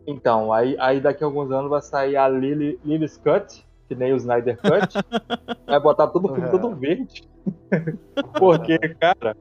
Então, 0.07 0.51
aí, 0.51 0.75
aí 0.79 0.99
daqui 0.99 1.23
a 1.23 1.27
alguns 1.27 1.51
anos 1.51 1.69
vai 1.69 1.81
sair 1.81 2.17
a 2.17 2.27
Lily, 2.27 2.79
Lily's 2.83 3.17
Cut, 3.17 3.65
que 3.87 3.95
nem 3.95 4.13
o 4.13 4.17
Snyder 4.17 4.57
Cut. 4.57 4.93
vai 5.65 5.79
botar 5.79 6.07
todo 6.07 6.25
o 6.25 6.33
filme 6.33 6.47
É. 6.47 6.51
todo 6.51 6.75
verde. 6.75 7.23
Porque, 8.37 8.77
cara, 8.99 9.35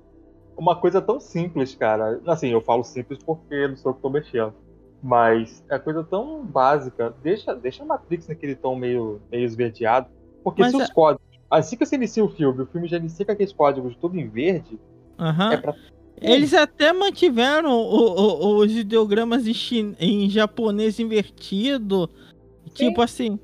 uma 0.56 0.76
coisa 0.76 1.00
tão 1.00 1.18
simples, 1.18 1.74
cara. 1.74 2.20
Assim, 2.26 2.48
eu 2.48 2.60
falo 2.60 2.84
simples 2.84 3.18
porque 3.24 3.68
não 3.68 3.76
sou 3.76 3.90
eu 3.90 3.94
que 3.96 4.02
tô 4.02 4.10
mexendo. 4.10 4.54
Mas 5.02 5.64
é 5.70 5.78
coisa 5.78 6.04
tão 6.04 6.44
básica. 6.44 7.14
Deixa, 7.22 7.54
deixa 7.54 7.82
a 7.82 7.86
Matrix 7.86 8.28
naquele 8.28 8.54
tom 8.54 8.76
meio, 8.76 9.20
meio 9.32 9.44
esverdeado. 9.44 10.08
Porque 10.44 10.60
Mas 10.60 10.72
se 10.72 10.80
é- 10.80 10.84
os 10.84 10.90
códigos. 10.90 11.24
Assim 11.50 11.76
que 11.76 11.84
você 11.84 11.96
inicia 11.96 12.24
o 12.24 12.28
filme, 12.28 12.62
o 12.62 12.66
filme 12.66 12.86
já 12.86 12.96
inicia 12.98 13.24
com 13.26 13.32
aqueles 13.32 13.52
códigos 13.52 13.96
tudo 13.96 14.16
em 14.18 14.28
verde. 14.28 14.78
Aham. 15.18 15.52
É 15.52 15.56
pra. 15.56 15.74
Eles 16.20 16.52
até 16.54 16.92
mantiveram 16.92 17.70
o- 17.72 17.84
o- 17.86 18.56
os 18.58 18.72
ideogramas 18.72 19.46
em, 19.46 19.54
chin- 19.54 19.94
em 19.98 20.28
japonês 20.28 20.98
invertido. 21.00 22.10
Tipo 22.74 23.00
assim. 23.02 23.38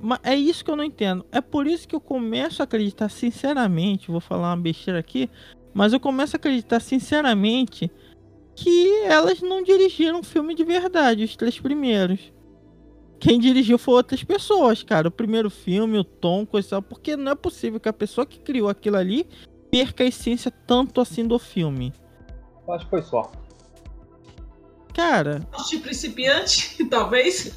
ma- 0.00 0.20
É 0.22 0.34
isso 0.34 0.64
que 0.64 0.70
eu 0.70 0.76
não 0.76 0.84
entendo. 0.84 1.24
É 1.32 1.40
por 1.40 1.66
isso 1.66 1.86
que 1.88 1.94
eu 1.94 2.00
começo 2.00 2.60
a 2.62 2.64
acreditar 2.64 3.08
sinceramente. 3.08 4.10
Vou 4.10 4.20
falar 4.20 4.50
uma 4.50 4.56
besteira 4.62 4.98
aqui. 5.00 5.30
Mas 5.72 5.92
eu 5.92 6.00
começo 6.00 6.36
a 6.36 6.38
acreditar 6.38 6.80
sinceramente 6.80 7.90
que 8.54 8.88
elas 9.04 9.40
não 9.40 9.62
dirigiram 9.62 10.18
um 10.20 10.22
filme 10.22 10.54
de 10.54 10.62
verdade, 10.64 11.24
os 11.24 11.34
três 11.36 11.58
primeiros. 11.58 12.20
Quem 13.18 13.38
dirigiu 13.38 13.78
foi 13.78 13.94
outras 13.94 14.22
pessoas, 14.24 14.82
cara. 14.82 15.08
O 15.08 15.10
primeiro 15.10 15.48
filme, 15.48 15.96
o 15.96 16.04
tom, 16.04 16.44
coisa 16.44 16.68
tal. 16.70 16.82
Porque 16.82 17.16
não 17.16 17.32
é 17.32 17.34
possível 17.34 17.78
que 17.80 17.88
a 17.88 17.92
pessoa 17.92 18.26
que 18.26 18.38
criou 18.40 18.68
aquilo 18.68 18.96
ali 18.96 19.26
perca 19.70 20.04
a 20.04 20.06
essência 20.08 20.50
tanto 20.50 21.00
assim 21.00 21.26
do 21.26 21.38
filme. 21.38 21.92
Eu 22.66 22.74
acho 22.74 22.84
que 22.84 22.90
foi 22.90 23.02
só. 23.02 23.30
Cara, 24.94 25.40
De 25.68 25.78
principiante, 25.78 26.84
talvez. 26.90 27.52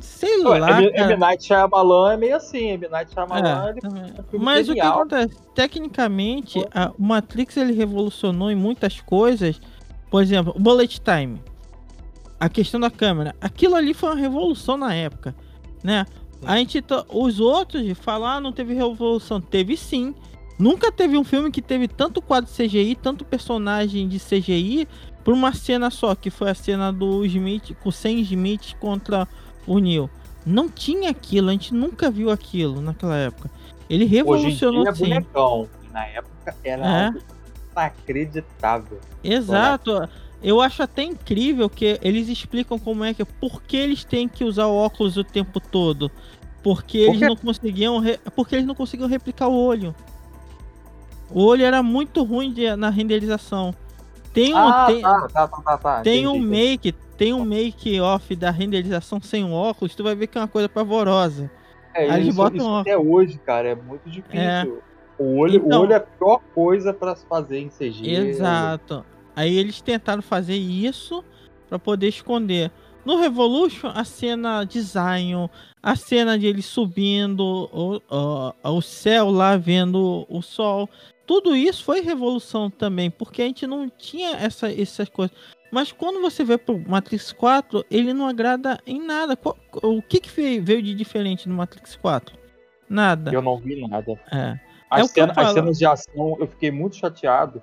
sei 0.00 0.42
Ué, 0.42 0.58
lá, 0.58 0.82
M, 0.82 0.92
cara. 0.92 1.12
M. 1.12 1.16
Night 1.20 1.44
Shyamalan 1.44 2.12
é 2.12 2.16
meio 2.16 2.36
assim. 2.36 2.68
M. 2.70 2.88
Night 2.88 3.12
Shyamalan, 3.12 3.74
É, 3.76 4.22
filme 4.30 4.44
Mas 4.44 4.68
o 4.68 4.72
que 4.72 4.78
genial. 4.78 4.94
acontece? 5.00 5.36
Tecnicamente, 5.54 6.64
a- 6.74 6.92
o 6.98 7.02
Matrix 7.02 7.56
ele 7.56 7.72
revolucionou 7.74 8.50
em 8.50 8.54
muitas 8.56 9.00
coisas. 9.00 9.60
Por 10.10 10.22
exemplo, 10.22 10.54
o 10.56 10.58
Bullet 10.60 11.00
Time. 11.00 11.40
A 12.40 12.48
questão 12.48 12.80
da 12.80 12.90
câmera. 12.90 13.34
Aquilo 13.40 13.74
ali 13.74 13.92
foi 13.92 14.10
uma 14.10 14.16
revolução 14.16 14.76
na 14.76 14.94
época, 14.94 15.34
né? 15.84 16.06
A 16.44 16.56
gente, 16.56 16.82
os 17.12 17.40
outros 17.40 17.98
falar 17.98 18.36
ah, 18.36 18.40
não 18.40 18.52
teve 18.52 18.72
revolução, 18.72 19.40
teve 19.40 19.76
sim. 19.76 20.14
Nunca 20.58 20.90
teve 20.90 21.16
um 21.16 21.22
filme 21.24 21.50
que 21.50 21.62
teve 21.62 21.86
tanto 21.86 22.20
quadro 22.20 22.50
CGI, 22.50 22.96
tanto 22.96 23.24
personagem 23.24 24.08
de 24.08 24.18
CGI 24.18 24.88
por 25.22 25.32
uma 25.34 25.52
cena 25.52 25.88
só, 25.90 26.14
que 26.14 26.30
foi 26.30 26.50
a 26.50 26.54
cena 26.54 26.92
do 26.92 27.24
Smith 27.24 27.74
com 27.82 27.90
o 27.90 27.92
Sam 27.92 28.10
Smith 28.12 28.74
contra 28.80 29.28
o 29.66 29.78
Neo. 29.78 30.10
Não 30.44 30.68
tinha 30.68 31.10
aquilo, 31.10 31.48
a 31.50 31.52
gente 31.52 31.72
nunca 31.74 32.10
viu 32.10 32.30
aquilo 32.30 32.80
naquela 32.80 33.16
época. 33.16 33.50
Ele 33.88 34.04
Hoje 34.04 34.14
em 34.14 34.16
revolucionou 34.16 34.82
dia 34.84 34.90
é 34.90 34.94
bonecão. 34.94 35.68
Na 35.92 36.06
época 36.06 36.56
era 36.64 36.86
É. 36.86 37.12
inacreditável. 37.72 39.00
Exato. 39.22 40.08
Eu 40.42 40.60
acho 40.60 40.82
até 40.82 41.02
incrível 41.02 41.68
que 41.68 41.98
eles 42.02 42.28
explicam 42.28 42.78
como 42.78 43.04
é 43.04 43.12
que. 43.12 43.24
Por 43.24 43.62
que 43.62 43.76
eles 43.76 44.04
têm 44.04 44.28
que 44.28 44.44
usar 44.44 44.66
o 44.66 44.74
óculos 44.76 45.16
o 45.16 45.24
tempo 45.24 45.60
todo? 45.60 46.10
Porque 46.62 46.98
eles 46.98 47.18
quê? 47.18 47.26
não 47.26 47.36
conseguiam. 47.36 47.98
re- 47.98 48.18
Porque 48.36 48.54
eles 48.54 48.66
não 48.66 48.74
conseguiam 48.74 49.08
replicar 49.08 49.48
o 49.48 49.54
olho. 49.54 49.94
O 51.30 51.44
olho 51.44 51.64
era 51.64 51.82
muito 51.82 52.22
ruim 52.22 52.52
de- 52.52 52.74
na 52.76 52.90
renderização. 52.90 53.74
Tem 54.32 54.54
um, 54.54 54.58
ah, 54.58 54.86
tem, 54.86 55.00
tá, 55.02 55.28
tá, 55.32 55.48
tá, 55.48 55.62
tá, 55.62 55.78
tá. 55.78 56.00
tem 56.02 56.22
entendi, 56.24 56.26
um 56.28 56.36
entendi. 56.36 56.48
make, 56.48 56.92
tem 57.16 57.32
um 57.32 57.44
make 57.44 58.00
off 58.00 58.36
da 58.36 58.50
renderização 58.50 59.20
sem 59.20 59.44
o 59.44 59.52
óculos, 59.52 59.94
tu 59.94 60.04
vai 60.04 60.14
ver 60.14 60.26
que 60.26 60.38
é 60.38 60.40
uma 60.40 60.48
coisa 60.48 60.68
pavorosa. 60.68 61.50
É, 61.94 62.04
Aí 62.10 62.16
eles 62.20 62.28
isso, 62.28 62.36
botam 62.36 62.56
isso 62.58 62.68
até 62.76 62.96
hoje, 62.96 63.38
cara, 63.44 63.68
é 63.70 63.74
muito 63.74 64.08
difícil. 64.08 64.38
É. 64.40 64.66
O, 65.18 65.38
olho, 65.38 65.56
Então- 65.56 65.80
o 65.80 65.82
olho 65.82 65.92
é 65.92 65.96
a 65.96 66.00
pior 66.00 66.40
coisa 66.54 66.92
pra 66.94 67.16
se 67.16 67.26
fazer 67.26 67.58
em 67.58 67.68
CG. 67.68 68.08
Exato. 68.08 69.04
Aí 69.34 69.56
eles 69.56 69.80
tentaram 69.80 70.22
fazer 70.22 70.54
isso 70.56 71.24
para 71.68 71.78
poder 71.78 72.08
esconder. 72.08 72.70
No 73.04 73.16
Revolution, 73.16 73.90
a 73.94 74.04
cena 74.04 74.62
de 74.64 74.80
Zion, 74.80 75.48
a 75.82 75.96
cena 75.96 76.38
de 76.38 76.46
ele 76.46 76.62
subindo 76.62 77.40
o, 77.72 78.00
o, 78.64 78.76
o 78.76 78.82
céu 78.82 79.30
lá, 79.30 79.56
vendo 79.56 80.26
o 80.28 80.42
sol, 80.42 80.88
tudo 81.28 81.54
isso 81.54 81.84
foi 81.84 82.00
revolução 82.00 82.70
também, 82.70 83.10
porque 83.10 83.42
a 83.42 83.44
gente 83.44 83.66
não 83.66 83.86
tinha 83.86 84.30
essa, 84.30 84.72
essas 84.72 85.10
coisas. 85.10 85.36
Mas 85.70 85.92
quando 85.92 86.22
você 86.22 86.42
vê 86.42 86.56
pro 86.56 86.78
Matrix 86.88 87.32
4, 87.32 87.84
ele 87.90 88.14
não 88.14 88.26
agrada 88.26 88.80
em 88.86 88.98
nada. 88.98 89.38
O 89.82 90.00
que, 90.00 90.20
que 90.20 90.58
veio 90.58 90.82
de 90.82 90.94
diferente 90.94 91.46
no 91.46 91.54
Matrix 91.54 91.96
4? 91.96 92.34
Nada. 92.88 93.30
Eu 93.30 93.42
não 93.42 93.58
vi 93.58 93.86
nada. 93.86 94.18
É. 94.32 94.58
As, 94.90 95.10
É 95.10 95.12
cena- 95.12 95.34
as 95.36 95.52
cenas 95.52 95.78
de 95.78 95.84
ação, 95.84 96.38
eu 96.40 96.46
fiquei 96.46 96.70
muito 96.70 96.96
chateado, 96.96 97.62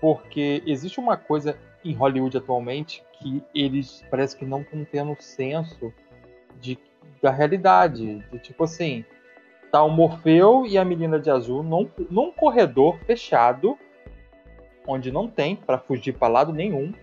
porque 0.00 0.62
existe 0.66 0.98
uma 0.98 1.18
coisa 1.18 1.58
em 1.84 1.92
Hollywood 1.92 2.38
atualmente 2.38 3.04
que 3.18 3.42
eles 3.54 4.02
parece 4.10 4.34
que 4.34 4.46
não 4.46 4.62
estão 4.62 4.82
tendo 4.90 5.14
senso 5.20 5.92
de, 6.58 6.78
da 7.22 7.30
realidade. 7.30 8.24
De 8.32 8.38
tipo 8.38 8.64
assim, 8.64 9.04
tá 9.76 9.82
o 9.82 9.90
Morfeu 9.90 10.64
e 10.66 10.78
a 10.78 10.84
menina 10.84 11.20
de 11.20 11.30
azul 11.30 11.62
num, 11.62 11.86
num 12.10 12.32
corredor 12.32 12.98
fechado, 13.06 13.76
onde 14.86 15.12
não 15.12 15.28
tem 15.28 15.54
pra 15.54 15.78
fugir 15.78 16.14
pra 16.14 16.28
lado 16.28 16.50
nenhum. 16.50 16.94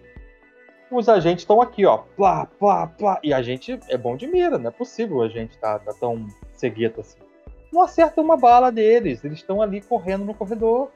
Os 0.90 1.08
agentes 1.08 1.44
estão 1.44 1.62
aqui, 1.62 1.86
ó, 1.86 1.98
plá, 1.98 2.48
plá, 2.58 2.88
plá. 2.88 3.20
E 3.24 3.32
a 3.32 3.44
gente 3.44 3.80
é 3.90 3.98
bom 3.98 4.18
de 4.18 4.26
mira, 4.26 4.58
não 4.58 4.70
é 4.70 4.72
possível 4.72 5.22
a 5.22 5.28
gente 5.28 5.56
tá, 5.60 5.78
tá 5.78 5.94
tão 6.00 6.28
cegueta 6.54 7.02
assim. 7.02 7.20
Não 7.72 7.84
acerta 7.84 8.22
uma 8.22 8.38
bala 8.38 8.72
deles, 8.72 9.24
eles 9.24 9.40
estão 9.40 9.62
ali 9.62 9.80
correndo 9.80 10.26
no 10.26 10.34
corredor. 10.34 10.90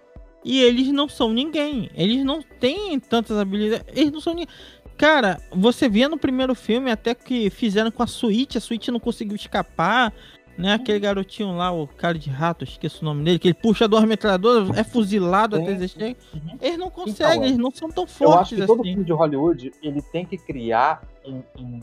E 0.44 0.64
eles 0.64 0.88
não 0.92 1.08
são 1.08 1.32
ninguém. 1.32 1.92
Eles 1.96 2.24
não 2.24 2.42
têm 2.42 3.00
tantas 3.00 3.38
habilidades. 3.38 3.86
Eles 3.96 4.12
não 4.12 4.22
são 4.22 4.34
ninguém. 4.34 4.54
Cara, 4.98 5.40
você 5.52 5.88
via 5.88 6.10
no 6.10 6.18
primeiro 6.18 6.56
filme 6.56 6.90
até 6.90 7.14
que 7.14 7.52
fizeram 7.52 7.92
com 7.92 8.02
a 8.02 8.08
Switch, 8.08 8.56
a 8.56 8.60
Switch 8.60 8.88
não 8.88 9.00
conseguiu 9.00 9.36
escapar, 9.36 10.12
né? 10.58 10.74
Aquele 10.74 11.00
garotinho 11.00 11.56
lá, 11.56 11.72
o 11.72 11.88
cara 11.88 12.18
de 12.18 12.30
rato, 12.30 12.64
esqueço 12.64 13.02
o 13.02 13.06
nome 13.06 13.24
dele, 13.24 13.40
que 13.40 13.48
ele 13.48 13.54
puxa 13.54 13.88
duas 13.88 14.04
metralhadoras, 14.06 14.76
é 14.78 14.84
fuzilado 14.84 15.56
até 15.56 15.72
eles 15.72 15.92
chegarem. 15.92 16.16
Eles 16.62 16.78
não 16.78 16.90
conseguem, 16.90 17.44
é. 17.44 17.46
eles 17.48 17.58
não 17.58 17.72
são 17.72 17.90
tão 17.90 18.04
Eu 18.04 18.08
acho 18.08 18.18
fortes 18.18 18.60
que 18.60 18.66
todo 18.66 18.82
assim. 18.82 18.90
filme 18.90 19.04
de 19.06 19.12
Hollywood 19.14 19.72
ele 19.84 20.02
tem 20.02 20.26
que 20.26 20.38
criar 20.38 21.04
um- 21.26 21.44
um- 21.58 21.80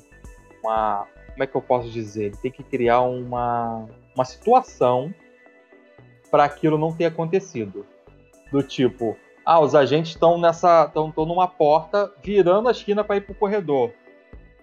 uma. 0.63 1.07
Como 1.33 1.43
é 1.43 1.47
que 1.47 1.55
eu 1.57 1.63
posso 1.63 1.89
dizer? 1.91 2.27
Ele 2.27 2.37
tem 2.37 2.51
que 2.51 2.63
criar 2.63 3.01
uma, 3.01 3.87
uma 4.15 4.25
situação 4.25 5.13
para 6.31 6.45
aquilo 6.45 6.79
não 6.79 6.93
ter 6.93 7.07
acontecido. 7.07 7.85
Do 8.53 8.63
tipo, 8.63 9.17
ah, 9.45 9.61
os 9.61 9.75
agentes 9.75 10.13
estão 10.13 10.39
nessa. 10.39 10.85
estão 10.87 11.13
numa 11.27 11.47
porta 11.49 12.13
virando 12.23 12.69
a 12.69 12.71
esquina 12.73 13.03
para 13.03 13.17
ir 13.17 13.23
pro 13.23 13.35
corredor. 13.35 13.93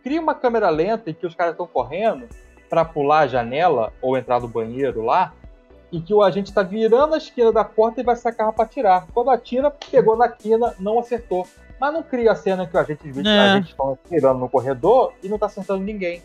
Cria 0.01 0.19
uma 0.21 0.33
câmera 0.33 0.69
lenta 0.69 1.09
em 1.09 1.13
que 1.13 1.25
os 1.27 1.35
caras 1.35 1.53
estão 1.53 1.67
correndo 1.67 2.27
para 2.71 2.85
pular 2.85 3.19
a 3.19 3.27
janela 3.27 3.91
ou 4.01 4.17
entrar 4.17 4.39
no 4.39 4.47
banheiro 4.47 5.01
lá. 5.03 5.33
E 5.91 5.99
que 5.99 6.13
o 6.13 6.23
agente 6.23 6.49
está 6.49 6.63
virando 6.63 7.15
a 7.15 7.17
esquina 7.17 7.51
da 7.51 7.65
porta 7.65 7.99
e 7.99 8.03
vai 8.03 8.15
sacar 8.15 8.49
para 8.53 8.63
atirar. 8.63 9.07
Quando 9.13 9.29
atira, 9.29 9.69
pegou 9.91 10.15
na 10.15 10.29
quina, 10.29 10.73
não 10.79 10.97
acertou. 10.97 11.45
Mas 11.77 11.93
não 11.93 12.01
cria 12.01 12.31
a 12.31 12.35
cena 12.35 12.65
que 12.65 12.77
o 12.77 12.79
agente 12.79 13.11
vê 13.11 13.21
que 13.23 13.27
É. 13.27 13.39
a 13.39 13.55
gente 13.57 13.71
estão 13.71 13.91
atirando 14.05 14.39
no 14.39 14.47
corredor 14.47 15.11
e 15.21 15.27
não 15.27 15.37
tá 15.37 15.47
acertando 15.47 15.83
ninguém. 15.83 16.21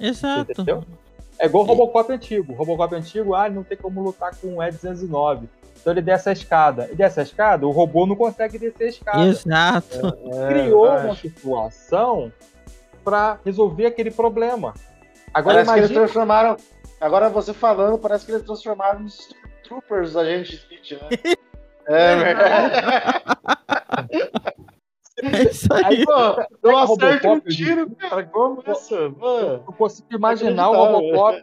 Exato. 0.00 0.50
Entendeu? 0.50 0.82
É 1.38 1.46
igual 1.46 1.62
o 1.62 1.66
Robocop 1.66 2.10
antigo. 2.12 2.54
O 2.54 2.56
Robocop 2.56 2.92
antigo, 2.96 3.34
ah, 3.36 3.46
ele 3.46 3.54
não 3.54 3.62
tem 3.62 3.78
como 3.78 4.02
lutar 4.02 4.34
com 4.34 4.48
o 4.48 4.56
E209. 4.56 5.42
Então 5.80 5.92
ele 5.92 6.02
desce 6.02 6.28
a 6.28 6.32
escada. 6.32 6.88
E 6.90 6.96
desce 6.96 7.20
a 7.20 7.22
escada, 7.22 7.64
o 7.68 7.70
robô 7.70 8.06
não 8.06 8.16
consegue 8.16 8.58
descer 8.58 8.84
a 8.86 8.88
escada. 8.88 9.24
Exato. 9.26 10.12
Criou 10.48 10.86
É, 10.92 11.04
uma 11.04 11.14
situação 11.14 12.32
para 13.04 13.38
resolver 13.44 13.86
aquele 13.86 14.10
problema. 14.10 14.74
Agora 15.34 15.56
Parece 15.64 15.72
que 15.72 15.78
eles 15.78 15.90
imagina. 15.90 16.00
transformaram. 16.00 16.56
Agora 17.00 17.28
você 17.28 17.52
falando, 17.52 17.98
parece 17.98 18.24
que 18.24 18.32
eles 18.32 18.44
transformaram 18.44 19.00
nos 19.00 19.28
Troopers 19.64 20.12
da 20.14 20.24
gente 20.24 20.54
Smith, 20.54 20.92
né? 21.02 21.34
É, 21.86 22.16
verdade. 22.16 22.74
É 25.22 25.42
isso 25.44 25.72
aí. 25.72 25.84
Aí, 25.84 26.04
Pô, 26.04 26.12
eu 26.64 26.72
o 26.74 26.76
acerto 26.78 27.28
um 27.28 27.40
tiro, 27.40 27.88
cara. 27.96 28.24
Como 28.24 28.62
essa? 28.66 29.08
Mano. 29.10 29.62
Eu 29.66 29.72
consigo 29.72 30.08
imaginar 30.10 30.70
o. 30.70 30.74
Robocop 30.74 31.40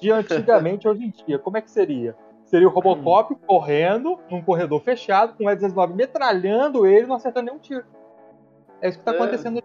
de 0.00 0.12
antigamente 0.12 0.86
hoje 0.86 1.02
em 1.04 1.10
dia. 1.26 1.36
Como 1.38 1.56
é 1.56 1.60
que 1.60 1.70
seria? 1.70 2.14
Seria 2.44 2.68
o 2.68 2.70
Robocop 2.70 3.34
correndo 3.46 4.18
num 4.30 4.40
corredor 4.40 4.80
fechado, 4.80 5.34
com 5.36 5.44
o 5.46 5.50
E-19 5.50 5.92
metralhando 5.94 6.86
ele 6.86 7.06
não 7.06 7.16
acertando 7.16 7.46
nenhum 7.46 7.58
tiro. 7.58 7.84
É 8.80 8.88
isso 8.88 8.98
que 9.00 9.04
tá 9.04 9.12
É. 9.12 9.14
acontecendo. 9.16 9.60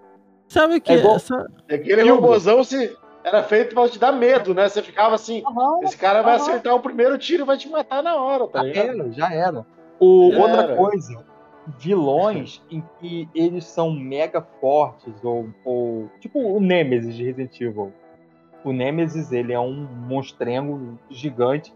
Sabe 0.47 0.77
o 0.77 0.81
que? 0.81 0.91
É 0.91 0.95
igual- 0.97 1.19
sa- 1.19 1.45
Aquele 1.71 2.09
robôzão 2.09 2.63
se 2.63 2.97
era 3.25 3.41
feito 3.43 3.73
pra 3.73 3.89
te 3.89 3.97
dar 3.97 4.11
medo, 4.11 4.53
né? 4.53 4.69
Você 4.69 4.83
ficava 4.83 5.15
assim, 5.15 5.43
esse 5.81 5.97
cara 5.97 6.21
vai 6.21 6.35
Aham. 6.35 6.43
acertar 6.43 6.75
o 6.75 6.79
primeiro 6.79 7.17
tiro 7.17 7.41
e 7.43 7.45
vai 7.45 7.57
te 7.57 7.67
matar 7.67 8.03
na 8.03 8.15
hora, 8.15 8.47
tá 8.47 8.59
Já 8.59 8.65
ligado? 8.65 8.87
era, 8.87 9.11
já 9.11 9.33
era. 9.33 9.65
O, 9.99 10.31
Já 10.31 10.39
outra 10.39 10.61
era. 10.63 10.75
coisa, 10.75 11.25
vilões 11.79 12.61
em 12.69 12.83
que 12.99 13.27
eles 13.33 13.65
são 13.65 13.91
mega 13.91 14.41
fortes, 14.61 15.23
ou, 15.23 15.49
ou 15.63 16.07
tipo 16.19 16.39
o 16.39 16.59
Nemesis 16.59 17.15
de 17.15 17.23
Resident 17.23 17.59
Evil. 17.59 17.91
O 18.63 18.71
Nemesis, 18.71 19.31
ele 19.31 19.53
é 19.53 19.59
um 19.59 19.73
monstrengo 19.73 20.99
gigante. 21.09 21.73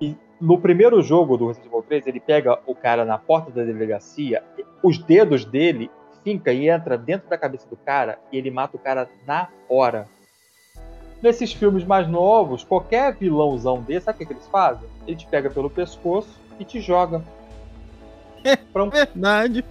E 0.00 0.16
no 0.40 0.58
primeiro 0.60 1.00
jogo 1.02 1.36
do 1.36 1.46
Resident 1.48 1.68
Evil 1.68 1.82
3, 1.82 2.06
ele 2.08 2.20
pega 2.20 2.58
o 2.66 2.74
cara 2.74 3.04
na 3.04 3.18
porta 3.18 3.50
da 3.50 3.62
delegacia, 3.64 4.42
os 4.82 4.98
dedos 4.98 5.44
dele 5.44 5.90
finca 6.24 6.52
e 6.52 6.68
entra 6.68 6.98
dentro 6.98 7.28
da 7.28 7.38
cabeça 7.38 7.68
do 7.68 7.76
cara 7.76 8.18
e 8.32 8.36
ele 8.38 8.50
mata 8.50 8.76
o 8.76 8.80
cara 8.80 9.08
na 9.26 9.48
hora. 9.68 10.08
Nesses 11.20 11.52
filmes 11.52 11.84
mais 11.84 12.08
novos, 12.08 12.62
qualquer 12.62 13.14
vilãozão 13.16 13.82
desse, 13.82 14.06
sabe 14.06 14.16
o 14.16 14.18
que, 14.18 14.26
que 14.26 14.32
eles 14.32 14.46
fazem? 14.46 14.88
Ele 15.06 15.16
te 15.16 15.26
pega 15.26 15.50
pelo 15.50 15.68
pescoço 15.68 16.30
e 16.58 16.64
te 16.64 16.80
joga. 16.80 17.22
Pra 18.72 18.84
um 18.84 18.90
Verdade. 18.90 19.64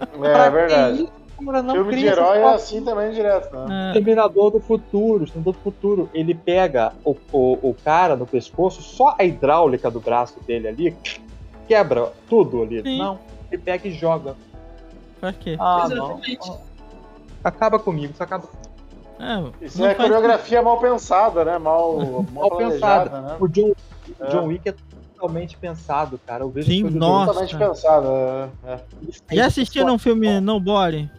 É, 0.00 0.50
verdade. 0.50 1.02
isso, 1.02 1.12
cara, 1.44 1.62
não 1.62 1.74
Filme 1.74 1.96
de 1.96 2.06
herói 2.06 2.38
é 2.38 2.54
assim 2.54 2.82
também 2.82 3.12
direto, 3.12 3.54
né? 3.54 3.66
É. 3.68 3.98
Exterminador 3.98 4.50
do 4.50 4.60
futuro, 4.60 5.24
Exterminador 5.24 5.52
do 5.52 5.60
futuro. 5.60 6.10
Ele 6.14 6.34
pega 6.34 6.92
o, 7.04 7.14
o, 7.32 7.70
o 7.70 7.76
cara 7.84 8.16
no 8.16 8.26
pescoço, 8.26 8.82
só 8.82 9.14
a 9.18 9.24
hidráulica 9.24 9.90
do 9.90 10.00
braço 10.00 10.40
dele 10.46 10.68
ali 10.68 10.96
quebra 11.68 12.12
tudo 12.28 12.62
ali. 12.62 12.82
Sim. 12.82 12.98
Não, 12.98 13.18
ele 13.50 13.60
pega 13.60 13.86
e 13.86 13.92
joga. 13.92 14.34
Pra 15.20 15.32
quê? 15.32 15.56
Ah, 15.58 15.88
não. 15.88 16.20
Exatamente. 16.22 16.52
Acaba 17.44 17.78
comigo, 17.78 18.12
isso 18.12 18.22
acaba 18.22 18.46
comigo. 18.46 18.75
É, 19.18 19.64
Isso 19.64 19.80
não 19.80 19.86
é 19.88 19.94
coreografia 19.94 20.60
mal 20.62 20.78
pensada, 20.78 21.44
né? 21.44 21.58
Mal, 21.58 21.96
mal, 22.32 22.50
Mal 22.50 22.56
pensada. 22.58 23.20
né? 23.20 23.36
O 23.40 23.48
John, 23.48 23.72
É. 24.20 24.26
John 24.28 24.46
Wick 24.46 24.68
é 24.68 24.74
totalmente 25.14 25.56
pensado, 25.56 26.20
cara. 26.26 26.44
Eu 26.44 26.50
vejo 26.50 26.70
Sim, 26.70 26.82
nossa. 26.90 27.26
Totalmente 27.32 27.56
pensada. 27.56 28.08
é, 28.66 28.72
é. 29.32 29.36
Já 29.36 29.46
assistiram 29.46 29.94
um 29.94 29.98
filme 29.98 30.38
Nobody? 30.40 31.10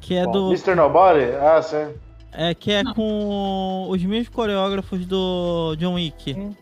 Que 0.00 0.14
é 0.16 0.24
Bom, 0.24 0.32
do. 0.32 0.46
Mr. 0.48 0.74
Nobody? 0.74 1.24
Ah, 1.40 1.62
sim. 1.62 1.94
É, 2.32 2.54
que 2.54 2.72
é 2.72 2.82
com 2.94 3.86
os 3.88 4.02
mesmos 4.04 4.28
coreógrafos 4.28 5.06
do 5.06 5.74
John 5.78 5.94
Wick. 5.94 6.34
Hum. 6.34 6.54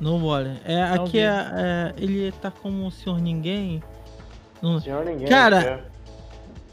Nobody. 0.00 0.60
É, 0.64 0.96
Não 0.96 1.04
aqui 1.04 1.18
é, 1.18 1.24
é- 1.26 1.94
Ele 1.96 2.32
tá 2.32 2.50
como 2.50 2.86
o 2.86 2.90
Senhor 2.90 3.18
Ninguém. 3.20 3.82
Não- 4.62 4.80
Senhor 4.80 5.04
ninguém. 5.04 5.28
Cara, 5.28 5.60
é. 5.62 5.93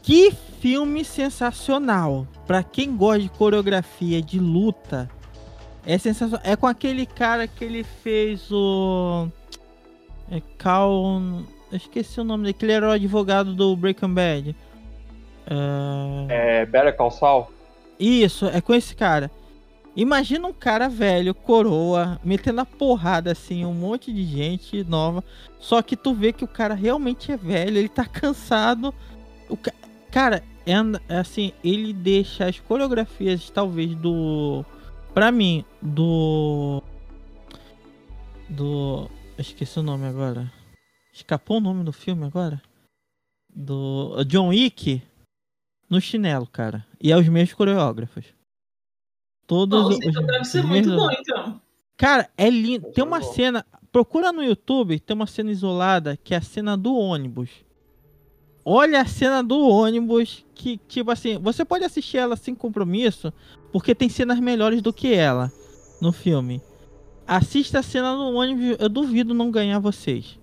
Que 0.02 0.32
filme 0.60 1.04
sensacional! 1.04 2.26
Pra 2.46 2.62
quem 2.62 2.96
gosta 2.96 3.20
de 3.20 3.28
coreografia 3.30 4.20
de 4.20 4.38
luta, 4.38 5.08
é 5.86 5.96
sensacional. 5.96 6.40
É 6.44 6.56
com 6.56 6.66
aquele 6.66 7.06
cara 7.06 7.46
que 7.46 7.64
ele 7.64 7.84
fez 7.84 8.50
o. 8.50 9.28
É 10.30 10.40
Cal. 10.58 11.20
Eu 11.70 11.76
esqueci 11.76 12.20
o 12.20 12.24
nome 12.24 12.42
dele, 12.44 12.52
que 12.54 12.64
ele 12.64 12.72
era 12.72 12.88
o 12.88 12.92
advogado 12.92 13.54
do 13.54 13.74
Breaking 13.76 14.12
Bad. 14.12 14.56
É... 15.46 16.60
É, 16.60 16.66
Better 16.66 16.96
Call 16.96 17.10
Saul. 17.10 17.46
Isso, 17.98 18.46
é 18.46 18.60
com 18.60 18.74
esse 18.74 18.94
cara. 18.94 19.30
Imagina 19.94 20.46
um 20.48 20.52
cara 20.52 20.88
velho, 20.88 21.34
coroa, 21.34 22.18
metendo 22.24 22.60
a 22.62 22.64
porrada 22.66 23.30
assim, 23.32 23.64
um 23.64 23.74
monte 23.74 24.10
de 24.12 24.24
gente 24.24 24.82
nova. 24.84 25.22
Só 25.58 25.82
que 25.82 25.96
tu 25.96 26.14
vê 26.14 26.32
que 26.32 26.44
o 26.44 26.48
cara 26.48 26.74
realmente 26.74 27.30
é 27.30 27.36
velho, 27.36 27.76
ele 27.78 27.88
tá 27.88 28.04
cansado. 28.08 28.92
O 29.48 29.56
ca- 29.56 29.72
Cara, 30.12 30.42
é, 30.66 30.72
é 31.08 31.18
assim, 31.18 31.52
ele 31.64 31.92
deixa 31.92 32.46
as 32.46 32.60
coreografias, 32.60 33.50
talvez, 33.50 33.94
do. 33.96 34.64
Pra 35.14 35.32
mim, 35.32 35.64
do. 35.80 36.82
Do. 38.48 39.08
eu 39.36 39.40
Esqueci 39.42 39.78
o 39.78 39.82
nome 39.82 40.06
agora. 40.06 40.52
Escapou 41.12 41.56
o 41.58 41.60
nome 41.60 41.82
do 41.84 41.92
filme 41.92 42.24
agora? 42.24 42.60
Do. 43.54 44.22
John 44.26 44.48
Wick 44.48 45.02
no 45.88 46.00
chinelo, 46.00 46.46
cara. 46.46 46.86
E 47.00 47.10
é 47.10 47.16
os 47.16 47.28
mesmos 47.28 47.54
coreógrafos. 47.54 48.24
Todos 49.46 49.82
Nossa, 49.82 49.98
os, 49.98 50.06
então 50.06 50.24
deve 50.24 50.44
ser 50.44 50.62
muito 50.62 50.88
mesmos- 50.88 50.96
bom, 51.06 51.10
então. 51.12 51.60
Cara, 51.96 52.30
é 52.36 52.48
lindo. 52.48 52.90
Tem 52.92 53.04
uma 53.04 53.22
cena. 53.22 53.64
Procura 53.90 54.32
no 54.32 54.42
YouTube, 54.42 54.98
tem 55.00 55.14
uma 55.14 55.26
cena 55.26 55.50
isolada 55.50 56.16
que 56.16 56.34
é 56.34 56.38
a 56.38 56.42
cena 56.42 56.76
do 56.76 56.94
ônibus. 56.96 57.50
Olha 58.64 59.00
a 59.00 59.06
cena 59.06 59.42
do 59.42 59.58
ônibus 59.68 60.44
que, 60.54 60.78
tipo 60.88 61.10
assim, 61.10 61.38
você 61.38 61.64
pode 61.64 61.84
assistir 61.84 62.18
ela 62.18 62.36
sem 62.36 62.54
compromisso, 62.54 63.32
porque 63.72 63.94
tem 63.94 64.08
cenas 64.08 64.38
melhores 64.38 64.80
do 64.82 64.92
que 64.92 65.12
ela 65.12 65.52
no 66.00 66.12
filme. 66.12 66.60
Assista 67.26 67.78
a 67.78 67.82
cena 67.82 68.14
do 68.14 68.34
ônibus, 68.34 68.76
eu 68.78 68.88
duvido 68.88 69.34
não 69.34 69.50
ganhar 69.50 69.78
vocês. 69.78 70.38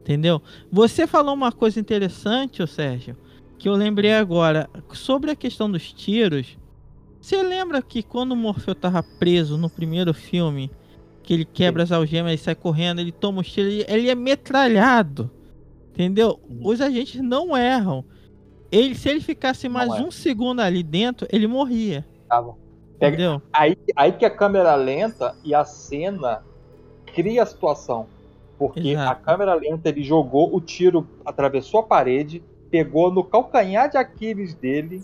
Entendeu? 0.00 0.40
Você 0.72 1.06
falou 1.06 1.34
uma 1.34 1.52
coisa 1.52 1.78
interessante, 1.78 2.62
ô 2.62 2.66
Sérgio, 2.66 3.16
que 3.58 3.68
eu 3.68 3.74
lembrei 3.74 4.14
agora, 4.14 4.68
sobre 4.92 5.30
a 5.30 5.36
questão 5.36 5.70
dos 5.70 5.92
tiros. 5.92 6.56
Você 7.20 7.42
lembra 7.42 7.82
que 7.82 8.02
quando 8.02 8.32
o 8.32 8.36
Morfeu 8.36 8.74
tava 8.74 9.02
preso 9.02 9.58
no 9.58 9.68
primeiro 9.68 10.14
filme, 10.14 10.70
que 11.22 11.34
ele 11.34 11.44
quebra 11.44 11.82
as 11.82 11.92
algemas, 11.92 12.32
ele 12.32 12.40
sai 12.40 12.54
correndo, 12.54 13.00
ele 13.00 13.12
toma 13.12 13.42
os 13.42 13.52
tiros, 13.52 13.72
ele, 13.72 13.84
ele 13.86 14.08
é 14.08 14.14
metralhado. 14.14 15.30
Entendeu? 16.00 16.40
Os 16.62 16.80
agentes 16.80 17.20
não 17.20 17.54
erram. 17.54 18.02
Ele, 18.72 18.94
se 18.94 19.08
ele 19.10 19.20
ficasse 19.20 19.68
mais 19.68 19.92
é. 19.92 20.00
um 20.00 20.10
segundo 20.10 20.60
ali 20.60 20.82
dentro, 20.82 21.28
ele 21.30 21.46
morria. 21.46 22.06
Tava. 22.26 22.54
Pega- 22.98 23.16
Entendeu? 23.16 23.42
Aí, 23.52 23.76
aí 23.94 24.12
que 24.12 24.24
a 24.24 24.30
câmera 24.30 24.74
lenta 24.76 25.36
e 25.44 25.54
a 25.54 25.64
cena 25.64 26.42
cria 27.14 27.42
a 27.42 27.46
situação. 27.46 28.06
Porque 28.58 28.90
Exato. 28.90 29.10
a 29.10 29.14
câmera 29.14 29.54
lenta 29.54 29.90
ele 29.90 30.02
jogou, 30.02 30.54
o 30.54 30.60
tiro 30.60 31.06
atravessou 31.24 31.80
a 31.80 31.82
parede, 31.82 32.42
pegou 32.70 33.12
no 33.12 33.24
calcanhar 33.24 33.90
de 33.90 33.98
Aquiles 33.98 34.54
dele. 34.54 35.02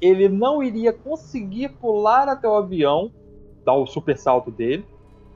Ele 0.00 0.28
não 0.28 0.60
iria 0.60 0.92
conseguir 0.92 1.68
pular 1.68 2.28
até 2.28 2.48
o 2.48 2.56
avião, 2.56 3.12
dar 3.64 3.74
o 3.74 3.86
super 3.86 4.18
salto 4.18 4.50
dele. 4.50 4.84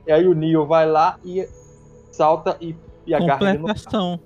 E 0.05 0.11
aí 0.11 0.27
o 0.27 0.35
Neo 0.35 0.67
vai 0.67 0.89
lá 0.89 1.19
e 1.25 1.47
salta 2.11 2.57
e, 2.61 2.75
e 3.07 3.15
agarra 3.15 3.51
ele 3.51 3.59
no. 3.59 3.67
Completação. 3.67 4.21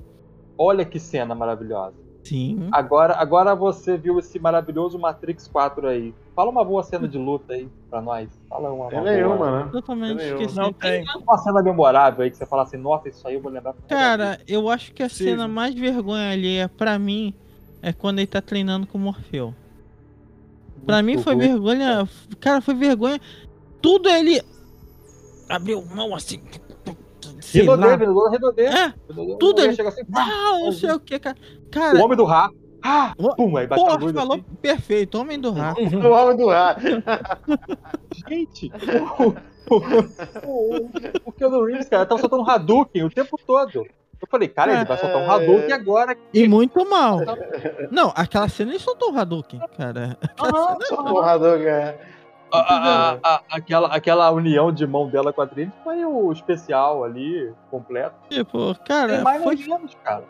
Olha 0.62 0.84
que 0.84 0.98
cena 1.00 1.34
maravilhosa. 1.34 1.96
Sim. 2.22 2.68
Agora, 2.70 3.14
agora 3.14 3.54
você 3.54 3.96
viu 3.96 4.18
esse 4.18 4.38
maravilhoso 4.38 4.98
Matrix 4.98 5.48
4 5.48 5.88
aí. 5.88 6.14
Fala 6.36 6.50
uma 6.50 6.62
boa 6.62 6.82
cena 6.82 7.08
de 7.08 7.16
luta 7.16 7.54
aí 7.54 7.66
pra 7.88 8.02
nós. 8.02 8.28
Fala 8.46 8.70
uma, 8.70 8.88
Tem 8.90 8.98
uma 8.98 9.04
boa. 9.04 9.16
nenhuma, 9.16 9.64
né? 9.64 9.68
Totalmente 9.72 10.16
Tem 10.18 10.26
nenhum. 10.26 10.40
esqueci. 10.42 10.56
Não 10.58 10.70
tem. 10.70 11.04
Uma 11.16 11.38
cena 11.38 11.62
memorável 11.62 12.22
aí 12.22 12.30
que 12.30 12.36
você 12.36 12.44
fala 12.44 12.64
assim, 12.64 12.76
nossa, 12.76 13.08
isso 13.08 13.26
aí 13.26 13.36
eu 13.36 13.40
vou 13.40 13.50
lembrar. 13.50 13.74
Cara, 13.88 14.38
eu 14.46 14.68
acho 14.68 14.92
que 14.92 15.02
a 15.02 15.08
Possível. 15.08 15.32
cena 15.32 15.48
mais 15.48 15.74
vergonha 15.74 16.30
alheia 16.30 16.68
pra 16.68 16.98
mim 16.98 17.32
é 17.80 17.90
quando 17.90 18.18
ele 18.18 18.26
tá 18.26 18.42
treinando 18.42 18.86
com 18.86 18.98
o 18.98 19.00
Morfeu. 19.00 19.54
Pra 20.84 21.02
mim 21.02 21.16
foi 21.16 21.34
vergonha. 21.36 22.06
Cara, 22.38 22.60
foi 22.60 22.74
vergonha. 22.74 23.18
Tudo 23.80 24.10
ele 24.10 24.42
abriu 25.48 25.82
mão 25.86 26.14
assim. 26.14 26.42
Sei 27.50 27.66
lá. 27.66 27.74
Rinodê, 27.96 28.30
Rinodê. 28.36 28.64
É, 28.64 28.94
Rinodê, 29.08 29.36
tudo 29.38 29.62
ele- 29.62 29.74
chega 29.74 29.88
assim, 29.88 30.02
ah, 30.14 30.58
não 30.60 30.72
sei 30.72 30.90
o 30.92 31.00
que, 31.00 31.18
cara. 31.18 31.36
o 31.66 31.70
Cara, 31.70 32.04
homem 32.04 32.16
do 32.16 32.24
Rá. 32.24 32.50
Ah, 32.82 33.12
o- 33.18 33.34
pum, 33.36 33.56
aí 33.58 33.66
bate 33.66 33.82
a 33.82 33.84
porra, 33.98 34.12
falou 34.12 34.34
assim. 34.34 34.44
perfeito. 34.62 35.18
Homem 35.18 35.38
do 35.38 35.50
Rá. 35.52 35.74
O 35.78 36.08
homem 36.10 36.36
do 36.36 36.48
ar. 36.50 36.76
Gente, 38.28 38.70
o, 39.18 39.34
o, 39.74 39.76
o, 40.46 40.90
o 41.26 41.32
Keanu 41.32 41.64
Reeves, 41.64 41.88
cara, 41.88 42.06
tava 42.06 42.20
soltando 42.20 42.42
um 42.42 42.48
Hadouken 42.50 43.04
o 43.04 43.10
tempo 43.10 43.38
todo. 43.46 43.84
Eu 44.22 44.28
falei, 44.30 44.48
cara, 44.48 44.74
ele 44.74 44.84
vai 44.84 44.98
soltar 44.98 45.16
um 45.18 45.30
Hadouken 45.30 45.72
agora. 45.72 46.16
E 46.32 46.46
muito 46.46 46.84
mal. 46.88 47.20
Não, 47.90 48.12
aquela 48.14 48.48
cena 48.48 48.70
ele 48.70 48.78
soltou 48.78 49.12
o 49.12 49.18
Hadouken, 49.18 49.60
cara. 49.76 50.16
Aham, 50.38 50.78
Porrador, 51.04 51.58
cara. 51.62 51.98
A- 52.52 52.58
a- 52.58 53.18
a- 53.22 53.42
aquela, 53.50 53.88
aquela 53.88 54.30
união 54.30 54.72
de 54.72 54.86
mão 54.86 55.08
dela 55.08 55.32
com 55.32 55.42
a 55.42 55.46
Trinity 55.46 55.76
foi 55.84 56.04
o 56.04 56.32
especial 56.32 57.04
ali, 57.04 57.52
completo. 57.70 58.14
Tipo, 58.28 58.74
cara, 58.84 59.16
Tem 59.16 59.24
mais 59.24 59.42
foi 59.42 59.56
menos, 59.56 59.94
cara. 60.04 60.24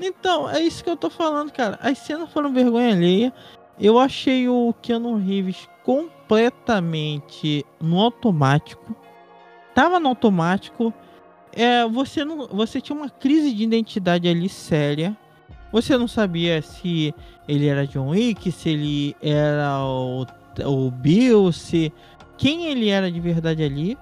Então, 0.00 0.50
é 0.50 0.60
isso 0.60 0.82
que 0.82 0.90
eu 0.90 0.96
tô 0.96 1.08
falando, 1.08 1.52
cara. 1.52 1.78
As 1.80 1.98
cenas 1.98 2.32
foram 2.32 2.52
vergonha 2.52 2.92
alheia. 2.92 3.32
Eu 3.78 3.98
achei 3.98 4.48
o 4.48 4.74
Keanu 4.82 5.16
Reeves 5.16 5.68
completamente 5.84 7.64
no 7.80 8.00
automático. 8.00 8.94
Tava 9.74 9.98
no 10.00 10.08
automático. 10.08 10.92
É, 11.52 11.86
você 11.86 12.24
não, 12.24 12.48
você 12.48 12.80
tinha 12.80 12.96
uma 12.96 13.08
crise 13.08 13.52
de 13.54 13.62
identidade 13.62 14.28
ali 14.28 14.48
séria. 14.48 15.16
Você 15.72 15.96
não 15.98 16.06
sabia 16.06 16.62
se 16.62 17.12
ele 17.48 17.66
era 17.66 17.86
John 17.86 18.08
Wick, 18.10 18.50
se 18.52 18.68
ele 18.70 19.16
era 19.20 19.80
o, 19.84 20.24
o 20.64 20.90
Bill, 20.90 21.52
se 21.52 21.92
quem 22.36 22.66
ele 22.66 22.88
era 22.88 23.10
de 23.10 23.20
verdade 23.20 23.62
ali. 23.62 23.98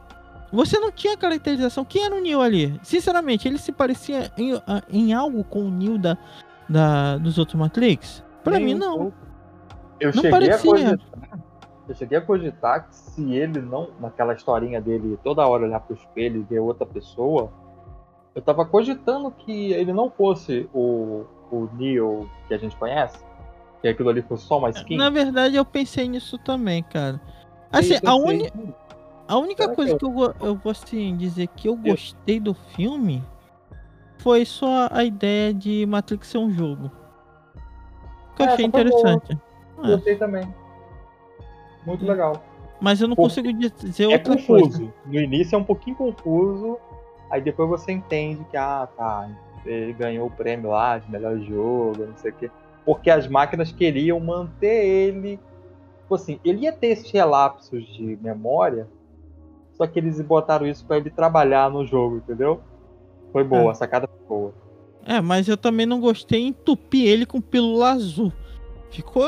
Você 0.52 0.78
não 0.78 0.92
tinha 0.92 1.16
caracterização. 1.16 1.82
Quem 1.82 2.04
era 2.04 2.14
o 2.14 2.20
Neo 2.20 2.42
ali? 2.42 2.78
Sinceramente, 2.82 3.48
ele 3.48 3.56
se 3.56 3.72
parecia 3.72 4.30
em, 4.36 4.52
em 4.90 5.14
algo 5.14 5.42
com 5.44 5.60
o 5.60 5.70
Neo 5.70 5.96
da, 5.96 6.18
da, 6.68 7.16
dos 7.16 7.38
outros 7.38 7.58
Matrix? 7.58 8.22
Pra 8.44 8.60
mim, 8.60 8.74
não. 8.74 9.12
Eu 9.98 10.08
Não 10.08 10.22
cheguei 10.22 10.30
parecia. 10.30 10.56
a 10.56 10.74
cogitar. 10.74 10.98
Eu 11.88 11.94
cheguei 11.94 12.18
a 12.18 12.20
cogitar 12.20 12.88
que 12.88 12.94
se 12.94 13.34
ele 13.34 13.60
não, 13.60 13.90
naquela 13.98 14.34
historinha 14.34 14.80
dele, 14.80 15.18
toda 15.22 15.46
hora 15.46 15.64
olhar 15.64 15.80
pro 15.80 15.94
espelho 15.94 16.40
e 16.40 16.42
ver 16.42 16.60
outra 16.60 16.86
pessoa, 16.86 17.50
eu 18.34 18.42
tava 18.42 18.64
cogitando 18.64 19.30
que 19.30 19.72
ele 19.72 19.92
não 19.92 20.10
fosse 20.10 20.68
o, 20.72 21.24
o 21.50 21.68
Neo 21.74 22.28
que 22.48 22.54
a 22.54 22.58
gente 22.58 22.76
conhece, 22.76 23.18
que 23.82 23.88
aquilo 23.88 24.08
ali 24.08 24.22
fosse 24.22 24.46
só 24.46 24.58
uma 24.58 24.70
skin. 24.70 24.96
Na 24.96 25.10
verdade, 25.10 25.56
eu 25.56 25.64
pensei 25.64 26.08
nisso 26.08 26.38
também, 26.38 26.82
cara. 26.84 27.20
Assim, 27.70 27.94
Eu 28.02 28.10
a, 28.10 28.14
uni- 28.14 28.50
a 29.28 29.36
única 29.36 29.64
Será 29.64 29.74
coisa 29.74 29.92
que 29.92 29.98
que 29.98 30.04
eu, 30.06 30.10
go- 30.10 30.34
eu 30.40 30.54
vou 30.54 30.70
assim, 30.70 31.16
dizer 31.16 31.48
que 31.48 31.68
eu 31.68 31.76
gostei 31.76 32.38
do 32.38 32.54
filme 32.54 33.22
foi 34.18 34.44
só 34.44 34.88
a 34.90 35.04
ideia 35.04 35.52
de 35.52 35.84
Matrix 35.84 36.28
ser 36.28 36.38
um 36.38 36.50
jogo. 36.52 36.90
Que 38.36 38.42
eu 38.42 38.46
É, 38.46 38.52
achei 38.52 38.70
foi 38.70 38.84
boa. 38.84 38.90
interessante. 38.90 39.38
É, 39.82 39.86
Gostei 39.88 40.16
também. 40.16 40.54
Muito 41.84 42.04
legal. 42.06 42.40
mas 42.80 43.00
eu 43.00 43.08
não 43.08 43.16
Porque 43.16 43.34
consigo 43.42 43.52
dizer 43.52 44.04
É 44.04 44.08
outra 44.08 44.36
confuso. 44.36 44.78
coisa. 44.78 44.94
No 45.06 45.20
início 45.20 45.56
é 45.56 45.58
um 45.58 45.64
pouquinho 45.64 45.96
confuso, 45.96 46.78
aí 47.30 47.40
depois 47.40 47.68
você 47.68 47.90
entende 47.90 48.44
que, 48.50 48.56
ah, 48.56 48.88
tá, 48.96 49.28
ele 49.66 49.92
ganhou 49.92 50.28
o 50.28 50.30
prêmio 50.30 50.70
lá 50.70 50.98
de 50.98 51.10
melhor 51.10 51.36
jogo, 51.40 52.06
não 52.06 52.16
sei 52.16 52.30
o 52.30 52.34
quê. 52.34 52.50
Porque 52.84 53.10
as 53.10 53.28
máquinas 53.28 53.70
queriam 53.72 54.18
manter 54.20 54.84
ele. 54.84 55.38
Tipo 56.02 56.14
assim, 56.14 56.40
ele 56.44 56.62
ia 56.64 56.72
ter 56.72 56.88
esses 56.88 57.10
relapsos 57.10 57.86
de 57.94 58.18
memória, 58.20 58.88
só 59.74 59.86
que 59.86 59.98
eles 59.98 60.20
botaram 60.20 60.66
isso 60.66 60.84
pra 60.84 60.96
ele 60.98 61.08
trabalhar 61.10 61.70
no 61.70 61.86
jogo, 61.86 62.16
entendeu? 62.16 62.60
Foi 63.32 63.44
boa, 63.44 63.68
É. 63.68 63.70
a 63.70 63.74
sacada 63.74 64.06
foi 64.08 64.26
boa. 64.28 64.54
É, 65.06 65.20
mas 65.20 65.48
eu 65.48 65.56
também 65.56 65.86
não 65.86 66.00
gostei 66.00 66.42
em 66.42 66.48
entupir 66.48 67.06
ele 67.08 67.24
com 67.24 67.40
pílula 67.40 67.92
azul. 67.92 68.32
Ficou, 68.90 69.24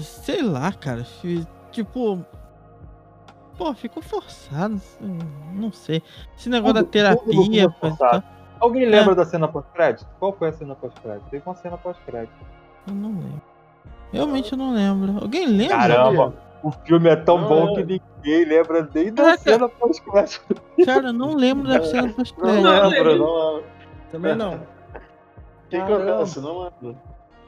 sei 0.00 0.42
lá, 0.42 0.72
cara. 0.72 1.06
Tipo. 1.70 2.24
Pô, 3.56 3.72
ficou 3.72 4.02
forçado. 4.02 4.80
Não 5.54 5.70
sei. 5.70 6.02
Esse 6.36 6.48
negócio 6.50 6.74
Tudo- 6.74 6.84
da 6.84 6.90
terapia. 6.90 7.70
tudo 7.80 7.96
tá- 7.96 8.24
Alguém 8.58 8.86
lembra 8.86 9.14
da 9.14 9.24
cena 9.24 9.46
pós-crédito? 9.46 10.06
Qual 10.18 10.32
foi 10.32 10.48
a 10.48 10.52
cena 10.52 10.74
pós-crédito? 10.74 11.28
Teve 11.30 11.42
uma 11.46 11.54
cena 11.54 11.78
pós-crédito. 11.78 12.32
Eu 12.86 12.94
não 12.94 13.10
lembro. 13.10 13.42
Realmente 14.12 14.52
eu 14.52 14.58
não 14.58 14.72
lembro. 14.74 15.22
Alguém 15.22 15.46
lembra? 15.46 15.76
Caramba, 15.76 16.34
o 16.62 16.70
filme 16.70 17.08
é 17.08 17.16
tão 17.16 17.38
Não, 17.38 17.48
bom 17.48 17.70
é. 17.70 17.82
que 17.82 18.00
ninguém 18.24 18.44
lembra 18.44 18.88
nem 18.94 19.12
da 19.12 19.22
Caraca. 19.22 19.42
cena 19.42 19.68
pós-crédito. 19.68 20.62
Cara, 20.84 21.08
eu 21.08 21.12
não 21.12 21.34
lembro 21.34 21.66
da 21.68 21.82
cena 21.82 22.08
Não 22.08 22.12
pós-crédito. 22.14 22.62
Não, 22.62 22.88
lembro, 22.88 23.08
lembro. 23.10 23.18
não 23.18 23.54
lembro. 23.54 23.64
Também 24.12 24.34
não. 24.36 24.54
O 24.54 25.68
que 25.68 25.76
acontece? 25.76 26.40
Não 26.40 26.58
lembro. 26.62 26.96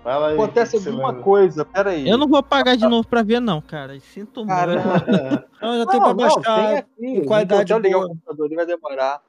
Fala 0.03 0.29
aí. 0.29 0.35
Acontece 0.35 0.77
alguma 0.77 1.15
coisa, 1.15 1.65
peraí. 1.65 2.09
Eu 2.09 2.17
não 2.17 2.29
vou 2.29 2.43
pagar 2.43 2.77
de 2.77 2.87
novo 2.87 3.07
pra 3.09 3.23
ver, 3.23 3.41
não, 3.41 3.61
cara. 3.61 3.99
Sinto 4.01 4.45
muito. 4.45 4.49
Caramba. 4.49 5.45
Não, 5.61 5.79
já 5.79 5.87
tem 5.87 6.01
pra 6.01 6.15
baixar. 6.15 6.43
tem 6.43 6.77
aqui. 7.19 7.27
qualidade 7.27 7.73
até 7.73 7.83
ligar 7.89 7.99
o 7.99 8.09
computador, 8.09 8.47
ele 8.47 8.55
vai 8.57 8.67
demorar. 8.67 9.21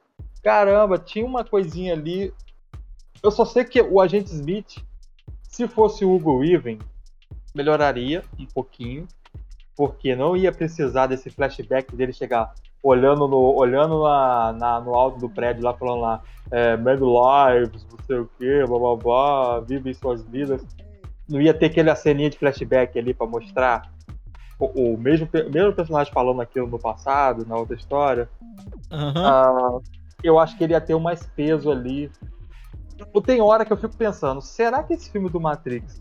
Caramba, 0.42 0.98
tinha 0.98 1.26
uma 1.26 1.44
coisinha 1.44 1.94
ali. 1.94 2.32
Eu 3.22 3.30
só 3.32 3.44
sei 3.44 3.64
que 3.64 3.80
o 3.82 4.00
agente 4.00 4.32
Smith, 4.32 4.76
se 5.48 5.66
fosse 5.66 6.04
o 6.04 6.14
Hugo 6.14 6.38
Weaving, 6.38 6.78
melhoraria 7.54 8.22
um 8.38 8.46
pouquinho. 8.46 9.06
Porque 9.76 10.16
não 10.16 10.36
ia 10.36 10.50
precisar 10.50 11.06
desse 11.06 11.30
flashback 11.30 11.94
dele 11.94 12.12
chegar 12.12 12.52
olhando 12.82 13.28
no, 13.28 13.38
olhando 13.54 14.02
na, 14.02 14.52
na- 14.52 14.80
no 14.80 14.92
alto 14.94 15.18
do 15.20 15.28
prédio 15.30 15.62
lá, 15.62 15.72
falando 15.72 16.00
lá, 16.00 16.20
é, 16.50 16.76
Mad 16.76 16.98
Lives, 17.00 17.86
não 17.88 17.98
sei 18.04 18.18
o 18.18 18.28
que, 18.38 18.66
blá 18.66 18.76
blá 18.78 18.96
blá, 18.96 19.60
vivem 19.60 19.94
suas 19.94 20.20
vidas. 20.24 20.60
Não 21.28 21.40
ia 21.40 21.54
ter 21.54 21.66
aquela 21.66 21.94
ceninha 21.94 22.28
de 22.28 22.36
flashback 22.38 22.98
ali 22.98 23.14
pra 23.14 23.24
mostrar 23.26 23.88
o, 24.58 24.94
o 24.94 24.98
mesmo, 24.98 25.28
mesmo 25.52 25.72
personagem 25.72 26.12
falando 26.12 26.40
aquilo 26.40 26.66
no 26.66 26.78
passado, 26.78 27.46
na 27.46 27.56
outra 27.56 27.76
história. 27.76 28.28
Aham. 28.90 29.24
Ah, 29.24 29.78
eu 30.24 30.40
acho 30.40 30.58
que 30.58 30.64
ele 30.64 30.72
ia 30.72 30.80
ter 30.80 30.98
mais 30.98 31.24
peso 31.36 31.70
ali. 31.70 32.10
Ou 33.12 33.20
Tem 33.22 33.40
hora 33.40 33.64
que 33.64 33.72
eu 33.72 33.76
fico 33.76 33.96
pensando, 33.96 34.40
será 34.40 34.82
que 34.82 34.94
esse 34.94 35.10
filme 35.10 35.28
do 35.28 35.40
Matrix 35.40 36.00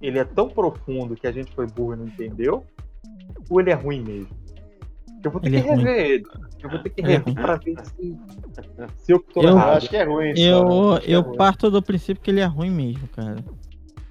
ele 0.00 0.18
é 0.18 0.24
tão 0.24 0.48
profundo 0.48 1.14
que 1.16 1.26
a 1.26 1.32
gente 1.32 1.52
foi 1.54 1.66
burro 1.66 1.94
e 1.94 1.96
não 1.96 2.06
entendeu? 2.06 2.64
Ou 3.48 3.60
ele 3.60 3.70
é 3.70 3.74
ruim 3.74 4.00
mesmo? 4.02 4.30
Eu 5.24 5.30
vou 5.30 5.40
ter 5.40 5.48
Ele 5.48 5.62
que 5.62 5.68
é 5.68 5.74
ruim. 5.74 5.84
rever 5.84 6.10
ele. 6.10 6.24
Eu 6.62 6.70
vou 6.70 6.78
ter 6.80 6.90
que 6.90 7.00
é 7.00 7.04
rever 7.04 7.24
ruim. 7.24 7.34
pra 7.34 7.56
ver 7.56 7.74
se, 7.86 8.18
se 8.98 9.12
eu 9.12 9.20
tô 9.20 9.40
Eu 9.42 9.50
Eu 9.50 9.56
errado. 9.56 9.76
acho 9.76 9.88
que 9.88 9.96
é 9.96 10.02
ruim. 10.04 10.32
Eu, 10.36 10.64
né? 10.94 11.00
É 11.06 11.14
eu 11.14 11.20
ruim. 11.22 11.36
parto 11.36 11.70
do 11.70 11.80
princípio 11.82 12.22
que 12.22 12.30
ele 12.30 12.40
é 12.40 12.44
ruim 12.44 12.70
mesmo, 12.70 13.06
cara. 13.08 13.36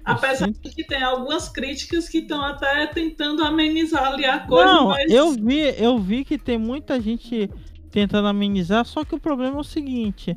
Apesar 0.04 0.50
de 0.50 0.58
que 0.70 0.82
tem 0.84 1.02
algumas 1.02 1.48
críticas 1.48 2.08
que 2.08 2.18
estão 2.18 2.42
até 2.42 2.86
tentando 2.88 3.44
amenizar 3.44 4.12
ali 4.14 4.24
a 4.24 4.40
coisa, 4.40 4.64
Não, 4.64 4.88
mas 4.88 5.12
eu 5.12 5.30
vi, 5.32 5.60
eu 5.78 5.98
vi 5.98 6.24
que 6.24 6.36
tem 6.38 6.58
muita 6.58 7.00
gente 7.00 7.48
tentando 7.90 8.26
amenizar, 8.26 8.84
só 8.84 9.04
que 9.04 9.14
o 9.14 9.20
problema 9.20 9.58
é 9.58 9.60
o 9.60 9.64
seguinte: 9.64 10.36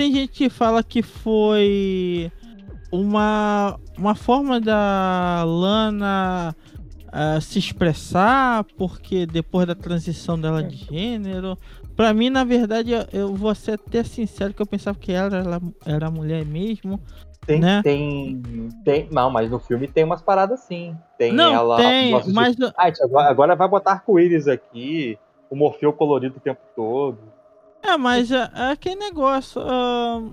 tem 0.00 0.14
gente 0.14 0.32
que 0.32 0.48
fala 0.48 0.82
que 0.82 1.02
foi 1.02 2.32
uma, 2.90 3.78
uma 3.98 4.14
forma 4.14 4.58
da 4.58 5.44
Lana 5.44 6.56
ah, 7.12 7.38
se 7.38 7.58
expressar, 7.58 8.64
porque 8.78 9.26
depois 9.26 9.66
da 9.66 9.74
transição 9.74 10.40
dela 10.40 10.62
de 10.62 10.76
gênero. 10.76 11.58
Pra 11.94 12.14
mim, 12.14 12.30
na 12.30 12.44
verdade, 12.44 12.92
eu- 12.92 13.04
eu 13.12 13.34
vou 13.34 13.54
ser 13.54 13.72
até 13.72 14.02
sincero 14.02 14.54
que 14.54 14.62
eu 14.62 14.66
pensava 14.66 14.98
que 14.98 15.12
ela 15.12 15.36
era, 15.36 15.60
era 15.84 16.10
mulher 16.10 16.46
mesmo. 16.46 16.98
Tem, 17.46 17.60
Né? 17.60 17.82
tem, 17.82 18.40
tem. 18.82 19.06
Não, 19.10 19.28
mas 19.30 19.50
no 19.50 19.58
filme 19.60 19.86
tem 19.86 20.04
umas 20.04 20.22
paradas 20.22 20.60
sim. 20.60 20.96
Tem 21.18 21.30
Não, 21.30 21.52
ela. 21.52 21.76
tem, 21.76 22.18
de- 22.22 22.32
mas 22.32 22.56
Ah, 22.74 22.90
agora, 23.02 23.28
agora 23.28 23.54
vai 23.56 23.68
botar 23.68 23.92
arco-íris 23.92 24.48
aqui, 24.48 25.18
o 25.50 25.54
Morfeu 25.56 25.92
colorido 25.92 26.38
o 26.38 26.40
tempo 26.40 26.60
todo. 26.74 27.18
É, 27.82 27.96
mas 27.96 28.30
é, 28.30 28.50
é 28.54 28.70
aquele 28.72 28.96
negócio. 28.96 29.60
ahn, 29.60 30.32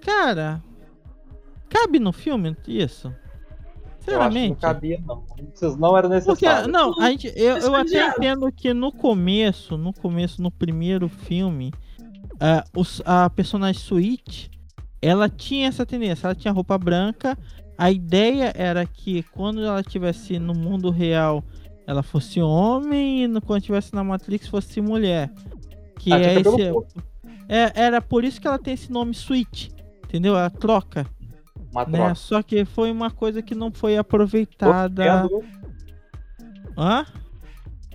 cara, 0.00 0.62
cabe 1.68 1.98
no 1.98 2.12
filme 2.12 2.56
isso? 2.66 3.08
Eu 3.08 4.22
acho 4.22 4.30
que 4.30 4.48
não 4.48 4.56
Sinceramente. 4.56 4.60
cabia, 4.60 5.02
não. 5.06 5.22
Isso 5.54 5.76
não 5.78 5.96
era 5.96 6.08
Porque, 6.08 6.46
necessário. 6.46 6.72
não, 6.72 6.98
a 6.98 7.10
gente, 7.10 7.30
eu, 7.36 7.58
eu 7.58 7.74
até 7.74 8.06
entendo 8.08 8.50
que 8.50 8.72
no 8.72 8.90
começo, 8.90 9.76
no 9.76 9.92
começo, 9.92 10.40
no 10.40 10.50
primeiro 10.50 11.08
filme, 11.10 11.72
ah, 12.40 12.64
os- 12.74 13.02
a 13.04 13.28
personagem 13.28 13.80
Sweet, 13.82 14.50
ela 15.02 15.28
tinha 15.28 15.68
essa 15.68 15.84
tendência, 15.84 16.26
ela 16.26 16.34
tinha 16.34 16.52
roupa 16.52 16.78
branca. 16.78 17.36
A 17.76 17.90
ideia 17.90 18.50
era 18.56 18.84
que 18.86 19.22
quando 19.24 19.62
ela 19.62 19.80
estivesse 19.80 20.38
no 20.38 20.54
mundo 20.54 20.88
real, 20.90 21.44
ela 21.86 22.02
fosse 22.02 22.40
homem, 22.40 23.24
e 23.24 23.40
quando 23.42 23.60
estivesse 23.60 23.94
na 23.94 24.02
Matrix 24.02 24.48
fosse 24.48 24.80
mulher. 24.80 25.30
Que 25.98 26.12
Ah, 26.12 26.20
é 26.20 26.40
esse, 26.40 26.72
é, 27.48 27.72
era 27.74 28.00
por 28.00 28.24
isso 28.24 28.40
que 28.40 28.46
ela 28.46 28.58
tem 28.58 28.74
esse 28.74 28.92
nome 28.92 29.14
Switch, 29.14 29.70
entendeu? 30.04 30.36
A 30.36 30.50
troca, 30.50 31.06
uma 31.72 31.84
né? 31.84 31.98
troca. 31.98 32.14
Só 32.14 32.42
que 32.42 32.64
foi 32.64 32.90
uma 32.90 33.10
coisa 33.10 33.42
que 33.42 33.54
não 33.54 33.72
foi 33.72 33.96
aproveitada. 33.96 35.22
Nintendo, 35.22 35.44
Hã? 36.76 37.06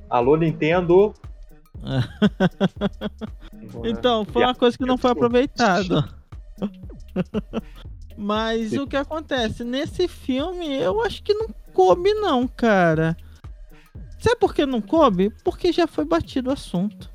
Alô, 0.09 0.35
Nintendo. 0.35 1.13
Então, 3.83 4.23
foi 4.25 4.43
uma 4.43 4.53
coisa 4.53 4.77
que 4.77 4.85
não 4.85 4.97
foi 4.97 5.11
aproveitada. 5.11 6.07
Mas 8.15 8.73
o 8.73 8.85
que 8.85 8.95
acontece? 8.95 9.63
Nesse 9.63 10.07
filme, 10.07 10.67
eu 10.73 11.01
acho 11.01 11.23
que 11.23 11.33
não 11.33 11.47
coube, 11.73 12.13
não, 12.13 12.47
cara. 12.47 13.17
Sabe 14.19 14.35
por 14.37 14.53
que 14.53 14.65
não 14.65 14.81
coube? 14.81 15.31
Porque 15.43 15.71
já 15.71 15.87
foi 15.87 16.05
batido 16.05 16.49
o 16.49 16.53
assunto. 16.53 17.12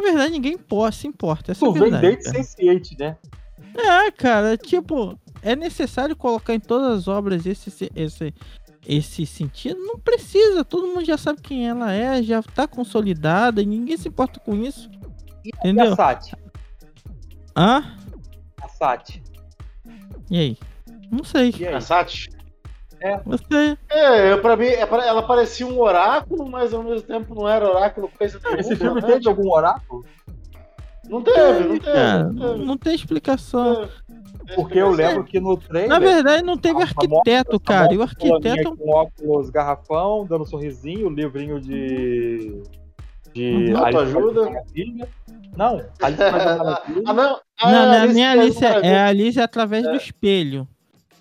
Na 0.00 0.02
verdade, 0.02 0.32
ninguém 0.32 0.56
se 0.92 1.06
importa. 1.06 1.52
Essa 1.52 1.64
é 1.64 1.68
Tu 1.68 1.72
vem 1.72 1.82
verdade, 1.90 2.16
desde. 2.16 2.30
Sense8, 2.30 2.98
né? 2.98 3.16
É, 3.74 4.10
cara, 4.10 4.56
tipo, 4.56 5.18
é 5.42 5.54
necessário 5.54 6.16
colocar 6.16 6.54
em 6.54 6.60
todas 6.60 6.98
as 6.98 7.08
obras 7.08 7.46
esse, 7.46 7.90
esse, 7.94 8.34
esse 8.86 9.26
sentido? 9.26 9.78
Não 9.80 9.98
precisa, 9.98 10.64
todo 10.64 10.86
mundo 10.86 11.04
já 11.04 11.18
sabe 11.18 11.40
quem 11.42 11.68
ela 11.68 11.92
é, 11.92 12.22
já 12.22 12.42
tá 12.42 12.66
consolidada, 12.66 13.60
e 13.62 13.66
ninguém 13.66 13.96
se 13.96 14.08
importa 14.08 14.40
com 14.40 14.54
isso. 14.54 14.90
E 15.44 15.50
Entendeu? 15.58 15.92
a 15.92 15.96
Sati? 15.96 16.36
Hã? 17.56 17.96
A 18.60 18.68
Sati. 18.68 19.22
E 20.30 20.38
aí? 20.38 20.58
Não 21.10 21.24
sei. 21.24 21.54
E 21.58 21.66
aí? 21.66 21.74
A 21.74 21.80
Sati? 21.80 22.28
Sei. 23.50 23.76
É, 23.90 24.32
eu, 24.32 24.40
pra 24.42 24.56
mim, 24.56 24.66
é 24.66 24.84
pra- 24.86 25.06
ela 25.06 25.22
parecia 25.22 25.66
um 25.66 25.78
oráculo, 25.80 26.48
mas 26.50 26.72
ao 26.74 26.82
mesmo 26.82 27.02
tempo 27.02 27.34
não 27.34 27.48
era 27.48 27.68
oráculo 27.68 28.10
coisa 28.18 28.38
nenhuma. 28.42 28.60
Esse 28.60 28.76
filme 28.76 29.00
né? 29.00 29.06
teve 29.06 29.28
algum 29.28 29.50
oráculo? 29.50 30.04
Não 31.08 31.22
teve, 31.22 31.60
não 31.60 31.78
teve. 31.78 31.80
Cara, 31.80 32.24
não 32.24 32.32
não, 32.32 32.52
teve. 32.54 32.64
não 32.66 32.76
tem 32.78 32.94
explicação. 32.94 33.88
Porque 34.54 34.78
eu 34.78 34.90
lembro 34.90 35.24
que 35.24 35.38
no 35.38 35.56
trailer. 35.56 35.88
Na 35.90 35.98
verdade, 35.98 36.42
não 36.42 36.56
teve 36.56 36.80
a 36.80 36.82
arquiteto, 36.84 37.60
famosa- 37.60 37.64
cara. 37.64 37.94
E 37.94 37.98
o 37.98 38.02
arquiteto. 38.02 38.76
Com 38.76 38.90
óculos 38.90 39.50
garrafão, 39.50 40.24
dando 40.26 40.42
um 40.42 40.46
sorrisinho, 40.46 41.08
livrinho 41.10 41.60
de. 41.60 42.62
De. 43.34 43.70
Maravilha. 43.72 45.08
Não, 45.56 45.82
Alice 46.00 46.22
Maravilha. 46.32 47.02
Ah, 47.06 47.12
não. 47.12 47.40
Ah, 47.60 47.70
Não, 47.72 47.86
não 47.86 47.92
é 47.94 47.98
Alice 48.00 48.14
nem 48.14 48.24
a 48.24 48.28
Maravilha. 48.28 48.42
Alice, 48.42 48.64
é 48.86 48.98
a 48.98 49.06
Alice 49.06 49.40
através 49.40 49.84
do 49.84 49.96
espelho. 49.96 50.66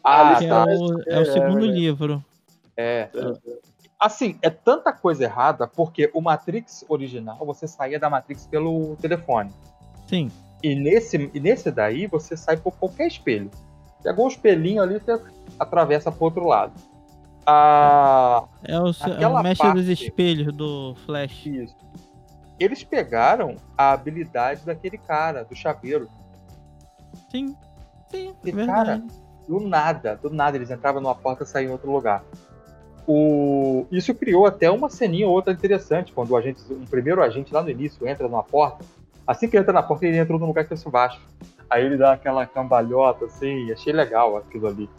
Ah, 0.07 0.35
Que 0.38 0.45
é 0.45 0.49
tá. 0.49 0.65
o, 0.65 1.01
é 1.09 1.19
o 1.19 1.21
é, 1.21 1.25
segundo 1.25 1.65
é. 1.65 1.67
livro. 1.67 2.23
É. 2.75 3.09
Assim, 3.99 4.38
é 4.41 4.49
tanta 4.49 4.93
coisa 4.93 5.23
errada, 5.23 5.67
porque 5.67 6.09
o 6.13 6.21
Matrix 6.21 6.85
original, 6.88 7.38
você 7.45 7.67
saía 7.67 7.99
da 7.99 8.09
Matrix 8.09 8.45
pelo 8.47 8.95
telefone. 8.97 9.51
Sim. 10.07 10.31
E 10.63 10.75
nesse, 10.75 11.29
e 11.34 11.39
nesse 11.39 11.71
daí, 11.71 12.07
você 12.07 12.38
sai 12.38 12.57
por 12.57 12.73
qualquer 12.77 13.07
espelho. 13.07 13.49
Pegou 14.03 14.25
um 14.25 14.27
espelhinho 14.29 14.81
ali, 14.81 14.99
você 14.99 15.19
atravessa 15.59 16.11
pro 16.11 16.25
outro 16.25 16.45
lado. 16.47 16.73
Ah, 17.45 18.43
É 18.63 18.79
o, 18.79 18.88
é 19.19 19.27
o 19.27 19.41
mestre 19.41 19.71
dos 19.73 19.85
parte- 19.88 20.03
espelhos 20.03 20.53
do 20.53 20.95
Flash. 21.05 21.45
isso. 21.47 21.75
Eles 22.59 22.84
pegaram 22.84 23.55
a 23.77 23.91
habilidade 23.93 24.65
daquele 24.65 24.97
cara, 24.97 25.43
do 25.45 25.55
chaveiro. 25.55 26.07
Sim. 27.31 27.55
Sim, 28.09 28.34
E, 28.43 28.51
verdade. 28.51 29.03
Do 29.48 29.60
nada, 29.60 30.19
do 30.22 30.30
nada, 30.30 30.57
eles 30.57 30.69
entravam 30.69 31.02
numa 31.02 31.15
porta 31.15 31.44
e 31.44 31.48
saíam 31.48 31.69
em 31.69 31.72
outro 31.72 31.91
lugar. 31.91 32.24
O... 33.07 33.86
Isso 33.90 34.14
criou 34.14 34.45
até 34.45 34.69
uma 34.69 34.90
ceninha 34.90 35.28
ou 35.28 35.34
outra 35.34 35.53
interessante, 35.53 36.11
quando 36.11 36.32
o 36.32 36.36
agente, 36.36 36.61
um 36.69 36.86
primeiro 36.86 37.24
agente 37.24 37.53
lá 37.53 37.61
no 37.61 37.69
início 37.69 38.07
entra 38.07 38.28
numa 38.28 38.44
porta. 38.44 38.84
Assim 39.26 39.49
que 39.49 39.57
entra 39.57 39.72
na 39.72 39.82
porta, 39.84 40.06
ele 40.06 40.18
entrou 40.18 40.38
num 40.40 40.48
lugar 40.48 40.65
que 40.65 40.74
é 40.74 40.90
baixo. 40.90 41.22
Aí 41.69 41.86
ele 41.86 41.98
dá 41.98 42.14
aquela 42.14 42.45
cambalhota 42.45 43.26
assim, 43.26 43.72
achei 43.72 43.94
legal 43.94 44.38
aquilo 44.38 44.68
ali. 44.68 44.90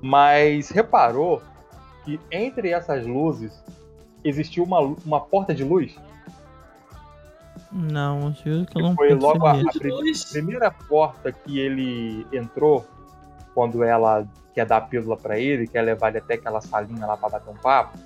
Mas 0.00 0.70
reparou 0.70 1.42
que 2.04 2.20
entre 2.30 2.70
essas 2.70 3.06
luzes 3.06 3.52
existiu 4.22 4.64
uma, 4.64 4.80
uma 4.80 5.20
porta 5.20 5.54
de 5.54 5.64
luz? 5.64 5.96
Não, 7.72 8.32
juro 8.32 8.66
que 8.66 8.78
eu 8.78 8.82
não 8.82 8.94
foi 8.94 9.12
logo 9.14 9.46
a, 9.46 9.52
a 9.52 10.30
primeira 10.30 10.70
porta 10.70 11.32
que 11.32 11.58
ele 11.58 12.24
entrou, 12.32 12.86
quando 13.54 13.82
ela 13.84 14.26
quer 14.54 14.66
dar 14.66 14.78
a 14.78 14.80
pílula 14.80 15.16
pra 15.16 15.38
ele, 15.38 15.66
quer 15.66 15.82
levar 15.82 16.08
ele 16.08 16.18
até 16.18 16.34
aquela 16.34 16.60
salinha 16.60 17.06
lá 17.06 17.16
pra 17.16 17.28
bater 17.28 17.50
um 17.50 17.56
papo. 17.56 17.98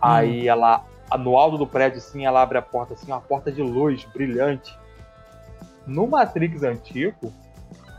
Aí 0.00 0.48
ela, 0.48 0.84
no 1.18 1.36
alto 1.36 1.58
do 1.58 1.66
prédio, 1.66 1.98
assim, 1.98 2.26
ela 2.26 2.42
abre 2.42 2.58
a 2.58 2.62
porta, 2.62 2.94
assim, 2.94 3.10
uma 3.10 3.20
porta 3.20 3.52
de 3.52 3.62
luz 3.62 4.04
brilhante. 4.12 4.76
No 5.86 6.06
Matrix 6.06 6.62
antigo, 6.62 7.32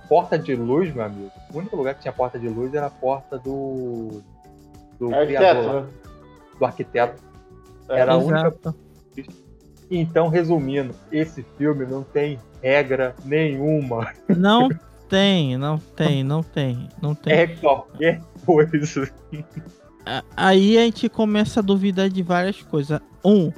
porta 0.07 0.37
de 0.37 0.55
luz, 0.55 0.93
meu 0.93 1.05
amigo, 1.05 1.31
o 1.53 1.57
único 1.57 1.75
lugar 1.75 1.95
que 1.95 2.01
tinha 2.01 2.13
porta 2.13 2.39
de 2.39 2.47
luz 2.47 2.73
era 2.73 2.87
a 2.87 2.91
porta 2.91 3.37
do. 3.37 4.21
do 4.99 5.09
criador, 5.09 5.25
Arquiteto, 5.25 5.73
né? 5.73 5.87
do 6.59 6.65
arquiteto. 6.65 7.23
É. 7.89 7.99
Era 7.99 8.13
a 8.13 8.17
única 8.17 8.47
Exato. 8.47 8.75
Então, 9.91 10.27
resumindo, 10.27 10.95
esse 11.11 11.43
filme 11.57 11.85
não 11.85 12.03
tem 12.03 12.39
regra 12.61 13.15
nenhuma. 13.25 14.11
Não 14.27 14.69
tem, 15.13 15.57
não 15.57 15.77
tem, 15.77 16.23
não 16.23 16.41
tem, 16.41 16.89
não 16.99 17.13
tem. 17.13 17.33
É 17.33 17.47
qualquer 17.47 18.19
coisa. 18.43 19.13
Aí 20.35 20.75
a 20.75 20.81
gente 20.81 21.07
começa 21.07 21.59
a 21.59 21.63
duvidar 21.63 22.09
de 22.09 22.23
várias 22.23 22.63
coisas. 22.63 22.99
Um, 23.23 23.51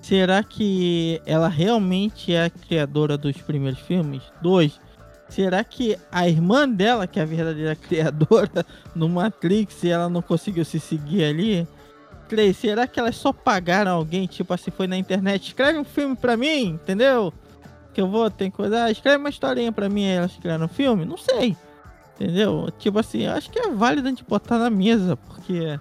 será 0.00 0.42
que 0.42 1.20
ela 1.26 1.48
realmente 1.48 2.32
é 2.32 2.46
a 2.46 2.50
criadora 2.50 3.18
dos 3.18 3.36
primeiros 3.36 3.80
filmes? 3.80 4.22
Dois, 4.40 4.80
será 5.28 5.62
que 5.62 5.98
a 6.10 6.26
irmã 6.26 6.66
dela, 6.66 7.06
que 7.06 7.20
é 7.20 7.22
a 7.22 7.26
verdadeira 7.26 7.76
criadora 7.76 8.64
no 8.94 9.06
Matrix, 9.06 9.84
e 9.84 9.90
ela 9.90 10.08
não 10.08 10.22
conseguiu 10.22 10.64
se 10.64 10.80
seguir 10.80 11.24
ali? 11.24 11.68
Três, 12.30 12.56
será 12.56 12.86
que 12.86 12.98
elas 12.98 13.16
só 13.16 13.30
pagaram 13.30 13.92
alguém, 13.92 14.26
tipo 14.26 14.54
assim, 14.54 14.70
foi 14.70 14.86
na 14.86 14.96
internet, 14.96 15.48
escreve 15.48 15.78
um 15.78 15.84
filme 15.84 16.16
pra 16.16 16.34
mim, 16.34 16.68
entendeu? 16.68 17.30
Que 17.94 18.00
eu 18.00 18.08
vou, 18.08 18.28
tem 18.28 18.50
coisa, 18.50 18.84
ah, 18.84 18.90
escreve 18.90 19.18
uma 19.18 19.30
historinha 19.30 19.70
pra 19.70 19.88
mim, 19.88 20.04
elas 20.04 20.36
criaram 20.36 20.66
um 20.66 20.68
filme? 20.68 21.04
Não 21.04 21.16
sei. 21.16 21.56
Entendeu? 22.14 22.68
Tipo 22.78 22.98
assim, 22.98 23.26
acho 23.26 23.50
que 23.50 23.58
é 23.58 23.70
válido 23.70 24.08
a 24.08 24.10
gente 24.10 24.24
botar 24.24 24.58
na 24.58 24.68
mesa, 24.68 25.16
porque 25.16 25.78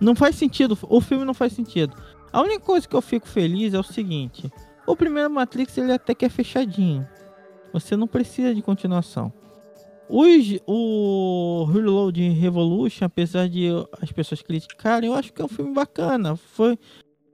não 0.00 0.14
faz 0.14 0.36
sentido, 0.36 0.78
o 0.82 1.00
filme 1.00 1.24
não 1.24 1.34
faz 1.34 1.52
sentido. 1.52 1.96
A 2.32 2.40
única 2.40 2.60
coisa 2.60 2.86
que 2.86 2.94
eu 2.94 3.02
fico 3.02 3.26
feliz 3.26 3.74
é 3.74 3.78
o 3.78 3.82
seguinte: 3.82 4.50
o 4.86 4.96
primeiro 4.96 5.30
Matrix 5.30 5.76
ele 5.78 5.92
até 5.92 6.14
que 6.14 6.24
é 6.24 6.28
fechadinho. 6.28 7.06
Você 7.72 7.96
não 7.96 8.06
precisa 8.06 8.54
de 8.54 8.62
continuação. 8.62 9.32
Os, 10.08 10.60
o 10.66 11.64
Reload 11.72 12.28
Revolution, 12.30 13.06
apesar 13.06 13.48
de 13.48 13.68
as 14.00 14.12
pessoas 14.12 14.40
criticarem, 14.40 15.08
eu 15.08 15.14
acho 15.14 15.32
que 15.32 15.42
é 15.42 15.44
um 15.44 15.48
filme 15.48 15.74
bacana. 15.74 16.36
Foi, 16.36 16.78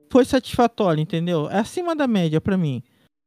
foi 0.08 0.24
satisfatório, 0.24 1.00
entendeu? 1.00 1.50
É 1.50 1.58
acima 1.58 1.94
da 1.94 2.06
média 2.06 2.40
pra 2.40 2.56
mim. 2.56 2.82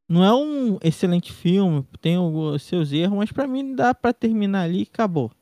Não 0.08 0.24
é 0.24 0.32
um 0.32 0.78
excelente 0.82 1.32
filme, 1.32 1.84
tem 2.00 2.16
os 2.16 2.62
seus 2.62 2.92
erros, 2.92 3.18
mas 3.18 3.32
pra 3.32 3.46
mim 3.46 3.74
dá 3.74 3.92
pra 3.92 4.12
terminar 4.12 4.62
ali 4.62 4.80
e 4.80 4.88
acabou. 4.90 5.32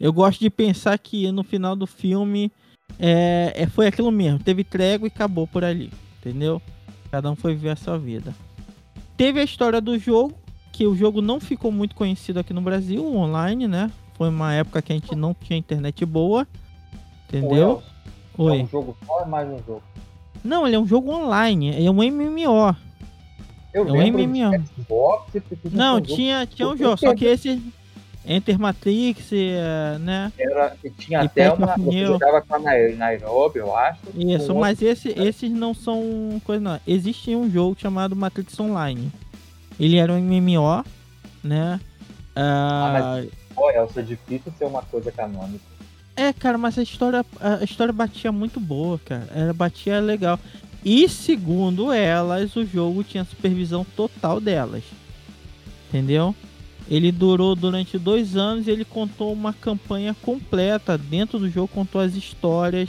Eu 0.00 0.12
gosto 0.12 0.40
de 0.40 0.48
pensar 0.48 0.96
que 0.98 1.30
no 1.30 1.42
final 1.42 1.76
do 1.76 1.86
filme 1.86 2.50
é, 2.98 3.52
é, 3.54 3.66
foi 3.66 3.86
aquilo 3.86 4.10
mesmo. 4.10 4.38
Teve 4.38 4.64
trégua 4.64 5.06
e 5.06 5.12
acabou 5.12 5.46
por 5.46 5.64
ali. 5.64 5.92
Entendeu? 6.20 6.62
Cada 7.10 7.30
um 7.30 7.36
foi 7.36 7.54
viver 7.54 7.70
a 7.70 7.76
sua 7.76 7.98
vida. 7.98 8.34
Teve 9.16 9.40
a 9.40 9.44
história 9.44 9.80
do 9.80 9.98
jogo, 9.98 10.34
que 10.72 10.86
o 10.86 10.94
jogo 10.94 11.20
não 11.20 11.40
ficou 11.40 11.72
muito 11.72 11.94
conhecido 11.94 12.38
aqui 12.38 12.52
no 12.52 12.60
Brasil, 12.62 13.04
online, 13.04 13.66
né? 13.66 13.90
Foi 14.14 14.28
uma 14.28 14.54
época 14.54 14.80
que 14.80 14.92
a 14.92 14.96
gente 14.96 15.14
não 15.14 15.34
tinha 15.34 15.58
internet 15.58 16.04
boa. 16.06 16.46
Entendeu? 17.28 17.82
Oi. 18.38 18.60
É 18.60 18.62
um 18.62 18.68
jogo 18.68 18.96
só 19.04 19.14
ou 19.14 19.22
é 19.22 19.26
mais 19.26 19.48
um 19.48 19.58
jogo? 19.58 19.82
Não, 20.42 20.66
ele 20.66 20.76
é 20.76 20.78
um 20.78 20.86
jogo 20.86 21.12
online, 21.12 21.84
é 21.84 21.90
um 21.90 21.94
MMO. 21.94 22.76
Eu 23.78 23.96
é 23.96 24.04
um 24.04 24.12
MMO. 24.12 24.66
Xbox, 24.78 25.42
não, 25.72 26.00
tinha, 26.00 26.46
tinha 26.46 26.68
um 26.68 26.76
jogo, 26.76 26.96
só 26.96 27.14
que 27.14 27.24
esse 27.24 27.62
Enter 28.28 28.58
Matrix, 28.58 29.30
é, 29.32 29.98
né? 29.98 30.30
Era, 30.38 30.76
tinha 30.98 31.22
e 31.22 31.26
até 31.26 31.50
uma. 31.50 31.76
Você 31.78 32.04
jogava 32.04 32.42
com 32.42 32.54
a 32.54 32.58
Nairobi, 32.58 33.58
eu 33.58 33.74
acho. 33.74 34.00
Isso, 34.14 34.54
mas 34.54 34.82
esse, 34.82 35.08
esses 35.18 35.50
não 35.50 35.72
são 35.72 36.40
coisa 36.44 36.60
não. 36.60 36.80
Existia 36.86 37.38
um 37.38 37.50
jogo 37.50 37.74
chamado 37.80 38.14
Matrix 38.14 38.60
Online. 38.60 39.10
Ele 39.80 39.96
era 39.96 40.12
um 40.12 40.20
MMO, 40.20 40.84
né? 41.42 41.80
Ah, 42.36 42.90
mas 42.92 43.24
uh... 43.24 43.30
pô, 43.54 43.70
é 43.70 44.02
difícil 44.02 44.52
ser 44.58 44.66
uma 44.66 44.82
coisa 44.82 45.10
canônica. 45.10 45.64
É, 46.14 46.32
cara, 46.32 46.58
mas 46.58 46.76
a 46.76 46.82
história, 46.82 47.24
a 47.40 47.64
história 47.64 47.92
batia 47.92 48.30
muito 48.30 48.60
boa, 48.60 49.00
cara. 49.04 49.26
Ela 49.34 49.52
batia 49.52 50.00
legal. 50.00 50.38
E 50.84 51.08
segundo 51.08 51.92
elas, 51.92 52.54
o 52.56 52.64
jogo 52.64 53.02
tinha 53.02 53.24
supervisão 53.24 53.84
total 53.96 54.40
delas. 54.40 54.84
Entendeu? 55.88 56.34
Ele 56.90 57.12
durou 57.12 57.54
durante 57.54 57.98
dois 57.98 58.36
anos 58.36 58.66
e 58.66 58.70
ele 58.70 58.84
contou 58.84 59.32
uma 59.32 59.52
campanha 59.52 60.14
completa. 60.22 60.96
Dentro 60.96 61.38
do 61.38 61.50
jogo 61.50 61.68
contou 61.68 62.00
as 62.00 62.14
histórias 62.14 62.88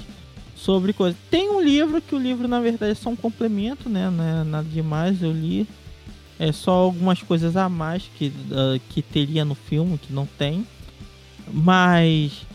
sobre 0.56 0.94
coisas. 0.94 1.20
Tem 1.30 1.49
um 1.49 1.61
livro 1.61 2.02
que 2.02 2.16
o 2.16 2.20
livro 2.20 2.48
na 2.48 2.61
verdade 2.61 2.91
é 2.91 2.95
só 2.95 3.10
um 3.10 3.16
complemento, 3.16 3.90
né? 3.90 4.10
Não 4.10 4.24
é 4.24 4.44
nada 4.44 4.68
demais, 4.70 5.22
eu 5.22 5.32
li. 5.32 5.68
É 6.38 6.53
só 6.53 6.72
algumas 6.72 7.22
coisas 7.22 7.57
a 7.57 7.68
mais 7.68 8.03
que, 8.18 8.28
uh, 8.28 8.80
que 8.90 9.02
teria 9.02 9.44
no 9.44 9.56
filme, 9.56 9.98
que 9.98 10.14
não 10.14 10.26
tem. 10.26 10.66
Mas 11.52 12.45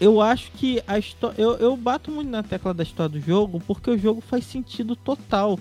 eu 0.00 0.20
acho 0.20 0.50
que 0.52 0.82
a 0.86 0.98
história. 0.98 1.40
Eu, 1.40 1.56
eu 1.56 1.76
bato 1.76 2.10
muito 2.10 2.30
na 2.30 2.42
tecla 2.42 2.72
da 2.72 2.82
história 2.82 3.10
do 3.10 3.20
jogo 3.20 3.60
porque 3.66 3.90
o 3.90 3.98
jogo 3.98 4.20
faz 4.20 4.44
sentido 4.44 4.94
total. 4.94 5.58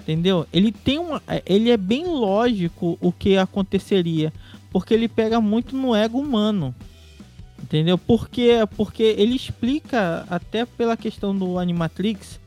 Entendeu? 0.00 0.46
Ele 0.52 0.72
tem 0.72 0.98
uma. 0.98 1.22
Ele 1.46 1.70
é 1.70 1.76
bem 1.76 2.06
lógico 2.06 2.98
o 3.00 3.12
que 3.12 3.36
aconteceria. 3.36 4.32
Porque 4.70 4.92
ele 4.92 5.08
pega 5.08 5.40
muito 5.40 5.76
no 5.76 5.94
ego 5.94 6.18
humano. 6.18 6.74
Entendeu? 7.62 7.96
Porque, 7.96 8.50
porque 8.76 9.02
ele 9.02 9.36
explica, 9.36 10.26
até 10.28 10.66
pela 10.66 10.96
questão 10.96 11.36
do 11.36 11.58
Animatrix, 11.58 12.40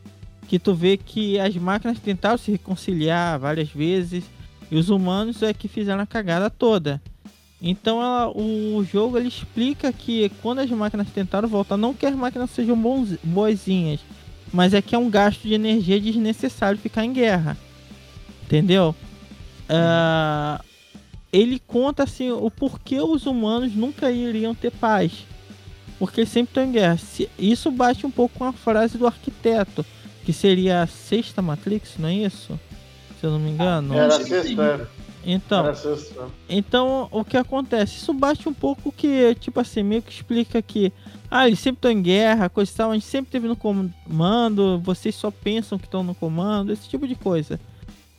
que 0.48 0.60
tu 0.60 0.76
vê 0.76 0.98
que 0.98 1.40
as 1.40 1.56
máquinas 1.56 2.00
tentaram 2.00 2.38
se 2.38 2.52
reconciliar 2.52 3.40
várias 3.40 3.70
vezes. 3.70 4.26
E 4.70 4.76
os 4.76 4.90
humanos 4.90 5.42
é 5.42 5.54
que 5.54 5.68
fizeram 5.68 6.02
a 6.02 6.06
cagada 6.06 6.50
toda. 6.50 7.02
Então 7.68 8.00
ela, 8.00 8.30
o 8.30 8.86
jogo 8.86 9.18
ele 9.18 9.28
explica 9.28 9.92
que 9.92 10.30
quando 10.44 10.60
as 10.60 10.70
máquinas 10.70 11.08
tentaram 11.10 11.50
voltar, 11.50 11.76
não 11.76 11.96
que 11.96 12.06
as 12.06 12.14
máquinas 12.14 12.52
sejam 12.52 12.78
bons, 12.78 13.18
boazinhas, 13.24 14.02
mas 14.54 14.76
é 14.76 14.84
que 14.84 14.94
é 14.94 14.98
um 15.00 15.10
gasto 15.10 15.42
de 15.42 15.56
energia 15.56 16.00
desnecessário 16.00 16.78
ficar 16.78 17.04
em 17.04 17.12
guerra. 17.12 17.58
Entendeu? 18.44 18.96
Uh, 19.68 20.64
ele 21.34 21.60
conta 21.66 22.04
assim 22.04 22.30
o 22.30 22.52
porquê 22.52 23.02
os 23.02 23.26
humanos 23.26 23.74
nunca 23.74 24.12
iriam 24.12 24.54
ter 24.54 24.70
paz. 24.70 25.26
Porque 25.98 26.24
sempre 26.24 26.52
estão 26.52 26.64
em 26.66 26.72
guerra. 26.72 27.00
Isso 27.40 27.72
bate 27.72 28.06
um 28.06 28.12
pouco 28.12 28.38
com 28.38 28.44
a 28.44 28.54
frase 28.54 28.96
do 28.96 29.08
arquiteto, 29.08 29.84
que 30.24 30.32
seria 30.32 30.84
a 30.84 30.88
sexta 30.88 31.42
Matrix, 31.42 31.96
não 31.98 32.10
é 32.10 32.14
isso? 32.14 32.60
Se 33.20 33.26
eu 33.26 33.32
não 33.32 33.40
me 33.40 33.50
engano. 33.50 33.92
Era 33.96 34.18
a 34.18 34.20
sexta, 34.24 34.88
então, 35.26 35.66
então, 36.48 37.08
o 37.12 37.26
que 37.26 37.36
acontece? 37.36 37.98
Isso 37.98 38.14
bate 38.14 38.48
um 38.48 38.54
pouco 38.54 38.92
que, 38.92 39.34
tipo 39.36 39.60
assim, 39.60 39.82
meio 39.82 40.04
que 40.04 40.12
explica 40.12 40.62
que 40.62 40.94
ah, 41.32 41.48
eles 41.48 41.60
sempre 41.60 41.80
estão 41.80 41.92
em 41.92 42.02
guerra, 42.02 42.48
coisa 42.48 42.72
e 42.72 42.76
tal, 42.76 42.92
a 42.92 42.94
gente 42.94 43.08
sempre 43.08 43.32
teve 43.32 43.48
no 43.48 43.56
comando, 43.56 44.80
vocês 44.80 45.16
só 45.16 45.32
pensam 45.32 45.80
que 45.80 45.86
estão 45.86 46.04
no 46.04 46.14
comando, 46.14 46.72
esse 46.72 46.88
tipo 46.88 47.08
de 47.08 47.16
coisa, 47.16 47.60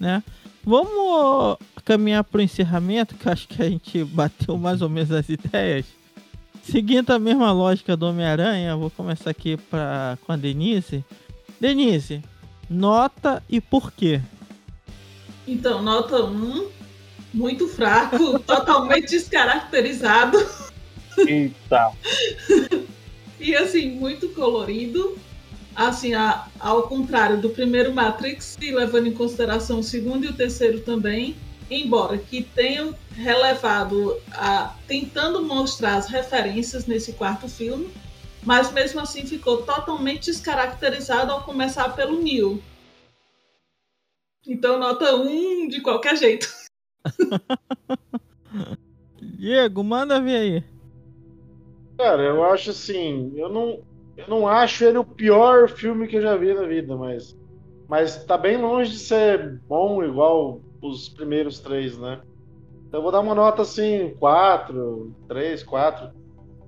né? 0.01 0.23
Vamos 0.65 1.59
caminhar 1.85 2.25
para 2.25 2.41
o 2.41 2.43
encerramento, 2.43 3.15
que 3.15 3.29
acho 3.29 3.47
que 3.47 3.63
a 3.63 3.71
gente 3.71 4.03
bateu 4.13 4.59
mais 4.59 4.83
ou 4.83 4.89
menos 4.89 5.13
as 5.13 5.29
ideias. 5.29 5.87
Seguindo 6.65 7.13
a 7.13 7.19
mesma 7.21 7.53
lógica 7.53 7.97
do 7.97 8.07
Homem-Aranha, 8.07 8.75
vou 8.75 8.91
começar 8.91 9.31
aqui 9.31 9.57
pra, 9.57 10.19
com 10.27 10.33
a 10.33 10.37
Denise. 10.37 11.05
Denise, 11.61 12.21
nota 12.69 13.41
e 13.49 13.61
por 13.61 13.93
quê? 13.93 14.21
Então, 15.47 15.81
nota 15.81 16.25
1, 16.25 16.67
muito 17.37 17.69
fraco, 17.69 18.39
totalmente 18.41 19.11
descaracterizado. 19.11 20.39
Eita! 21.19 21.93
e 23.39 23.55
assim, 23.55 23.91
muito 23.91 24.31
colorido. 24.31 25.17
Assim, 25.75 26.15
a, 26.15 26.47
ao 26.59 26.85
contrário 26.85 27.39
do 27.39 27.51
primeiro 27.51 27.93
Matrix, 27.93 28.57
e 28.63 28.71
levando 28.71 29.09
em 29.09 29.13
consideração 29.13 29.81
o 29.81 29.85
segundo 29.85 30.25
e 30.25 30.29
o 30.29 30.33
terceiro 30.33 30.81
também, 30.81 31.37
embora 31.71 32.17
que 32.17 32.43
tenham 32.43 32.95
relevado, 33.15 34.19
a, 34.33 34.75
tentando 34.89 35.45
mostrar 35.45 35.97
as 35.97 36.09
referências 36.09 36.87
nesse 36.87 37.13
quarto 37.13 37.47
filme, 37.47 37.91
mas 38.43 38.73
mesmo 38.73 39.01
assim 39.01 39.27
ficou 39.27 39.63
totalmente 39.63 40.27
descaracterizado 40.27 41.31
ao 41.31 41.43
começar 41.43 41.91
pelo 41.91 42.23
Neil. 42.23 42.63
Então, 44.47 44.79
nota 44.79 45.15
1 45.15 45.65
um 45.65 45.69
de 45.69 45.83
qualquer 45.83 46.17
jeito. 46.17 46.49
Diego, 49.21 49.83
manda 49.83 50.21
ver 50.21 50.37
aí. 50.37 50.65
Cara, 51.99 52.23
eu 52.23 52.45
acho 52.45 52.71
assim, 52.71 53.33
eu 53.37 53.49
não, 53.49 53.83
eu 54.17 54.29
não 54.29 54.47
acho 54.47 54.85
ele 54.85 54.99
o 54.99 55.05
pior 55.05 55.69
filme 55.69 56.07
que 56.07 56.17
eu 56.17 56.23
já 56.23 56.37
vi 56.37 56.53
na 56.53 56.67
vida, 56.67 56.97
mas, 56.97 57.35
mas 57.89 58.25
tá 58.25 58.37
bem 58.37 58.59
longe 58.59 58.93
de 58.93 58.99
ser 58.99 59.61
bom 59.69 60.05
igual 60.05 60.61
os 60.83 61.09
primeiros 61.09 61.61
três, 61.61 61.99
né? 61.99 62.21
Então 62.89 63.01
eu 63.01 63.03
vou 63.03 63.13
dar 63.13 63.21
uma 63.21 63.35
nota 63.35 63.63
assim, 63.63 64.15
4, 64.17 65.13
3, 65.29 65.63
4. 65.63 66.11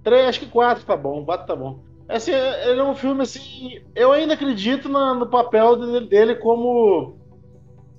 3, 0.02 0.28
acho 0.28 0.40
que 0.40 0.47
4 0.51 0.85
tá 0.85 0.97
bom, 0.97 1.24
4 1.24 1.47
tá 1.47 1.56
bom. 1.56 1.82
Assim, 2.09 2.32
ele 2.32 2.81
é 2.81 2.85
um 2.85 2.94
filme 2.94 3.23
assim, 3.23 3.81
eu 3.94 4.12
ainda 4.12 4.35
acredito 4.35 4.89
no, 4.89 5.15
no 5.15 5.31
papel 5.31 5.77
dele, 5.77 6.09
dele 6.09 6.35
como 6.36 7.18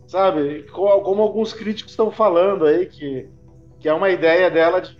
sabe? 0.09 0.63
Como 0.71 1.21
alguns 1.21 1.53
críticos 1.53 1.93
estão 1.93 2.09
falando 2.11 2.65
aí, 2.65 2.87
que, 2.87 3.29
que 3.79 3.87
é 3.87 3.93
uma 3.93 4.09
ideia 4.09 4.49
dela 4.49 4.81
de, 4.81 4.97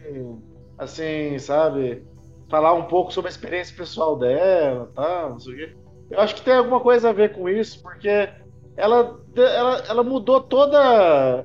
assim, 0.78 1.38
sabe? 1.40 2.04
Falar 2.48 2.74
um 2.74 2.84
pouco 2.84 3.12
sobre 3.12 3.28
a 3.28 3.32
experiência 3.32 3.76
pessoal 3.76 4.16
dela, 4.16 4.92
tá? 4.94 5.30
Não 5.30 5.40
sei 5.40 5.54
o 5.54 5.58
quê. 5.58 5.76
Eu 6.12 6.20
acho 6.20 6.36
que 6.36 6.44
tem 6.44 6.54
alguma 6.54 6.80
coisa 6.80 7.10
a 7.10 7.14
ver 7.14 7.34
com 7.34 7.50
isso, 7.50 7.82
porque 7.82 8.30
ela, 8.78 9.20
ela, 9.36 9.84
ela 9.90 10.04
mudou 10.04 10.42
toda 10.42 10.80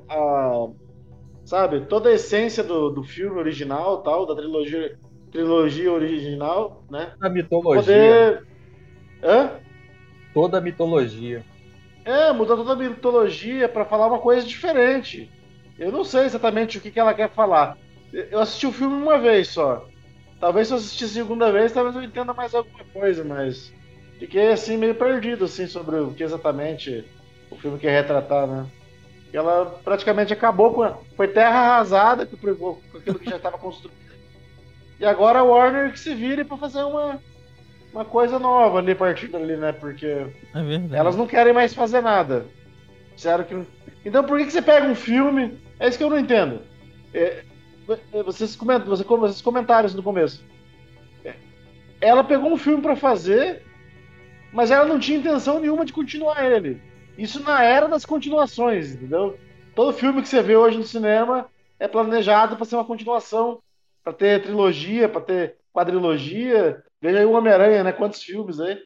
a, 0.07 0.67
sabe, 1.43 1.81
toda 1.87 2.09
a 2.09 2.13
essência 2.13 2.63
do, 2.63 2.91
do 2.91 3.03
filme 3.03 3.39
original, 3.39 4.03
tal, 4.03 4.27
da 4.27 4.35
trilogia, 4.35 4.95
trilogia 5.31 5.91
original, 5.91 6.83
né? 6.89 7.13
A 7.19 7.29
mitologia. 7.29 7.81
Poder... 7.81 8.47
Hã? 9.23 9.59
Toda 10.35 10.59
a 10.59 10.61
mitologia. 10.61 11.43
É, 12.05 12.31
mudou 12.31 12.55
toda 12.55 12.73
a 12.73 12.89
mitologia 12.89 13.67
para 13.67 13.83
falar 13.83 14.07
uma 14.07 14.19
coisa 14.19 14.45
diferente. 14.45 15.29
Eu 15.77 15.91
não 15.91 16.03
sei 16.03 16.25
exatamente 16.25 16.77
o 16.77 16.81
que, 16.81 16.91
que 16.91 16.99
ela 16.99 17.15
quer 17.15 17.29
falar. 17.31 17.77
Eu 18.13 18.39
assisti 18.39 18.67
o 18.67 18.71
filme 18.71 18.95
uma 18.95 19.17
vez 19.17 19.47
só. 19.47 19.87
Talvez 20.39 20.67
se 20.67 20.73
eu 20.73 20.77
assistir 20.77 21.05
a 21.05 21.07
segunda 21.07 21.51
vez, 21.51 21.71
talvez 21.71 21.95
eu 21.95 22.03
entenda 22.03 22.31
mais 22.33 22.53
alguma 22.53 22.83
coisa, 22.93 23.23
mas 23.23 23.73
fiquei 24.19 24.51
assim 24.51 24.77
meio 24.77 24.93
perdido 24.93 25.45
assim 25.45 25.65
sobre 25.65 25.95
o 25.95 26.13
que 26.13 26.23
exatamente 26.23 27.03
o 27.49 27.55
filme 27.55 27.79
quer 27.79 28.01
retratar, 28.01 28.45
né? 28.45 28.67
Ela 29.33 29.65
praticamente 29.83 30.31
acabou 30.31 30.73
com 30.73 30.83
a... 30.83 30.97
foi 31.17 31.27
terra 31.27 31.59
arrasada 31.59 32.25
com 32.25 32.77
aquilo 32.95 33.19
que 33.19 33.29
já 33.29 33.37
estava 33.37 33.57
construído. 33.57 33.97
E 34.99 35.05
agora 35.05 35.39
a 35.39 35.43
Warner 35.43 35.91
que 35.91 35.99
se 35.99 36.13
vire 36.13 36.45
para 36.45 36.57
fazer 36.57 36.83
uma 36.83 37.19
uma 37.95 38.03
coisa 38.03 38.37
nova 38.37 38.79
ali 38.79 38.93
partindo 38.93 39.37
ali, 39.37 39.55
né? 39.55 39.71
Porque 39.71 40.05
é 40.05 40.29
elas 40.91 41.15
não 41.15 41.25
querem 41.25 41.53
mais 41.53 41.73
fazer 41.73 42.01
nada. 42.01 42.45
Sério 43.15 43.45
que. 43.45 43.63
Então 44.03 44.23
por 44.23 44.37
que, 44.37 44.45
que 44.45 44.51
você 44.51 44.61
pega 44.61 44.85
um 44.85 44.95
filme? 44.95 45.57
É 45.79 45.87
isso 45.87 45.97
que 45.97 46.03
eu 46.03 46.09
não 46.09 46.19
entendo. 46.19 46.61
É, 47.13 47.43
é 48.13 48.23
vocês, 48.23 48.55
comentam, 48.55 48.87
vocês 48.89 49.41
comentaram 49.41 49.87
isso 49.87 49.95
no 49.95 50.03
começo. 50.03 50.43
É, 51.23 51.35
ela 52.01 52.23
pegou 52.23 52.51
um 52.51 52.57
filme 52.57 52.81
para 52.81 52.97
fazer, 52.97 53.63
mas 54.51 54.71
ela 54.71 54.85
não 54.85 54.99
tinha 54.99 55.17
intenção 55.17 55.61
nenhuma 55.61 55.85
de 55.85 55.93
continuar 55.93 56.43
ele. 56.43 56.81
Isso 57.17 57.41
na 57.41 57.63
era 57.63 57.87
das 57.87 58.05
continuações, 58.05 58.93
entendeu? 58.93 59.39
Todo 59.73 59.93
filme 59.93 60.21
que 60.21 60.27
você 60.27 60.41
vê 60.41 60.57
hoje 60.57 60.77
no 60.77 60.83
cinema 60.83 61.49
é 61.79 61.87
planejado 61.87 62.57
para 62.57 62.65
ser 62.65 62.75
uma 62.75 62.83
continuação, 62.83 63.59
para 64.03 64.11
ter 64.11 64.41
trilogia, 64.41 65.07
para 65.07 65.21
ter 65.21 65.55
quadrilogia. 65.75 66.81
Veja 67.01 67.19
aí 67.19 67.25
o 67.25 67.33
Homem-Aranha, 67.33 67.83
né? 67.83 67.91
Quantos 67.91 68.23
filmes 68.23 68.59
aí. 68.61 68.81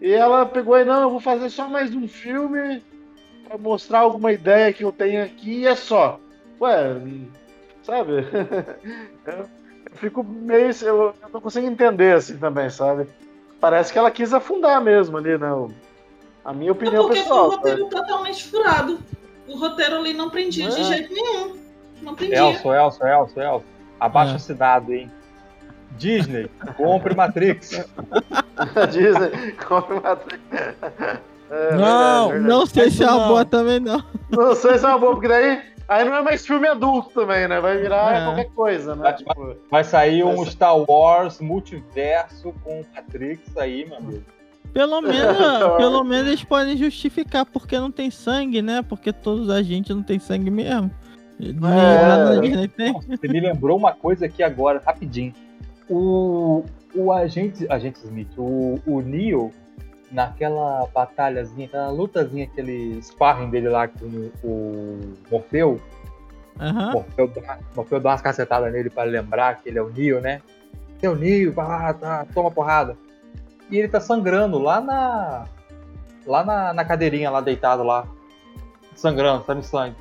E 0.00 0.12
ela 0.12 0.44
pegou 0.44 0.74
aí, 0.74 0.84
não, 0.84 1.02
eu 1.02 1.10
vou 1.10 1.20
fazer 1.20 1.48
só 1.48 1.68
mais 1.68 1.94
um 1.94 2.08
filme 2.08 2.82
pra 3.46 3.56
mostrar 3.56 4.00
alguma 4.00 4.32
ideia 4.32 4.72
que 4.72 4.82
eu 4.82 4.90
tenho 4.90 5.22
aqui 5.24 5.60
e 5.60 5.66
é 5.66 5.76
só. 5.76 6.18
Ué, 6.60 6.96
sabe? 7.84 8.12
eu, 9.24 9.32
eu 9.34 9.48
fico 9.94 10.24
meio. 10.24 10.70
Eu, 10.82 11.14
eu 11.22 11.28
não 11.32 11.40
consigo 11.40 11.66
entender 11.66 12.16
assim 12.16 12.36
também, 12.36 12.68
sabe? 12.68 13.06
Parece 13.60 13.92
que 13.92 13.98
ela 13.98 14.10
quis 14.10 14.34
afundar 14.34 14.82
mesmo 14.82 15.16
ali, 15.16 15.38
né? 15.38 15.48
A 16.44 16.52
minha 16.52 16.72
opinião 16.72 17.04
é 17.04 17.06
porque 17.06 17.20
pessoal. 17.20 17.52
Foi 17.52 17.54
um 17.54 17.60
roteiro 17.60 17.88
totalmente 17.88 18.44
furado. 18.48 18.98
O 19.46 19.56
roteiro 19.56 19.96
ali 19.96 20.12
não 20.12 20.28
prendia 20.28 20.68
de 20.68 20.80
É. 20.80 20.84
jeito 20.84 21.14
nenhum. 21.14 21.56
Não 22.02 22.14
prendia. 22.16 22.38
Elson, 22.38 22.74
Elson, 22.74 23.06
Elson, 23.06 23.40
Elson. 23.40 23.64
Abaixo 24.00 24.32
É. 24.32 24.36
assinado, 24.36 24.92
hein? 24.92 25.08
Disney, 25.98 26.48
compre 26.76 27.14
Matrix. 27.14 27.70
Disney, 28.90 29.52
compre 29.66 30.00
Matrix. 30.00 30.40
É, 31.50 31.74
não, 31.76 32.28
verdade, 32.28 32.32
verdade. 32.32 32.48
não 32.48 32.66
sei 32.66 32.90
se 32.90 33.02
é 33.02 33.06
uma 33.10 33.18
não. 33.20 33.28
boa 33.28 33.44
também, 33.44 33.80
não. 33.80 34.02
Não 34.30 34.54
sei 34.54 34.78
se 34.78 34.84
é 34.84 34.88
uma 34.88 34.98
boa, 34.98 35.12
porque 35.12 35.28
daí 35.28 35.60
aí 35.88 36.04
não 36.04 36.14
é 36.16 36.22
mais 36.22 36.46
filme 36.46 36.66
adulto 36.66 37.10
também, 37.10 37.46
né? 37.46 37.60
Vai 37.60 37.76
virar 37.78 38.14
É. 38.14 38.24
qualquer 38.24 38.50
coisa, 38.54 38.96
né? 38.96 39.12
Tipo, 39.12 39.56
Vai 39.70 39.84
sair 39.84 40.24
um 40.24 40.36
Vai 40.36 40.46
Star 40.46 40.76
Wars 40.90 41.40
multiverso 41.40 42.54
com 42.64 42.82
Matrix 42.94 43.54
aí, 43.58 43.84
meu 43.86 43.98
amigo. 43.98 44.22
Pelo 44.72 45.02
menos, 45.02 45.36
Então, 45.36 45.76
pelo 45.76 46.02
menos 46.04 46.28
eles 46.28 46.44
podem 46.44 46.74
justificar 46.76 47.44
porque 47.44 47.78
não 47.78 47.90
tem 47.90 48.10
sangue, 48.10 48.62
né? 48.62 48.80
Porque 48.88 49.12
todos 49.12 49.50
a 49.50 49.60
gente 49.62 49.92
não 49.92 50.02
tem 50.02 50.18
sangue 50.18 50.50
mesmo. 50.50 50.90
Tem. 51.38 52.92
Nossa, 52.92 53.06
Você 53.08 53.28
me 53.28 53.40
lembrou 53.40 53.76
uma 53.76 53.92
coisa 53.92 54.26
aqui 54.26 54.42
agora, 54.42 54.80
rapidinho. 54.86 55.34
O, 55.88 56.64
o 56.94 57.12
agente, 57.12 57.66
agente 57.70 57.98
Smith, 58.04 58.30
o, 58.36 58.78
o 58.86 59.00
Neo, 59.00 59.50
naquela 60.10 60.86
batalhazinha, 60.92 61.66
aquela 61.66 61.90
lutazinha, 61.90 62.44
aquele 62.44 63.02
sparring 63.02 63.50
dele 63.50 63.68
lá 63.68 63.88
com 63.88 64.30
o 64.44 65.14
Morfeu, 65.30 65.80
Aham. 66.60 66.92
Morfeu 66.92 67.28
dá, 67.28 67.58
Morfeu 67.74 68.00
dá 68.00 68.10
umas 68.10 68.22
cacetadas 68.22 68.72
nele 68.72 68.90
pra 68.90 69.04
lembrar 69.04 69.60
que 69.60 69.68
ele 69.68 69.78
é 69.78 69.82
o 69.82 69.90
Neo, 69.90 70.20
né? 70.20 70.40
É 71.00 71.08
o 71.08 71.16
Neo, 71.16 71.52
vai 71.52 71.66
lá, 71.66 71.94
tá, 71.94 72.26
toma 72.32 72.50
porrada. 72.50 72.96
E 73.70 73.78
ele 73.78 73.88
tá 73.88 74.00
sangrando 74.00 74.58
lá 74.58 74.80
na. 74.80 75.46
Lá 76.24 76.44
na, 76.44 76.72
na 76.72 76.84
cadeirinha, 76.84 77.30
lá 77.30 77.40
deitado 77.40 77.82
lá. 77.82 78.06
Sangrando, 78.94 79.44
saindo 79.44 79.62
sangue. 79.64 79.96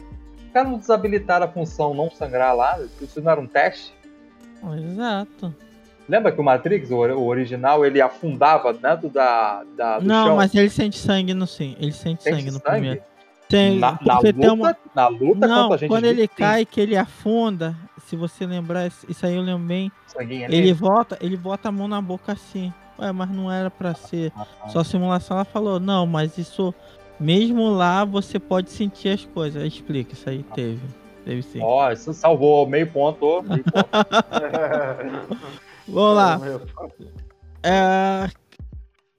Os 0.46 0.52
caras 0.52 0.70
não 0.70 0.78
desabilitaram 0.78 1.46
a 1.46 1.50
função 1.50 1.94
não 1.94 2.12
sangrar 2.12 2.56
lá? 2.56 2.80
Isso 3.02 3.22
não 3.22 3.32
era 3.32 3.42
um 3.42 3.48
teste? 3.48 3.96
Exato. 4.78 5.56
Lembra 6.12 6.30
que 6.34 6.42
o 6.42 6.44
Matrix, 6.44 6.92
o, 6.92 6.96
o 6.98 7.26
original, 7.28 7.86
ele 7.86 8.02
afundava 8.02 8.74
dentro 8.74 9.08
da, 9.10 9.64
da, 9.78 9.98
do 10.00 10.06
Não, 10.06 10.26
chão? 10.26 10.36
mas 10.36 10.54
ele 10.54 10.70
sente 10.70 10.98
sangue 10.98 11.34
no 11.34 11.48
sim. 11.48 11.74
Ele 11.80 11.94
sente 11.94 12.22
Sente 12.22 12.36
sangue 12.36 12.52
no 12.52 12.60
sangue? 12.60 12.70
primeiro. 12.70 13.02
Tem, 13.48 13.80
na, 13.80 13.98
na 14.06 14.16
luta, 14.18 14.34
tem 14.34 14.50
uma. 14.50 14.78
na 14.94 15.08
luta 15.08 15.48
Não, 15.48 15.62
contra 15.64 15.76
a 15.76 15.78
gente 15.78 15.88
quando 15.90 16.04
ele 16.06 16.24
sim, 16.24 16.30
cai, 16.38 16.66
que 16.66 16.82
ele 16.82 16.98
afunda, 16.98 17.74
se 18.06 18.18
você 18.18 18.46
lembrar, 18.46 18.88
isso 19.08 19.26
aí 19.26 19.36
eu 19.38 19.42
lembro 19.42 19.66
bem. 19.66 19.90
sanguinho 20.08 20.46
ali. 20.48 20.56
Ele 20.58 20.74
volta, 20.74 21.18
ele 21.22 21.38
bota 21.38 21.70
a 21.70 21.72
mão 21.72 21.88
na 21.88 22.02
boca 22.02 22.34
assim. 22.34 22.74
Ué, 23.00 23.10
mas 23.14 23.30
não 23.30 23.50
era 23.50 23.72
pra 23.72 23.94
ser 23.94 24.34
Ah, 24.36 24.46
só 24.68 24.84
simulação. 24.84 25.38
Ela 25.38 25.46
falou, 25.46 25.80
não, 25.80 26.06
mas 26.06 26.38
isso, 26.38 26.74
mesmo 27.18 27.70
lá, 27.72 28.04
você 28.04 28.38
pode 28.38 28.70
sentir 28.70 29.10
as 29.10 29.24
coisas. 29.26 29.64
Explica, 29.64 30.14
isso 30.14 30.30
aí 30.30 30.44
teve. 30.54 30.82
Teve 31.24 31.42
sim. 31.42 31.60
Ó, 31.62 31.90
isso 31.90 32.12
salvou 32.14 32.68
meio 32.68 32.88
ponto. 32.88 33.42
Meio 33.44 33.64
ponto. 33.64 33.88
Vamos 35.88 36.16
lá. 36.16 36.40
É, 37.64 38.30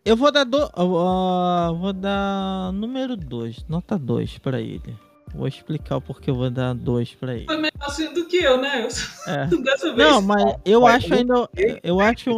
eu 0.04 0.16
vou 0.16 0.32
dar 0.32 0.44
do, 0.44 0.68
ó, 0.74 1.72
vou 1.74 1.92
dar 1.92 2.72
número 2.72 3.16
2, 3.16 3.66
nota 3.68 3.98
2 3.98 4.38
pra 4.38 4.60
ele. 4.60 4.96
Vou 5.34 5.46
explicar 5.48 5.96
o 5.96 6.00
porquê 6.00 6.30
eu 6.30 6.34
vou 6.34 6.50
dar 6.50 6.74
2 6.74 7.14
pra 7.14 7.34
ele. 7.34 7.46
Foi 7.46 7.56
melhor 7.56 7.70
assim 7.80 8.12
do 8.12 8.26
que 8.26 8.36
eu, 8.36 8.60
né? 8.60 8.86
É. 9.26 9.46
Dessa 9.62 9.94
vez. 9.94 9.96
Não, 10.10 10.20
mas 10.20 10.56
eu 10.64 10.82
Mas 10.82 10.96
acho 11.04 11.14
ainda. 11.14 11.48
Eu 11.82 12.00
acho. 12.00 12.30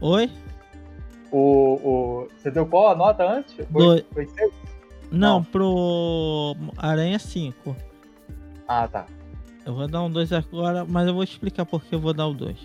Oi? 0.00 0.30
O, 1.30 1.38
o, 1.38 2.28
você 2.36 2.50
deu 2.50 2.66
qual 2.66 2.90
a 2.92 2.94
nota 2.94 3.24
antes? 3.30 3.54
Foi, 3.54 3.66
Dois. 3.82 4.04
foi 4.12 4.26
seis? 4.26 4.52
Não, 5.10 5.36
Não. 5.38 5.44
pro 5.44 6.56
Aranha 6.78 7.18
5. 7.18 7.76
Ah, 8.66 8.88
tá. 8.88 9.06
Eu 9.64 9.74
vou 9.74 9.86
dar 9.86 10.02
um 10.02 10.10
2 10.10 10.32
agora, 10.32 10.84
mas 10.84 11.06
eu 11.06 11.14
vou 11.14 11.22
explicar 11.22 11.64
por 11.64 11.84
que 11.84 11.94
eu 11.94 12.00
vou 12.00 12.12
dar 12.12 12.26
o 12.26 12.34
2. 12.34 12.56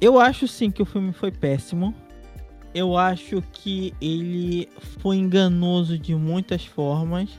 Eu 0.00 0.18
acho 0.18 0.46
sim 0.46 0.70
que 0.70 0.82
o 0.82 0.86
filme 0.86 1.12
foi 1.12 1.30
péssimo. 1.30 1.94
Eu 2.74 2.98
acho 2.98 3.42
que 3.52 3.94
ele 4.00 4.68
foi 5.00 5.16
enganoso 5.16 5.98
de 5.98 6.14
muitas 6.14 6.64
formas. 6.64 7.30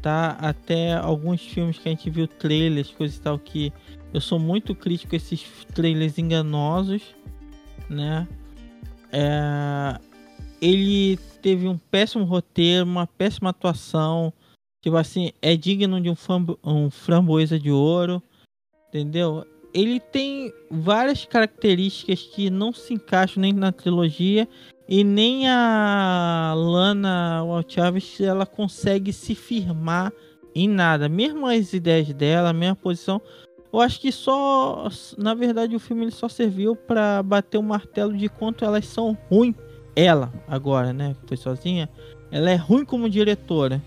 Tá? 0.00 0.36
Até 0.40 0.94
alguns 0.94 1.40
filmes 1.40 1.78
que 1.78 1.88
a 1.88 1.92
gente 1.92 2.10
viu 2.10 2.26
trailers, 2.26 2.90
coisas 2.90 3.16
e 3.16 3.20
tal, 3.20 3.38
que 3.38 3.72
eu 4.12 4.20
sou 4.20 4.38
muito 4.38 4.74
crítico 4.74 5.14
a 5.14 5.16
esses 5.16 5.44
trailers 5.72 6.18
enganosos, 6.18 7.02
né? 7.88 8.26
É, 9.12 9.98
Ele 10.60 11.16
teve 11.40 11.68
um 11.68 11.78
péssimo 11.78 12.24
roteiro, 12.24 12.84
uma 12.84 13.06
péssima 13.06 13.50
atuação. 13.50 14.32
Tipo 14.82 14.96
assim, 14.96 15.30
é 15.40 15.56
digno 15.56 16.00
de 16.00 16.10
um, 16.10 16.16
um 16.64 16.90
framboesa 16.90 17.56
de 17.56 17.70
ouro, 17.70 18.20
entendeu? 18.88 19.46
Ele 19.72 20.00
tem 20.00 20.52
várias 20.68 21.24
características 21.24 22.22
que 22.22 22.50
não 22.50 22.72
se 22.72 22.92
encaixam 22.92 23.40
nem 23.40 23.52
na 23.52 23.70
trilogia 23.70 24.46
e 24.88 25.04
nem 25.04 25.48
a 25.48 26.52
Lana 26.56 27.44
Wachowicz 27.44 28.20
ela 28.20 28.44
consegue 28.44 29.12
se 29.12 29.36
firmar 29.36 30.12
em 30.52 30.68
nada. 30.68 31.08
Mesmo 31.08 31.46
as 31.46 31.72
ideias 31.72 32.12
dela, 32.12 32.50
a 32.50 32.52
mesma 32.52 32.74
posição, 32.74 33.22
eu 33.72 33.80
acho 33.80 34.00
que 34.00 34.10
só, 34.10 34.88
na 35.16 35.32
verdade, 35.32 35.76
o 35.76 35.80
filme 35.80 36.02
ele 36.02 36.10
só 36.10 36.28
serviu 36.28 36.74
para 36.74 37.22
bater 37.22 37.56
o 37.56 37.62
martelo 37.62 38.14
de 38.14 38.28
quanto 38.28 38.64
elas 38.64 38.84
são 38.86 39.16
ruins. 39.30 39.54
Ela, 39.94 40.32
agora, 40.48 40.92
né? 40.92 41.14
Foi 41.26 41.36
sozinha. 41.36 41.88
Ela 42.30 42.50
é 42.50 42.56
ruim 42.56 42.84
como 42.84 43.08
diretora 43.08 43.80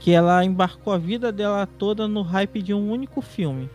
que 0.00 0.10
ela 0.10 0.42
embarcou 0.44 0.92
a 0.92 0.98
vida 0.98 1.30
dela 1.30 1.66
toda 1.66 2.08
no 2.08 2.22
hype 2.22 2.62
de 2.62 2.74
um 2.74 2.90
único 2.90 3.20
filme. 3.20 3.70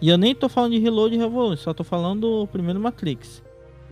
E 0.00 0.08
eu 0.08 0.18
nem 0.18 0.34
tô 0.34 0.48
falando 0.48 0.72
de 0.72 0.78
Reload 0.78 1.14
e 1.14 1.18
Revolution, 1.18 1.62
só 1.62 1.72
tô 1.72 1.84
falando 1.84 2.42
do 2.42 2.46
primeiro 2.48 2.80
Matrix, 2.80 3.42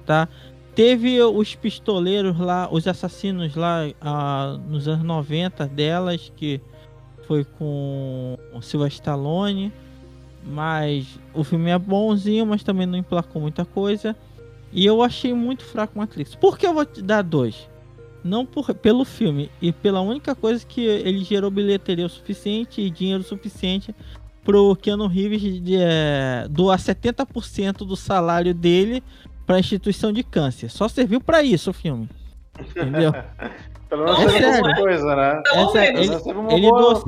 tá? 0.05 0.29
Teve 0.75 1.23
os 1.23 1.55
pistoleiros 1.55 2.39
lá, 2.39 2.69
os 2.71 2.87
assassinos 2.87 3.55
lá 3.55 3.89
ah, 4.01 4.59
nos 4.69 4.89
anos 4.89 5.05
90 5.05 5.67
delas, 5.69 6.33
que 6.37 6.61
foi 7.27 7.45
com 7.45 8.37
o 8.53 8.61
Sylvester 8.61 9.01
Stallone, 9.01 9.73
mas 10.45 11.19
o 11.33 11.45
filme 11.45 11.71
é 11.71 11.79
bonzinho, 11.79 12.45
mas 12.45 12.65
também 12.65 12.87
não 12.87 12.99
emplacou 12.99 13.41
muita 13.41 13.65
coisa. 13.65 14.17
E 14.73 14.85
eu 14.85 15.03
achei 15.03 15.33
muito 15.33 15.65
fraco 15.65 15.99
Matrix. 15.99 16.35
Por 16.35 16.59
que 16.59 16.67
eu 16.67 16.75
vou 16.75 16.85
te 16.85 17.03
dar 17.03 17.23
dois? 17.23 17.69
Não 18.25 18.47
por, 18.47 18.73
pelo 18.75 19.05
filme, 19.05 19.51
e 19.61 19.73
pela 19.73 20.01
única 20.01 20.35
coisa 20.35 20.65
que 20.65 20.81
ele 20.85 21.25
gerou 21.25 21.51
bilheteria 21.51 22.07
o 22.07 22.09
suficiente 22.09 22.81
e 22.81 22.89
dinheiro 22.91 23.23
suficiente 23.25 23.95
pro 24.45 24.77
Keanu 24.77 25.07
Reeves 25.09 25.41
de, 25.63 25.77
é, 25.77 26.47
doar 26.49 26.79
70% 26.79 27.79
do 27.79 27.97
salário 27.97 28.55
dele 28.55 29.03
pra 29.47 29.59
instituição 29.59 30.13
de 30.13 30.23
câncer. 30.23 30.69
Só 30.71 30.87
serviu 30.89 31.21
pra 31.21 31.43
isso 31.43 31.71
o 31.71 31.75
filme. 31.75 32.09
Entendeu? 32.61 33.13
Pelo 33.91 34.05
menos 34.05 34.21
É 34.21 34.27
teve 34.27 34.39
sério. 34.39 34.57
alguma 34.57 34.75
coisa, 34.77 35.17
né? 35.17 35.43
Essa- 35.47 35.81
menos. 35.81 36.01
ele, 36.09 36.55
ele 36.55 36.71
boa- 36.71 36.95
doou, 36.95 37.05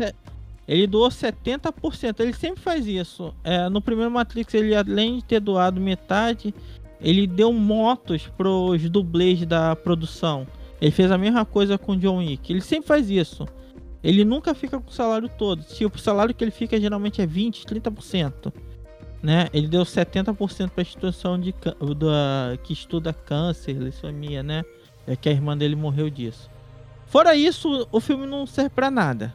ele 0.69 0.87
doou 0.87 1.09
70%. 1.11 2.21
Ele 2.21 2.33
sempre 2.33 2.61
faz 2.61 2.87
isso. 2.87 3.33
É, 3.43 3.69
no 3.69 3.81
primeiro 3.81 4.11
Matrix, 4.11 4.53
ele 4.55 4.75
além 4.75 5.17
de 5.17 5.25
ter 5.25 5.41
doado 5.41 5.81
metade, 5.81 6.55
ele 7.01 7.27
deu 7.27 7.53
motos 7.53 8.27
pros 8.37 8.89
dublês 8.91 9.45
da 9.47 9.75
produção. 9.77 10.47
Ele 10.81 10.91
fez 10.91 11.11
a 11.11 11.19
mesma 11.19 11.45
coisa 11.45 11.79
com 11.79 11.93
o 11.93 11.97
John 11.97 12.19
Wick. 12.19 12.53
Ele 12.53 12.61
sempre 12.61 12.89
faz 12.89 13.11
isso. 13.11 13.47
Ele 14.03 14.25
nunca 14.25 14.55
fica 14.55 14.79
com 14.79 14.91
o 14.91 14.93
salário 14.93 15.31
todo. 15.31 15.63
Tipo, 15.63 15.97
o 15.97 16.01
salário 16.01 16.35
que 16.35 16.45
ele 16.45 16.51
fica 16.51 16.79
geralmente 16.79 17.23
é 17.23 17.27
20, 17.27 17.65
30%. 17.65 18.53
Né? 19.23 19.49
Ele 19.55 19.67
deu 19.67 19.83
70% 19.83 20.71
para 20.71 20.81
a 20.81 20.83
instituição 20.83 21.41
de, 21.41 21.55
que 22.63 22.73
estuda 22.75 23.15
câncer, 23.15 23.79
leucemia, 23.79 24.43
né? 24.43 24.63
É 25.07 25.17
que 25.17 25.31
a 25.31 25.33
irmã 25.33 25.57
dele 25.57 25.75
morreu 25.75 26.11
disso. 26.11 26.51
Fora 27.07 27.35
isso, 27.35 27.89
o 27.91 28.01
filme 28.01 28.27
não 28.27 28.47
serve 28.47 28.71
pra 28.71 28.91
nada. 28.91 29.35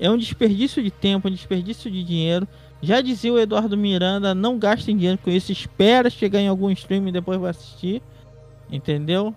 É 0.00 0.10
um 0.10 0.16
desperdício 0.16 0.82
de 0.82 0.90
tempo, 0.90 1.28
um 1.28 1.30
desperdício 1.30 1.88
de 1.88 2.02
dinheiro. 2.02 2.48
Já 2.80 3.00
dizia 3.00 3.32
o 3.32 3.38
Eduardo 3.38 3.76
Miranda, 3.76 4.34
não 4.34 4.58
gastem 4.58 4.96
dinheiro 4.96 5.18
com 5.18 5.30
isso, 5.30 5.52
espera 5.52 6.10
chegar 6.10 6.40
em 6.40 6.48
algum 6.48 6.70
stream 6.70 7.06
e 7.06 7.12
depois 7.12 7.38
vai 7.38 7.50
assistir. 7.50 8.02
Entendeu? 8.70 9.32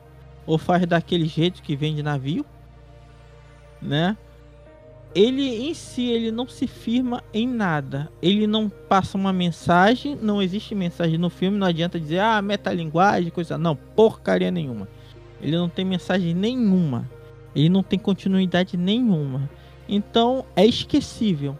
Ou 0.46 0.58
faz 0.58 0.86
daquele 0.86 1.26
jeito 1.26 1.62
que 1.62 1.76
vende 1.76 2.04
navio. 2.04 2.46
Né? 3.82 4.18
ele 5.16 5.70
em 5.70 5.74
si 5.74 6.10
ele 6.10 6.30
não 6.30 6.46
se 6.46 6.68
firma 6.68 7.24
em 7.34 7.48
nada. 7.48 8.12
Ele 8.22 8.46
não 8.46 8.70
passa 8.70 9.18
uma 9.18 9.32
mensagem, 9.32 10.20
não 10.22 10.42
existe 10.42 10.76
mensagem 10.76 11.18
no 11.18 11.30
filme, 11.30 11.58
não 11.58 11.66
adianta 11.66 11.98
dizer 11.98 12.20
ah, 12.20 12.42
metalinguagem, 12.42 13.32
coisa 13.32 13.58
não, 13.58 13.78
porcaria 13.78 14.52
nenhuma. 14.52 14.90
Ele 15.42 15.56
não 15.56 15.70
tem 15.70 15.86
mensagem 15.86 16.34
nenhuma. 16.34 17.10
Ele 17.56 17.70
não 17.70 17.82
tem 17.82 17.98
continuidade 17.98 18.76
nenhuma. 18.76 19.50
Então 19.88 20.46
é 20.54 20.66
esquecível. 20.66 21.58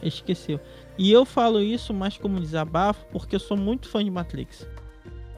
É 0.00 0.08
esquecível. 0.08 0.60
E 0.96 1.12
eu 1.12 1.26
falo 1.26 1.60
isso 1.60 1.92
mais 1.92 2.16
como 2.16 2.40
desabafo 2.40 3.04
porque 3.12 3.36
eu 3.36 3.40
sou 3.40 3.56
muito 3.56 3.86
fã 3.86 4.02
de 4.02 4.10
Matrix. 4.10 4.66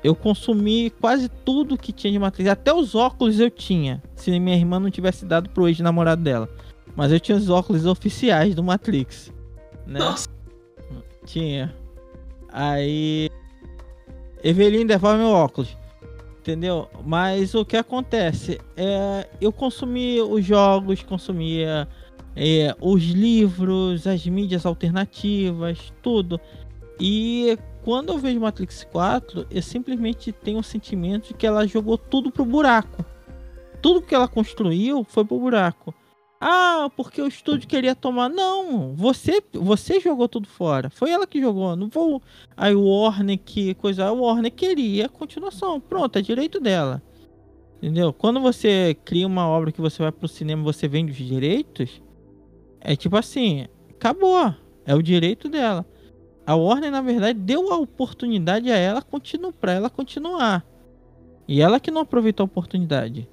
Eu 0.07 0.15
consumi 0.15 0.91
quase 1.01 1.29
tudo 1.29 1.77
que 1.77 1.91
tinha 1.91 2.13
de 2.13 2.19
Matrix. 2.21 2.49
Até 2.49 2.73
os 2.73 2.95
óculos 2.95 3.41
eu 3.41 3.51
tinha. 3.51 4.01
Se 4.15 4.31
minha 4.39 4.57
irmã 4.57 4.79
não 4.79 4.89
tivesse 4.89 5.27
dado 5.27 5.51
pro 5.51 5.67
ex-namorado 5.67 6.23
dela. 6.23 6.49
Mas 6.95 7.11
eu 7.11 7.19
tinha 7.19 7.37
os 7.37 7.51
óculos 7.51 7.87
oficiais 7.87 8.55
do 8.55 8.63
Matrix. 8.63 9.33
Né? 9.85 9.99
Nossa. 9.99 10.29
Tinha. 11.25 11.75
Aí. 12.53 13.29
Evelyn 14.45 14.87
devolve 14.87 15.19
meu 15.19 15.31
óculos. 15.31 15.77
Entendeu? 16.39 16.89
Mas 17.05 17.53
o 17.57 17.65
que 17.65 17.77
acontece? 17.77 18.61
É, 18.77 19.27
eu 19.41 19.51
consumi 19.51 20.21
os 20.21 20.45
jogos, 20.45 21.03
consumia 21.03 21.89
é, 22.37 22.73
os 22.81 23.03
livros, 23.03 24.07
as 24.07 24.25
mídias 24.25 24.65
alternativas, 24.65 25.93
tudo. 26.01 26.41
E 27.01 27.59
quando 27.87 28.09
eu 28.09 28.19
vejo 28.19 28.41
Matrix 28.41 28.83
4, 28.91 29.47
eu 29.49 29.63
simplesmente 29.63 30.33
tenho 30.33 30.59
o 30.59 30.63
sentimento 30.65 31.29
de 31.29 31.35
que 31.35 31.47
ela 31.47 31.65
jogou 31.69 31.97
tudo 31.97 32.33
pro 32.33 32.45
buraco. 32.45 33.05
Tudo 33.81 34.03
que 34.03 34.13
ela 34.13 34.27
construiu 34.27 35.05
foi 35.05 35.25
pro 35.25 35.39
buraco. 35.39 35.95
Ah, 36.41 36.91
porque 36.97 37.23
o 37.23 37.29
estúdio 37.29 37.69
queria 37.69 37.95
tomar. 37.95 38.29
Não, 38.29 38.93
você 38.97 39.41
você 39.53 40.01
jogou 40.01 40.29
tudo 40.29 40.49
fora. 40.49 40.91
Foi 40.91 41.11
ela 41.11 41.29
que 41.29 41.41
jogou. 41.41 41.77
Não 41.77 41.89
vou. 41.89 42.21
Aí 42.57 42.75
o 42.75 42.89
Warner 42.89 43.39
que 43.39 43.75
coisa. 43.75 44.11
O 44.11 44.23
Warner 44.23 44.51
queria 44.51 45.07
a 45.07 45.09
continuação. 45.09 45.81
Pronto, 45.81 46.19
é 46.19 46.23
direito 46.23 46.59
dela. 46.59 47.01
Entendeu? 47.77 48.13
Quando 48.13 48.41
você 48.41 48.97
cria 49.05 49.29
uma 49.29 49.47
obra 49.47 49.71
que 49.71 49.81
você 49.81 50.03
vai 50.03 50.11
pro 50.11 50.27
cinema, 50.27 50.65
você 50.65 50.89
vende 50.89 51.13
os 51.13 51.19
direitos. 51.19 52.03
É 52.81 52.97
tipo 52.97 53.17
assim, 53.17 53.69
acabou. 53.91 54.53
É 54.85 54.93
o 54.93 55.01
direito 55.01 55.49
dela. 55.49 55.87
A 56.47 56.55
Warner, 56.55 56.93
na 56.93 57.03
verdade, 57.03 57.39
deu 57.39 57.73
a 57.73 57.77
oportunidade 57.77 58.71
a 58.71 58.77
ela 58.77 59.03
continuar 59.03 59.53
para 59.53 59.73
ela 59.73 59.91
continuar. 59.91 60.65
E 61.49 61.61
ela 61.61 61.81
que 61.81 61.91
não 61.91 62.03
aproveitou 62.03 62.45
a 62.45 62.47
oportunidade. 62.47 63.29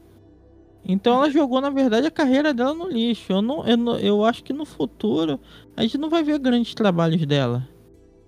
Então 0.86 1.16
ela 1.16 1.30
jogou, 1.30 1.62
na 1.62 1.70
verdade, 1.70 2.08
a 2.08 2.12
carreira 2.12 2.54
dela 2.54 2.74
no 2.74 2.90
lixo. 2.90 3.32
Eu, 3.32 3.42
não, 3.42 3.66
eu, 3.66 3.78
não, 3.78 4.00
eu 4.00 4.26
acho 4.26 4.44
que 4.44 4.52
no 4.52 4.66
futuro 4.66 5.40
a 5.78 5.84
gente 5.84 5.98
não 5.98 6.10
vai 6.10 6.24
ver 6.24 6.40
grandes 6.40 6.74
trabalhos 6.74 7.26
dela. 7.26 7.68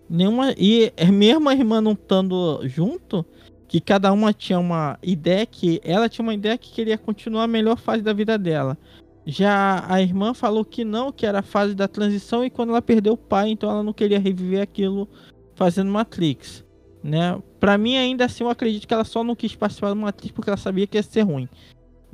Nenhuma, 0.10 0.54
e 0.58 0.94
é 0.96 1.12
mesmo 1.12 1.50
a 1.50 1.54
irmã 1.54 1.82
não 1.82 1.94
estando 1.94 2.62
junto, 2.66 3.26
que 3.68 3.82
cada 3.82 4.14
uma 4.14 4.32
tinha 4.32 4.60
uma 4.60 4.98
ideia 5.02 5.46
que. 5.46 5.82
Ela 5.84 6.08
tinha 6.08 6.24
uma 6.24 6.34
ideia 6.34 6.58
que 6.58 6.72
queria 6.72 6.98
continuar 6.98 7.44
a 7.44 7.48
melhor 7.48 7.78
fase 7.78 8.04
da 8.04 8.14
vida 8.14 8.38
dela. 8.38 8.78
Já 9.26 9.84
a 9.88 10.02
irmã 10.02 10.34
falou 10.34 10.64
que 10.64 10.84
não, 10.84 11.12
que 11.12 11.26
era 11.26 11.40
a 11.40 11.44
fase 11.44 11.74
da 11.74 11.88
transição 11.88 12.46
e 12.46 12.50
quando 12.50 12.70
ela 12.70 12.82
perdeu 12.82 13.14
o 13.14 13.18
pai, 13.18 13.50
então 13.50 13.70
ela 13.70 13.82
não 13.82 13.94
queria 13.94 14.20
reviver 14.20 14.62
aquilo 14.62 15.10
fazendo 15.56 15.92
Matrix. 15.92 16.64
Né? 17.04 17.42
Pra 17.60 17.78
mim, 17.78 17.98
ainda 17.98 18.26
assim, 18.26 18.44
eu 18.44 18.50
acredito 18.50 18.88
que 18.88 18.94
ela 18.94 19.04
só 19.04 19.24
não 19.24 19.36
quis 19.36 19.56
participar 19.56 19.90
do 19.90 19.96
Matrix 19.96 20.32
porque 20.32 20.50
ela 20.50 20.58
sabia 20.58 20.88
que 20.88 20.98
ia 20.98 21.04
ser 21.04 21.22
ruim 21.22 21.50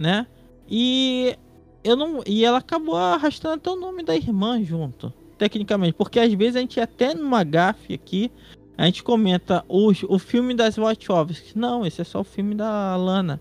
né? 0.01 0.25
E 0.67 1.37
eu 1.83 1.95
não 1.95 2.21
e 2.25 2.43
ela 2.43 2.57
acabou 2.57 2.95
arrastando 2.95 3.55
até 3.55 3.69
o 3.69 3.75
nome 3.75 4.03
da 4.03 4.15
irmã 4.15 4.61
junto, 4.63 5.13
tecnicamente, 5.37 5.93
porque 5.93 6.19
às 6.19 6.33
vezes 6.33 6.55
a 6.55 6.59
gente 6.59 6.79
até 6.79 7.13
numa 7.13 7.43
gafe 7.43 7.93
aqui, 7.93 8.31
a 8.75 8.85
gente 8.85 9.03
comenta 9.03 9.63
o, 9.67 9.91
o 10.09 10.19
filme 10.19 10.55
das 10.55 10.75
Wachowski. 10.77 11.57
Não, 11.57 11.85
esse 11.85 12.01
é 12.01 12.03
só 12.03 12.21
o 12.21 12.23
filme 12.23 12.55
da 12.55 12.95
Lana, 12.95 13.39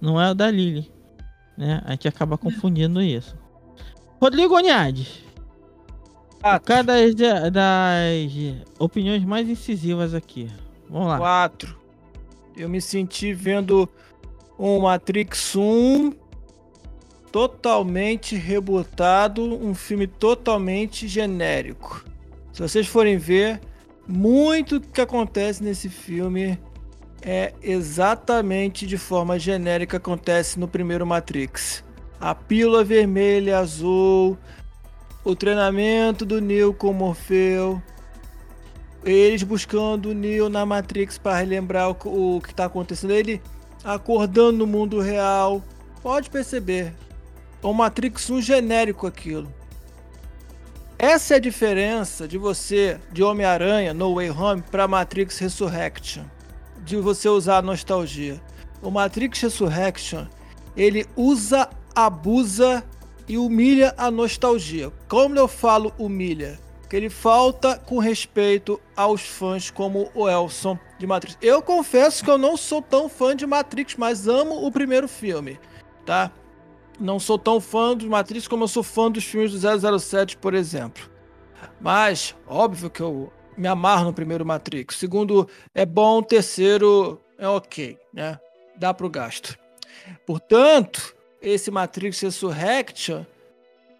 não 0.00 0.20
é 0.20 0.30
o 0.30 0.34
da 0.34 0.50
Lily, 0.50 0.92
né? 1.62 1.80
A 1.84 1.92
gente 1.92 2.08
acaba 2.08 2.36
confundindo 2.36 3.00
isso. 3.00 3.36
Rodrigo 4.20 4.56
Oniades. 4.56 5.22
Cada 6.64 6.94
das, 6.94 7.14
das 7.52 8.32
opiniões 8.78 9.24
mais 9.24 9.48
incisivas 9.48 10.12
aqui. 10.12 10.50
Vamos 10.90 11.06
lá. 11.06 11.18
Quatro. 11.18 11.78
Eu 12.56 12.68
me 12.68 12.80
senti 12.80 13.32
vendo 13.32 13.88
um 14.58 14.80
Matrix 14.80 15.54
1 15.54 16.12
totalmente 17.30 18.34
rebutado, 18.34 19.42
um 19.42 19.72
filme 19.72 20.08
totalmente 20.08 21.06
genérico. 21.06 22.04
Se 22.52 22.60
vocês 22.60 22.88
forem 22.88 23.16
ver, 23.16 23.60
muito 24.06 24.80
que 24.80 25.00
acontece 25.00 25.62
nesse 25.62 25.88
filme 25.88 26.58
é 27.22 27.54
exatamente 27.62 28.86
de 28.86 28.98
forma 28.98 29.38
genérica 29.38 29.96
acontece 29.96 30.58
no 30.58 30.66
primeiro 30.66 31.06
Matrix. 31.06 31.84
A 32.20 32.34
pílula 32.34 32.84
vermelha 32.84 33.50
e 33.50 33.54
azul, 33.54 34.36
o 35.24 35.34
treinamento 35.34 36.26
do 36.26 36.40
Neo 36.40 36.74
com 36.74 36.92
Morfeu, 36.92 37.80
eles 39.04 39.42
buscando 39.42 40.10
o 40.10 40.14
Neo 40.14 40.48
na 40.48 40.64
Matrix 40.64 41.18
para 41.18 41.38
relembrar 41.38 41.90
o, 41.90 42.36
o 42.36 42.40
que 42.40 42.50
está 42.50 42.66
acontecendo. 42.66 43.12
Ele 43.12 43.42
acordando 43.84 44.58
no 44.58 44.66
mundo 44.66 45.00
real. 45.00 45.62
Pode 46.02 46.30
perceber. 46.30 46.94
É 47.62 47.66
um 47.66 47.72
Matrix 47.72 48.30
1 48.30 48.40
genérico 48.42 49.06
aquilo. 49.06 49.52
Essa 50.98 51.34
é 51.34 51.36
a 51.36 51.40
diferença 51.40 52.28
de 52.28 52.38
você, 52.38 53.00
de 53.10 53.24
Homem-Aranha, 53.24 53.92
No 53.92 54.14
Way 54.14 54.30
Home, 54.30 54.62
para 54.62 54.86
Matrix 54.86 55.38
Resurrection. 55.38 56.22
De 56.84 56.96
você 56.96 57.28
usar 57.28 57.58
a 57.58 57.62
nostalgia. 57.62 58.40
O 58.82 58.90
Matrix 58.90 59.40
Resurrection, 59.40 60.26
ele 60.76 61.06
usa, 61.16 61.68
abusa 61.94 62.84
e 63.28 63.38
humilha 63.38 63.94
a 63.96 64.10
nostalgia. 64.10 64.92
Como 65.08 65.38
eu 65.38 65.46
falo 65.46 65.92
humilha? 65.98 66.58
Que 66.88 66.96
ele 66.96 67.08
falta 67.08 67.78
com 67.78 67.98
respeito 67.98 68.80
aos 68.96 69.22
fãs 69.22 69.70
como 69.70 70.10
o 70.14 70.28
Elson 70.28 70.78
de 70.98 71.06
Matrix. 71.06 71.38
Eu 71.40 71.62
confesso 71.62 72.22
que 72.22 72.30
eu 72.30 72.36
não 72.36 72.56
sou 72.56 72.82
tão 72.82 73.08
fã 73.08 73.34
de 73.34 73.46
Matrix, 73.46 73.96
mas 73.96 74.28
amo 74.28 74.66
o 74.66 74.70
primeiro 74.70 75.08
filme, 75.08 75.58
tá? 76.04 76.30
Não 77.00 77.18
sou 77.18 77.38
tão 77.38 77.60
fã 77.60 77.96
dos 77.96 78.06
Matrix 78.06 78.46
como 78.46 78.64
eu 78.64 78.68
sou 78.68 78.82
fã 78.82 79.10
dos 79.10 79.24
filmes 79.24 79.52
do 79.52 79.98
007, 79.98 80.36
por 80.36 80.52
exemplo. 80.52 81.10
Mas, 81.80 82.36
óbvio 82.46 82.90
que 82.90 83.00
eu 83.00 83.32
me 83.56 83.68
amarro 83.68 84.06
no 84.06 84.12
primeiro 84.12 84.44
Matrix. 84.44 84.96
O 84.96 84.98
segundo 84.98 85.48
é 85.74 85.84
bom, 85.84 86.18
o 86.18 86.22
terceiro 86.22 87.20
é 87.38 87.48
ok, 87.48 87.98
né? 88.12 88.38
Dá 88.76 88.92
pro 88.94 89.10
gasto. 89.10 89.58
Portanto, 90.26 91.14
esse 91.40 91.70
Matrix 91.70 92.20
Resurrection 92.20 93.24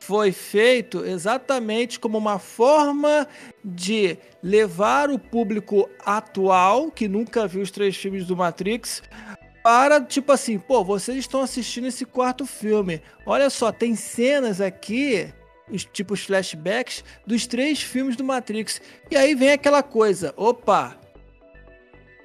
foi 0.00 0.32
feito 0.32 1.04
exatamente 1.04 2.00
como 2.00 2.18
uma 2.18 2.38
forma 2.38 3.26
de 3.64 4.18
levar 4.42 5.10
o 5.10 5.18
público 5.18 5.88
atual, 6.04 6.90
que 6.90 7.06
nunca 7.06 7.46
viu 7.46 7.62
os 7.62 7.70
três 7.70 7.96
filmes 7.96 8.26
do 8.26 8.36
Matrix, 8.36 9.02
para, 9.62 10.00
tipo 10.00 10.32
assim, 10.32 10.58
pô, 10.58 10.82
vocês 10.82 11.18
estão 11.18 11.40
assistindo 11.40 11.86
esse 11.86 12.04
quarto 12.04 12.44
filme. 12.44 13.00
Olha 13.24 13.48
só, 13.48 13.70
tem 13.70 13.94
cenas 13.94 14.60
aqui, 14.60 15.32
os 15.70 15.84
tipos 15.84 16.24
flashbacks, 16.24 17.04
dos 17.26 17.46
três 17.46 17.82
filmes 17.82 18.16
do 18.16 18.24
Matrix. 18.24 18.80
E 19.10 19.16
aí 19.16 19.34
vem 19.34 19.52
aquela 19.52 19.82
coisa, 19.82 20.32
opa, 20.36 20.98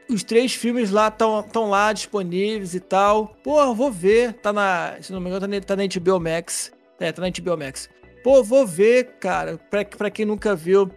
os 0.10 0.24
três 0.24 0.54
filmes 0.54 0.90
lá 0.90 1.10
estão 1.10 1.70
lá 1.70 1.92
disponíveis 1.92 2.74
e 2.74 2.80
tal. 2.80 3.36
Pô, 3.44 3.74
vou 3.74 3.92
ver. 3.92 4.34
Tá 4.34 4.54
na. 4.54 4.96
Se 5.02 5.12
não 5.12 5.20
me 5.20 5.28
engano, 5.28 5.42
tá 5.42 5.48
na, 5.48 5.62
tá 5.62 5.76
na 5.76 5.84
HBO 5.86 6.20
Max. 6.20 6.72
É, 7.00 7.12
tá 7.12 7.22
na 7.22 7.30
HBO 7.30 7.58
Max. 7.58 7.90
Pô, 8.24 8.44
vou 8.44 8.66
ver, 8.66 9.18
cara, 9.20 9.58
pra, 9.70 9.86
pra 9.86 10.10
quem 10.10 10.26
nunca 10.26 10.56
viu. 10.56 10.90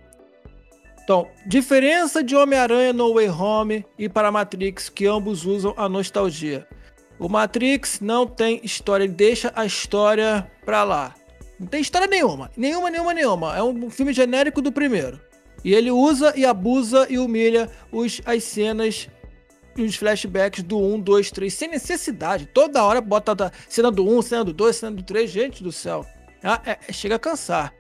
Então, 1.02 1.28
diferença 1.44 2.22
de 2.22 2.36
Homem-Aranha 2.36 2.92
No 2.92 3.14
Way 3.14 3.28
Home 3.30 3.86
e 3.98 4.08
para 4.08 4.30
Matrix, 4.30 4.88
que 4.88 5.06
ambos 5.06 5.44
usam 5.44 5.74
a 5.76 5.88
nostalgia. 5.88 6.66
O 7.18 7.28
Matrix 7.28 8.00
não 8.00 8.26
tem 8.26 8.60
história, 8.62 9.04
ele 9.04 9.12
deixa 9.12 9.52
a 9.54 9.66
história 9.66 10.50
pra 10.64 10.84
lá. 10.84 11.14
Não 11.60 11.66
tem 11.66 11.82
história 11.82 12.06
nenhuma. 12.06 12.50
Nenhuma, 12.56 12.88
nenhuma, 12.88 13.12
nenhuma. 13.12 13.54
É 13.54 13.62
um 13.62 13.90
filme 13.90 14.14
genérico 14.14 14.62
do 14.62 14.72
primeiro. 14.72 15.20
E 15.62 15.74
ele 15.74 15.90
usa 15.90 16.32
e 16.34 16.46
abusa 16.46 17.06
e 17.10 17.18
humilha 17.18 17.70
os, 17.92 18.22
as 18.24 18.42
cenas 18.44 19.10
e 19.76 19.82
os 19.82 19.94
flashbacks 19.94 20.62
do 20.62 20.78
1, 20.78 21.00
2, 21.00 21.30
3, 21.30 21.52
sem 21.52 21.68
necessidade. 21.68 22.46
Toda 22.46 22.82
hora 22.82 23.02
bota 23.02 23.32
a 23.32 23.52
cena 23.68 23.90
do 23.90 24.08
1, 24.08 24.22
cena 24.22 24.44
do 24.44 24.54
2, 24.54 24.74
cena 24.74 24.96
do 24.96 25.02
3, 25.02 25.30
gente 25.30 25.62
do 25.62 25.70
céu. 25.70 26.06
Ah, 26.42 26.62
é, 26.64 26.78
é, 26.88 26.92
chega 26.94 27.16
a 27.16 27.18
cansar. 27.18 27.74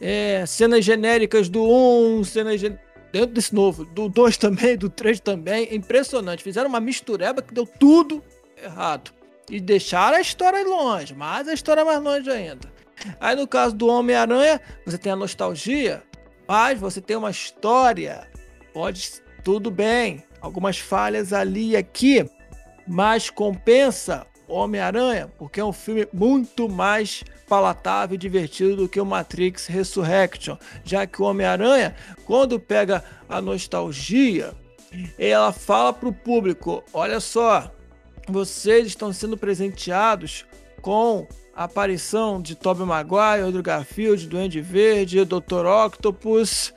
É, 0.00 0.44
cenas 0.44 0.84
genéricas 0.84 1.48
do 1.48 1.62
1, 1.62 2.24
cenas 2.24 2.60
gen... 2.60 2.76
dentro 3.12 3.28
desse 3.28 3.54
novo, 3.54 3.84
do 3.84 4.08
2 4.08 4.36
também, 4.36 4.76
do 4.76 4.90
3 4.90 5.20
também. 5.20 5.68
É 5.70 5.76
impressionante. 5.76 6.42
Fizeram 6.42 6.68
uma 6.68 6.80
mistureba 6.80 7.40
que 7.40 7.54
deu 7.54 7.66
tudo 7.66 8.20
errado. 8.60 9.12
E 9.48 9.60
deixaram 9.60 10.16
a 10.16 10.20
história 10.20 10.64
longe, 10.64 11.14
mas 11.14 11.46
a 11.46 11.54
história 11.54 11.84
mais 11.84 12.02
longe 12.02 12.28
ainda. 12.28 12.75
Aí 13.20 13.36
no 13.36 13.46
caso 13.46 13.74
do 13.74 13.86
Homem-Aranha, 13.88 14.60
você 14.84 14.98
tem 14.98 15.12
a 15.12 15.16
nostalgia, 15.16 16.02
mas 16.46 16.78
você 16.78 17.00
tem 17.00 17.16
uma 17.16 17.30
história. 17.30 18.28
Pode 18.72 19.22
tudo 19.42 19.70
bem, 19.70 20.24
algumas 20.40 20.78
falhas 20.78 21.32
ali 21.32 21.70
e 21.70 21.76
aqui, 21.76 22.28
mas 22.86 23.30
compensa 23.30 24.26
Homem-Aranha, 24.48 25.30
porque 25.38 25.60
é 25.60 25.64
um 25.64 25.72
filme 25.72 26.06
muito 26.12 26.68
mais 26.68 27.24
palatável 27.48 28.14
e 28.14 28.18
divertido 28.18 28.76
do 28.76 28.88
que 28.88 29.00
o 29.00 29.06
Matrix 29.06 29.66
Resurrection, 29.66 30.56
já 30.84 31.06
que 31.06 31.20
o 31.20 31.24
Homem-Aranha, 31.24 31.94
quando 32.24 32.60
pega 32.60 33.04
a 33.28 33.40
nostalgia, 33.40 34.54
ela 35.18 35.52
fala 35.52 35.92
para 35.92 36.08
o 36.08 36.12
público: 36.12 36.82
olha 36.92 37.20
só, 37.20 37.70
vocês 38.28 38.86
estão 38.86 39.12
sendo 39.12 39.36
presenteados 39.36 40.44
com 40.80 41.26
a 41.56 41.64
aparição 41.64 42.40
de 42.40 42.54
Tobey 42.54 42.84
Maguire, 42.84 43.40
Andrew 43.40 43.62
Garfield, 43.62 44.26
Duende 44.26 44.60
Verde, 44.60 45.24
Dr. 45.24 45.64
Octopus, 45.64 46.74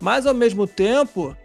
mas 0.00 0.26
ao 0.26 0.34
mesmo 0.34 0.66
tempo, 0.66 1.36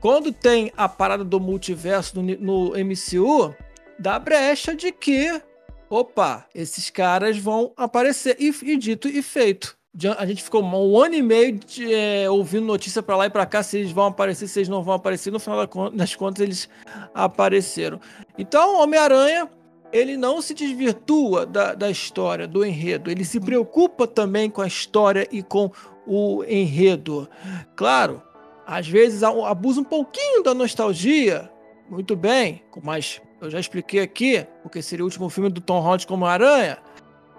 quando 0.00 0.32
tem 0.32 0.72
a 0.76 0.88
parada 0.88 1.24
do 1.24 1.40
multiverso 1.40 2.22
no, 2.22 2.22
no 2.38 2.70
MCU, 2.70 3.52
dá 3.98 4.20
brecha 4.20 4.76
de 4.76 4.92
que, 4.92 5.42
opa, 5.90 6.46
esses 6.54 6.88
caras 6.88 7.36
vão 7.36 7.72
aparecer. 7.76 8.36
E, 8.38 8.54
e 8.62 8.76
dito 8.76 9.08
e 9.08 9.20
feito. 9.20 9.76
A 10.16 10.24
gente 10.24 10.44
ficou 10.44 10.62
um 10.62 10.96
ano 11.02 11.16
e 11.16 11.22
meio 11.22 11.58
de, 11.58 11.92
é, 11.92 12.30
ouvindo 12.30 12.66
notícia 12.66 13.02
para 13.02 13.16
lá 13.16 13.26
e 13.26 13.30
para 13.30 13.44
cá 13.44 13.64
se 13.64 13.78
eles 13.78 13.90
vão 13.90 14.06
aparecer, 14.06 14.46
se 14.46 14.60
eles 14.60 14.68
não 14.68 14.80
vão 14.80 14.94
aparecer. 14.94 15.32
No 15.32 15.40
final 15.40 15.66
das 15.92 16.14
contas, 16.14 16.40
eles 16.40 16.68
apareceram. 17.12 18.00
Então, 18.38 18.80
Homem-Aranha, 18.80 19.50
ele 19.92 20.16
não 20.16 20.40
se 20.42 20.54
desvirtua 20.54 21.46
da, 21.46 21.74
da 21.74 21.90
história, 21.90 22.46
do 22.46 22.64
enredo. 22.64 23.10
Ele 23.10 23.24
se 23.24 23.40
preocupa 23.40 24.06
também 24.06 24.50
com 24.50 24.60
a 24.60 24.66
história 24.66 25.26
e 25.30 25.42
com 25.42 25.70
o 26.06 26.44
enredo. 26.44 27.28
Claro, 27.76 28.22
às 28.66 28.86
vezes 28.86 29.22
abusa 29.22 29.80
um 29.80 29.84
pouquinho 29.84 30.42
da 30.42 30.54
nostalgia, 30.54 31.50
muito 31.88 32.14
bem, 32.14 32.62
mas 32.82 33.20
eu 33.40 33.50
já 33.50 33.58
expliquei 33.58 34.00
aqui, 34.00 34.46
porque 34.62 34.82
seria 34.82 35.04
o 35.04 35.06
último 35.06 35.30
filme 35.30 35.48
do 35.48 35.60
Tom 35.60 35.80
Holland 35.80 36.06
como 36.06 36.26
Aranha. 36.26 36.78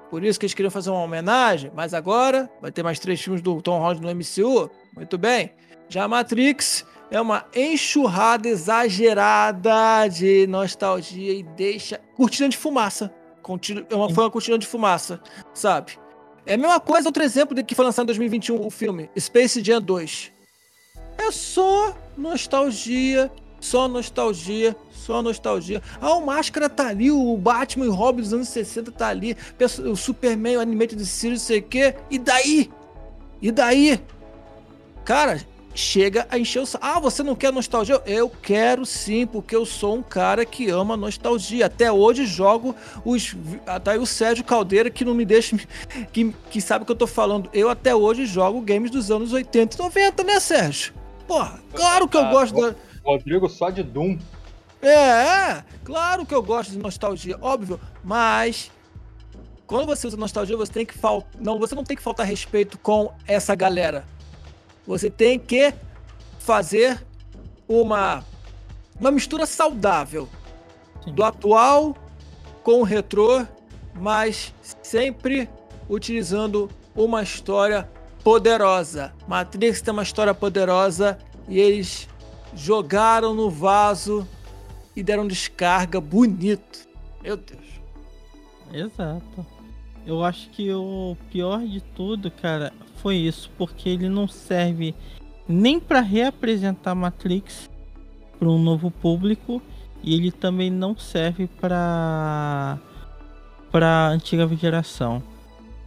Por 0.09 0.23
isso 0.23 0.39
que 0.39 0.45
eles 0.45 0.55
queriam 0.55 0.71
fazer 0.71 0.89
uma 0.89 1.03
homenagem. 1.03 1.71
Mas 1.75 1.93
agora 1.93 2.49
vai 2.59 2.71
ter 2.71 2.81
mais 2.81 2.99
três 2.99 3.21
filmes 3.21 3.41
do 3.41 3.61
Tom 3.61 3.79
Holland 3.79 4.01
no 4.01 4.09
MCU. 4.09 4.71
Muito 4.95 5.17
bem. 5.17 5.51
Já 5.87 6.07
Matrix 6.07 6.85
é 7.11 7.19
uma 7.19 7.45
enxurrada 7.55 8.47
exagerada 8.47 10.07
de 10.07 10.45
nostalgia 10.47 11.33
e 11.33 11.43
deixa. 11.43 11.99
Cortina 12.15 12.49
de 12.49 12.57
fumaça. 12.57 13.13
É 13.89 13.95
uma, 13.95 14.09
foi 14.13 14.23
uma 14.23 14.29
cortina 14.29 14.59
de 14.59 14.67
fumaça, 14.67 15.19
sabe? 15.53 15.97
É 16.45 16.53
a 16.53 16.57
mesma 16.57 16.79
coisa, 16.79 17.09
outro 17.09 17.23
exemplo 17.23 17.55
de 17.55 17.63
que 17.63 17.73
foi 17.73 17.83
lançado 17.83 18.05
em 18.05 18.07
2021 18.07 18.65
o 18.65 18.69
filme 18.69 19.09
Space 19.17 19.63
Jam 19.63 19.81
2. 19.81 20.31
É 21.17 21.31
só 21.31 21.95
nostalgia, 22.17 23.31
só 23.59 23.87
nostalgia, 23.87 24.75
só 24.91 25.21
nostalgia. 25.21 25.81
Ah, 25.99 26.13
o 26.13 26.25
Máscara 26.25 26.69
tá 26.69 26.87
ali, 26.87 27.11
o 27.11 27.35
Batman 27.37 27.85
e 27.85 27.89
Robin 27.89 28.21
dos 28.21 28.33
anos 28.33 28.49
60 28.49 28.91
tá 28.91 29.07
ali, 29.07 29.35
o 29.85 29.95
Superman, 29.95 30.57
o 30.57 30.61
Animated 30.61 31.03
Series, 31.05 31.41
sei 31.41 31.59
o 31.59 31.63
quê. 31.63 31.95
E 32.09 32.19
daí? 32.19 32.69
E 33.41 33.51
daí? 33.51 33.99
Cara, 35.03 35.41
chega 35.79 36.27
a 36.29 36.37
encher 36.37 36.59
o 36.59 36.65
saco. 36.65 36.85
Ah, 36.85 36.99
você 36.99 37.23
não 37.23 37.35
quer 37.35 37.53
nostalgia? 37.53 38.01
Eu 38.05 38.29
quero 38.29 38.85
sim, 38.85 39.25
porque 39.25 39.55
eu 39.55 39.65
sou 39.65 39.95
um 39.95 40.03
cara 40.03 40.45
que 40.45 40.69
ama 40.69 40.97
nostalgia. 40.97 41.65
Até 41.65 41.91
hoje 41.91 42.25
jogo 42.25 42.75
os. 43.05 43.35
Tá 43.83 43.93
aí 43.93 43.97
o 43.97 44.05
Sérgio 44.05 44.43
Caldeira 44.43 44.89
que 44.89 45.05
não 45.05 45.15
me 45.15 45.25
deixa. 45.25 45.57
Que, 46.11 46.33
que 46.49 46.61
sabe 46.61 46.83
o 46.83 46.85
que 46.85 46.91
eu 46.91 46.95
tô 46.95 47.07
falando. 47.07 47.49
Eu 47.53 47.69
até 47.69 47.95
hoje 47.95 48.25
jogo 48.25 48.61
games 48.61 48.89
dos 48.89 49.11
anos 49.11 49.31
80 49.31 49.75
e 49.75 49.79
90, 49.79 50.23
né, 50.23 50.39
Sérgio? 50.39 50.93
Porra, 51.27 51.59
claro 51.73 52.07
que 52.07 52.17
eu 52.17 52.21
ah, 52.21 52.31
gosto 52.31 52.59
da. 52.59 52.75
Rodrigo 53.03 53.47
só 53.47 53.69
de 53.69 53.83
Doom. 53.83 54.17
É, 54.81 55.63
claro 55.83 56.25
que 56.25 56.33
eu 56.33 56.41
gosto 56.41 56.71
de 56.71 56.77
nostalgia, 56.77 57.37
óbvio, 57.41 57.79
mas 58.03 58.71
quando 59.67 59.85
você 59.85 60.07
usa 60.07 60.17
nostalgia, 60.17 60.55
você 60.55 60.71
tem 60.71 60.85
que 60.85 60.97
faltar, 60.97 61.29
não, 61.39 61.59
você 61.59 61.75
não 61.75 61.83
tem 61.83 61.97
que 61.97 62.03
faltar 62.03 62.25
respeito 62.25 62.77
com 62.79 63.11
essa 63.27 63.53
galera. 63.55 64.05
Você 64.89 65.07
tem 65.07 65.37
que 65.37 65.71
fazer 66.39 66.99
uma 67.67 68.25
uma 68.99 69.11
mistura 69.11 69.45
saudável 69.45 70.27
Sim. 71.03 71.13
do 71.13 71.23
atual 71.23 71.95
com 72.63 72.81
o 72.81 72.83
retrô, 72.83 73.45
mas 73.93 74.51
sempre 74.81 75.47
utilizando 75.87 76.71
uma 76.95 77.21
história 77.21 77.87
poderosa. 78.23 79.13
Matrix 79.27 79.79
tem 79.79 79.93
uma 79.93 80.01
história 80.01 80.33
poderosa 80.33 81.19
e 81.47 81.59
eles 81.59 82.09
jogaram 82.55 83.35
no 83.35 83.47
vaso 83.47 84.27
e 84.95 85.03
deram 85.03 85.27
descarga 85.27 86.01
bonito. 86.01 86.89
Meu 87.21 87.37
Deus. 87.37 87.79
Exato. 88.73 89.45
Eu 90.03 90.23
acho 90.23 90.49
que 90.49 90.73
o 90.73 91.15
pior 91.29 91.59
de 91.59 91.79
tudo, 91.79 92.31
cara, 92.31 92.73
foi 93.01 93.15
isso, 93.15 93.49
porque 93.57 93.89
ele 93.89 94.09
não 94.09 94.27
serve 94.27 94.93
nem 95.47 95.79
para 95.79 95.99
reapresentar 95.99 96.93
Matrix 96.93 97.69
para 98.37 98.47
um 98.47 98.61
novo 98.61 98.91
público 98.91 99.61
e 100.03 100.13
ele 100.13 100.31
também 100.31 100.69
não 100.69 100.97
serve 100.97 101.47
para 101.47 102.77
para 103.71 104.07
antiga 104.07 104.47
geração. 104.55 105.21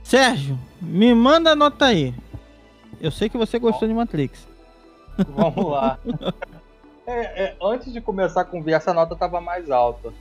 Sérgio, 0.03 0.59
me 0.81 1.15
manda 1.15 1.51
a 1.51 1.57
nota 1.57 1.87
aí. 1.87 2.15
Eu 3.01 3.11
sei 3.11 3.29
que 3.29 3.37
você 3.37 3.59
gostou 3.59 3.89
de 3.89 3.95
Matrix. 3.95 4.47
Vamos 5.35 5.67
lá. 5.67 5.99
É, 7.07 7.45
é, 7.45 7.57
antes 7.61 7.93
de 7.93 8.01
começar 8.01 8.43
a 8.43 8.45
conversa, 8.45 8.93
a 8.93 8.95
nota 8.95 9.17
tava 9.17 9.41
mais 9.41 9.71
alta. 9.71 10.13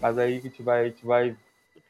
Mas 0.00 0.18
aí 0.18 0.36
a 0.36 0.40
gente 0.40 0.62
vai. 0.62 0.80
A 0.80 0.84
gente 0.84 1.06
vai 1.06 1.36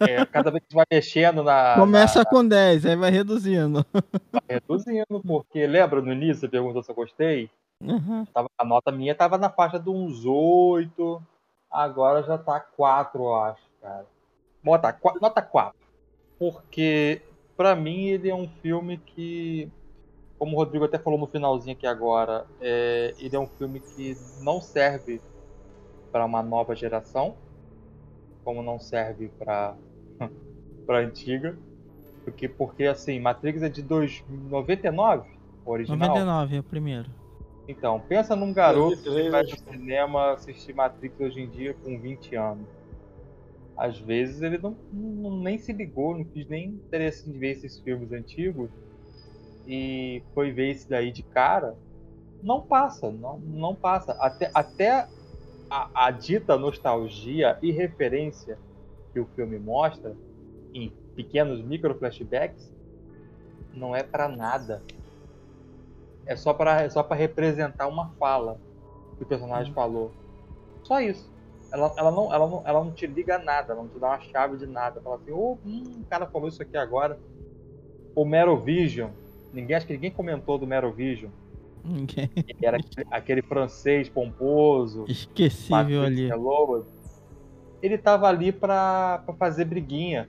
é, 0.00 0.24
cada 0.26 0.50
vez 0.50 0.62
que 0.68 0.74
vai 0.74 0.84
mexendo 0.90 1.42
na. 1.42 1.74
Começa 1.74 2.20
na, 2.20 2.24
com 2.24 2.46
10, 2.46 2.86
aí 2.86 2.96
vai 2.96 3.10
reduzindo. 3.10 3.84
Vai 4.32 4.42
reduzindo, 4.48 5.22
porque 5.26 5.66
lembra 5.66 6.00
no 6.00 6.12
início 6.12 6.40
você 6.40 6.48
perguntou 6.48 6.82
se 6.82 6.90
eu 6.90 6.94
gostei? 6.94 7.50
Uhum. 7.82 8.24
Tava, 8.32 8.48
a 8.56 8.64
nota 8.64 8.90
minha 8.90 9.14
tava 9.14 9.38
na 9.38 9.50
faixa 9.50 9.78
de 9.78 9.90
uns 9.90 10.24
8. 10.24 11.22
Agora 11.70 12.22
já 12.22 12.38
tá 12.38 12.58
4, 12.60 13.22
eu 13.22 13.34
acho, 13.36 13.62
cara. 13.82 14.06
Bota, 14.62 14.98
nota 15.20 15.42
4. 15.42 15.76
Porque, 16.38 17.22
pra 17.56 17.74
mim, 17.74 18.06
ele 18.06 18.30
é 18.30 18.34
um 18.34 18.48
filme 18.62 18.98
que 18.98 19.70
como 20.38 20.54
o 20.54 20.56
Rodrigo 20.56 20.84
até 20.84 20.98
falou 20.98 21.18
no 21.18 21.26
finalzinho 21.26 21.74
aqui 21.74 21.86
agora, 21.86 22.46
é, 22.60 23.14
ele 23.18 23.34
é 23.34 23.38
um 23.38 23.46
filme 23.46 23.80
que 23.80 24.16
não 24.40 24.60
serve 24.60 25.20
para 26.12 26.24
uma 26.24 26.42
nova 26.42 26.74
geração, 26.74 27.34
como 28.44 28.62
não 28.62 28.78
serve 28.78 29.28
para 29.38 29.74
para 30.86 30.98
antiga, 31.00 31.56
porque 32.24 32.48
porque 32.48 32.84
assim, 32.84 33.18
Matrix 33.20 33.62
é 33.62 33.68
de 33.68 33.84
99, 34.28 35.28
o 35.64 35.70
original. 35.70 35.98
99 35.98 36.56
é 36.56 36.60
o 36.60 36.62
primeiro. 36.62 37.10
Então, 37.68 38.00
pensa 38.00 38.36
num 38.36 38.52
garoto 38.52 39.02
que 39.02 39.30
vai 39.30 39.42
no 39.42 39.58
cinema 39.58 40.32
assistir 40.32 40.72
Matrix 40.72 41.18
hoje 41.18 41.40
em 41.40 41.48
dia 41.48 41.74
com 41.74 41.98
20 41.98 42.36
anos. 42.36 42.66
Às 43.76 43.98
vezes 43.98 44.40
ele 44.40 44.56
não, 44.58 44.76
não 44.92 45.38
nem 45.38 45.58
se 45.58 45.72
ligou, 45.72 46.16
não 46.16 46.24
quis 46.24 46.48
nem 46.48 46.66
interesse 46.68 47.28
em 47.28 47.38
ver 47.38 47.52
esses 47.52 47.78
filmes 47.80 48.12
antigos 48.12 48.70
e 49.66 50.22
foi 50.32 50.52
ver 50.52 50.70
esse 50.70 50.88
daí 50.88 51.10
de 51.10 51.22
cara, 51.22 51.76
não 52.42 52.62
passa, 52.62 53.10
não, 53.10 53.38
não 53.38 53.74
passa. 53.74 54.12
Até, 54.12 54.50
até 54.54 55.08
a, 55.68 56.06
a 56.06 56.10
dita 56.10 56.56
nostalgia 56.56 57.58
e 57.60 57.72
referência 57.72 58.58
que 59.16 59.20
o 59.20 59.26
filme 59.34 59.58
mostra, 59.58 60.14
em 60.74 60.92
pequenos 61.14 61.62
micro 61.62 61.94
flashbacks, 61.94 62.70
não 63.72 63.96
é 63.96 64.02
para 64.02 64.28
nada. 64.28 64.82
É 66.26 66.36
só 66.36 66.52
para 66.52 66.82
é 66.82 66.90
só 66.90 67.02
para 67.02 67.16
representar 67.16 67.86
uma 67.86 68.10
fala 68.18 68.60
que 69.16 69.22
o 69.22 69.26
personagem 69.26 69.72
hum. 69.72 69.74
falou. 69.74 70.12
Só 70.82 71.00
isso. 71.00 71.32
Ela, 71.72 71.94
ela, 71.96 72.10
não, 72.10 72.32
ela, 72.32 72.46
não, 72.46 72.62
ela 72.66 72.84
não 72.84 72.92
te 72.92 73.06
liga 73.06 73.38
nada, 73.38 73.72
ela 73.72 73.82
não 73.82 73.88
te 73.88 73.98
dá 73.98 74.08
uma 74.08 74.20
chave 74.20 74.58
de 74.58 74.66
nada. 74.66 75.00
Fala 75.00 75.16
assim, 75.16 75.32
oh, 75.32 75.56
hum, 75.64 76.02
o 76.02 76.04
cara 76.04 76.26
falou 76.26 76.48
isso 76.48 76.60
aqui 76.60 76.76
agora. 76.76 77.18
O 78.14 78.24
Mero 78.24 78.56
Vision, 78.58 79.10
Ninguém, 79.56 79.74
acho 79.74 79.86
que 79.86 79.94
ninguém 79.94 80.10
comentou 80.10 80.58
do 80.58 80.66
Merovision. 80.66 81.30
Ninguém. 81.82 82.30
Era 82.62 82.76
aquele, 82.76 83.06
aquele 83.10 83.42
francês 83.42 84.06
pomposo. 84.06 85.06
Esquecível 85.08 86.02
ali. 86.02 86.28
Ele 87.86 87.96
tava 87.96 88.28
ali 88.28 88.52
pra, 88.52 89.22
pra 89.24 89.34
fazer 89.34 89.64
briguinha. 89.64 90.28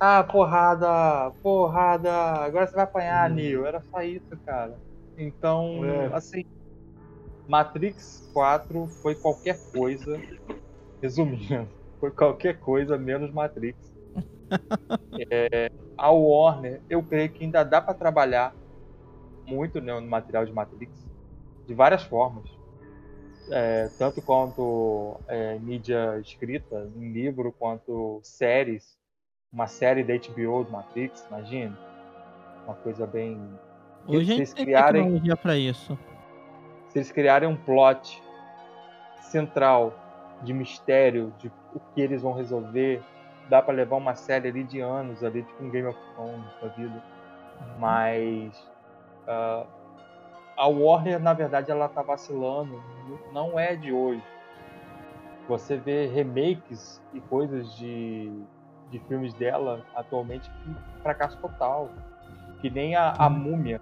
Ah, 0.00 0.24
porrada, 0.24 1.30
porrada, 1.42 2.10
agora 2.12 2.66
você 2.66 2.74
vai 2.74 2.84
apanhar, 2.84 3.30
hum. 3.30 3.34
Neo. 3.34 3.66
Era 3.66 3.82
só 3.90 4.02
isso, 4.02 4.36
cara. 4.44 4.80
Então, 5.16 5.84
é. 5.84 6.06
assim, 6.14 6.42
Matrix 7.46 8.28
4 8.32 8.88
foi 9.02 9.14
qualquer 9.14 9.60
coisa, 9.70 10.20
resumindo, 11.00 11.68
foi 12.00 12.10
qualquer 12.10 12.58
coisa 12.58 12.98
menos 12.98 13.30
Matrix. 13.32 13.78
é, 15.30 15.70
a 15.96 16.10
Warner, 16.10 16.82
eu 16.88 17.02
creio 17.02 17.30
que 17.30 17.44
ainda 17.44 17.62
dá 17.62 17.80
para 17.80 17.94
trabalhar 17.94 18.54
muito 19.46 19.80
né, 19.80 19.92
no 19.92 20.06
material 20.06 20.44
de 20.44 20.52
Matrix, 20.52 21.06
de 21.68 21.74
várias 21.74 22.02
formas. 22.02 22.48
É, 23.50 23.90
tanto 23.98 24.22
quanto 24.22 25.20
é, 25.28 25.58
mídia 25.58 26.18
escrita, 26.18 26.90
em 26.96 27.12
livro, 27.12 27.52
quanto 27.52 28.20
séries. 28.22 28.96
Uma 29.52 29.66
série 29.66 30.02
da 30.02 30.14
HBO 30.14 30.64
de 30.64 30.72
Matrix, 30.72 31.26
imagina. 31.28 31.78
Uma 32.64 32.74
coisa 32.76 33.06
bem. 33.06 33.40
Hoje 34.06 34.32
a 34.32 34.36
gente 34.36 34.54
tem 34.54 34.64
criarem, 34.64 35.02
tecnologia 35.02 35.36
para 35.36 35.56
isso. 35.56 35.98
Se 36.88 36.98
eles 36.98 37.12
criarem 37.12 37.48
um 37.48 37.56
plot 37.56 38.22
central 39.20 39.92
de 40.42 40.52
mistério, 40.52 41.32
de 41.38 41.48
o 41.74 41.80
que 41.94 42.00
eles 42.00 42.22
vão 42.22 42.32
resolver, 42.32 43.02
dá 43.48 43.60
para 43.60 43.74
levar 43.74 43.96
uma 43.96 44.14
série 44.14 44.48
ali 44.48 44.64
de 44.64 44.80
anos, 44.80 45.22
ali, 45.22 45.42
tipo 45.42 45.64
um 45.64 45.70
Game 45.70 45.88
of 45.88 45.98
Thrones 46.14 46.44
da 46.60 46.68
vida. 46.68 47.02
Uhum. 47.60 47.78
Mas 47.78 48.70
uh, 49.28 49.66
a 50.56 50.68
Warner, 50.68 51.18
na 51.20 51.32
verdade, 51.32 51.70
ela 51.70 51.88
tá 51.88 52.02
vacilando. 52.02 52.82
Não 53.32 53.58
é 53.58 53.74
de 53.74 53.92
hoje. 53.92 54.22
Você 55.48 55.76
vê 55.76 56.06
remakes 56.06 57.02
e 57.12 57.20
coisas 57.20 57.76
de, 57.76 58.32
de 58.90 58.98
filmes 59.00 59.34
dela 59.34 59.84
atualmente 59.94 60.50
que 60.50 61.02
fracasso 61.02 61.36
total. 61.38 61.90
Que 62.60 62.70
nem 62.70 62.96
a, 62.96 63.14
a 63.18 63.26
uhum. 63.26 63.34
Múmia. 63.34 63.80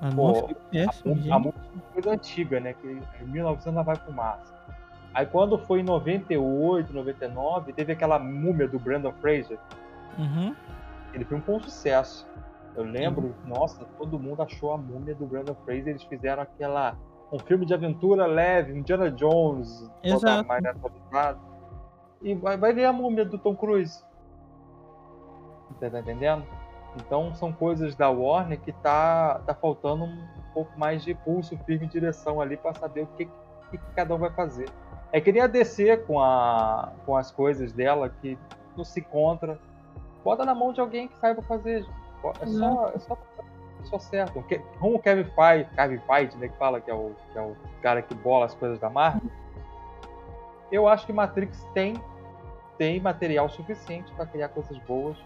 A, 0.00 0.10
Pô, 0.14 0.48
péssimo, 0.70 1.14
a, 1.30 1.36
a 1.36 1.38
Múmia 1.38 1.54
é 1.54 1.74
uma 1.74 1.82
coisa 1.92 2.10
antiga, 2.12 2.60
né? 2.60 2.72
Que 2.72 3.00
em 3.20 3.26
1900 3.26 3.66
ela 3.66 3.82
vai 3.82 3.96
fumaça. 3.96 4.56
Aí 5.12 5.26
quando 5.26 5.58
foi 5.58 5.80
em 5.80 5.82
98, 5.82 6.92
99, 6.92 7.72
teve 7.72 7.92
aquela 7.92 8.18
múmia 8.18 8.68
do 8.68 8.78
Brandon 8.78 9.12
Fraser. 9.20 9.58
Uhum. 10.18 10.54
Filme 11.26 11.42
foi 11.42 11.54
um 11.56 11.60
sucesso. 11.60 12.27
Eu 12.78 12.84
lembro, 12.84 13.34
uhum. 13.44 13.56
nossa, 13.56 13.84
todo 13.98 14.20
mundo 14.20 14.40
achou 14.40 14.72
a 14.72 14.78
múmia 14.78 15.12
do 15.12 15.26
Brandon 15.26 15.56
Fraser. 15.64 15.88
Eles 15.88 16.04
fizeram 16.04 16.44
aquela. 16.44 16.96
um 17.32 17.38
filme 17.40 17.66
de 17.66 17.74
aventura 17.74 18.24
leve, 18.24 18.72
Indiana 18.72 19.10
Jones, 19.10 19.90
Exato. 20.00 20.46
mais 20.46 20.64
atualizado. 20.64 21.40
E 22.22 22.36
vai, 22.36 22.56
vai 22.56 22.72
ver 22.72 22.84
a 22.84 22.92
múmia 22.92 23.24
do 23.24 23.36
Tom 23.36 23.56
Cruise. 23.56 24.04
Você 25.72 25.90
tá 25.90 25.98
entendendo? 25.98 26.44
Então 26.96 27.34
são 27.34 27.52
coisas 27.52 27.96
da 27.96 28.10
Warner 28.10 28.60
que 28.60 28.72
tá, 28.72 29.40
tá 29.44 29.54
faltando 29.54 30.04
um 30.04 30.28
pouco 30.54 30.78
mais 30.78 31.02
de 31.02 31.14
pulso 31.14 31.58
firme 31.66 31.88
direção 31.88 32.40
ali 32.40 32.56
para 32.56 32.74
saber 32.74 33.02
o 33.02 33.06
que, 33.08 33.26
que, 33.70 33.78
que 33.78 33.94
cada 33.96 34.14
um 34.14 34.18
vai 34.18 34.30
fazer. 34.30 34.68
É 35.12 35.20
que 35.20 35.32
nem 35.32 35.42
a 35.42 35.48
DC 35.48 35.96
com, 35.98 36.20
a, 36.20 36.92
com 37.04 37.16
as 37.16 37.32
coisas 37.32 37.72
dela 37.72 38.08
que 38.08 38.38
não 38.76 38.84
se 38.84 39.00
encontra. 39.00 39.58
Bota 40.22 40.44
na 40.44 40.54
mão 40.54 40.72
de 40.72 40.80
alguém 40.80 41.08
que 41.08 41.18
saiba 41.18 41.42
fazer. 41.42 41.84
É 42.40 42.46
só, 42.46 42.92
é 42.94 42.98
só, 42.98 43.18
é 43.80 43.84
só 43.84 43.98
certo. 43.98 44.44
Como 44.78 44.96
o 44.96 44.98
Kevin 44.98 45.24
Feige, 45.24 45.70
Kevin 45.74 45.98
Feige 46.00 46.36
né, 46.36 46.48
que 46.48 46.56
fala 46.56 46.80
que 46.80 46.90
é, 46.90 46.94
o, 46.94 47.14
que 47.32 47.38
é 47.38 47.42
o 47.42 47.56
cara 47.82 48.02
que 48.02 48.14
bola 48.14 48.46
as 48.46 48.54
coisas 48.54 48.78
da 48.78 48.90
Marvel, 48.90 49.30
eu 50.70 50.86
acho 50.86 51.06
que 51.06 51.12
Matrix 51.12 51.64
tem, 51.72 51.94
tem 52.76 53.00
material 53.00 53.48
suficiente 53.48 54.12
para 54.12 54.26
criar 54.26 54.48
coisas 54.48 54.76
boas. 54.78 55.16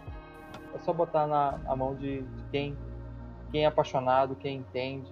É 0.73 0.79
só 0.79 0.93
botar 0.93 1.27
na, 1.27 1.57
na 1.59 1.75
mão 1.75 1.95
de, 1.95 2.21
de 2.21 2.43
quem, 2.51 2.77
quem 3.51 3.63
é 3.63 3.67
apaixonado, 3.67 4.35
quem 4.35 4.57
entende. 4.57 5.11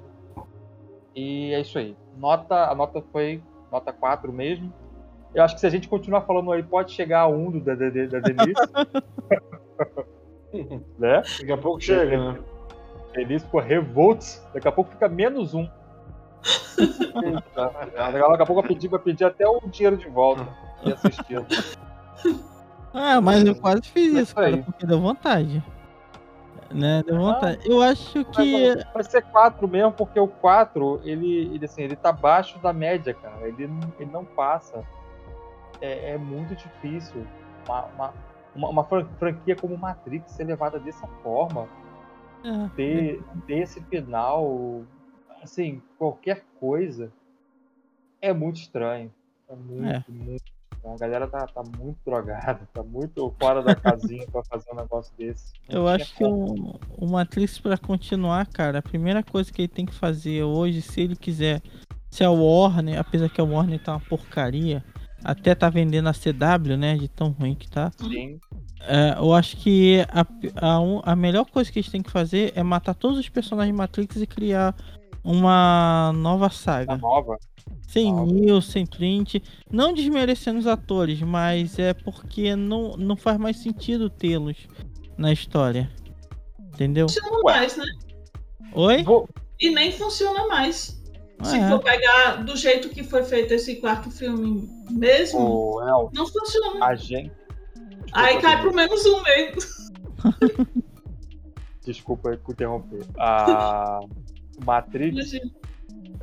E 1.15 1.53
é 1.53 1.59
isso 1.59 1.77
aí. 1.77 1.95
Nota, 2.17 2.69
a 2.69 2.75
nota 2.75 3.03
foi 3.11 3.43
nota 3.71 3.91
4 3.91 4.31
mesmo. 4.31 4.73
Eu 5.33 5.43
acho 5.43 5.55
que 5.55 5.61
se 5.61 5.67
a 5.67 5.69
gente 5.69 5.87
continuar 5.87 6.21
falando 6.21 6.51
aí, 6.51 6.61
pode 6.61 6.91
chegar 6.91 7.21
a 7.21 7.27
1 7.27 7.51
do, 7.51 7.61
da, 7.61 7.75
da, 7.75 7.89
da 7.89 8.19
Denise. 8.19 8.53
né? 10.97 11.21
Daqui 11.39 11.51
a 11.51 11.57
pouco 11.57 11.79
chega, 11.81 12.33
né? 12.33 12.39
Denise 13.13 13.45
ficou 13.45 13.61
revolts, 13.61 14.41
daqui 14.53 14.67
a 14.67 14.71
pouco 14.71 14.91
fica 14.91 15.09
menos 15.09 15.53
1. 15.53 15.69
daqui 17.93 18.41
a 18.41 18.45
pouco 18.45 18.61
eu 18.61 18.67
pedi, 18.67 18.87
vai 18.87 18.99
pedir 18.99 19.25
até 19.25 19.47
o 19.47 19.59
dinheiro 19.67 19.97
de 19.97 20.07
volta 20.07 20.47
e 20.83 20.91
assistindo. 20.91 21.45
Ah, 22.93 23.21
mas 23.21 23.45
eu 23.45 23.55
quase 23.55 23.83
fiz 23.83 24.13
isso, 24.13 24.35
cara, 24.35 24.57
porque 24.57 24.85
deu 24.85 24.99
vontade. 24.99 25.63
Né, 26.69 27.01
deu 27.05 27.17
vontade. 27.17 27.59
Ah, 27.63 27.67
eu 27.67 27.81
acho 27.81 28.25
que. 28.25 28.75
Vai 28.93 29.03
ser 29.03 29.21
4 29.21 29.67
mesmo, 29.67 29.93
porque 29.93 30.19
o 30.19 30.27
4, 30.27 31.01
ele, 31.03 31.53
ele, 31.53 31.65
assim, 31.65 31.83
ele 31.83 31.95
tá 31.95 32.09
abaixo 32.09 32.59
da 32.59 32.73
média, 32.73 33.13
cara. 33.13 33.47
Ele, 33.47 33.69
ele 33.97 34.11
não 34.11 34.25
passa. 34.25 34.83
É, 35.79 36.11
é 36.11 36.17
muito 36.17 36.53
difícil 36.53 37.25
uma, 37.65 37.85
uma, 37.95 38.13
uma, 38.55 38.69
uma, 38.69 38.83
franquia 38.83 39.55
como 39.55 39.77
Matrix 39.77 40.31
ser 40.31 40.45
levada 40.45 40.79
dessa 40.79 41.07
forma. 41.23 41.67
É. 42.43 42.69
Ter, 42.75 43.23
ter 43.45 43.59
esse 43.59 43.81
final. 43.83 44.83
Assim, 45.41 45.81
qualquer 45.97 46.43
coisa. 46.59 47.11
É 48.21 48.33
muito 48.33 48.57
estranho. 48.57 49.11
É 49.49 49.55
muito, 49.55 49.85
é. 49.85 50.03
muito 50.07 50.51
a 50.83 50.97
galera 50.97 51.27
tá, 51.27 51.45
tá 51.45 51.61
muito 51.77 51.99
drogada, 52.03 52.67
tá 52.73 52.83
muito 52.83 53.33
fora 53.39 53.61
da 53.61 53.75
casinha 53.75 54.25
pra 54.31 54.43
fazer 54.43 54.71
um 54.71 54.75
negócio 54.75 55.13
desse. 55.15 55.53
Eu 55.69 55.87
acho 55.87 56.15
que 56.15 56.23
o, 56.23 56.79
o 56.97 57.07
Matrix, 57.07 57.59
pra 57.59 57.77
continuar, 57.77 58.47
cara, 58.47 58.79
a 58.79 58.81
primeira 58.81 59.21
coisa 59.21 59.51
que 59.51 59.61
ele 59.61 59.67
tem 59.67 59.85
que 59.85 59.93
fazer 59.93 60.43
hoje, 60.43 60.81
se 60.81 61.01
ele 61.01 61.15
quiser, 61.15 61.61
se 62.09 62.23
a 62.23 62.31
Warner, 62.31 62.99
apesar 62.99 63.29
que 63.29 63.39
a 63.39 63.43
Warner 63.43 63.81
tá 63.81 63.93
uma 63.93 63.99
porcaria, 63.99 64.83
até 65.23 65.55
tá 65.55 65.69
vendendo 65.69 66.07
a 66.07 66.13
CW, 66.13 66.77
né? 66.77 66.97
De 66.97 67.07
tão 67.07 67.29
ruim 67.29 67.55
que 67.55 67.69
tá. 67.69 67.91
Sim. 67.97 68.39
É, 68.81 69.15
eu 69.17 69.33
acho 69.33 69.57
que 69.57 69.99
a, 70.09 70.21
a, 70.55 71.11
a 71.11 71.15
melhor 71.15 71.45
coisa 71.45 71.71
que 71.71 71.79
eles 71.79 71.91
têm 71.91 72.01
que 72.01 72.09
fazer 72.09 72.51
é 72.55 72.63
matar 72.63 72.95
todos 72.95 73.19
os 73.19 73.29
personagens 73.29 73.73
de 73.73 73.77
Matrix 73.77 74.15
e 74.15 74.25
criar 74.25 74.75
uma 75.23 76.11
nova 76.15 76.49
saga. 76.49 76.93
Uma 76.93 76.97
nova? 76.97 77.37
Sem 77.87 78.11
Neo, 78.13 78.61
sem 78.61 78.85
Trint. 78.85 79.35
Não 79.69 79.93
desmerecendo 79.93 80.59
os 80.59 80.67
atores, 80.67 81.21
mas 81.21 81.77
é 81.77 81.93
porque 81.93 82.55
não, 82.55 82.95
não 82.97 83.15
faz 83.15 83.37
mais 83.37 83.57
sentido 83.57 84.09
tê-los 84.09 84.57
na 85.17 85.31
história. 85.31 85.91
Entendeu? 86.73 87.07
Funciona 87.07 87.39
mais, 87.43 87.77
né? 87.77 87.85
Oi? 88.73 89.05
E 89.59 89.69
nem 89.69 89.91
funciona 89.91 90.47
mais. 90.47 91.00
Se 91.43 91.57
é. 91.57 91.69
for 91.69 91.79
pegar 91.79 92.43
do 92.43 92.55
jeito 92.55 92.89
que 92.89 93.03
foi 93.03 93.23
feito 93.23 93.53
esse 93.53 93.75
quarto 93.77 94.09
filme 94.11 94.69
mesmo, 94.89 95.39
oh, 95.39 95.81
El, 95.81 96.11
não 96.13 96.27
funciona. 96.27 96.85
A 96.85 96.95
gente. 96.95 97.31
Aí 98.13 98.41
cai 98.41 98.59
pro 98.61 98.73
menos 98.73 99.05
um 99.05 99.21
mesmo. 99.23 99.61
Desculpa 101.85 102.33
interromper. 102.33 103.05
A 103.17 104.01
Matrix 104.63 105.39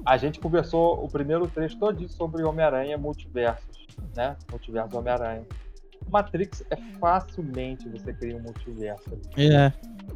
a 0.04 0.16
gente 0.16 0.40
conversou 0.40 1.04
o 1.04 1.08
primeiro 1.08 1.46
trecho 1.48 1.78
todo 1.78 2.08
sobre 2.08 2.42
Homem-Aranha 2.42 2.96
multiversos, 2.96 3.86
né? 4.16 4.36
Multiverso 4.50 4.96
Homem-Aranha. 4.96 5.44
Matrix 6.10 6.64
é 6.70 6.76
facilmente 6.98 7.88
você 7.88 8.12
cria 8.14 8.36
um 8.36 8.40
multiverso. 8.40 9.18
É, 9.36 9.72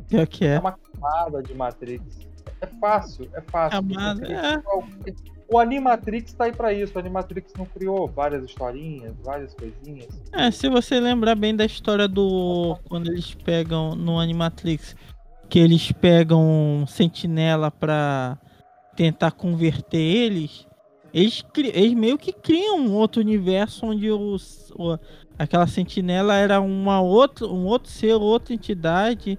pior 0.08 0.26
que 0.26 0.46
é. 0.46 0.54
É 0.54 0.58
uma 0.58 0.72
camada 0.72 1.42
de 1.42 1.54
Matrix. 1.54 2.26
É 2.60 2.66
fácil, 2.66 3.28
é 3.34 3.40
fácil. 3.40 3.82
Camada, 3.82 4.26
é. 4.26 4.62
O 5.48 5.58
Animatrix 5.58 6.32
tá 6.32 6.44
aí 6.44 6.52
pra 6.52 6.72
isso. 6.72 6.92
O 6.96 6.98
Animatrix 6.98 7.52
não 7.58 7.66
criou 7.66 8.08
várias 8.08 8.44
historinhas, 8.44 9.14
várias 9.22 9.52
coisinhas. 9.54 10.08
É, 10.32 10.50
se 10.50 10.68
você 10.68 10.98
lembrar 10.98 11.34
bem 11.34 11.54
da 11.54 11.64
história 11.64 12.08
do. 12.08 12.78
Quando 12.88 13.10
eles 13.10 13.34
pegam 13.34 13.94
no 13.94 14.18
Animatrix, 14.18 14.96
que 15.50 15.58
eles 15.58 15.92
pegam 15.92 16.86
Sentinela 16.88 17.70
pra 17.70 18.38
tentar 18.96 19.32
converter 19.32 19.98
eles, 19.98 20.66
eles, 21.12 21.44
eles 21.56 21.94
meio 21.94 22.16
que 22.16 22.32
criam 22.32 22.78
um 22.78 22.94
outro 22.94 23.20
universo 23.20 23.86
onde 23.86 24.10
os, 24.10 24.72
o, 24.76 24.98
aquela 25.38 25.66
sentinela 25.66 26.34
era 26.34 26.60
uma 26.60 27.00
outra, 27.00 27.46
um 27.46 27.66
outro 27.66 27.90
ser, 27.90 28.14
outra 28.14 28.54
entidade 28.54 29.38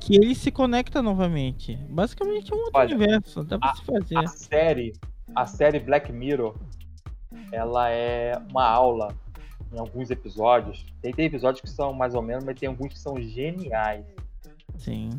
que 0.00 0.16
ele 0.16 0.34
se 0.34 0.50
conecta 0.50 1.02
novamente. 1.02 1.76
Basicamente 1.88 2.52
é 2.52 2.56
um 2.56 2.58
outro 2.60 2.72
Olha, 2.74 2.94
universo, 2.94 3.44
dá 3.44 3.58
pra 3.58 3.70
a, 3.70 3.74
se 3.76 3.84
fazer. 3.84 4.18
A 4.18 4.26
série, 4.26 4.92
a 5.34 5.46
série 5.46 5.80
Black 5.80 6.12
Mirror, 6.12 6.54
ela 7.52 7.90
é 7.90 8.32
uma 8.50 8.66
aula 8.66 9.14
em 9.72 9.78
alguns 9.78 10.10
episódios. 10.10 10.86
Tem, 11.02 11.12
tem 11.12 11.26
episódios 11.26 11.60
que 11.60 11.70
são 11.70 11.92
mais 11.92 12.14
ou 12.14 12.22
menos, 12.22 12.44
mas 12.44 12.58
tem 12.58 12.68
alguns 12.68 12.92
que 12.92 12.98
são 12.98 13.20
geniais. 13.20 14.04
Sim. 14.76 15.10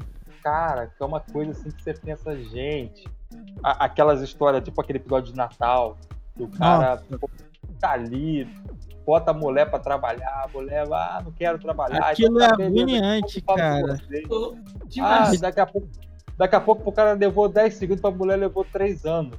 Cara, 0.41 0.87
que 0.87 1.01
é 1.01 1.05
uma 1.05 1.19
coisa 1.19 1.51
assim 1.51 1.71
que 1.71 1.81
você 1.81 1.93
pensa, 1.93 2.35
gente, 2.37 3.07
a, 3.63 3.85
aquelas 3.85 4.21
histórias, 4.21 4.63
tipo 4.63 4.79
aquele 4.79 4.99
episódio 4.99 5.31
de 5.31 5.37
Natal, 5.37 5.97
que 6.35 6.43
o 6.43 6.47
cara 6.47 7.03
tá 7.79 7.91
ali, 7.91 8.47
bota 9.05 9.31
a 9.31 9.33
mulher 9.33 9.69
pra 9.69 9.79
trabalhar, 9.79 10.43
a 10.43 10.47
mulher 10.47 10.87
vai, 10.87 11.01
ah, 11.01 11.21
não 11.23 11.31
quero 11.31 11.59
trabalhar. 11.59 11.99
Aquilo 11.99 12.37
então, 12.37 12.57
tá 12.57 12.63
é 12.63 12.65
agoniante, 12.65 13.41
cara. 13.41 13.99
Ah, 15.01 15.31
daqui 15.39 15.59
a 15.59 15.65
pouco, 15.65 15.89
daqui 16.37 16.55
a 16.55 16.61
pouco 16.61 16.83
pro 16.83 16.91
cara 16.91 17.13
levou 17.13 17.47
10 17.47 17.73
segundos, 17.75 18.01
pra 18.01 18.11
mulher 18.11 18.37
levou 18.37 18.65
3 18.65 19.05
anos. 19.05 19.37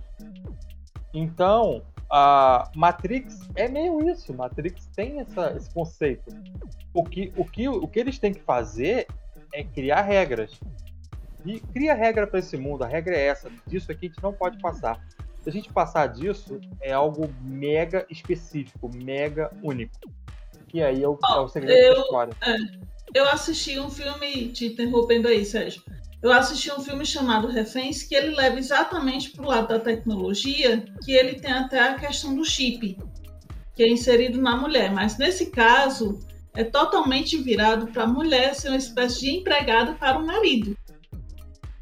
Então, 1.13 1.83
a 2.11 2.71
Matrix 2.75 3.49
é 3.55 3.69
meio 3.69 4.09
isso. 4.09 4.33
Matrix 4.33 4.87
tem 4.95 5.21
essa, 5.21 5.53
esse 5.57 5.73
conceito. 5.73 6.25
O 6.95 7.03
que, 7.03 7.33
o, 7.37 7.45
que, 7.45 7.69
o 7.69 7.89
que 7.89 7.99
eles 7.99 8.19
têm 8.19 8.33
que 8.33 8.41
fazer 8.41 9.07
é 9.53 9.65
criar 9.65 10.03
regras. 10.03 10.61
E 11.45 11.61
cria 11.61 11.95
regra 11.95 12.27
para 12.27 12.39
esse 12.39 12.57
mundo. 12.57 12.85
A 12.85 12.87
regra 12.87 13.15
é 13.17 13.27
essa. 13.27 13.51
Disso 13.67 13.91
aqui 13.91 14.07
a 14.07 14.09
gente 14.09 14.23
não 14.23 14.33
pode 14.33 14.59
passar. 14.59 15.01
Se 15.47 15.51
a 15.51 15.53
gente 15.53 15.73
passar 15.73 16.09
disso, 16.09 16.59
é 16.81 16.93
algo 16.93 17.33
mega 17.41 18.05
específico, 18.11 18.91
mega 18.93 19.49
único. 19.63 19.95
E 20.75 20.83
aí 20.83 21.05
é 21.05 21.09
o, 21.09 21.17
oh, 21.23 21.35
é 21.35 21.39
o 21.39 21.47
segredo 21.47 21.79
eu, 21.79 21.95
da 21.95 22.01
história. 22.01 22.37
É, 22.43 22.57
eu 23.15 23.29
assisti 23.29 23.79
um 23.79 23.89
filme, 23.89 24.49
te 24.49 24.67
interrompendo 24.67 25.29
aí, 25.29 25.45
Sérgio. 25.45 25.85
Eu 26.21 26.33
assisti 26.33 26.73
um 26.73 26.81
filme 26.81 27.07
chamado 27.07 27.47
Reféns, 27.47 28.03
que 28.03 28.17
ele 28.17 28.35
leva 28.35 28.59
exatamente 28.59 29.31
para 29.31 29.45
o 29.45 29.49
lado 29.49 29.69
da 29.69 29.79
tecnologia, 29.79 30.85
que 31.05 31.13
ele 31.13 31.39
tem 31.39 31.53
até 31.53 31.79
a 31.79 31.95
questão 31.95 32.35
do 32.35 32.45
chip, 32.45 32.99
que 33.77 33.85
é 33.85 33.89
inserido 33.89 34.43
na 34.43 34.57
mulher. 34.57 34.91
Mas 34.91 35.17
nesse 35.17 35.53
caso, 35.53 36.19
é 36.57 36.65
totalmente 36.65 37.37
virado 37.37 37.87
para 37.93 38.03
a 38.03 38.09
mulher 38.09 38.53
ser 38.57 38.71
uma 38.71 38.79
espécie 38.79 39.21
de 39.21 39.31
empregada 39.37 39.95
para 39.95 40.19
o 40.19 40.27
marido. 40.27 40.77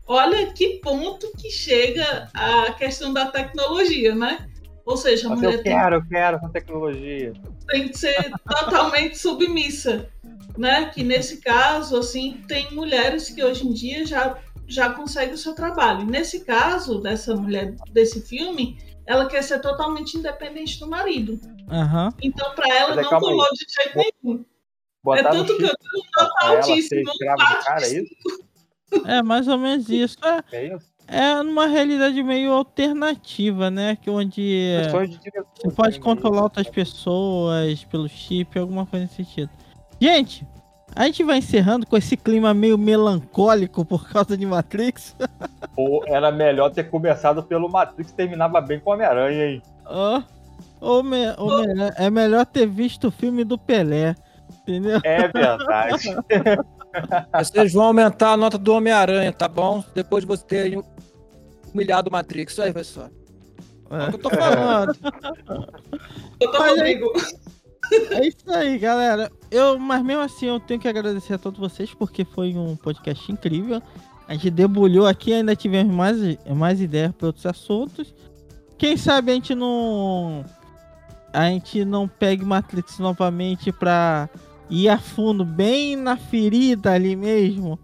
Olha 0.07 0.53
que 0.53 0.81
ponto 0.81 1.33
que 1.39 1.51
chega 1.51 2.29
a 2.35 2.73
questão 2.73 3.13
da 3.13 3.27
tecnologia, 3.27 4.15
né? 4.15 4.47
Ou 4.85 4.97
seja, 4.97 5.27
a 5.27 5.31
Mas 5.31 5.41
mulher 5.41 5.59
eu 5.59 5.63
quero, 5.63 5.97
tem, 5.97 6.05
eu 6.05 6.09
quero 6.09 6.37
essa 6.37 6.49
tecnologia. 6.51 7.33
Tem 7.69 7.89
que 7.89 7.99
ser 7.99 8.31
totalmente 8.47 9.17
submissa, 9.19 10.11
né? 10.59 10.91
Que 10.91 11.03
nesse 11.03 11.39
caso, 11.39 11.97
assim, 11.97 12.43
tem 12.47 12.71
mulheres 12.73 13.31
que 13.31 13.43
hoje 13.43 13.67
em 13.67 13.73
dia 13.73 14.05
já 14.05 14.39
já 14.67 14.91
conseguem 14.91 15.35
o 15.35 15.39
seu 15.39 15.55
trabalho. 15.55 16.07
Nesse 16.07 16.45
caso 16.45 17.01
dessa 17.01 17.37
mulher 17.37 17.75
desse 17.93 18.21
filme, 18.23 18.79
ela 19.07 19.27
quer 19.27 19.43
ser 19.43 19.61
totalmente 19.61 20.17
independente 20.17 20.79
do 20.79 20.89
marido. 20.89 21.33
Uhum. 21.71 22.09
Então, 22.23 22.55
para 22.55 22.75
ela, 22.75 22.97
não 22.97 23.21
colou 23.21 23.47
de 23.53 23.67
jeito 23.69 24.13
nenhum. 24.23 24.45
é 25.15 25.23
tanto 25.23 25.57
que 25.57 25.63
eu 25.63 25.77
tenho 25.77 26.03
um 26.03 26.23
nota 26.23 26.47
altíssimo. 26.47 27.13
Cara, 27.65 27.87
é 27.87 28.01
isso? 28.01 28.44
É 29.07 29.23
mais 29.23 29.49
ou 29.49 29.59
menos 29.59 29.89
isso. 29.89 30.17
É, 30.25 30.67
é, 30.67 30.79
é 31.07 31.43
numa 31.43 31.67
realidade 31.67 32.23
meio 32.23 32.53
alternativa, 32.53 33.71
né? 33.71 33.97
Que 33.97 34.11
onde 34.11 34.77
você 35.57 35.71
pode 35.75 36.01
controlar 36.01 36.43
outras 36.43 36.69
pessoas 36.69 37.85
pelo 37.85 38.09
chip, 38.09 38.59
alguma 38.59 38.87
coisa 38.87 39.05
nesse 39.05 39.17
sentido. 39.17 39.51
Gente, 40.01 40.47
a 40.95 41.07
gente 41.07 41.25
vai 41.25 41.39
encerrando 41.39 41.87
com 41.87 41.97
esse 41.97 42.17
clima 42.17 42.55
meio 42.55 42.79
melancólico 42.79 43.85
por 43.85 44.09
causa 44.09 44.37
de 44.37 44.47
Matrix. 44.47 45.17
Pô, 45.75 46.05
era 46.07 46.31
melhor 46.31 46.71
ter 46.71 46.85
começado 46.85 47.43
pelo 47.43 47.69
Matrix 47.69 48.11
e 48.11 48.15
terminava 48.15 48.61
bem 48.61 48.79
com 48.79 48.93
Homem-Aranha, 48.93 49.47
hein? 49.47 49.63
Oh, 49.87 50.23
ou 50.81 51.03
me, 51.03 51.35
ou 51.37 51.67
melhor, 51.67 51.93
é 51.97 52.11
melhor 52.11 52.47
ter 52.47 52.67
visto 52.67 53.09
o 53.09 53.11
filme 53.11 53.43
do 53.43 53.59
Pelé. 53.59 54.15
Entendeu? 54.63 55.01
É 55.03 55.29
verdade. 55.29 56.17
Vocês 57.39 57.73
vão 57.73 57.85
aumentar 57.85 58.33
a 58.33 58.37
nota 58.37 58.59
do 58.59 58.73
Homem-Aranha, 58.73 59.33
tá 59.33 59.49
bom? 59.49 59.85
Depois 59.95 60.23
de 60.23 60.29
você 60.29 60.45
ter 60.45 60.85
humilhado 61.73 62.09
o 62.09 62.13
Matrix. 62.13 62.53
Isso 62.53 62.63
aí, 62.63 62.73
pessoal. 62.73 63.11
É, 63.91 64.05
é 64.05 64.07
o 64.07 64.09
que 64.09 64.15
eu 64.15 64.23
tô 64.23 64.31
falando. 64.31 64.97
eu 66.41 66.51
tô 66.51 66.59
comigo. 66.59 67.13
É 68.11 68.27
isso 68.27 68.51
aí, 68.51 68.79
galera. 68.79 69.31
Eu, 69.51 69.79
mas 69.79 70.03
mesmo 70.03 70.23
assim, 70.23 70.47
eu 70.47 70.59
tenho 70.59 70.81
que 70.81 70.89
agradecer 70.89 71.35
a 71.35 71.39
todos 71.39 71.61
vocês 71.61 71.93
porque 71.93 72.25
foi 72.25 72.55
um 72.57 72.77
podcast 72.77 73.31
incrível. 73.31 73.83
A 74.27 74.33
gente 74.33 74.51
debulhou 74.51 75.07
aqui, 75.07 75.35
ainda 75.35 75.55
tivemos 75.55 75.95
mais, 75.95 76.17
mais 76.47 76.81
ideias 76.81 77.13
para 77.13 77.27
outros 77.27 77.45
assuntos. 77.45 78.15
Quem 78.79 78.97
sabe 78.97 79.33
a 79.33 79.35
gente 79.35 79.55
não. 79.55 80.45
A 81.33 81.47
gente 81.49 81.85
não 81.85 82.09
pegue 82.09 82.45
Matrix 82.45 82.99
novamente 82.99 83.71
pra 83.73 84.29
ir 84.69 84.89
a 84.89 84.99
fundo, 84.99 85.45
bem 85.45 85.97
na 85.97 86.17
ferida 86.17 86.93
ali 86.93 87.17
mesmo. 87.17 87.79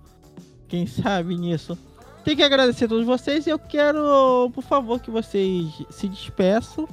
Quem 0.69 0.86
sabe 0.86 1.36
nisso. 1.36 1.77
Tem 2.24 2.36
que 2.36 2.43
agradecer 2.43 2.85
a 2.85 2.89
todos 2.89 3.07
vocês 3.07 3.47
e 3.47 3.51
eu 3.51 3.59
quero, 3.59 4.51
por 4.52 4.62
favor, 4.62 5.01
que 5.01 5.11
vocês 5.11 5.66
se 5.90 6.07
despeçam 6.07 6.86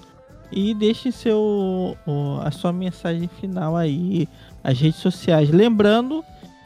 e 0.51 0.73
deixem 0.73 1.11
seu, 1.11 1.97
a 2.43 2.51
sua 2.51 2.72
mensagem 2.72 3.27
final 3.27 3.76
aí, 3.76 4.27
as 4.64 4.80
redes 4.80 4.99
sociais. 4.99 5.49
Lembrando 5.49 6.23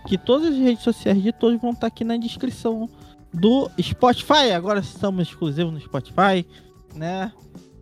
que 0.07 0.17
todas 0.17 0.53
as 0.53 0.57
redes 0.57 0.83
sociais 0.83 1.21
de 1.21 1.31
todos 1.31 1.59
vão 1.59 1.71
estar 1.71 1.87
aqui 1.87 2.03
na 2.03 2.17
descrição 2.17 2.89
do 3.33 3.69
Spotify. 3.81 4.51
Agora 4.55 4.79
estamos 4.79 5.27
exclusivos 5.27 5.73
no 5.73 5.79
Spotify, 5.79 6.45
né? 6.95 7.31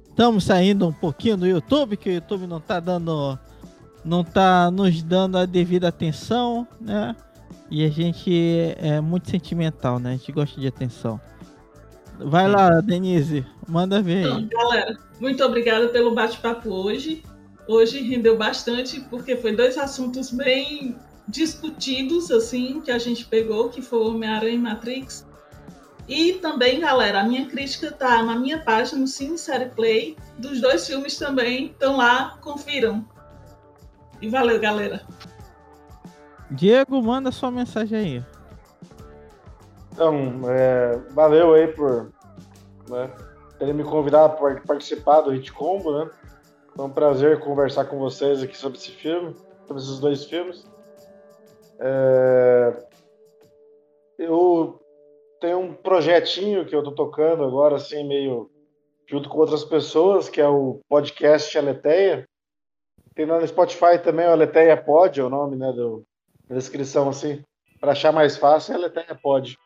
Estamos 0.10 0.46
saindo 0.46 0.88
um 0.88 0.94
pouquinho 0.94 1.38
do 1.38 1.48
YouTube, 1.48 1.98
que 1.98 2.10
o 2.10 2.14
YouTube 2.14 2.48
não 2.48 2.58
está 2.58 2.80
dando 2.80 3.38
não 4.04 4.24
tá 4.24 4.72
nos 4.72 5.02
dando 5.04 5.38
a 5.38 5.46
devida 5.46 5.88
atenção, 5.88 6.68
né? 6.80 7.16
E 7.70 7.86
a 7.86 7.90
gente 7.90 8.76
é 8.78 9.00
muito 9.00 9.30
sentimental, 9.30 10.00
né? 10.00 10.10
A 10.10 10.18
gente 10.18 10.32
gosta 10.32 10.60
de 10.60 10.68
atenção. 10.68 11.20
Vai 12.18 12.46
Sim. 12.46 12.52
lá, 12.52 12.82
Denise, 12.82 13.46
manda 13.68 14.02
ver. 14.02 14.26
Então, 14.26 14.48
galera, 14.48 14.98
muito 15.20 15.44
obrigada 15.44 15.88
pelo 15.90 16.14
bate-papo 16.14 16.70
hoje. 16.70 17.24
Hoje 17.68 18.02
rendeu 18.02 18.38
bastante, 18.38 19.00
porque 19.02 19.36
foi 19.36 19.56
dois 19.56 19.78
assuntos 19.78 20.32
bem 20.32 20.96
discutidos, 21.28 22.32
assim, 22.32 22.82
que 22.82 22.92
a 22.92 22.98
gente 22.98 23.26
pegou, 23.26 23.70
que 23.70 23.82
foi 23.82 24.00
Homem-Aranha 24.00 24.56
e 24.56 24.58
Matrix. 24.58 25.28
E 26.08 26.34
também, 26.34 26.80
galera, 26.80 27.22
a 27.22 27.24
minha 27.24 27.46
crítica 27.46 27.92
tá 27.92 28.24
na 28.24 28.36
minha 28.36 28.58
página, 28.58 29.00
no 29.00 29.08
Cine 29.08 29.38
Série 29.38 29.70
Play, 29.70 30.18
dos 30.40 30.60
dois 30.60 30.88
filmes 30.88 31.16
também. 31.18 31.68
Estão 31.68 31.98
lá, 31.98 32.40
confiram. 32.42 33.06
E 34.22 34.30
valeu, 34.30 34.60
galera. 34.60 35.02
Diego, 36.52 37.02
manda 37.02 37.32
sua 37.32 37.52
mensagem 37.52 37.98
aí. 37.98 38.26
Então, 39.94 40.42
é, 40.50 40.98
valeu 41.12 41.54
aí 41.54 41.68
por 41.68 42.12
né, 42.90 43.12
terem 43.58 43.74
me 43.74 43.84
convidado 43.84 44.38
para 44.38 44.62
participar 44.62 45.22
do 45.22 45.32
Hit 45.32 45.52
Combo, 45.52 45.92
né? 45.92 46.10
Foi 46.76 46.86
um 46.86 46.90
prazer 46.90 47.40
conversar 47.40 47.86
com 47.86 48.00
vocês 48.00 48.42
aqui 48.42 48.58
sobre 48.58 48.78
esse 48.78 48.92
filme, 48.92 49.36
sobre 49.68 49.84
esses 49.84 50.00
dois 50.00 50.24
filmes. 50.26 50.66
É, 51.80 52.84
eu 54.18 54.80
tenho 55.42 55.60
um 55.60 55.74
projetinho 55.74 56.66
que 56.66 56.76
eu 56.76 56.84
tô 56.84 56.92
tocando 56.92 57.44
agora, 57.44 57.76
assim, 57.76 58.08
meio 58.08 58.50
junto 59.08 59.28
com 59.28 59.40
outras 59.40 59.64
pessoas, 59.64 60.30
que 60.30 60.40
é 60.40 60.48
o 60.48 60.82
podcast 60.88 61.58
Aleteia. 61.58 62.29
Tem 63.16 63.26
lá 63.26 63.40
no 63.40 63.48
Spotify 63.48 63.98
também 64.04 64.26
o 64.26 64.32
Aleteia 64.32 64.78
Pod, 64.78 65.20
é 65.20 65.24
o 65.24 65.30
nome, 65.30 65.56
né, 65.56 65.72
do, 65.72 66.06
da 66.48 66.56
descrição, 66.56 67.10
assim. 67.10 67.44
Para 67.80 67.94
achar 67.94 68.12
mais 68.12 68.38
fácil, 68.38 68.74
é 68.74 68.76
Aleteia 68.76 69.16
Pod. 69.16 69.58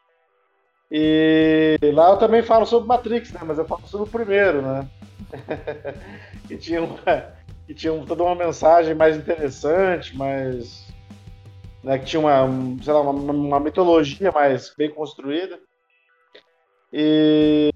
E 0.91 1.77
lá 1.93 2.11
eu 2.11 2.17
também 2.17 2.43
falo 2.43 2.65
sobre 2.65 2.87
Matrix, 2.87 3.31
né, 3.31 3.41
mas 3.43 3.57
eu 3.57 3.65
falo 3.65 3.85
sobre 3.87 4.07
o 4.07 4.11
primeiro, 4.11 4.61
né. 4.61 4.87
que 6.47 6.57
tinha, 6.57 6.83
uma, 6.83 7.33
que 7.65 7.73
tinha 7.73 7.93
toda 8.05 8.23
uma 8.23 8.35
mensagem 8.35 8.93
mais 8.93 9.17
interessante, 9.17 10.15
mais... 10.15 10.87
Né, 11.83 11.97
que 11.97 12.05
tinha 12.05 12.19
uma, 12.19 12.47
sei 12.83 12.93
lá, 12.93 13.01
uma, 13.01 13.11
uma 13.11 13.59
mitologia 13.59 14.31
mais 14.31 14.73
bem 14.77 14.89
construída. 14.89 15.59
E 16.91 17.71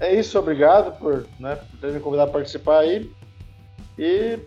é 0.00 0.14
isso, 0.14 0.38
obrigado 0.38 0.96
por, 0.96 1.26
né, 1.40 1.56
por 1.56 1.80
ter 1.80 1.92
me 1.92 1.98
convidado 1.98 2.30
a 2.30 2.32
participar 2.32 2.78
aí. 2.80 3.10
E 3.98 4.38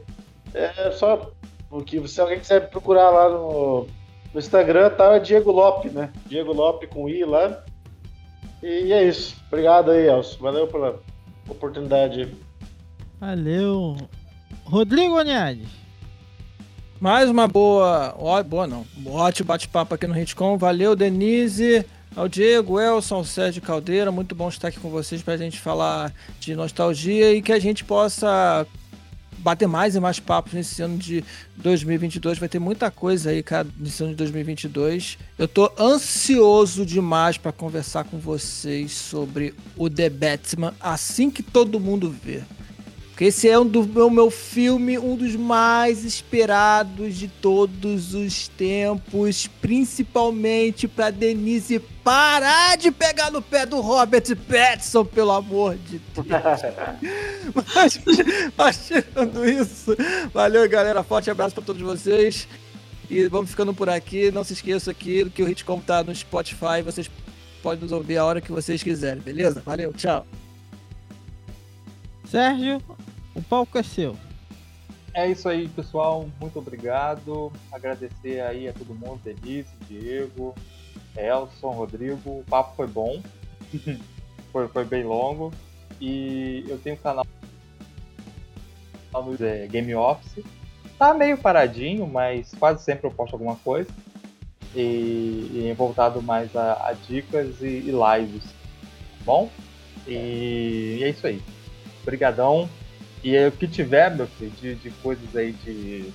é 0.54 0.92
só 0.92 1.32
porque 1.70 2.06
se 2.08 2.20
alguém 2.20 2.40
quiser 2.40 2.70
procurar 2.70 3.10
lá 3.10 3.30
no, 3.30 3.88
no 4.34 4.40
Instagram, 4.40 4.90
tá 4.90 5.18
Diego 5.20 5.52
Lope, 5.52 5.90
né? 5.90 6.12
Diego 6.26 6.52
Lope 6.52 6.88
com 6.88 7.08
I 7.08 7.24
lá. 7.24 7.64
E 8.62 8.92
é 8.92 9.04
isso. 9.08 9.36
Obrigado 9.48 9.92
aí, 9.92 10.08
Elcio. 10.08 10.38
Valeu 10.40 10.68
pela 10.68 11.00
oportunidade. 11.50 12.28
Valeu. 13.20 13.96
Rodrigo 14.66 15.18
Aniades. 15.18 15.70
Mais 17.00 17.30
uma 17.30 17.48
boa. 17.48 18.14
Ó, 18.20 18.44
boa 18.44 18.68
não. 18.68 18.86
ótimo 19.08 19.48
bate-papo 19.48 19.96
aqui 19.96 20.06
no 20.06 20.20
Hitcom. 20.20 20.58
Valeu, 20.58 20.96
Denise. 20.96 21.86
Ao 22.16 22.28
Diego, 22.28 22.78
Elson, 22.78 23.16
ao 23.16 23.24
Sérgio 23.24 23.62
Caldeira, 23.62 24.12
muito 24.12 24.36
bom 24.36 24.50
estar 24.50 24.68
aqui 24.68 24.78
com 24.78 24.90
vocês 24.90 25.22
para 25.22 25.36
a 25.36 25.38
gente 25.38 25.58
falar 25.58 26.14
de 26.42 26.54
nostalgia 26.54 27.34
e 27.34 27.42
que 27.42 27.54
a 27.54 27.60
gente 27.60 27.86
possa 27.86 28.68
bater 29.42 29.68
mais 29.68 29.96
e 29.96 30.00
mais 30.00 30.20
papos 30.20 30.54
nesse 30.54 30.82
ano 30.82 30.98
de 30.98 31.24
2022. 31.58 32.38
Vai 32.38 32.50
ter 32.50 32.60
muita 32.60 32.90
coisa 32.90 33.30
aí, 33.30 33.44
cara, 33.44 33.68
nesse 33.78 34.04
ano 34.04 34.12
de 34.12 34.18
2022. 34.18 35.18
Eu 35.38 35.48
tô 35.48 35.72
ansioso 35.78 36.86
demais 36.86 37.38
para 37.38 37.52
conversar 37.52 38.04
com 38.04 38.18
vocês 38.18 38.92
sobre 38.92 39.54
o 39.76 39.90
The 39.90 40.10
Batman 40.10 40.74
assim 40.80 41.30
que 41.30 41.44
todo 41.44 41.80
mundo 41.80 42.10
ver. 42.10 42.44
Porque 43.22 43.28
esse 43.28 43.48
é 43.48 43.60
um 43.60 43.68
do 43.68 43.86
meu, 43.86 44.10
meu 44.10 44.32
filme, 44.32 44.98
um 44.98 45.16
dos 45.16 45.36
mais 45.36 46.04
esperados 46.04 47.16
de 47.16 47.28
todos 47.28 48.16
os 48.16 48.48
tempos, 48.48 49.46
principalmente 49.46 50.88
para 50.88 51.12
Denise 51.12 51.78
parar 52.04 52.76
de 52.78 52.90
pegar 52.90 53.30
no 53.30 53.40
pé 53.40 53.64
do 53.64 53.80
Robert 53.80 54.24
Pattinson, 54.36 55.06
pelo 55.06 55.34
amor 55.34 55.78
de 55.78 56.02
Deus. 56.16 56.28
mas, 57.54 58.02
mas 58.58 58.88
tirando 58.88 59.48
isso, 59.48 59.96
valeu 60.34 60.68
galera, 60.68 61.04
forte 61.04 61.30
abraço 61.30 61.54
para 61.54 61.64
todos 61.64 61.82
vocês. 61.84 62.48
E 63.08 63.28
vamos 63.28 63.52
ficando 63.52 63.72
por 63.72 63.88
aqui. 63.88 64.32
Não 64.32 64.44
se 64.44 64.54
esqueça 64.54 64.90
aqui 64.90 65.30
que 65.30 65.44
o 65.44 65.48
Hitcom 65.48 65.80
tá 65.80 66.04
no 66.04 66.16
Spotify. 66.16 66.82
Vocês 66.84 67.08
podem 67.62 67.84
nos 67.84 67.92
ouvir 67.92 68.18
a 68.18 68.26
hora 68.26 68.42
que 68.42 68.52
vocês 68.52 68.82
quiserem, 68.82 69.22
beleza? 69.22 69.62
Valeu, 69.64 69.94
tchau. 69.94 70.26
Sérgio, 72.32 72.82
o 73.36 73.42
palco 73.42 73.78
é 73.78 73.84
seu. 73.84 74.16
É 75.14 75.30
isso 75.30 75.50
aí, 75.50 75.68
pessoal. 75.68 76.30
Muito 76.40 76.58
obrigado. 76.60 77.52
Agradecer 77.72 78.42
aí 78.42 78.68
a 78.68 78.74
todo 78.74 78.96
mundo, 78.96 79.20
Denise, 79.24 79.70
Diego, 79.88 80.56
Elson, 81.18 81.72
Rodrigo. 81.72 82.40
O 82.40 82.46
papo 82.50 82.76
foi 82.76 82.88
bom. 82.88 83.22
foi, 84.52 84.68
foi 84.70 84.86
bem 84.86 85.04
longo. 85.04 85.52
E 86.00 86.66
eu 86.68 86.78
tenho 86.80 86.96
um 86.96 87.00
canal 87.00 87.26
no 89.14 89.46
é, 89.46 89.68
Game 89.68 89.94
Office. 89.96 90.44
Tá 90.98 91.14
meio 91.14 91.38
paradinho, 91.38 92.08
mas 92.08 92.54
quase 92.58 92.84
sempre 92.84 93.08
eu 93.08 93.12
posto 93.12 93.34
alguma 93.34 93.56
coisa. 93.58 93.90
E, 94.74 95.68
e 95.70 95.76
voltado 95.78 96.22
mais 96.22 96.56
a, 96.56 96.88
a 96.88 96.94
dicas 96.94 97.62
e, 97.62 97.66
e, 97.66 97.92
lives. 97.92 98.44
Tá 98.44 99.26
bom? 99.26 99.50
E, 100.08 101.00
e 101.00 101.04
é 101.04 101.10
isso 101.10 101.28
aí. 101.28 101.42
Obrigadão. 102.02 102.70
E 103.24 103.38
o 103.46 103.52
que 103.52 103.68
tiver, 103.68 104.16
meu 104.16 104.28
filho, 104.28 104.52
de, 104.60 104.76
de 104.76 104.90
coisas 104.90 105.36
aí 105.36 105.52
de 105.52 106.12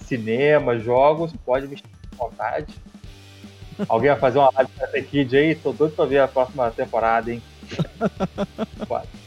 cinema, 0.00 0.78
jogos, 0.78 1.32
pode 1.44 1.66
me 1.66 1.76
à 2.12 2.16
vontade. 2.16 2.74
Alguém 3.88 4.10
vai 4.10 4.20
fazer 4.20 4.38
uma 4.38 4.50
live 4.54 4.70
pra 4.76 4.86
The 4.88 5.02
Kid 5.02 5.36
aí? 5.36 5.54
Tô 5.54 5.72
doido 5.72 5.96
pra 5.96 6.04
ver 6.04 6.18
a 6.18 6.28
próxima 6.28 6.70
temporada, 6.70 7.32
hein? 7.32 7.42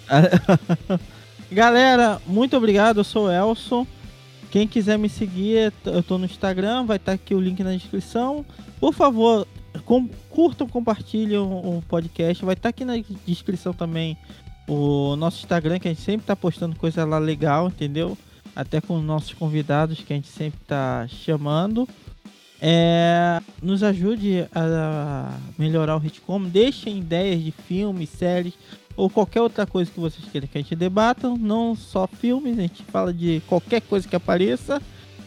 Galera, 1.52 2.22
muito 2.26 2.56
obrigado. 2.56 3.00
Eu 3.00 3.04
sou 3.04 3.26
o 3.28 3.32
Elson. 3.32 3.86
Quem 4.50 4.68
quiser 4.68 4.98
me 4.98 5.10
seguir, 5.10 5.74
eu 5.86 6.02
tô 6.02 6.18
no 6.18 6.26
Instagram, 6.26 6.86
vai 6.86 6.96
estar 6.98 7.12
tá 7.12 7.16
aqui 7.16 7.36
o 7.36 7.42
link 7.42 7.62
na 7.64 7.74
descrição. 7.74 8.46
Por 8.80 8.94
favor, 8.94 9.46
com, 9.84 10.08
curtam, 10.30 10.68
compartilhem 10.68 11.38
o, 11.38 11.78
o 11.78 11.84
podcast. 11.88 12.46
Vai 12.46 12.54
estar 12.54 12.64
tá 12.64 12.70
aqui 12.70 12.86
na 12.86 12.94
descrição 13.26 13.74
também 13.74 14.18
o 14.68 15.16
nosso 15.16 15.40
Instagram, 15.40 15.80
que 15.80 15.88
a 15.88 15.92
gente 15.92 16.04
sempre 16.04 16.28
tá 16.28 16.36
postando 16.36 16.76
coisa 16.76 17.06
lá 17.06 17.18
legal, 17.18 17.68
entendeu? 17.68 18.18
Até 18.56 18.82
com 18.82 19.00
nossos 19.00 19.34
convidados 19.34 20.00
que 20.00 20.12
a 20.12 20.16
gente 20.16 20.28
sempre 20.28 20.60
tá 20.68 21.08
chamando. 21.08 21.88
É, 22.60 23.40
nos 23.62 23.84
ajude 23.84 24.48
a 24.54 25.38
melhorar 25.58 25.96
o 25.96 26.06
Hitcom. 26.06 26.44
Deixem 26.44 27.00
ideias 27.00 27.44
de 27.44 27.52
filmes, 27.52 28.10
séries 28.10 28.54
ou 28.96 29.10
qualquer 29.10 29.42
outra 29.42 29.66
coisa 29.66 29.92
que 29.92 30.00
vocês 30.00 30.28
queiram 30.30 30.48
que 30.48 30.58
a 30.58 30.62
gente 30.62 30.76
debata. 30.76 31.30
Não 31.30 31.76
só 31.76 32.08
filmes, 32.08 32.58
a 32.58 32.64
gente 32.64 32.84
fala 32.84 33.14
de 33.14 33.42
qualquer 33.48 33.82
coisa 33.82 34.08
que 34.08 34.16
apareça, 34.16 34.82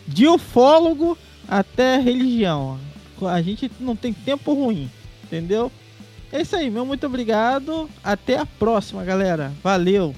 de 0.06 0.26
ufólogo 0.26 1.16
até 1.48 1.98
religião. 1.98 2.78
A 3.22 3.40
gente 3.40 3.70
não 3.78 3.94
tem 3.94 4.12
tempo 4.12 4.52
ruim, 4.52 4.90
entendeu? 5.22 5.70
É 6.32 6.42
isso 6.42 6.54
aí, 6.54 6.70
meu 6.70 6.86
muito 6.86 7.06
obrigado. 7.06 7.88
Até 8.02 8.38
a 8.38 8.46
próxima, 8.46 9.04
galera. 9.04 9.52
Valeu! 9.62 10.14